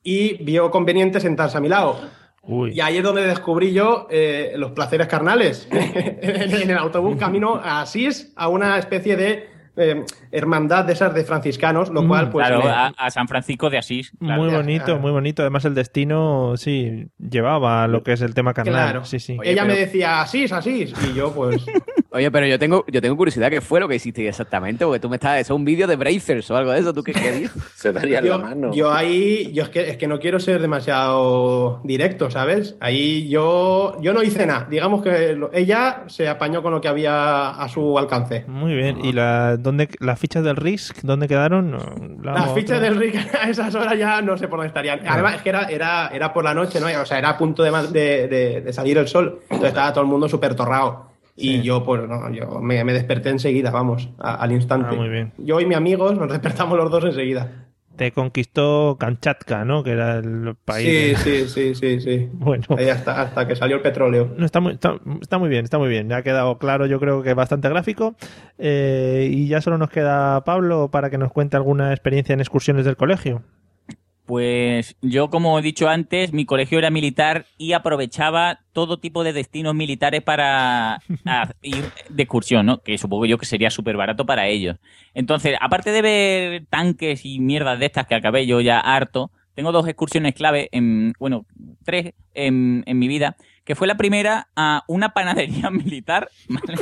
Y 0.00 0.44
vio 0.44 0.70
conveniente 0.70 1.18
sentarse 1.18 1.58
a 1.58 1.60
mi 1.60 1.68
lado. 1.68 2.00
Uy. 2.42 2.70
Y 2.72 2.80
ahí 2.80 2.98
es 2.98 3.02
donde 3.02 3.26
descubrí 3.26 3.72
yo 3.72 4.06
eh, 4.10 4.52
los 4.54 4.70
placeres 4.70 5.08
carnales. 5.08 5.66
en 5.72 6.70
el 6.70 6.78
autobús 6.78 7.16
camino 7.16 7.56
a 7.56 7.80
Asís, 7.80 8.32
a 8.36 8.46
una 8.46 8.78
especie 8.78 9.16
de 9.16 9.48
eh, 9.76 10.04
hermandad 10.32 10.84
de 10.84 10.92
esas 10.92 11.14
de 11.14 11.24
franciscanos, 11.24 11.90
lo 11.90 12.06
cual 12.06 12.30
pues... 12.30 12.46
claro, 12.46 12.62
a, 12.68 12.86
a 12.88 13.10
San 13.10 13.28
Francisco 13.28 13.70
de 13.70 13.78
Asís. 13.78 14.12
claro. 14.18 14.42
Muy 14.42 14.52
bonito, 14.52 14.98
muy 14.98 15.10
bonito. 15.10 15.42
Además, 15.42 15.64
el 15.64 15.74
destino, 15.74 16.54
sí, 16.56 17.06
llevaba 17.18 17.86
lo 17.88 18.02
que 18.02 18.12
es 18.12 18.20
el 18.22 18.34
tema 18.34 18.54
carnal. 18.54 18.74
Claro. 18.74 19.04
Sí, 19.04 19.18
sí. 19.18 19.36
Ella 19.42 19.64
me 19.64 19.74
decía 19.74 20.20
Asís, 20.22 20.52
Asís. 20.52 20.92
Y 21.10 21.14
yo 21.14 21.32
pues... 21.32 21.64
Oye, 22.12 22.28
pero 22.32 22.44
yo 22.44 22.58
tengo, 22.58 22.84
yo 22.90 23.00
tengo 23.00 23.16
curiosidad, 23.16 23.50
¿qué 23.50 23.60
fue 23.60 23.78
lo 23.78 23.86
que 23.86 23.94
hiciste 23.94 24.26
exactamente? 24.26 24.84
Porque 24.84 24.98
tú 24.98 25.08
me 25.08 25.14
estás, 25.14 25.38
eso 25.40 25.54
es 25.54 25.56
un 25.56 25.64
vídeo 25.64 25.86
de 25.86 25.94
Brazers 25.94 26.50
o 26.50 26.56
algo 26.56 26.72
de 26.72 26.80
eso, 26.80 26.92
¿tú 26.92 27.04
qué, 27.04 27.12
dices? 27.12 27.52
Se 27.76 27.92
daría 27.92 28.20
yo, 28.20 28.36
la 28.36 28.38
mano. 28.38 28.72
yo 28.74 28.92
ahí, 28.92 29.52
yo 29.52 29.62
es 29.62 29.68
que, 29.68 29.90
es 29.90 29.96
que 29.96 30.08
no 30.08 30.18
quiero 30.18 30.40
ser 30.40 30.60
demasiado 30.60 31.80
directo, 31.84 32.28
¿sabes? 32.30 32.76
Ahí 32.80 33.28
yo, 33.28 33.96
yo 34.00 34.12
no 34.12 34.22
hice 34.24 34.44
nada. 34.46 34.66
Digamos 34.68 35.02
que 35.02 35.34
lo- 35.34 35.52
ella 35.52 36.02
se 36.08 36.28
apañó 36.28 36.62
con 36.62 36.72
lo 36.72 36.80
que 36.80 36.88
había 36.88 37.50
a 37.50 37.68
su 37.68 37.96
alcance. 37.98 38.44
Muy 38.48 38.74
bien. 38.74 39.04
¿Y 39.04 39.12
la, 39.12 39.56
dónde, 39.56 39.88
las 40.00 40.18
fichas 40.20 40.44
del 40.44 40.54
Risk, 40.56 40.98
dónde 41.02 41.26
quedaron? 41.26 41.72
La 42.22 42.32
Las 42.34 42.42
otra. 42.50 42.54
fichas 42.54 42.80
del 42.80 42.96
Rick 42.96 43.16
a 43.42 43.48
esas 43.50 43.74
horas 43.74 43.98
ya 43.98 44.22
no 44.22 44.36
sé 44.38 44.46
por 44.46 44.58
dónde 44.58 44.68
estarían. 44.68 45.00
Además, 45.08 45.34
es 45.36 45.42
que 45.42 45.48
era, 45.48 45.64
era, 45.64 46.08
era 46.08 46.32
por 46.32 46.44
la 46.44 46.54
noche, 46.54 46.78
¿no? 46.80 46.86
O 47.00 47.04
sea, 47.06 47.18
era 47.18 47.30
a 47.30 47.38
punto 47.38 47.62
de, 47.62 47.70
de- 47.88 48.28
de- 48.28 48.60
de 48.60 48.72
salir 48.72 48.96
el 48.98 49.08
sol. 49.08 49.40
Entonces 49.44 49.68
estaba 49.68 49.92
todo 49.92 50.04
el 50.04 50.10
mundo 50.10 50.28
súper 50.28 50.54
torrado. 50.54 51.10
Y 51.36 51.62
yo, 51.62 51.82
pues, 51.84 52.06
no, 52.06 52.30
yo 52.30 52.60
me, 52.60 52.84
me 52.84 52.92
desperté 52.92 53.30
enseguida, 53.30 53.70
vamos, 53.70 54.10
a- 54.18 54.34
al 54.34 54.52
instante. 54.52 54.88
Ah, 54.92 54.94
muy 54.94 55.08
bien. 55.08 55.32
Yo 55.38 55.58
y 55.60 55.64
mi 55.66 55.74
amigo 55.74 56.12
nos 56.12 56.28
despertamos 56.28 56.76
los 56.76 56.90
dos 56.90 57.04
enseguida. 57.06 57.48
Te 57.96 58.12
conquistó 58.12 58.96
Kamchatka, 58.98 59.64
¿no? 59.64 59.82
Que 59.82 59.90
era 59.90 60.18
el 60.18 60.54
país. 60.64 61.18
Sí, 61.18 61.30
de- 61.30 61.46
sí, 61.46 61.48
sí, 61.48 61.74
sí, 61.74 62.00
sí. 62.00 62.28
Bueno. 62.32 62.64
Ahí 62.78 62.88
hasta, 62.88 63.20
hasta 63.20 63.46
que 63.46 63.56
salió 63.56 63.76
el 63.76 63.82
petróleo. 63.82 64.32
No, 64.36 64.46
está, 64.46 64.60
muy, 64.60 64.72
está, 64.72 64.94
está 65.20 65.38
muy 65.38 65.48
bien, 65.50 65.64
está 65.64 65.78
muy 65.78 65.88
bien. 65.88 66.08
Ya 66.08 66.18
ha 66.18 66.22
quedado 66.22 66.56
claro, 66.58 66.86
yo 66.86 66.98
creo 66.98 67.22
que 67.22 67.34
bastante 67.34 67.68
gráfico. 67.68 68.14
Eh, 68.58 69.28
y 69.30 69.48
ya 69.48 69.60
solo 69.60 69.76
nos 69.76 69.90
queda 69.90 70.42
Pablo 70.44 70.90
para 70.90 71.10
que 71.10 71.18
nos 71.18 71.30
cuente 71.32 71.56
alguna 71.56 71.92
experiencia 71.92 72.32
en 72.32 72.40
excursiones 72.40 72.84
del 72.84 72.96
colegio. 72.96 73.42
Pues 74.30 74.94
yo, 75.02 75.28
como 75.28 75.58
he 75.58 75.62
dicho 75.62 75.88
antes, 75.88 76.32
mi 76.32 76.44
colegio 76.44 76.78
era 76.78 76.88
militar 76.88 77.46
y 77.58 77.72
aprovechaba 77.72 78.60
todo 78.72 79.00
tipo 79.00 79.24
de 79.24 79.32
destinos 79.32 79.74
militares 79.74 80.22
para 80.22 81.02
ir 81.62 81.84
de 82.08 82.22
excursión, 82.22 82.64
¿no? 82.64 82.78
Que 82.80 82.96
supongo 82.96 83.26
yo 83.26 83.38
que 83.38 83.46
sería 83.46 83.70
súper 83.70 83.96
barato 83.96 84.26
para 84.26 84.46
ellos. 84.46 84.76
Entonces, 85.14 85.56
aparte 85.60 85.90
de 85.90 86.02
ver 86.02 86.66
tanques 86.70 87.26
y 87.26 87.40
mierdas 87.40 87.80
de 87.80 87.86
estas 87.86 88.06
que 88.06 88.14
acabé 88.14 88.46
yo 88.46 88.60
ya 88.60 88.78
harto, 88.78 89.32
tengo 89.56 89.72
dos 89.72 89.88
excursiones 89.88 90.34
clave, 90.34 90.68
en, 90.70 91.12
bueno, 91.18 91.44
tres 91.84 92.14
en, 92.32 92.84
en 92.86 92.98
mi 93.00 93.08
vida, 93.08 93.36
que 93.70 93.76
fue 93.76 93.86
la 93.86 93.96
primera 93.96 94.48
a 94.56 94.82
una 94.88 95.10
panadería 95.10 95.70
militar, 95.70 96.28
¿vale? 96.48 96.76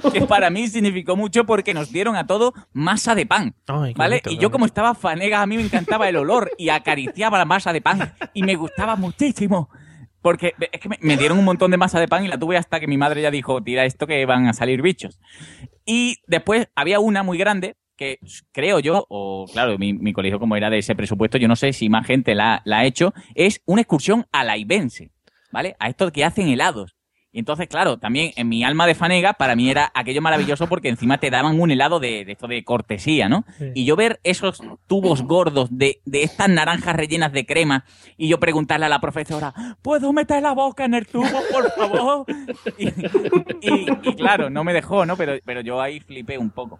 que 0.14 0.22
para 0.22 0.48
mí 0.48 0.66
significó 0.66 1.14
mucho 1.14 1.44
porque 1.44 1.74
nos 1.74 1.92
dieron 1.92 2.16
a 2.16 2.26
todo 2.26 2.54
masa 2.72 3.14
de 3.14 3.26
pan, 3.26 3.54
Ay, 3.66 3.92
¿vale? 3.92 4.22
bonito, 4.24 4.30
y 4.30 4.38
yo 4.38 4.50
como 4.50 4.64
estaba 4.64 4.94
fanega, 4.94 5.42
a 5.42 5.46
mí 5.46 5.58
me 5.58 5.62
encantaba 5.62 6.08
el 6.08 6.16
olor 6.16 6.50
y 6.56 6.70
acariciaba 6.70 7.36
la 7.36 7.44
masa 7.44 7.74
de 7.74 7.82
pan 7.82 8.14
y 8.32 8.42
me 8.44 8.54
gustaba 8.54 8.96
muchísimo. 8.96 9.68
Porque 10.22 10.54
es 10.72 10.80
que 10.80 10.88
me, 10.88 10.96
me 11.02 11.18
dieron 11.18 11.38
un 11.38 11.44
montón 11.44 11.70
de 11.70 11.76
masa 11.76 12.00
de 12.00 12.08
pan 12.08 12.24
y 12.24 12.28
la 12.28 12.38
tuve 12.38 12.56
hasta 12.56 12.80
que 12.80 12.86
mi 12.86 12.96
madre 12.96 13.20
ya 13.20 13.30
dijo, 13.30 13.62
tira 13.62 13.84
esto 13.84 14.06
que 14.06 14.24
van 14.24 14.48
a 14.48 14.54
salir 14.54 14.80
bichos. 14.80 15.20
Y 15.84 16.16
después 16.26 16.70
había 16.74 16.98
una 16.98 17.22
muy 17.22 17.36
grande 17.36 17.76
que 17.98 18.20
creo 18.52 18.80
yo, 18.80 19.04
o 19.10 19.44
claro, 19.52 19.76
mi, 19.76 19.92
mi 19.92 20.14
colegio 20.14 20.40
como 20.40 20.56
era 20.56 20.70
de 20.70 20.78
ese 20.78 20.94
presupuesto, 20.94 21.36
yo 21.36 21.46
no 21.46 21.56
sé 21.56 21.74
si 21.74 21.90
más 21.90 22.06
gente 22.06 22.34
la, 22.34 22.62
la 22.64 22.78
ha 22.78 22.84
hecho, 22.86 23.12
es 23.34 23.60
una 23.66 23.82
excursión 23.82 24.24
a 24.32 24.44
la 24.44 24.56
Ibense, 24.56 25.12
¿vale? 25.54 25.74
A 25.78 25.88
estos 25.88 26.12
que 26.12 26.24
hacen 26.24 26.48
helados. 26.48 26.94
Y 27.32 27.40
entonces, 27.40 27.66
claro, 27.66 27.96
también 27.96 28.30
en 28.36 28.48
mi 28.48 28.62
alma 28.62 28.86
de 28.86 28.94
fanega, 28.94 29.32
para 29.32 29.56
mí 29.56 29.68
era 29.68 29.90
aquello 29.94 30.22
maravilloso 30.22 30.68
porque 30.68 30.88
encima 30.88 31.18
te 31.18 31.30
daban 31.30 31.58
un 31.58 31.68
helado 31.72 31.98
de, 31.98 32.24
de 32.24 32.30
esto 32.32 32.46
de 32.46 32.62
cortesía, 32.62 33.28
¿no? 33.28 33.44
Sí. 33.58 33.72
Y 33.74 33.84
yo 33.84 33.96
ver 33.96 34.20
esos 34.22 34.60
tubos 34.86 35.22
gordos 35.22 35.68
de, 35.76 36.00
de 36.04 36.22
estas 36.22 36.48
naranjas 36.48 36.94
rellenas 36.94 37.32
de 37.32 37.44
crema 37.44 37.84
y 38.16 38.28
yo 38.28 38.38
preguntarle 38.38 38.86
a 38.86 38.88
la 38.88 39.00
profesora, 39.00 39.52
¿puedo 39.82 40.12
meter 40.12 40.42
la 40.44 40.52
boca 40.52 40.84
en 40.84 40.94
el 40.94 41.06
tubo, 41.08 41.26
por 41.50 41.72
favor? 41.72 42.24
Y, 42.78 42.88
y- 43.68 43.86
y 44.02 44.14
claro, 44.14 44.48
no 44.50 44.62
me 44.62 44.72
dejó, 44.72 45.04
¿no? 45.06 45.16
Pero, 45.16 45.32
pero 45.44 45.60
yo 45.60 45.80
ahí 45.80 45.98
flipé 46.00 46.38
un 46.38 46.50
poco. 46.50 46.78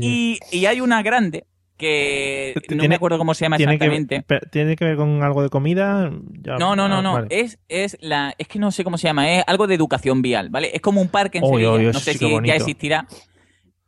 Y, 0.00 0.38
y 0.52 0.66
hay 0.66 0.80
una 0.80 1.02
grande 1.02 1.46
que 1.80 2.52
no 2.56 2.62
Tiene- 2.68 2.88
me 2.88 2.94
acuerdo 2.94 3.18
cómo 3.18 3.34
se 3.34 3.44
llama 3.44 3.56
¿Tiene 3.56 3.78
que, 3.78 3.84
exactamente. 3.86 4.48
¿Tiene 4.50 4.76
que 4.76 4.84
ver 4.84 4.96
con 4.96 5.22
algo 5.22 5.42
de 5.42 5.48
comida? 5.48 6.10
Ya- 6.42 6.56
No, 6.58 6.76
no, 6.76 6.88
no, 6.88 6.98
ah, 6.98 7.02
no. 7.02 7.12
vale. 7.14 7.26
Es, 7.30 7.58
es 7.68 7.96
la, 8.00 8.34
es 8.38 8.46
que 8.46 8.58
no 8.58 8.70
sé 8.70 8.84
cómo 8.84 8.98
se 8.98 9.08
llama, 9.08 9.30
es 9.32 9.44
algo 9.46 9.66
de 9.66 9.74
educación 9.74 10.22
vial, 10.22 10.50
¿vale? 10.50 10.70
Es 10.74 10.80
como 10.80 11.00
un 11.00 11.08
parque 11.08 11.38
en 11.38 11.44
Sevilla, 11.46 11.92
no 11.92 11.98
sé 11.98 12.14
si 12.14 12.28
ya 12.44 12.54
existirá. 12.54 13.06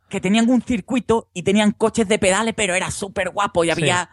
Que 0.09 0.19
tenían 0.19 0.49
un 0.49 0.61
circuito 0.61 1.29
y 1.33 1.43
tenían 1.43 1.71
coches 1.71 2.07
de 2.07 2.19
pedales, 2.19 2.53
pero 2.55 2.75
era 2.75 2.91
súper 2.91 3.29
guapo 3.29 3.63
y 3.63 3.69
había. 3.71 4.09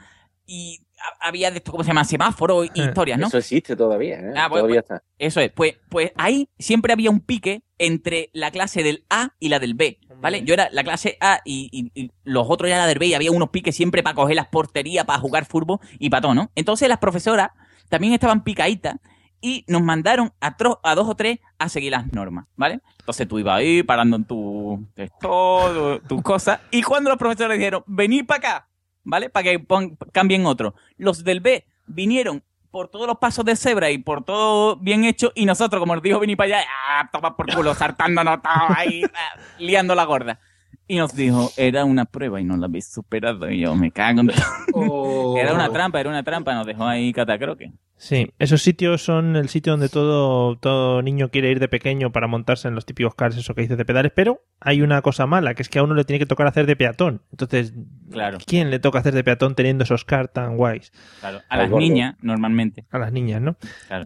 Y 0.46 0.80
había 1.20 1.50
de 1.50 1.58
esto, 1.58 1.70
¿cómo 1.72 1.84
se 1.84 1.88
llama? 1.88 2.04
Semáforo 2.04 2.64
y 2.64 2.70
historias, 2.74 3.18
¿no? 3.18 3.26
Eso 3.28 3.38
existe 3.38 3.76
todavía, 3.76 4.18
¿eh? 4.20 4.32
Ah, 4.36 4.48
todavía 4.48 4.82
pues, 4.82 4.98
está. 4.98 5.02
Eso 5.18 5.40
es. 5.40 5.50
Pues, 5.52 5.76
pues 5.88 6.12
ahí 6.16 6.48
siempre 6.58 6.92
había 6.92 7.10
un 7.10 7.20
pique 7.20 7.62
entre 7.78 8.30
la 8.32 8.50
clase 8.50 8.82
del 8.82 9.04
A 9.10 9.30
y 9.38 9.48
la 9.48 9.58
del 9.58 9.74
B, 9.74 9.98
¿vale? 10.20 10.42
Yo 10.44 10.54
era 10.54 10.68
la 10.72 10.82
clase 10.84 11.16
A 11.20 11.40
y, 11.44 11.68
y- 11.94 12.00
y 12.02 12.10
los 12.24 12.46
otros 12.48 12.68
ya 12.68 12.76
la 12.78 12.86
del 12.86 12.98
B 12.98 13.06
y 13.06 13.14
había 13.14 13.30
unos 13.32 13.50
piques 13.50 13.74
siempre 13.74 14.02
para 14.02 14.14
coger 14.14 14.36
las 14.36 14.48
porterías, 14.48 15.04
para 15.06 15.18
jugar 15.18 15.46
fútbol 15.46 15.78
y 15.98 16.10
para 16.10 16.20
todo, 16.22 16.34
¿no? 16.34 16.50
Entonces 16.54 16.88
las 16.88 16.98
profesoras 16.98 17.50
también 17.88 18.12
estaban 18.12 18.44
picaditas 18.44 18.96
y 19.40 19.64
nos 19.68 19.80
mandaron 19.82 20.32
a, 20.40 20.56
tro- 20.58 20.80
a 20.82 20.94
dos 20.94 21.08
o 21.08 21.14
tres 21.14 21.38
a 21.58 21.70
seguir 21.70 21.92
las 21.92 22.12
normas, 22.12 22.44
¿vale? 22.56 22.80
Entonces 22.98 23.26
tú 23.26 23.38
ibas 23.38 23.56
ahí 23.58 23.82
parando 23.82 24.16
en 24.16 24.24
tu 24.24 24.86
todo, 25.20 26.00
tus 26.00 26.20
cosas 26.22 26.60
y 26.70 26.82
cuando 26.82 27.08
los 27.10 27.18
profesores 27.18 27.56
dijeron, 27.58 27.82
venid 27.86 28.26
para 28.26 28.38
acá, 28.38 28.68
¿vale? 29.04 29.30
Para 29.30 29.44
que 29.44 29.58
pon- 29.58 29.96
cambien 30.12 30.46
otro. 30.46 30.74
Los 30.96 31.24
del 31.24 31.40
B 31.40 31.66
vinieron 31.86 32.42
por 32.70 32.88
todos 32.88 33.06
los 33.06 33.18
pasos 33.18 33.44
de 33.44 33.56
cebra 33.56 33.90
y 33.90 33.98
por 33.98 34.24
todo 34.24 34.76
bien 34.76 35.04
hecho 35.04 35.32
y 35.34 35.44
nosotros, 35.44 35.80
como 35.80 35.94
nos 35.94 36.02
dijo 36.02 36.20
venir 36.20 36.36
para 36.36 36.58
allá, 36.58 36.68
¡ah, 36.88 37.08
toma 37.12 37.36
por 37.36 37.52
culo, 37.52 37.74
saltándonos 37.74 38.40
todos 38.42 38.70
ahí, 38.76 39.02
ah, 39.14 39.40
liando 39.58 39.94
la 39.94 40.04
gorda. 40.04 40.38
Y 40.86 40.96
nos 40.96 41.14
dijo, 41.14 41.50
era 41.56 41.84
una 41.84 42.04
prueba 42.04 42.40
y 42.40 42.44
no 42.44 42.56
la 42.56 42.66
habéis 42.66 42.90
superado. 42.92 43.48
Y 43.50 43.60
yo, 43.60 43.74
me 43.76 43.90
cago 43.92 44.20
en... 44.22 44.30
Era 45.36 45.54
una 45.54 45.70
trampa, 45.70 46.00
era 46.00 46.10
una 46.10 46.22
trampa, 46.24 46.52
nos 46.54 46.66
dejó 46.66 46.84
ahí 46.84 47.12
catacroque. 47.12 47.72
Sí, 48.02 48.32
esos 48.38 48.62
sitios 48.62 49.04
son 49.04 49.36
el 49.36 49.50
sitio 49.50 49.72
donde 49.74 49.90
todo, 49.90 50.56
todo 50.56 51.02
niño 51.02 51.28
quiere 51.30 51.50
ir 51.50 51.60
de 51.60 51.68
pequeño 51.68 52.10
para 52.12 52.26
montarse 52.28 52.66
en 52.66 52.74
los 52.74 52.86
típicos 52.86 53.14
cars, 53.14 53.36
eso 53.36 53.54
que 53.54 53.60
dices 53.60 53.76
de 53.76 53.84
pedales, 53.84 54.10
pero 54.16 54.40
hay 54.58 54.80
una 54.80 55.02
cosa 55.02 55.26
mala, 55.26 55.52
que 55.52 55.60
es 55.60 55.68
que 55.68 55.80
a 55.80 55.82
uno 55.82 55.94
le 55.94 56.04
tiene 56.04 56.18
que 56.18 56.24
tocar 56.24 56.46
hacer 56.46 56.64
de 56.64 56.76
peatón. 56.76 57.20
Entonces, 57.30 57.74
Claro. 58.10 58.38
¿quién 58.46 58.70
le 58.70 58.78
toca 58.78 59.00
hacer 59.00 59.12
de 59.12 59.22
peatón 59.22 59.54
teniendo 59.54 59.84
esos 59.84 60.06
cars 60.06 60.32
tan 60.32 60.56
guays? 60.56 60.92
Claro. 61.20 61.42
A 61.50 61.58
las 61.58 61.70
niñas, 61.70 62.16
normalmente. 62.22 62.86
A 62.90 62.98
las 62.98 63.12
niñas, 63.12 63.42
¿no? 63.42 63.56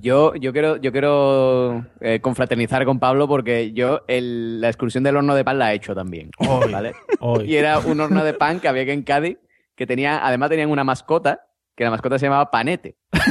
Yo, 0.03 0.35
yo 0.35 0.53
quiero, 0.53 0.77
yo 0.77 0.91
quiero 0.91 1.87
eh, 2.01 2.19
confraternizar 2.21 2.85
con 2.85 2.99
Pablo 2.99 3.29
porque 3.29 3.71
yo 3.75 4.01
el- 4.09 4.61
la 4.61 4.67
excursión 4.71 5.05
del 5.05 5.17
horno 5.19 5.37
de 5.37 5.45
pan 5.45 5.61
la 5.61 5.73
he 5.73 5.77
hecho 5.77 5.95
también. 5.95 6.33
Hoy, 6.39 6.73
¿vale? 6.73 6.95
hoy. 7.21 7.45
Y 7.49 7.55
era 7.55 7.79
un 7.79 8.01
horno 8.01 8.25
de 8.25 8.35
pan 8.35 8.59
que 8.59 8.67
había 8.67 8.83
aquí 8.83 8.91
en 8.91 9.05
Cádiz, 9.05 9.39
que 9.77 9.87
tenía, 9.87 10.27
además 10.27 10.51
tenían 10.51 10.71
una 10.71 10.83
mascota, 10.83 11.47
que 11.75 11.85
la 11.85 11.91
mascota 11.91 12.19
se 12.19 12.27
llamaba 12.27 12.51
Panete. 12.51 12.97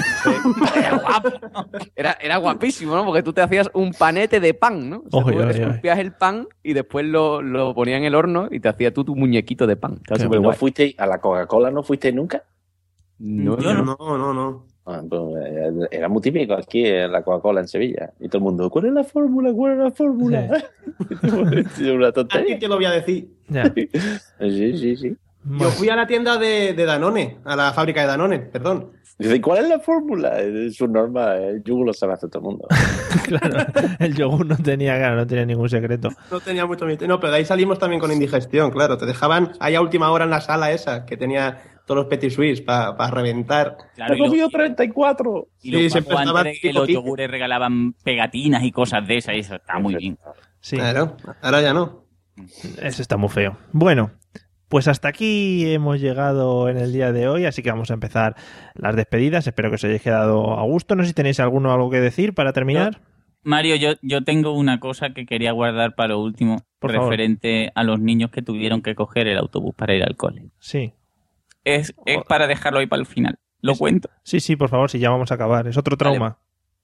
Era, 1.96 2.18
era 2.22 2.38
guapísimo, 2.38 2.96
¿no? 2.96 3.06
Porque 3.06 3.24
tú 3.24 3.34
te 3.34 3.42
hacías 3.42 3.70
un 3.74 3.92
panete 3.94 4.40
de 4.40 4.54
pan, 4.54 4.90
¿no? 4.90 5.04
O 5.12 5.24
sea, 5.24 5.26
oy. 5.26 5.50
esculpías 5.52 6.00
el 6.00 6.14
pan 6.14 6.48
y 6.62 6.74
después 6.74 7.06
lo, 7.06 7.42
lo 7.42 7.74
ponías 7.76 7.98
en 8.00 8.06
el 8.06 8.16
horno 8.16 8.48
y 8.52 8.60
te 8.60 8.70
hacías 8.70 8.94
tú 8.94 9.04
tu 9.04 9.16
muñequito 9.16 9.68
de 9.68 9.76
pan. 9.76 9.96
Estaba 9.96 10.20
¿Y 10.20 10.24
súper 10.24 10.40
no 10.40 10.48
guay. 10.48 10.58
fuiste 10.58 10.96
a 10.98 11.06
la 11.06 11.20
Coca-Cola? 11.20 11.72
¿No 11.72 11.84
fuiste 11.84 12.12
nunca? 12.12 12.44
No, 13.20 13.58
Yo 13.60 13.74
no, 13.74 13.96
no, 14.00 14.34
no. 14.34 14.66
Ah, 14.86 15.02
pues, 15.08 15.22
eh, 15.46 15.88
era 15.92 16.10
muy 16.10 16.22
típico 16.22 16.54
aquí 16.54 16.86
en 16.86 17.12
la 17.12 17.24
Coca-Cola 17.24 17.62
en 17.62 17.68
Sevilla. 17.68 18.12
Y 18.20 18.28
todo 18.28 18.40
el 18.40 18.44
mundo, 18.44 18.70
¿cuál 18.70 18.86
es 18.88 18.94
la 18.94 19.04
fórmula? 19.04 19.54
¿Cuál 19.54 19.74
es 19.74 19.78
la 19.80 19.92
fórmula? 19.92 20.64
una 21.96 22.08
¿A 22.08 22.12
tontería. 22.12 22.46
quién 22.48 22.60
te 22.60 22.68
lo 22.68 22.76
voy 22.76 22.86
a 22.86 22.92
decir? 22.92 23.30
Ya. 23.48 23.72
Sí, 24.40 24.78
sí, 24.78 24.96
sí. 24.98 25.16
Yo 25.46 25.70
fui 25.72 25.90
a 25.90 25.96
la 25.96 26.08
tienda 26.08 26.38
de, 26.38 26.74
de 26.74 26.86
Danone, 26.86 27.38
a 27.46 27.56
la 27.56 27.74
fábrica 27.74 28.02
de 28.02 28.08
Danone, 28.08 28.40
perdón. 28.40 28.92
Dice, 29.20 29.40
¿cuál 29.42 29.64
es 29.66 29.70
la 29.70 29.80
fórmula? 29.80 30.40
Es 30.42 30.76
su 30.76 30.88
norma, 30.88 31.36
el 31.36 31.64
yugo 31.64 31.84
lo 31.86 31.94
sabe 31.94 32.14
hacer 32.14 32.30
todo 32.30 32.40
el 32.42 32.46
mundo. 32.46 32.68
claro, 33.28 33.66
el 34.00 34.16
yogur 34.16 34.46
no 34.46 34.58
tenía, 34.58 34.98
claro, 34.98 35.18
no 35.18 35.28
tenía 35.28 35.46
ningún 35.46 35.70
secreto. 35.70 36.10
No 36.32 36.40
tenía 36.40 36.66
mucho 36.66 36.86
misterio. 36.86 37.14
No, 37.14 37.20
pero 37.20 37.32
de 37.32 37.38
ahí 37.40 37.46
salimos 37.46 37.78
también 37.78 38.00
con 38.00 38.12
indigestión, 38.12 38.72
claro. 38.72 38.98
Te 38.98 39.06
dejaban 39.06 39.52
ahí 39.60 39.76
a 39.76 39.82
última 39.82 40.10
hora 40.10 40.24
en 40.26 40.32
la 40.32 40.42
sala 40.42 40.72
esa, 40.72 41.06
que 41.06 41.16
tenía 41.16 41.62
todos 41.86 42.00
los 42.00 42.08
petit 42.08 42.32
suisse 42.32 42.62
para 42.62 42.96
reventar. 43.12 43.78
Claro, 43.96 44.16
He 44.16 44.18
comido 44.18 44.50
34. 44.50 45.48
Y 45.62 45.72
los 45.72 45.82
Sí, 45.82 45.90
se 45.92 46.02
pavos 46.02 46.16
prestaba 46.16 46.40
antes 46.40 46.60
que 46.62 46.74
los 46.74 46.88
yogures 46.88 47.30
regalaban 47.30 47.94
pegatinas 48.04 48.64
y 48.64 48.72
cosas 48.72 49.08
de 49.08 49.18
esas, 49.18 49.36
y 49.36 49.40
eso 49.40 49.56
está 49.56 49.78
muy 49.78 49.96
bien. 49.96 50.18
Sí, 50.60 50.78
Claro, 50.78 51.18
ahora 51.42 51.62
ya 51.62 51.74
no. 51.74 52.06
eso 52.82 53.02
está 53.02 53.18
muy 53.18 53.30
feo. 53.30 53.58
Bueno, 53.74 54.12
pues 54.70 54.88
hasta 54.88 55.08
aquí 55.10 55.72
hemos 55.72 56.00
llegado 56.00 56.70
en 56.70 56.78
el 56.78 56.92
día 56.94 57.12
de 57.12 57.28
hoy, 57.28 57.46
así 57.46 57.62
que 57.62 57.70
vamos 57.70 57.92
a 57.92 57.94
empezar 57.94 58.36
las 58.76 58.96
despedidas. 58.96 59.46
Espero 59.46 59.70
que 59.70 59.76
os 59.76 59.84
hayáis 59.84 60.02
quedado 60.02 60.58
a 60.58 60.64
gusto. 60.64 60.96
No 60.96 61.04
sé 61.04 61.10
si 61.10 61.14
tenéis 61.14 61.40
alguno 61.40 61.72
algo 61.72 61.90
que 61.90 62.00
decir 62.02 62.34
para 62.34 62.54
terminar. 62.54 63.00
Mario, 63.44 63.76
yo, 63.76 63.92
yo 64.02 64.24
tengo 64.24 64.54
una 64.54 64.80
cosa 64.80 65.10
que 65.14 65.26
quería 65.26 65.52
guardar 65.52 65.96
para 65.96 66.10
lo 66.14 66.20
último, 66.22 66.64
Por 66.80 66.92
favor. 66.94 67.10
referente 67.10 67.72
a 67.76 67.84
los 67.84 68.00
niños 68.00 68.32
que 68.32 68.42
tuvieron 68.42 68.82
que 68.82 68.96
coger 68.96 69.28
el 69.28 69.38
autobús 69.38 69.76
para 69.76 69.94
ir 69.94 70.04
al 70.04 70.16
cole. 70.16 70.50
Sí. 70.60 70.94
Es, 71.66 71.94
es 72.06 72.24
para 72.28 72.48
dejarlo 72.48 72.80
ahí 72.80 72.88
para 72.88 73.02
el 73.02 73.06
final. 73.06 73.38
Lo 73.62 73.76
cuento. 73.76 74.10
Sí, 74.24 74.40
sí, 74.40 74.56
por 74.56 74.70
favor, 74.70 74.90
si 74.90 75.00
ya 75.00 75.10
vamos 75.10 75.32
a 75.32 75.36
acabar. 75.36 75.68
Es 75.68 75.78
otro 75.78 75.98
trauma. 75.98 76.38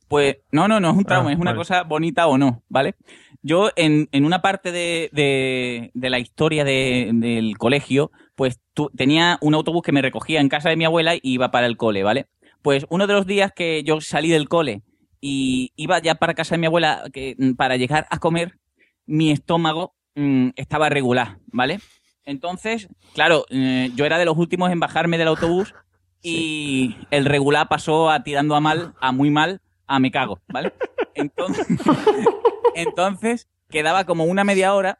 Pues 0.09 0.37
no, 0.51 0.67
no, 0.67 0.79
no 0.81 0.89
es 0.91 0.97
un 0.97 1.05
trauma, 1.05 1.29
Ah, 1.29 1.33
es 1.33 1.39
una 1.39 1.51
vale. 1.51 1.57
cosa 1.59 1.83
bonita 1.83 2.27
o 2.27 2.37
no, 2.37 2.63
¿vale? 2.67 2.95
Yo 3.41 3.69
en, 3.77 4.09
en 4.11 4.25
una 4.25 4.41
parte 4.41 4.71
de, 4.73 5.09
de- 5.13 5.91
de 5.93 6.09
la 6.09 6.19
historia 6.19 6.63
de- 6.65 7.11
del 7.13 7.57
colegio, 7.57 8.11
pues 8.35 8.59
tu- 8.73 8.89
tenía 8.89 9.37
un 9.41 9.53
autobús 9.53 9.83
que 9.83 9.91
me 9.93 10.01
recogía 10.01 10.41
en 10.41 10.49
casa 10.49 10.69
de 10.69 10.75
mi 10.75 10.83
abuela 10.85 11.15
y 11.15 11.21
iba 11.23 11.51
para 11.51 11.67
el 11.67 11.77
cole, 11.77 12.03
¿vale? 12.03 12.25
Pues 12.61 12.85
uno 12.89 13.07
de 13.07 13.13
los 13.13 13.25
días 13.25 13.51
que 13.55 13.83
yo 13.83 14.01
salí 14.01 14.29
del 14.29 14.49
cole 14.49 14.81
y 15.21 15.71
iba 15.75 15.99
ya 15.99 16.15
para 16.15 16.33
casa 16.33 16.55
de 16.55 16.59
mi 16.59 16.65
abuela 16.67 17.03
que, 17.13 17.35
mm, 17.37 17.53
para 17.53 17.77
llegar 17.77 18.07
a 18.09 18.17
comer, 18.19 18.57
mi 19.05 19.31
estómago 19.31 19.93
mm, 20.15 20.49
estaba 20.55 20.89
regular, 20.89 21.37
¿vale? 21.47 21.79
Entonces, 22.25 22.89
claro, 23.13 23.45
eh, 23.49 23.91
yo 23.95 24.05
era 24.05 24.17
de 24.17 24.25
los 24.25 24.37
últimos 24.37 24.71
en 24.71 24.79
bajarme 24.79 25.17
del 25.17 25.27
autobús 25.29 25.73
y 26.21 26.95
el 27.11 27.25
regular 27.25 27.67
pasó 27.69 28.09
a 28.09 28.23
tirando 28.23 28.55
a 28.55 28.59
mal, 28.59 28.93
a 28.99 29.11
muy 29.11 29.29
mal, 29.29 29.61
a 29.89 29.99
me 29.99 30.11
cago, 30.11 30.39
¿vale? 30.47 30.71
Entonces, 31.15 31.67
entonces 32.75 33.49
quedaba 33.69 34.05
como 34.05 34.23
una 34.25 34.43
media 34.43 34.73
hora 34.75 34.99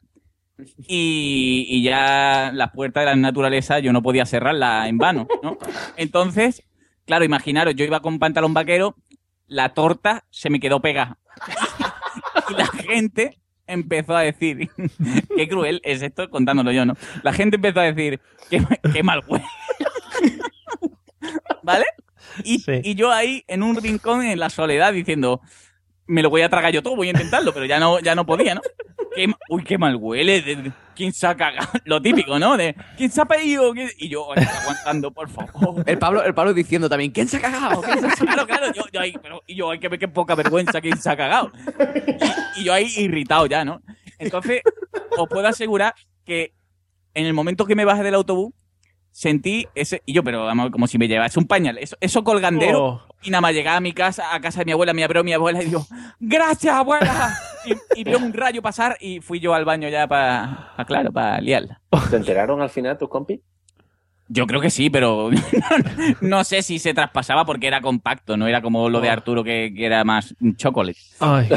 y, 0.88 1.66
y 1.70 1.84
ya 1.84 2.52
las 2.53 2.72
puertas 2.72 3.03
de 3.03 3.06
la 3.11 3.16
naturaleza 3.16 3.80
yo 3.80 3.94
no 3.94 4.02
podía 4.02 4.26
cerrarla 4.26 4.88
en 4.88 4.98
vano, 4.98 5.28
¿no? 5.44 5.57
Entonces, 5.95 6.64
claro, 7.06 7.24
imaginaros, 7.24 7.76
yo 7.76 7.86
iba 7.86 8.02
con 8.02 8.18
pantalón 8.18 8.53
vaquero, 8.53 8.95
la 9.48 9.70
torta 9.70 10.26
se 10.32 10.49
me 10.49 10.60
quedó 10.60 10.82
pegada. 10.82 11.20
y 12.49 12.53
la 12.56 12.66
gente 12.66 13.40
empezó 13.68 14.18
a 14.18 14.22
decir, 14.22 14.70
qué 15.36 15.48
cruel 15.48 15.82
es 15.84 16.02
esto 16.02 16.30
contándolo 16.32 16.72
yo, 16.72 16.84
¿no? 16.84 16.95
La 17.22 17.32
gente 17.32 17.57
empezó 17.57 17.80
a 17.80 17.91
decir, 17.91 18.20
qué, 18.49 18.61
qué 18.91 19.03
mal 19.03 19.24
huele. 19.28 19.45
¿Vale? 21.61 21.86
Y, 22.43 22.64
y 22.84 22.95
yo 22.95 23.11
ahí 23.11 23.43
en 23.47 23.64
un 23.64 23.76
rincón 23.76 24.23
en 24.23 24.39
la 24.39 24.49
soledad 24.49 24.93
diciendo, 24.93 25.41
me 26.07 26.22
lo 26.23 26.30
voy 26.30 26.41
a 26.41 26.49
tragar 26.49 26.72
yo 26.73 26.81
todo, 26.81 26.95
voy 26.95 27.07
a 27.07 27.11
intentarlo, 27.11 27.53
pero 27.53 27.65
ya 27.65 27.80
no, 27.80 27.99
ya 27.99 28.15
no 28.15 28.26
podía, 28.26 28.56
¿no? 28.56 28.61
Qué 29.15 29.27
uy, 29.49 29.64
qué 29.64 29.77
mal 29.77 29.95
huele. 29.95 30.41
de- 30.41 30.56
de- 30.56 30.72
¿Quién 30.95 31.14
se 31.14 31.26
ha 31.27 31.35
cagado? 31.35 31.68
Lo 31.85 32.01
típico, 32.01 32.38
¿no? 32.39 32.57
De 32.57 32.76
¿quién 32.97 33.10
se 33.10 33.22
ha 33.22 33.26
pedido? 33.26 33.72
¿Quién-?" 33.73 33.89
Y 33.97 34.10
yo 34.10 34.31
aguantando, 34.34 35.11
por 35.11 35.30
favor. 35.30 35.84
El 35.88 35.97
Pablo, 35.97 36.23
el 36.23 36.34
Pablo 36.34 36.53
diciendo 36.53 36.89
también, 36.89 37.11
¿quién 37.11 37.27
se 37.27 37.38
ha 37.38 37.41
cagado? 37.41 37.81
¿Quién 37.81 37.99
se 38.01 38.06
ha 38.07 38.10
Claro, 38.26 38.45
claro, 38.45 38.73
yo, 38.73 38.84
yo 38.91 38.99
ahí, 38.99 39.14
pero, 39.22 39.41
y 39.47 39.56
yo, 39.56 39.72
hay 39.72 39.80
que 39.80 39.88
ver 39.88 39.97
qué 39.99 40.07
poca 40.10 40.35
vergüenza 40.35 40.81
quién 40.81 40.97
se 40.99 41.10
ha 41.10 41.15
cagado. 41.15 41.51
Y, 42.57 42.61
y 42.61 42.64
yo 42.65 42.73
ahí 42.73 42.88
irritado 42.97 43.45
ya, 43.45 43.64
¿no? 43.64 43.81
Entonces, 44.18 44.61
os 45.18 45.27
puedo 45.30 45.47
asegurar 45.47 45.93
que 46.26 46.53
en 47.14 47.26
el 47.26 47.34
momento 47.34 47.65
que 47.65 47.76
me 47.76 47.85
bajé 47.85 48.03
del 48.03 48.15
autobús, 48.15 48.53
sentí 49.20 49.68
ese, 49.76 50.02
y 50.06 50.14
yo, 50.14 50.24
pero 50.24 50.46
vamos, 50.46 50.70
como 50.72 50.88
si 50.88 50.98
me 50.98 51.10
llevase 51.10 51.38
un 51.40 51.46
pañal, 51.46 51.78
eso, 51.78 51.98
eso 52.00 52.24
colgandero, 52.24 52.86
Oh. 52.86 53.02
y 53.22 53.30
nada 53.32 53.41
más 53.41 53.54
llegaba 53.54 53.76
a 53.76 53.82
mi 53.82 53.91
casa, 53.91 54.34
a 54.34 54.40
casa 54.40 54.60
de 54.60 54.66
mi 54.66 54.72
abuela, 54.72 54.94
me 54.94 55.04
abrió 55.04 55.26
mi 55.26 55.34
abuela 55.34 55.62
y 55.62 55.66
dijo, 55.66 55.86
gracias 56.22 56.74
abuela, 56.74 57.38
y, 57.66 58.00
y 58.00 58.04
vio 58.06 58.18
un 58.18 58.32
rayo 58.32 58.62
pasar 58.62 58.96
y 59.02 59.20
fui 59.20 59.41
yo 59.41 59.54
al 59.54 59.66
baño 59.66 59.90
ya 59.90 60.08
para, 60.08 60.74
claro, 60.88 61.12
para 61.12 61.41
liarla. 61.41 61.82
¿Te 62.10 62.16
enteraron 62.16 62.62
al 62.62 62.70
final 62.70 62.98
tus 62.98 63.10
compis? 63.10 63.41
Yo 64.30 64.46
creo 64.48 64.62
que 64.62 64.70
sí, 64.70 64.90
pero 64.90 65.32
no 66.22 66.44
sé 66.46 66.62
si 66.62 66.80
se 66.80 66.94
traspasaba 66.94 67.46
porque 67.46 67.68
era 67.68 67.82
compacto, 67.82 68.38
no 68.38 68.48
era 68.48 68.62
como 68.62 68.88
lo 68.90 69.02
de 69.02 69.10
Arturo 69.10 69.44
que, 69.44 69.74
que 69.76 69.86
era 69.86 70.04
más 70.06 70.34
chocolate. 70.56 70.98
Ay, 71.20 71.50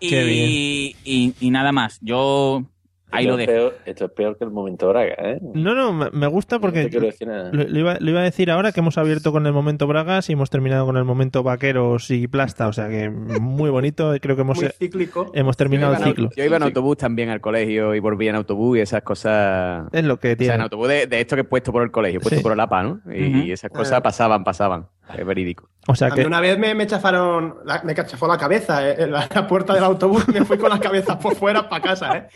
y, 0.00 0.10
qué 0.10 0.24
bien. 0.24 0.96
y- 1.04 1.34
y 1.40 1.50
nada 1.50 1.72
más, 1.72 1.98
yo 2.02 2.64
ahí 3.10 3.24
esto 3.24 3.36
lo 3.36 3.40
es 3.42 3.46
dejo. 3.46 3.58
peor- 3.70 3.74
esto 3.86 4.04
es 4.06 4.10
peor 4.12 4.36
que 4.38 4.44
el 4.44 4.50
momento 4.50 4.88
Braga, 4.88 5.14
¿eh? 5.18 5.38
No, 5.54 5.74
no, 5.74 5.92
me 5.92 6.26
gusta 6.26 6.56
No 6.56 6.60
porque 6.60 6.86
te 6.88 7.00
lo, 7.26 7.52
lo 7.52 7.78
iba, 7.78 7.96
lo 8.00 8.10
iba 8.10 8.20
a 8.20 8.24
decir 8.24 8.50
ahora 8.50 8.72
que 8.72 8.80
hemos 8.80 8.98
abierto 8.98 9.32
con 9.32 9.46
el 9.46 9.52
momento 9.52 9.86
Bragas 9.86 10.28
y 10.28 10.32
hemos 10.34 10.50
terminado 10.50 10.86
con 10.86 10.96
el 10.96 11.04
momento 11.04 11.42
Vaqueros 11.42 12.10
y 12.10 12.26
Plasta. 12.28 12.68
O 12.68 12.72
sea 12.72 12.88
que 12.88 13.08
muy 13.10 13.70
bonito. 13.70 14.12
Creo 14.20 14.36
que 14.36 14.42
hemos, 14.42 14.58
Muy 14.60 14.68
cíclico. 14.70 15.30
hemos 15.34 15.56
terminado 15.56 15.94
el 15.94 16.02
ciclo. 16.02 16.30
Yo 16.36 16.44
iba 16.44 16.56
en 16.56 16.62
autobús 16.64 16.96
también 16.96 17.28
al 17.30 17.40
colegio 17.40 17.94
y 17.94 18.00
volvía 18.00 18.30
en 18.30 18.36
autobús 18.36 18.78
y 18.78 18.80
esas 18.80 19.02
cosas. 19.02 19.86
Es 19.92 20.04
lo 20.04 20.18
que 20.18 20.28
O 20.28 20.30
sea, 20.30 20.36
tiene. 20.36 20.54
en 20.54 20.60
autobús 20.62 20.88
de, 20.88 21.06
de 21.06 21.20
esto 21.20 21.36
que 21.36 21.42
he 21.42 21.44
puesto 21.44 21.72
por 21.72 21.82
el 21.82 21.90
colegio, 21.90 22.20
puesto 22.20 22.36
Sí. 22.38 22.42
por 22.42 22.52
el 22.52 22.60
APA, 22.60 22.82
¿no? 22.82 23.00
Y, 23.12 23.50
esas 23.52 23.70
cosas 23.70 24.00
pasaban, 24.00 24.44
pasaban. 24.44 24.86
Es 25.16 25.24
verídico. 25.24 25.68
O 25.86 25.94
sea 25.94 26.10
que 26.10 26.26
una 26.26 26.40
vez 26.40 26.58
me, 26.58 26.74
me 26.74 26.84
chafaron, 26.86 27.56
la- 27.64 27.80
me 27.84 27.94
chafó 27.94 28.26
la 28.26 28.36
cabeza 28.36 28.88
eh, 28.88 28.96
en 29.04 29.12
la, 29.12 29.28
la 29.32 29.46
puerta 29.46 29.72
del 29.72 29.84
autobús 29.84 30.24
y 30.28 30.32
me 30.32 30.44
fui 30.44 30.58
con 30.58 30.68
la 30.68 30.80
cabeza 30.80 31.16
por 31.16 31.36
fuera 31.36 31.68
para 31.68 31.80
casa, 31.82 32.16
¿eh? 32.18 32.26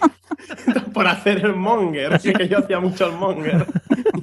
Por 0.93 1.07
hacer 1.07 1.45
el 1.45 1.55
monger, 1.55 2.15
así 2.15 2.33
que 2.33 2.49
yo 2.49 2.59
hacía 2.59 2.81
mucho 2.81 3.07
el 3.07 3.13
monger. 3.13 3.67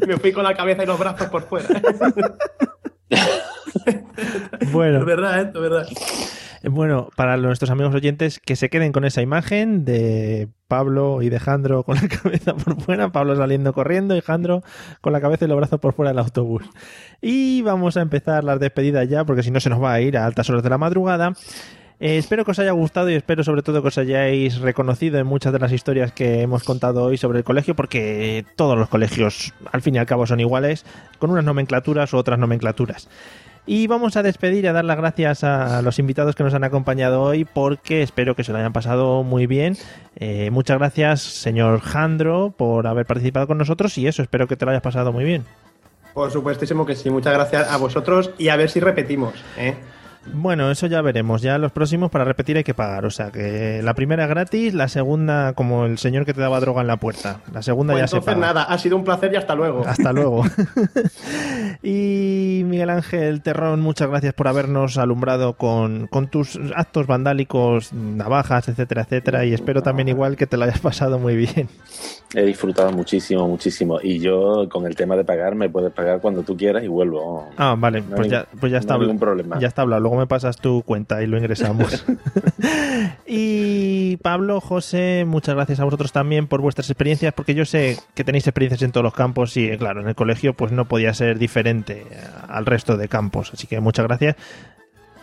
Y 0.01 0.05
me 0.05 0.17
fui 0.17 0.31
con 0.31 0.43
la 0.43 0.53
cabeza 0.53 0.83
y 0.83 0.85
los 0.85 0.99
brazos 0.99 1.27
por 1.27 1.43
fuera. 1.43 1.67
bueno. 4.71 4.99
Es 4.99 5.05
verdad, 5.05 5.41
¿eh? 5.41 5.51
Es 5.53 5.61
verdad. 5.61 5.87
Bueno, 6.63 7.09
para 7.15 7.37
nuestros 7.37 7.69
amigos 7.69 7.93
oyentes 7.93 8.39
que 8.39 8.55
se 8.55 8.69
queden 8.69 8.91
con 8.91 9.05
esa 9.05 9.21
imagen 9.21 9.85
de 9.85 10.49
Pablo 10.67 11.21
y 11.21 11.29
de 11.29 11.39
Jandro 11.39 11.83
con 11.83 11.95
la 11.95 12.07
cabeza 12.23 12.55
por 12.55 12.81
fuera, 12.81 13.11
Pablo 13.11 13.35
saliendo 13.35 13.73
corriendo 13.73 14.15
y 14.15 14.21
Jandro 14.21 14.63
con 15.01 15.13
la 15.13 15.21
cabeza 15.21 15.45
y 15.45 15.47
los 15.47 15.57
brazos 15.57 15.79
por 15.79 15.93
fuera 15.93 16.11
del 16.11 16.19
autobús. 16.19 16.63
Y 17.21 17.61
vamos 17.61 17.95
a 17.97 18.01
empezar 18.01 18.43
las 18.43 18.59
despedidas 18.59 19.07
ya, 19.07 19.23
porque 19.25 19.43
si 19.43 19.51
no 19.51 19.59
se 19.59 19.69
nos 19.69 19.81
va 19.81 19.93
a 19.93 20.01
ir 20.01 20.17
a 20.17 20.25
altas 20.25 20.49
horas 20.49 20.63
de 20.63 20.69
la 20.69 20.77
madrugada. 20.77 21.33
Eh, 21.99 22.17
espero 22.17 22.45
que 22.45 22.51
os 22.51 22.59
haya 22.59 22.71
gustado 22.71 23.09
y 23.09 23.15
espero 23.15 23.43
sobre 23.43 23.63
todo 23.63 23.81
que 23.81 23.87
os 23.87 23.97
hayáis 23.97 24.59
reconocido 24.59 25.17
en 25.17 25.25
muchas 25.25 25.51
de 25.51 25.59
las 25.59 25.71
historias 25.71 26.11
que 26.11 26.41
hemos 26.41 26.63
contado 26.63 27.03
hoy 27.03 27.17
sobre 27.17 27.39
el 27.39 27.43
colegio, 27.43 27.75
porque 27.75 28.45
todos 28.55 28.77
los 28.77 28.87
colegios 28.87 29.53
al 29.71 29.81
fin 29.81 29.95
y 29.95 29.97
al 29.97 30.05
cabo 30.05 30.27
son 30.27 30.39
iguales, 30.39 30.85
con 31.17 31.31
unas 31.31 31.43
nomenclaturas 31.43 32.13
u 32.13 32.17
otras 32.17 32.37
nomenclaturas. 32.37 33.09
Y 33.65 33.87
vamos 33.87 34.15
a 34.15 34.23
despedir 34.23 34.63
y 34.63 34.67
a 34.67 34.73
dar 34.73 34.85
las 34.85 34.95
gracias 34.95 35.43
a 35.43 35.81
los 35.81 35.99
invitados 35.99 36.35
que 36.35 36.43
nos 36.43 36.53
han 36.53 36.63
acompañado 36.63 37.21
hoy 37.21 37.43
porque 37.43 38.01
espero 38.01 38.33
que 38.33 38.45
se 38.45 38.53
lo 38.53 38.59
hayan 38.59 38.71
pasado 38.71 39.23
muy 39.23 39.45
bien. 39.45 39.75
Eh, 40.15 40.49
muchas 40.51 40.77
gracias, 40.77 41.21
señor 41.21 41.81
Jandro, 41.81 42.53
por 42.55 42.87
haber 42.87 43.05
participado 43.05 43.45
con 43.45 43.57
nosotros 43.57 43.97
y 43.97 44.07
eso, 44.07 44.21
espero 44.21 44.47
que 44.47 44.55
te 44.55 44.63
lo 44.63 44.71
hayas 44.71 44.83
pasado 44.83 45.11
muy 45.11 45.25
bien. 45.25 45.43
Por 46.13 46.31
supuestísimo 46.31 46.85
que 46.85 46.95
sí. 46.95 47.09
Muchas 47.09 47.33
gracias 47.33 47.69
a 47.69 47.77
vosotros 47.77 48.31
y 48.37 48.47
a 48.49 48.55
ver 48.55 48.69
si 48.69 48.79
repetimos, 48.79 49.33
¿eh? 49.57 49.75
Bueno, 50.33 50.69
eso 50.71 50.87
ya 50.87 51.01
veremos. 51.01 51.41
Ya 51.41 51.57
los 51.57 51.71
próximos 51.71 52.11
para 52.11 52.25
repetir 52.25 52.57
hay 52.57 52.63
que 52.63 52.73
pagar. 52.73 53.05
O 53.05 53.11
sea 53.11 53.31
que 53.31 53.81
la 53.83 53.93
primera 53.93 54.23
es 54.23 54.29
gratis, 54.29 54.73
la 54.73 54.87
segunda 54.87 55.53
como 55.53 55.85
el 55.85 55.97
señor 55.97 56.25
que 56.25 56.33
te 56.33 56.41
daba 56.41 56.59
droga 56.59 56.81
en 56.81 56.87
la 56.87 56.97
puerta. 56.97 57.39
La 57.53 57.61
segunda 57.61 57.93
Pues 57.93 58.03
ya 58.03 58.07
se 58.07 58.17
entonces 58.17 58.35
paga. 58.35 58.47
nada, 58.53 58.63
ha 58.63 58.77
sido 58.77 58.97
un 58.97 59.03
placer 59.03 59.31
y 59.33 59.37
hasta 59.37 59.55
luego. 59.55 59.83
Hasta 59.87 60.11
luego. 60.13 60.43
y 61.83 62.63
Miguel 62.65 62.89
Ángel 62.89 63.41
Terrón, 63.41 63.81
muchas 63.81 64.09
gracias 64.09 64.33
por 64.33 64.47
habernos 64.47 64.97
alumbrado 64.97 65.53
con, 65.53 66.07
con 66.07 66.27
tus 66.27 66.59
actos 66.75 67.07
vandálicos, 67.07 67.93
navajas, 67.93 68.67
etcétera, 68.67 69.03
etcétera. 69.03 69.45
Y 69.45 69.53
espero 69.53 69.81
también 69.81 70.07
igual 70.07 70.35
que 70.35 70.47
te 70.47 70.57
lo 70.57 70.65
hayas 70.65 70.79
pasado 70.79 71.19
muy 71.19 71.35
bien. 71.35 71.69
He 72.33 72.43
disfrutado 72.43 72.91
muchísimo, 72.91 73.47
muchísimo. 73.47 73.99
Y 74.01 74.19
yo, 74.19 74.67
con 74.69 74.85
el 74.85 74.95
tema 74.95 75.15
de 75.15 75.23
pagar, 75.23 75.55
me 75.55 75.69
puedes 75.69 75.93
pagar 75.93 76.19
cuando 76.19 76.43
tú 76.43 76.57
quieras 76.57 76.83
y 76.83 76.87
vuelvo. 76.87 77.49
Ah, 77.57 77.75
vale, 77.77 78.01
No 78.01 78.15
pues 78.15 78.25
hay- 78.25 78.31
ya, 78.31 78.45
pues 78.59 78.71
ya 78.71 78.77
no 78.77 78.81
está. 78.81 78.97
ningún 78.97 79.19
problema. 79.19 79.59
Ya 79.59 79.67
está 79.67 79.83
hablado. 79.83 80.01
Luego 80.01 80.16
me 80.17 80.27
pasas 80.27 80.57
tu 80.57 80.81
cuenta 80.83 81.21
y 81.23 81.27
lo 81.27 81.37
ingresamos. 81.37 82.05
y 83.25 84.17
Pablo, 84.17 84.61
José, 84.61 85.25
muchas 85.27 85.55
gracias 85.55 85.79
a 85.79 85.83
vosotros 85.83 86.11
también 86.11 86.47
por 86.47 86.61
vuestras 86.61 86.89
experiencias, 86.89 87.33
porque 87.33 87.53
yo 87.55 87.65
sé 87.65 87.97
que 88.15 88.23
tenéis 88.23 88.47
experiencias 88.47 88.81
en 88.81 88.91
todos 88.91 89.03
los 89.03 89.13
campos 89.13 89.55
y, 89.57 89.75
claro, 89.77 90.01
en 90.01 90.07
el 90.07 90.15
colegio 90.15 90.53
pues 90.53 90.71
no 90.71 90.85
podía 90.85 91.13
ser 91.13 91.37
diferente 91.39 92.05
al 92.47 92.65
resto 92.65 92.97
de 92.97 93.07
campos. 93.07 93.51
Así 93.53 93.67
que 93.67 93.79
muchas 93.79 94.05
gracias. 94.07 94.35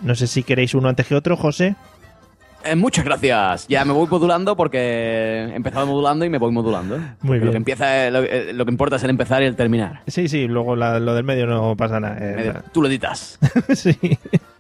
No 0.03 0.15
sé 0.15 0.27
si 0.27 0.43
queréis 0.43 0.75
uno 0.75 0.89
antes 0.89 1.07
que 1.07 1.15
otro, 1.15 1.37
José. 1.37 1.77
Eh, 2.67 2.77
muchas 2.77 3.05
gracias. 3.05 3.69
Ya 3.69 3.85
me 3.85 3.93
voy 3.93 4.09
modulando 4.09 4.57
porque 4.57 4.79
he 4.79 5.55
empezado 5.55 5.87
modulando 5.87 6.25
y 6.25 6.31
me 6.31 6.39
voy 6.39 6.51
modulando. 6.51 6.97
Muy 7.21 7.39
Porque 7.39 7.45
Lo 7.45 7.51
bien. 7.51 7.51
que, 7.53 7.57
empieza, 7.59 8.11
lo, 8.11 8.23
eh, 8.23 8.55
lo 8.55 8.65
que 8.65 8.71
importa 8.71 8.97
es 8.97 9.05
el 9.05 9.11
empezar 9.11 9.43
y 9.43 9.47
el 9.47 9.55
terminar. 9.55 10.01
Sí, 10.07 10.29
sí, 10.29 10.47
luego 10.49 10.75
la- 10.75 10.99
lo 10.99 11.15
del 11.15 11.25
medio 11.25 11.45
no 11.47 11.77
pasa 11.77 12.01
nada. 12.01 12.17
eh, 12.19 12.35
Medio- 12.37 12.63
Tú 12.73 12.81
lo 12.81 12.89
editas. 12.89 13.39
sí. 13.75 13.99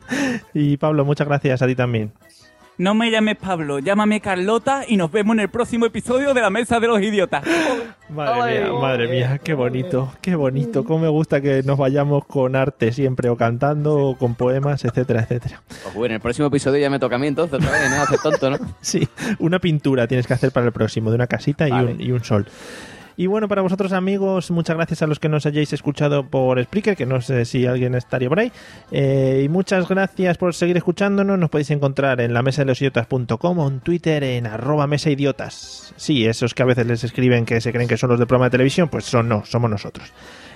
Y 0.55 0.77
Pablo, 0.77 1.05
muchas 1.05 1.27
gracias 1.27 1.63
a 1.63 1.67
ti 1.67 1.75
también. 1.75 2.13
No 2.77 2.93
me 2.93 3.09
llames 3.09 3.37
Pablo, 3.37 3.79
llámame 3.79 4.21
Carlota 4.21 4.83
y 4.89 4.97
nos 4.97 5.13
vemos 5.13 5.35
en 5.35 5.41
el 5.41 5.49
próximo 5.49 5.87
episodio 5.87 6.35
de 6.35 6.41
La 6.41 6.51
Mesa 6.51 6.81
de 6.81 6.89
los 6.89 7.01
Idiotas. 7.01 7.45
Madre 8.09 8.65
mía, 8.65 8.73
madre 8.73 9.09
mía, 9.09 9.41
qué 9.43 9.55
bonito, 9.55 10.13
qué 10.21 10.35
bonito. 10.35 10.85
Cómo 10.85 10.99
me 11.01 11.09
gusta 11.09 11.41
que 11.41 11.63
nos 11.63 11.79
vayamos 11.79 12.27
con 12.27 12.55
arte 12.55 12.93
siempre, 12.93 13.29
o 13.29 13.37
cantando, 13.37 13.97
o 13.97 14.19
con 14.19 14.35
poemas, 14.35 14.85
etcétera, 14.85 15.23
etcétera. 15.23 15.63
Pues 15.67 15.95
bueno, 15.95 16.13
en 16.13 16.17
el 16.17 16.21
próximo 16.21 16.49
episodio 16.49 16.81
ya 16.81 16.91
me 16.91 16.99
toca 16.99 17.17
a 17.17 17.19
mí 17.19 17.29
entonces, 17.29 17.59
otra 17.59 17.71
vez, 17.71 17.91
¿no? 17.91 18.03
Hacer 18.03 18.19
tonto, 18.19 18.51
¿no? 18.51 18.59
Sí, 18.83 19.09
una 19.39 19.59
pintura 19.59 20.07
tienes 20.07 20.27
que 20.27 20.35
hacer 20.35 20.53
para 20.53 20.67
el 20.67 20.73
próximo, 20.73 21.11
de 21.11 21.17
una 21.17 21.27
casita 21.27 21.67
y, 21.67 21.71
Vale. 21.71 21.93
un, 21.93 22.01
y 22.01 22.11
un 22.13 22.23
sol. 22.23 22.47
Y 23.16 23.27
bueno, 23.27 23.49
para 23.49 23.62
vosotros 23.62 23.93
amigos, 23.93 24.51
muchas 24.51 24.77
gracias 24.77 25.03
a 25.03 25.07
los 25.07 25.20
que 25.20 25.28
nos 25.28 25.47
hayáis 25.47 25.73
escuchado 25.73 26.27
por 26.27 26.62
Spreaker, 26.62 26.97
que 26.97 27.07
no 27.07 27.20
sé 27.20 27.45
si 27.45 27.66
alguien 27.66 27.95
estaría 27.95 28.28
por 28.28 28.41
ahí. 28.41 28.51
Eh, 28.91 29.43
y 29.45 29.49
muchas 29.49 29.89
gracias 29.89 30.36
por 30.36 30.55
seguir 30.55 30.77
escuchándonos. 30.77 31.39
Nos 31.39 31.51
podéis 31.51 31.70
encontrar 31.70 32.20
en 32.20 32.35
la 32.35 32.43
mesa 32.43 32.62
de 32.62 32.66
los 32.66 32.81
idiotas.com 32.81 33.59
o 33.59 33.69
en 33.69 33.81
Twitter 33.81 34.24
en 34.24 34.47
arroba 34.47 34.86
mesa 34.86 35.11
idiotas. 35.11 35.95
Sí, 35.97 36.27
esos 36.27 36.55
que 36.55 36.62
a 36.62 36.66
veces 36.66 36.86
les 36.86 37.05
escriben 37.05 37.45
que 37.45 37.61
se 37.61 37.73
creen 37.73 37.89
que 37.89 37.97
son 37.97 38.11
los 38.11 38.19
del 38.19 38.27
programa 38.27 38.47
de 38.47 38.53
televisión, 38.53 38.89
pues 38.89 39.05
son 39.05 39.28
no, 39.28 39.45
somos 39.45 39.70
nosotros. 39.70 40.12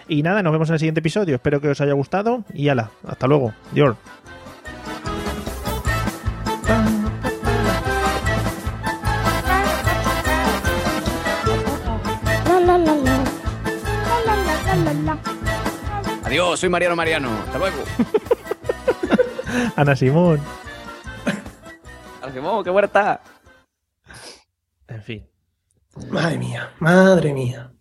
Y 0.08 0.22
nada, 0.22 0.42
nos 0.42 0.52
vemos 0.52 0.68
en 0.70 0.74
el 0.74 0.78
siguiente 0.78 1.00
episodio. 1.00 1.36
Espero 1.36 1.60
que 1.60 1.68
os 1.68 1.80
haya 1.80 1.92
gustado 1.92 2.44
y 2.52 2.68
ala, 2.68 2.90
hasta 3.06 3.26
luego. 3.26 3.52
Dior. 3.72 3.96
Adiós, 16.28 16.60
soy 16.60 16.68
Mariano 16.68 16.94
Mariano. 16.94 17.30
Hasta 17.46 17.58
luego. 17.58 17.76
Ana 19.76 19.96
Simón. 19.96 20.38
Argemón, 22.20 22.62
qué 22.62 22.68
buena 22.68 22.84
está. 22.84 23.22
En 24.88 25.02
fin. 25.02 25.26
Madre 26.10 26.36
mía, 26.36 26.74
madre 26.80 27.32
mía. 27.32 27.72